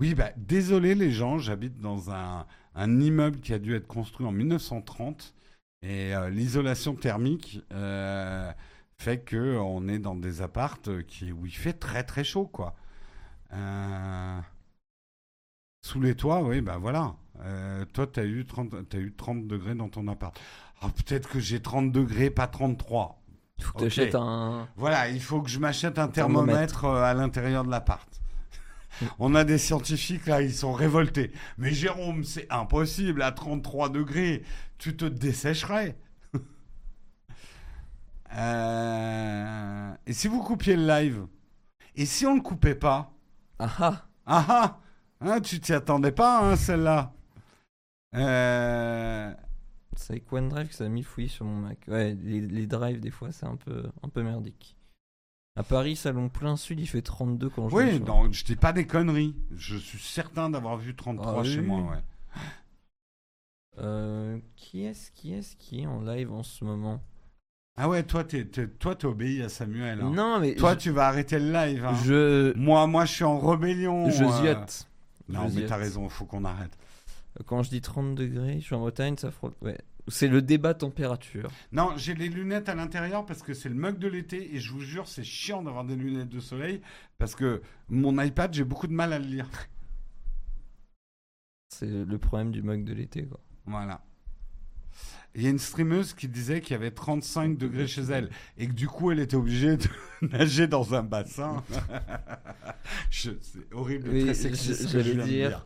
Oui, 0.00 0.14
bah, 0.14 0.30
désolé 0.36 0.94
les 0.94 1.10
gens, 1.10 1.38
j'habite 1.38 1.78
dans 1.78 2.10
un, 2.10 2.46
un 2.74 3.00
immeuble 3.00 3.40
qui 3.40 3.52
a 3.52 3.58
dû 3.58 3.74
être 3.74 3.86
construit 3.86 4.26
en 4.26 4.32
1930 4.32 5.34
et 5.82 6.14
euh, 6.14 6.30
l'isolation 6.30 6.94
thermique 6.94 7.60
euh, 7.72 8.50
fait 8.98 9.20
que 9.20 9.56
on 9.58 9.88
est 9.88 9.98
dans 9.98 10.14
des 10.14 10.42
appartes 10.42 11.04
qui, 11.06 11.32
où 11.32 11.46
il 11.46 11.54
fait 11.54 11.72
très 11.72 12.02
très 12.04 12.24
chaud 12.24 12.46
quoi. 12.46 12.74
Euh, 13.52 14.40
Sous 15.82 16.00
les 16.00 16.14
toits, 16.14 16.42
oui, 16.42 16.60
bah 16.60 16.78
voilà. 16.78 17.16
Euh, 17.40 17.84
toi, 17.86 18.06
tu 18.06 18.20
as, 18.20 18.24
eu 18.24 18.44
30 18.46 18.88
t'as 18.88 18.98
eu 18.98 19.12
30 19.14 19.46
degrés 19.46 19.74
dans 19.74 19.88
ton 19.88 20.06
appart. 20.08 20.38
Ah, 20.82 20.88
Peut-être 20.90 21.28
que 21.28 21.40
j'ai 21.40 21.60
30 21.60 21.90
degrés, 21.92 22.30
pas 22.30 22.46
33. 22.46 23.20
Faut 23.60 23.72
que 23.72 23.78
Ok. 23.78 23.84
t'achètes 23.84 24.14
un. 24.14 24.68
Voilà, 24.76 25.08
il 25.08 25.20
faut 25.22 25.42
que 25.42 25.48
je 25.50 25.58
m'achète 25.58 25.98
un 25.98 26.08
thermomètre. 26.08 26.80
thermomètre 26.80 26.84
euh, 26.86 27.02
à 27.02 27.14
l'intérieur 27.14 27.64
de 27.64 27.70
l'appart. 27.70 28.08
On 29.18 29.34
a 29.34 29.44
des 29.44 29.58
scientifiques 29.58 30.26
là, 30.26 30.42
ils 30.42 30.54
sont 30.54 30.72
révoltés. 30.72 31.32
Mais 31.58 31.72
Jérôme, 31.72 32.24
c'est 32.24 32.46
impossible, 32.50 33.22
à 33.22 33.32
33 33.32 33.88
degrés, 33.90 34.42
tu 34.78 34.96
te 34.96 35.04
dessécherais. 35.06 35.96
Euh, 38.36 39.92
Et 40.06 40.12
si 40.12 40.28
vous 40.28 40.42
coupiez 40.42 40.76
le 40.76 40.86
live? 40.86 41.26
Et 41.96 42.06
si 42.06 42.26
on 42.26 42.34
le 42.34 42.40
coupait 42.42 42.74
pas? 42.74 43.12
Ah 43.60 43.70
ah 43.78 44.06
Ah 44.26 44.46
ah 44.48 44.80
Hein, 45.22 45.40
Tu 45.42 45.60
t'y 45.60 45.72
attendais 45.74 46.12
pas, 46.12 46.40
hein, 46.52 46.56
celle-là 46.56 47.12
Euh, 48.16 49.34
C'est 49.94 50.14
avec 50.14 50.32
OneDrive 50.32 50.68
que 50.68 50.74
ça 50.74 50.84
a 50.84 50.88
mis 50.88 51.02
fouiller 51.02 51.28
sur 51.28 51.44
mon 51.44 51.56
Mac. 51.56 51.78
Ouais, 51.88 52.14
les, 52.14 52.40
les 52.40 52.66
drives, 52.66 53.00
des 53.00 53.10
fois, 53.10 53.30
c'est 53.32 53.46
un 53.46 53.56
peu, 53.56 53.84
un 54.02 54.08
peu 54.08 54.22
merdique. 54.22 54.76
À 55.56 55.62
Paris, 55.62 55.96
salon 55.96 56.28
plein 56.30 56.56
sud, 56.56 56.80
il 56.80 56.86
fait 56.86 57.02
32 57.02 57.50
quand 57.50 57.68
je 57.68 57.74
Oui, 57.74 58.00
non, 58.00 58.32
je 58.32 58.44
dis 58.44 58.56
pas 58.56 58.72
des 58.72 58.86
conneries. 58.86 59.36
Je 59.50 59.76
suis 59.76 59.98
certain 59.98 60.48
d'avoir 60.48 60.76
vu 60.78 60.96
33 60.96 61.40
Ah 61.40 61.44
chez 61.44 61.60
oui. 61.60 61.66
moi, 61.66 61.80
ouais. 61.82 62.02
Euh, 63.78 64.38
qui 64.56 64.84
est-ce 64.84 65.10
qui 65.10 65.32
est-ce 65.32 65.56
qui 65.56 65.82
est 65.82 65.86
en 65.86 66.00
live 66.00 66.32
en 66.32 66.42
ce 66.42 66.64
moment? 66.64 67.02
Ah 67.82 67.88
ouais, 67.88 68.02
toi, 68.02 68.24
t'es, 68.24 68.44
t'es- 68.44 68.66
toi, 68.68 68.94
t'obéis 68.94 69.40
à 69.42 69.48
Samuel. 69.48 70.00
hein. 70.02 70.10
Non, 70.14 70.38
mais 70.38 70.54
Toi, 70.54 70.74
je, 70.74 70.78
tu 70.80 70.90
vas 70.90 71.06
arrêter 71.08 71.38
le 71.38 71.50
live. 71.50 71.82
hein. 71.86 71.94
je, 72.04 72.52
Moi, 72.54 72.86
moi, 72.86 73.06
je 73.06 73.12
suis 73.14 73.24
en 73.24 73.38
rébellion. 73.38 74.10
je 74.10 74.22
euh. 74.22 74.30
ziote. 74.42 74.86
Non, 75.30 75.48
Je 75.48 75.60
mais 75.60 75.66
t'as 75.66 75.76
raison, 75.78 76.06
faut 76.10 76.26
qu'on 76.26 76.44
arrête. 76.44 76.76
Quand 77.46 77.62
je 77.62 77.70
dis 77.70 77.80
30 77.80 78.14
degrés, 78.16 78.56
je 78.60 78.64
suis 78.66 78.74
en 78.74 78.80
Bretagne, 78.80 79.16
ça 79.16 79.30
frotte. 79.30 79.56
Ouais. 79.62 79.78
C'est 80.08 80.28
le 80.28 80.42
débat 80.42 80.74
température. 80.74 81.50
Non, 81.72 81.92
j'ai 81.96 82.14
les 82.14 82.28
lunettes 82.28 82.68
à 82.68 82.74
l'intérieur 82.74 83.24
parce 83.24 83.42
que 83.42 83.54
c'est 83.54 83.70
le 83.70 83.74
mug 83.76 83.96
de 83.98 84.08
l'été 84.08 84.54
et 84.54 84.58
je 84.58 84.72
vous 84.72 84.80
jure, 84.80 85.08
c'est 85.08 85.24
chiant 85.24 85.62
d'avoir 85.62 85.84
des 85.84 85.96
lunettes 85.96 86.28
de 86.28 86.40
soleil 86.40 86.82
parce 87.16 87.34
que 87.34 87.62
mon 87.88 88.20
iPad, 88.20 88.52
j'ai 88.52 88.64
beaucoup 88.64 88.88
de 88.88 88.92
mal 88.92 89.14
à 89.14 89.18
le 89.18 89.24
lire. 89.24 89.48
C'est 91.68 91.86
le 91.86 92.18
problème 92.18 92.50
du 92.50 92.62
mug 92.62 92.84
de 92.84 92.92
l'été, 92.92 93.24
quoi. 93.24 93.40
Voilà. 93.64 94.02
Il 95.36 95.42
y 95.42 95.46
a 95.46 95.50
une 95.50 95.58
streameuse 95.60 96.12
qui 96.12 96.26
disait 96.28 96.60
qu'il 96.60 96.72
y 96.72 96.74
avait 96.74 96.90
35 96.90 97.56
degrés 97.56 97.86
chez 97.86 98.02
elle 98.02 98.30
et 98.58 98.66
que 98.66 98.72
du 98.72 98.88
coup 98.88 99.12
elle 99.12 99.20
était 99.20 99.36
obligée 99.36 99.76
de 99.76 99.86
nager 100.22 100.66
dans 100.66 100.92
un 100.94 101.02
bassin. 101.04 101.62
C'est 103.10 103.36
horrible 103.72 104.08
Oui, 104.10 104.24
très 104.32 104.50
que 104.50 104.56
j'allais 104.88 105.14
dire. 105.24 105.64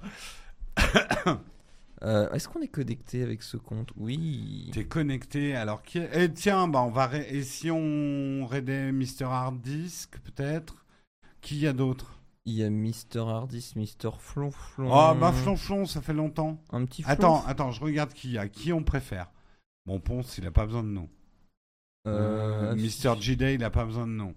Euh, 2.02 2.30
Est-ce 2.32 2.48
qu'on 2.48 2.60
est 2.60 2.68
connecté 2.68 3.22
avec 3.22 3.42
ce 3.42 3.56
compte? 3.56 3.90
Oui. 3.96 4.68
T'es 4.74 4.84
connecté. 4.84 5.56
Alors 5.56 5.82
qui 5.82 5.98
est- 5.98 6.10
Eh 6.12 6.30
tiens, 6.32 6.68
bah 6.68 6.82
on 6.82 6.90
va 6.90 7.06
ré- 7.06 7.26
et 7.30 7.42
si 7.42 7.70
on 7.70 8.46
raidait 8.46 8.92
Mr 8.92 9.24
Hard 9.24 9.60
Disk 9.62 10.18
peut-être? 10.18 10.84
Qui 11.40 11.60
y 11.60 11.66
a 11.66 11.72
d'autres 11.72 12.18
Il 12.44 12.52
y 12.54 12.62
a 12.64 12.68
Mister 12.68 13.20
Hardis, 13.20 13.72
Mister 13.76 14.10
Flonflon. 14.18 14.88
Oh 14.90 15.14
bah 15.18 15.32
Flonflon, 15.32 15.86
ça 15.86 16.02
fait 16.02 16.12
longtemps. 16.12 16.62
Un 16.72 16.84
petit 16.84 17.02
flonf. 17.02 17.14
Attends, 17.18 17.44
attends, 17.46 17.70
je 17.70 17.80
regarde 17.80 18.12
qui 18.12 18.32
y 18.32 18.38
a. 18.38 18.48
Qui 18.48 18.72
on 18.74 18.82
préfère 18.82 19.30
Bon 19.86 20.00
Ponce, 20.00 20.38
il 20.38 20.46
a 20.46 20.50
pas 20.50 20.64
besoin 20.64 20.82
de 20.82 20.88
nom. 20.88 21.08
Euh, 22.06 22.74
Mr 22.74 23.20
J-Day, 23.20 23.54
il 23.54 23.64
a 23.64 23.70
pas 23.70 23.84
besoin 23.84 24.06
de 24.06 24.12
nom. 24.12 24.34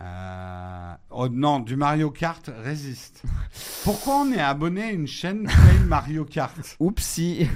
Euh, 0.00 0.94
Oh 1.10 1.28
non, 1.28 1.60
du 1.60 1.76
Mario 1.76 2.10
Kart 2.10 2.50
résiste. 2.62 3.22
Pourquoi 3.84 4.16
on 4.22 4.32
est 4.32 4.40
abonné 4.40 4.82
à 4.82 4.90
une 4.90 5.06
chaîne 5.06 5.46
paye 5.46 5.84
Mario 5.86 6.24
Kart 6.24 6.56
Oupsie. 6.80 7.46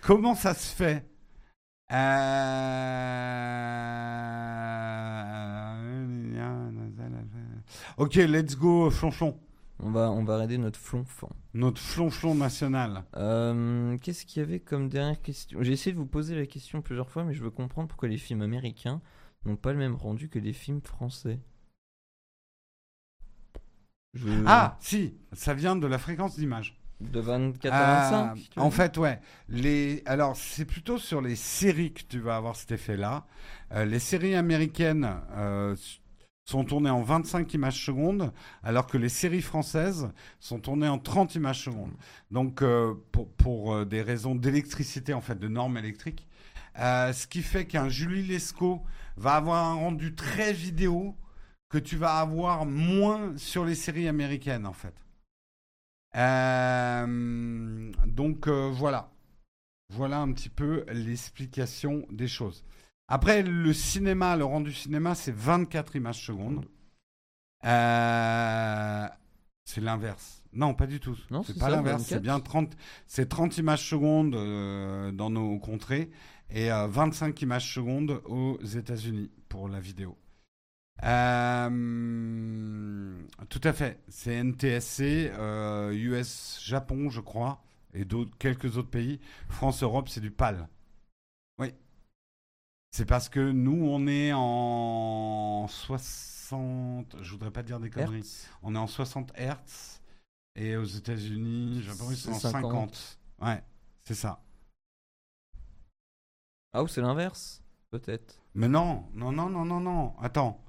Comment 0.00 0.34
ça 0.34 0.54
se 0.54 0.74
fait 0.74 1.06
Euh... 1.92 1.96
Ok, 7.98 8.14
let's 8.16 8.56
go, 8.56 8.90
flonflon. 8.90 9.38
On 9.78 9.90
va, 9.90 10.10
on 10.10 10.24
va 10.24 10.38
raider 10.38 10.56
notre 10.56 10.78
flonflon. 10.78 11.28
Notre 11.52 11.80
flonflon 11.80 12.34
national. 12.34 13.04
Euh, 13.16 13.98
Qu'est-ce 13.98 14.24
qu'il 14.24 14.40
y 14.40 14.42
avait 14.42 14.60
comme 14.60 14.88
dernière 14.88 15.20
question? 15.20 15.62
J'ai 15.62 15.72
essayé 15.72 15.92
de 15.92 15.98
vous 15.98 16.06
poser 16.06 16.34
la 16.34 16.46
question 16.46 16.80
plusieurs 16.80 17.10
fois, 17.10 17.24
mais 17.24 17.34
je 17.34 17.42
veux 17.42 17.50
comprendre 17.50 17.88
pourquoi 17.88 18.08
les 18.08 18.16
films 18.16 18.42
américains 18.42 19.02
n'ont 19.44 19.56
pas 19.56 19.72
le 19.72 19.78
même 19.78 19.94
rendu 19.94 20.28
que 20.28 20.38
les 20.38 20.54
films 20.54 20.80
français. 20.80 21.38
Je... 24.14 24.28
Ah, 24.46 24.78
si, 24.80 25.14
ça 25.32 25.52
vient 25.52 25.76
de 25.76 25.86
la 25.86 25.98
fréquence 25.98 26.36
d'image. 26.38 26.80
De 27.00 27.20
24 27.20 27.74
à 27.74 28.10
25 28.10 28.50
Euh, 28.56 28.60
En 28.62 28.70
fait, 28.70 28.96
ouais. 28.96 29.20
Les... 29.50 30.02
Alors, 30.06 30.34
c'est 30.36 30.64
plutôt 30.64 30.96
sur 30.96 31.20
les 31.20 31.36
séries 31.36 31.92
que 31.92 32.00
tu 32.08 32.18
vas 32.18 32.36
avoir 32.36 32.56
cet 32.56 32.72
effet-là. 32.72 33.26
Euh, 33.72 33.84
les 33.84 33.98
séries 33.98 34.34
américaines 34.34 35.06
euh, 35.32 35.76
sont 36.46 36.64
tournées 36.64 36.90
en 36.90 37.02
25 37.02 37.52
images 37.54 37.84
secondes, 37.84 38.32
alors 38.62 38.86
que 38.86 38.96
les 38.96 39.08
séries 39.08 39.42
françaises 39.42 40.08
sont 40.38 40.60
tournées 40.60 40.88
en 40.88 40.98
30 40.98 41.34
images 41.34 41.64
secondes. 41.64 41.92
Donc, 42.30 42.62
euh, 42.62 42.94
pour, 43.36 43.74
euh, 43.74 43.84
des 43.84 44.00
raisons 44.00 44.36
d'électricité, 44.36 45.12
en 45.12 45.20
fait, 45.20 45.38
de 45.38 45.48
normes 45.48 45.76
électriques. 45.76 46.26
Euh, 46.78 47.12
ce 47.12 47.26
qui 47.26 47.42
fait 47.42 47.66
qu'un 47.66 47.88
Julie 47.88 48.22
Lescaut 48.22 48.82
va 49.16 49.34
avoir 49.34 49.64
un 49.64 49.74
rendu 49.74 50.14
très 50.14 50.52
vidéo 50.52 51.16
que 51.68 51.78
tu 51.78 51.96
vas 51.96 52.18
avoir 52.18 52.64
moins 52.64 53.36
sur 53.36 53.64
les 53.64 53.74
séries 53.74 54.08
américaines, 54.08 54.66
en 54.66 54.72
fait. 54.72 54.94
Donc 58.06 58.48
voilà. 58.48 59.10
Voilà 59.90 60.18
un 60.18 60.32
petit 60.32 60.48
peu 60.48 60.84
l'explication 60.88 62.06
des 62.10 62.28
choses. 62.28 62.64
Après, 63.08 63.42
le 63.42 63.72
cinéma, 63.72 64.36
le 64.36 64.44
rendu 64.44 64.72
cinéma, 64.72 65.14
c'est 65.14 65.34
24 65.34 65.96
images 65.96 66.24
secondes. 66.24 66.64
Euh, 67.64 69.06
c'est 69.64 69.80
l'inverse. 69.80 70.42
Non, 70.52 70.74
pas 70.74 70.86
du 70.86 71.00
tout. 71.00 71.16
Non, 71.30 71.42
c'est 71.42 71.58
pas 71.58 71.68
l'inverse. 71.68 72.02
C'est 72.04 72.16
24. 72.16 72.22
bien 72.22 72.40
30, 72.40 72.76
c'est 73.06 73.28
30 73.28 73.58
images 73.58 73.88
secondes 73.88 74.34
euh, 74.34 75.12
dans 75.12 75.28
nos 75.28 75.58
contrées 75.58 76.10
et 76.50 76.72
euh, 76.72 76.86
25 76.86 77.42
images 77.42 77.74
secondes 77.74 78.22
aux 78.24 78.58
États-Unis 78.64 79.30
pour 79.48 79.68
la 79.68 79.80
vidéo. 79.80 80.16
Euh, 81.04 81.68
tout 83.48 83.60
à 83.64 83.72
fait. 83.72 84.00
C'est 84.08 84.42
NTSC, 84.42 85.30
US, 85.92 86.60
Japon, 86.64 87.10
je 87.10 87.20
crois, 87.20 87.62
et 87.92 88.06
quelques 88.38 88.78
autres 88.78 88.90
pays. 88.90 89.20
France, 89.48 89.82
Europe, 89.82 90.08
c'est 90.08 90.20
du 90.20 90.30
PAL. 90.30 90.68
C'est 92.96 93.04
parce 93.04 93.28
que 93.28 93.40
nous, 93.50 93.86
on 93.90 94.06
est 94.06 94.32
en 94.32 95.66
60. 95.68 97.16
Je 97.20 97.30
voudrais 97.30 97.50
pas 97.50 97.62
dire 97.62 97.78
des 97.78 97.90
conneries. 97.90 98.20
Hertz. 98.20 98.48
On 98.62 98.74
est 98.74 98.78
en 98.78 98.86
60 98.86 99.32
Hertz. 99.34 100.00
Et 100.54 100.78
aux 100.78 100.84
États-Unis, 100.84 101.82
Japon, 101.82 102.06
ils 102.10 102.16
sont 102.16 102.32
en 102.32 102.38
50. 102.38 102.62
50. 102.62 103.18
Ouais, 103.42 103.62
c'est 104.00 104.14
ça. 104.14 104.42
Ah, 106.72 106.82
ou 106.82 106.88
c'est 106.88 107.02
l'inverse 107.02 107.62
Peut-être. 107.90 108.40
Mais 108.54 108.66
non, 108.66 109.06
non, 109.12 109.30
non, 109.30 109.50
non, 109.50 109.66
non, 109.66 109.80
non. 109.80 110.18
Attends. 110.18 110.64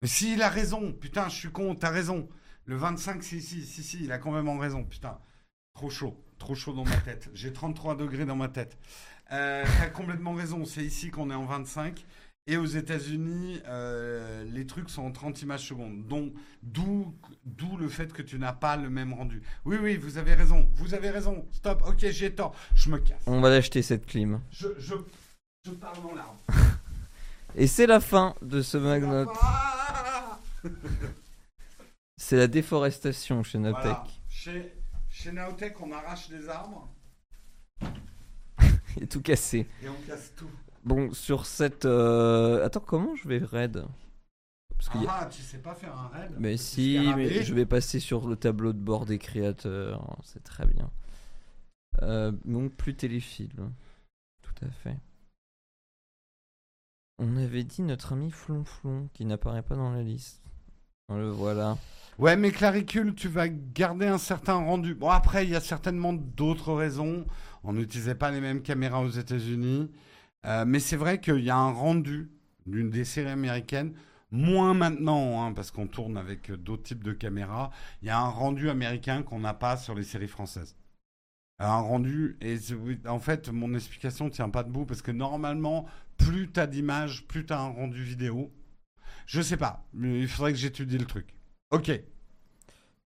Mais 0.00 0.08
si, 0.08 0.32
il 0.32 0.40
a 0.40 0.48
raison. 0.48 0.94
Putain, 0.94 1.28
je 1.28 1.34
suis 1.34 1.52
con, 1.52 1.74
t'as 1.74 1.90
raison. 1.90 2.26
Le 2.64 2.76
25, 2.76 3.22
si, 3.22 3.42
si, 3.42 3.66
si, 3.66 3.82
si, 3.82 4.04
il 4.04 4.12
a 4.12 4.16
quand 4.16 4.32
même 4.32 4.48
raison. 4.58 4.82
Putain, 4.82 5.20
trop 5.74 5.90
chaud. 5.90 6.24
Trop 6.38 6.54
chaud 6.54 6.72
dans 6.72 6.84
ma 6.84 6.96
tête. 6.96 7.28
J'ai 7.34 7.52
33 7.52 7.96
degrés 7.96 8.24
dans 8.24 8.36
ma 8.36 8.48
tête. 8.48 8.78
Euh, 9.32 9.64
t'as 9.78 9.88
complètement 9.88 10.34
raison. 10.34 10.64
C'est 10.64 10.84
ici 10.84 11.10
qu'on 11.10 11.30
est 11.30 11.34
en 11.34 11.46
25. 11.46 12.04
Et 12.48 12.56
aux 12.56 12.66
États-Unis, 12.66 13.60
euh, 13.66 14.44
les 14.44 14.66
trucs 14.66 14.88
sont 14.88 15.02
en 15.02 15.10
30 15.10 15.42
images 15.42 15.66
secondes. 15.66 16.06
Donc, 16.06 16.32
d'où, 16.62 17.12
d'où 17.44 17.76
le 17.76 17.88
fait 17.88 18.12
que 18.12 18.22
tu 18.22 18.38
n'as 18.38 18.52
pas 18.52 18.76
le 18.76 18.88
même 18.88 19.12
rendu. 19.12 19.42
Oui, 19.64 19.78
oui, 19.82 19.96
vous 19.96 20.16
avez 20.16 20.34
raison. 20.34 20.70
Vous 20.74 20.94
avez 20.94 21.10
raison. 21.10 21.44
Stop. 21.50 21.82
Ok, 21.88 22.06
j'ai 22.08 22.32
tort. 22.32 22.54
Je 22.74 22.88
me 22.88 22.98
casse. 22.98 23.22
On 23.26 23.40
va 23.40 23.50
l'acheter 23.50 23.82
cette 23.82 24.06
clim. 24.06 24.40
Je, 24.52 24.68
je, 24.78 24.94
je 25.64 25.72
parle 25.72 26.00
dans 26.02 26.14
l'arbre. 26.14 26.40
Et 27.56 27.66
c'est 27.66 27.86
la 27.86 27.98
fin 27.98 28.34
de 28.42 28.62
ce 28.62 28.76
Magnote. 28.76 29.28
C'est 32.18 32.36
la 32.36 32.46
déforestation 32.46 33.42
chez. 33.42 33.58
Voilà. 33.58 34.04
Chez, 34.28 34.72
chez 35.10 35.32
Naotech, 35.32 35.80
on 35.80 35.92
arrache 35.92 36.30
des 36.30 36.48
arbres 36.48 36.88
Il 39.00 39.02
est 39.04 39.06
tout 39.12 39.22
cassé. 39.22 39.66
et 39.82 39.88
on 39.88 40.06
casse 40.06 40.32
tout. 40.36 40.48
Bon, 40.84 41.12
sur 41.12 41.46
cette. 41.46 41.84
euh, 41.84 42.64
Attends, 42.64 42.80
comment 42.80 43.14
je 43.16 43.28
vais 43.28 43.38
raid? 43.38 43.84
Parce 44.76 44.88
qu'il 44.90 45.02
y 45.02 45.06
a- 45.06 45.10
Ah, 45.22 45.26
tu 45.26 45.42
sais 45.42 45.58
pas 45.58 45.74
faire 45.74 45.98
un 45.98 46.08
raid 46.08 46.32
Mais 46.38 46.56
si, 46.56 46.98
mais 47.16 47.42
je 47.42 47.54
vais 47.54 47.66
passer 47.66 47.98
sur 47.98 48.28
le 48.28 48.36
tableau 48.36 48.72
de 48.72 48.78
bord 48.78 49.06
des 49.06 49.18
créateurs. 49.18 50.16
C'est 50.22 50.42
très 50.44 50.66
bien. 50.66 50.90
Euh, 52.02 52.30
donc, 52.44 52.72
plus 52.74 52.94
téléfilm. 52.94 53.72
Tout 54.42 54.64
à 54.64 54.70
fait. 54.70 54.96
On 57.18 57.36
avait 57.36 57.64
dit 57.64 57.82
notre 57.82 58.12
ami 58.12 58.30
Flonflon 58.30 59.08
qui 59.14 59.24
n'apparaît 59.24 59.62
pas 59.62 59.74
dans 59.76 59.90
la 59.90 60.02
liste. 60.02 60.42
On 61.08 61.16
le 61.16 61.30
voilà. 61.30 61.78
Ouais, 62.18 62.36
mais 62.36 62.50
Claricule, 62.50 63.14
tu 63.14 63.28
vas 63.28 63.48
garder 63.48 64.06
un 64.06 64.18
certain 64.18 64.54
rendu. 64.54 64.94
Bon, 64.94 65.08
après, 65.10 65.44
il 65.44 65.50
y 65.50 65.56
a 65.56 65.60
certainement 65.60 66.12
d'autres 66.12 66.72
raisons. 66.74 67.26
On 67.66 67.72
n'utilisait 67.72 68.14
pas 68.14 68.30
les 68.30 68.40
mêmes 68.40 68.62
caméras 68.62 69.02
aux 69.02 69.10
États-Unis. 69.10 69.90
Euh, 70.44 70.64
mais 70.64 70.78
c'est 70.78 70.96
vrai 70.96 71.20
qu'il 71.20 71.40
y 71.40 71.50
a 71.50 71.56
un 71.56 71.72
rendu 71.72 72.30
d'une 72.66 72.90
des 72.90 73.04
séries 73.04 73.30
américaines, 73.30 73.92
moins 74.30 74.74
maintenant, 74.74 75.44
hein, 75.44 75.52
parce 75.52 75.72
qu'on 75.72 75.88
tourne 75.88 76.16
avec 76.16 76.50
euh, 76.50 76.56
d'autres 76.56 76.84
types 76.84 77.02
de 77.02 77.12
caméras. 77.12 77.70
Il 78.02 78.08
y 78.08 78.10
a 78.10 78.18
un 78.18 78.28
rendu 78.28 78.70
américain 78.70 79.22
qu'on 79.22 79.40
n'a 79.40 79.54
pas 79.54 79.76
sur 79.76 79.94
les 79.94 80.04
séries 80.04 80.28
françaises. 80.28 80.76
Un 81.58 81.80
rendu, 81.80 82.36
et 82.40 82.56
en 83.06 83.18
fait, 83.18 83.48
mon 83.48 83.74
explication 83.74 84.30
tient 84.30 84.50
pas 84.50 84.62
debout, 84.62 84.84
parce 84.84 85.02
que 85.02 85.10
normalement, 85.10 85.86
plus 86.18 86.52
tu 86.52 86.60
as 86.60 86.66
d'images, 86.66 87.26
plus 87.26 87.46
tu 87.46 87.52
as 87.52 87.60
un 87.60 87.70
rendu 87.70 88.02
vidéo. 88.02 88.52
Je 89.26 89.40
sais 89.40 89.56
pas, 89.56 89.84
mais 89.92 90.20
il 90.20 90.28
faudrait 90.28 90.52
que 90.52 90.58
j'étudie 90.58 90.98
le 90.98 91.06
truc. 91.06 91.34
Ok. 91.70 91.90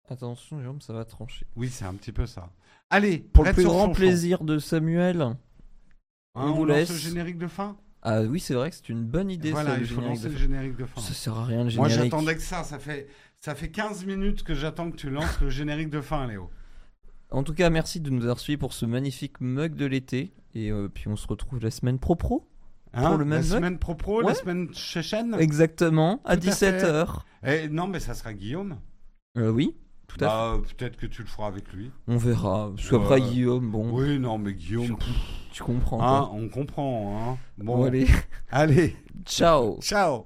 Attention, 0.09 0.59
Jérôme, 0.61 0.81
ça 0.81 0.93
va 0.93 1.05
trancher. 1.05 1.47
Oui, 1.55 1.69
c'est 1.69 1.85
un 1.85 1.93
petit 1.93 2.11
peu 2.11 2.27
ça. 2.27 2.51
Allez, 2.94 3.18
Pour 3.18 3.44
le 3.44 3.53
plus 3.53 3.64
grand 3.64 3.90
plaisir 3.90 4.44
de 4.44 4.60
Samuel. 4.60 5.22
Hein, 5.22 5.38
on 6.36 6.52
vous 6.52 6.65
laisse. 6.65 6.91
le 6.91 6.95
générique 6.95 7.40
de 7.40 7.48
fin 7.48 7.76
Ah 8.03 8.22
oui, 8.22 8.40
c'est 8.40 8.53
vrai 8.53 8.70
que 8.70 8.76
c'est 8.76 8.90
une 8.90 9.03
bonne 9.03 9.32
idée. 9.32 9.49
Voilà, 9.52 9.72
ça, 9.72 9.78
le 9.78 9.82
il 9.84 9.88
faut 9.90 10.02
lancer 10.02 10.30
le 10.30 10.38
générique 10.38 10.78
de 10.78 10.86
fin. 10.86 11.02
Ça 11.02 11.14
sert 11.14 11.36
à 11.36 11.45
rien 11.45 11.64
le 11.64 11.74
Moi, 11.76 11.90
générique. 11.90 12.11
j'attendais 12.11 12.36
que 12.36 12.41
ça. 12.44 12.64
Ça 12.64 12.78
fait, 12.78 13.07
ça 13.40 13.56
fait 13.56 13.70
15 13.72 14.06
minutes 14.06 14.44
que 14.44 14.53
j'attends 14.53 14.91
que 14.91 14.95
tu 14.95 15.10
lances 15.10 15.41
le 15.41 15.49
générique 15.49 15.90
de 15.90 16.02
fin, 16.02 16.28
Léo. 16.28 16.52
En 17.32 17.41
tout 17.41 17.56
cas, 17.56 17.72
merci 17.72 17.99
de 17.99 18.11
nous 18.11 18.22
avoir 18.22 18.38
suivis 18.40 18.57
pour 18.57 18.74
ce 18.74 18.86
magnifique 18.86 19.41
mug 19.41 19.74
de 19.74 19.88
l'été. 19.88 20.32
Et 20.53 20.72
euh, 20.72 20.88
puis 20.88 21.07
on 21.07 21.15
se 21.15 21.26
retrouve 21.28 21.60
la 21.64 21.72
semaine 21.72 21.98
pro-pro. 21.98 22.48
Hein 22.94 23.07
Pour 23.10 23.18
le 23.18 23.26
même 23.26 23.41
la 23.41 23.48
mug 23.48 23.52
semaine 23.57 23.80
pro-pro, 23.80 24.22
la 24.22 24.36
semaine 24.36 24.72
chéchène 24.72 25.36
Exactement, 25.40 26.22
à 26.26 26.38
Tout 26.38 26.49
à 26.49 26.52
fait. 26.52 26.78
17h. 26.78 27.22
Eh, 27.44 27.70
Non, 27.70 27.88
mais 27.88 27.99
ça 27.99 28.14
sera 28.14 28.36
Guillaume. 28.36 28.78
Euh, 29.36 29.49
oui, 29.49 29.76
tout 30.18 30.26
Bah, 30.26 30.57
Peut-être 30.77 30.98
que 30.98 31.06
tu 31.06 31.22
le 31.22 31.27
feras 31.27 31.48
avec 31.48 31.72
lui. 31.73 31.91
On 32.07 32.18
verra. 32.18 32.72
Parce 32.76 32.90
qu'après, 32.90 33.22
Ouais. 33.22 33.30
Guillaume, 33.30 33.72
bon, 33.72 33.90
Oui, 33.91 34.19
non, 34.19 34.38
mais 34.38 34.53
Guillaume, 34.53 34.98
tu, 34.99 35.11
tu 35.52 35.64
comprends. 35.64 36.02
hein, 36.02 36.30
on 36.34 36.49
comprend. 36.49 37.18
Hein. 37.34 37.38
Bon, 37.57 37.77
Bon, 37.77 37.85
allez, 37.85 38.07
allez, 38.52 38.95
ciao 39.26 39.80
ciao 39.81 40.26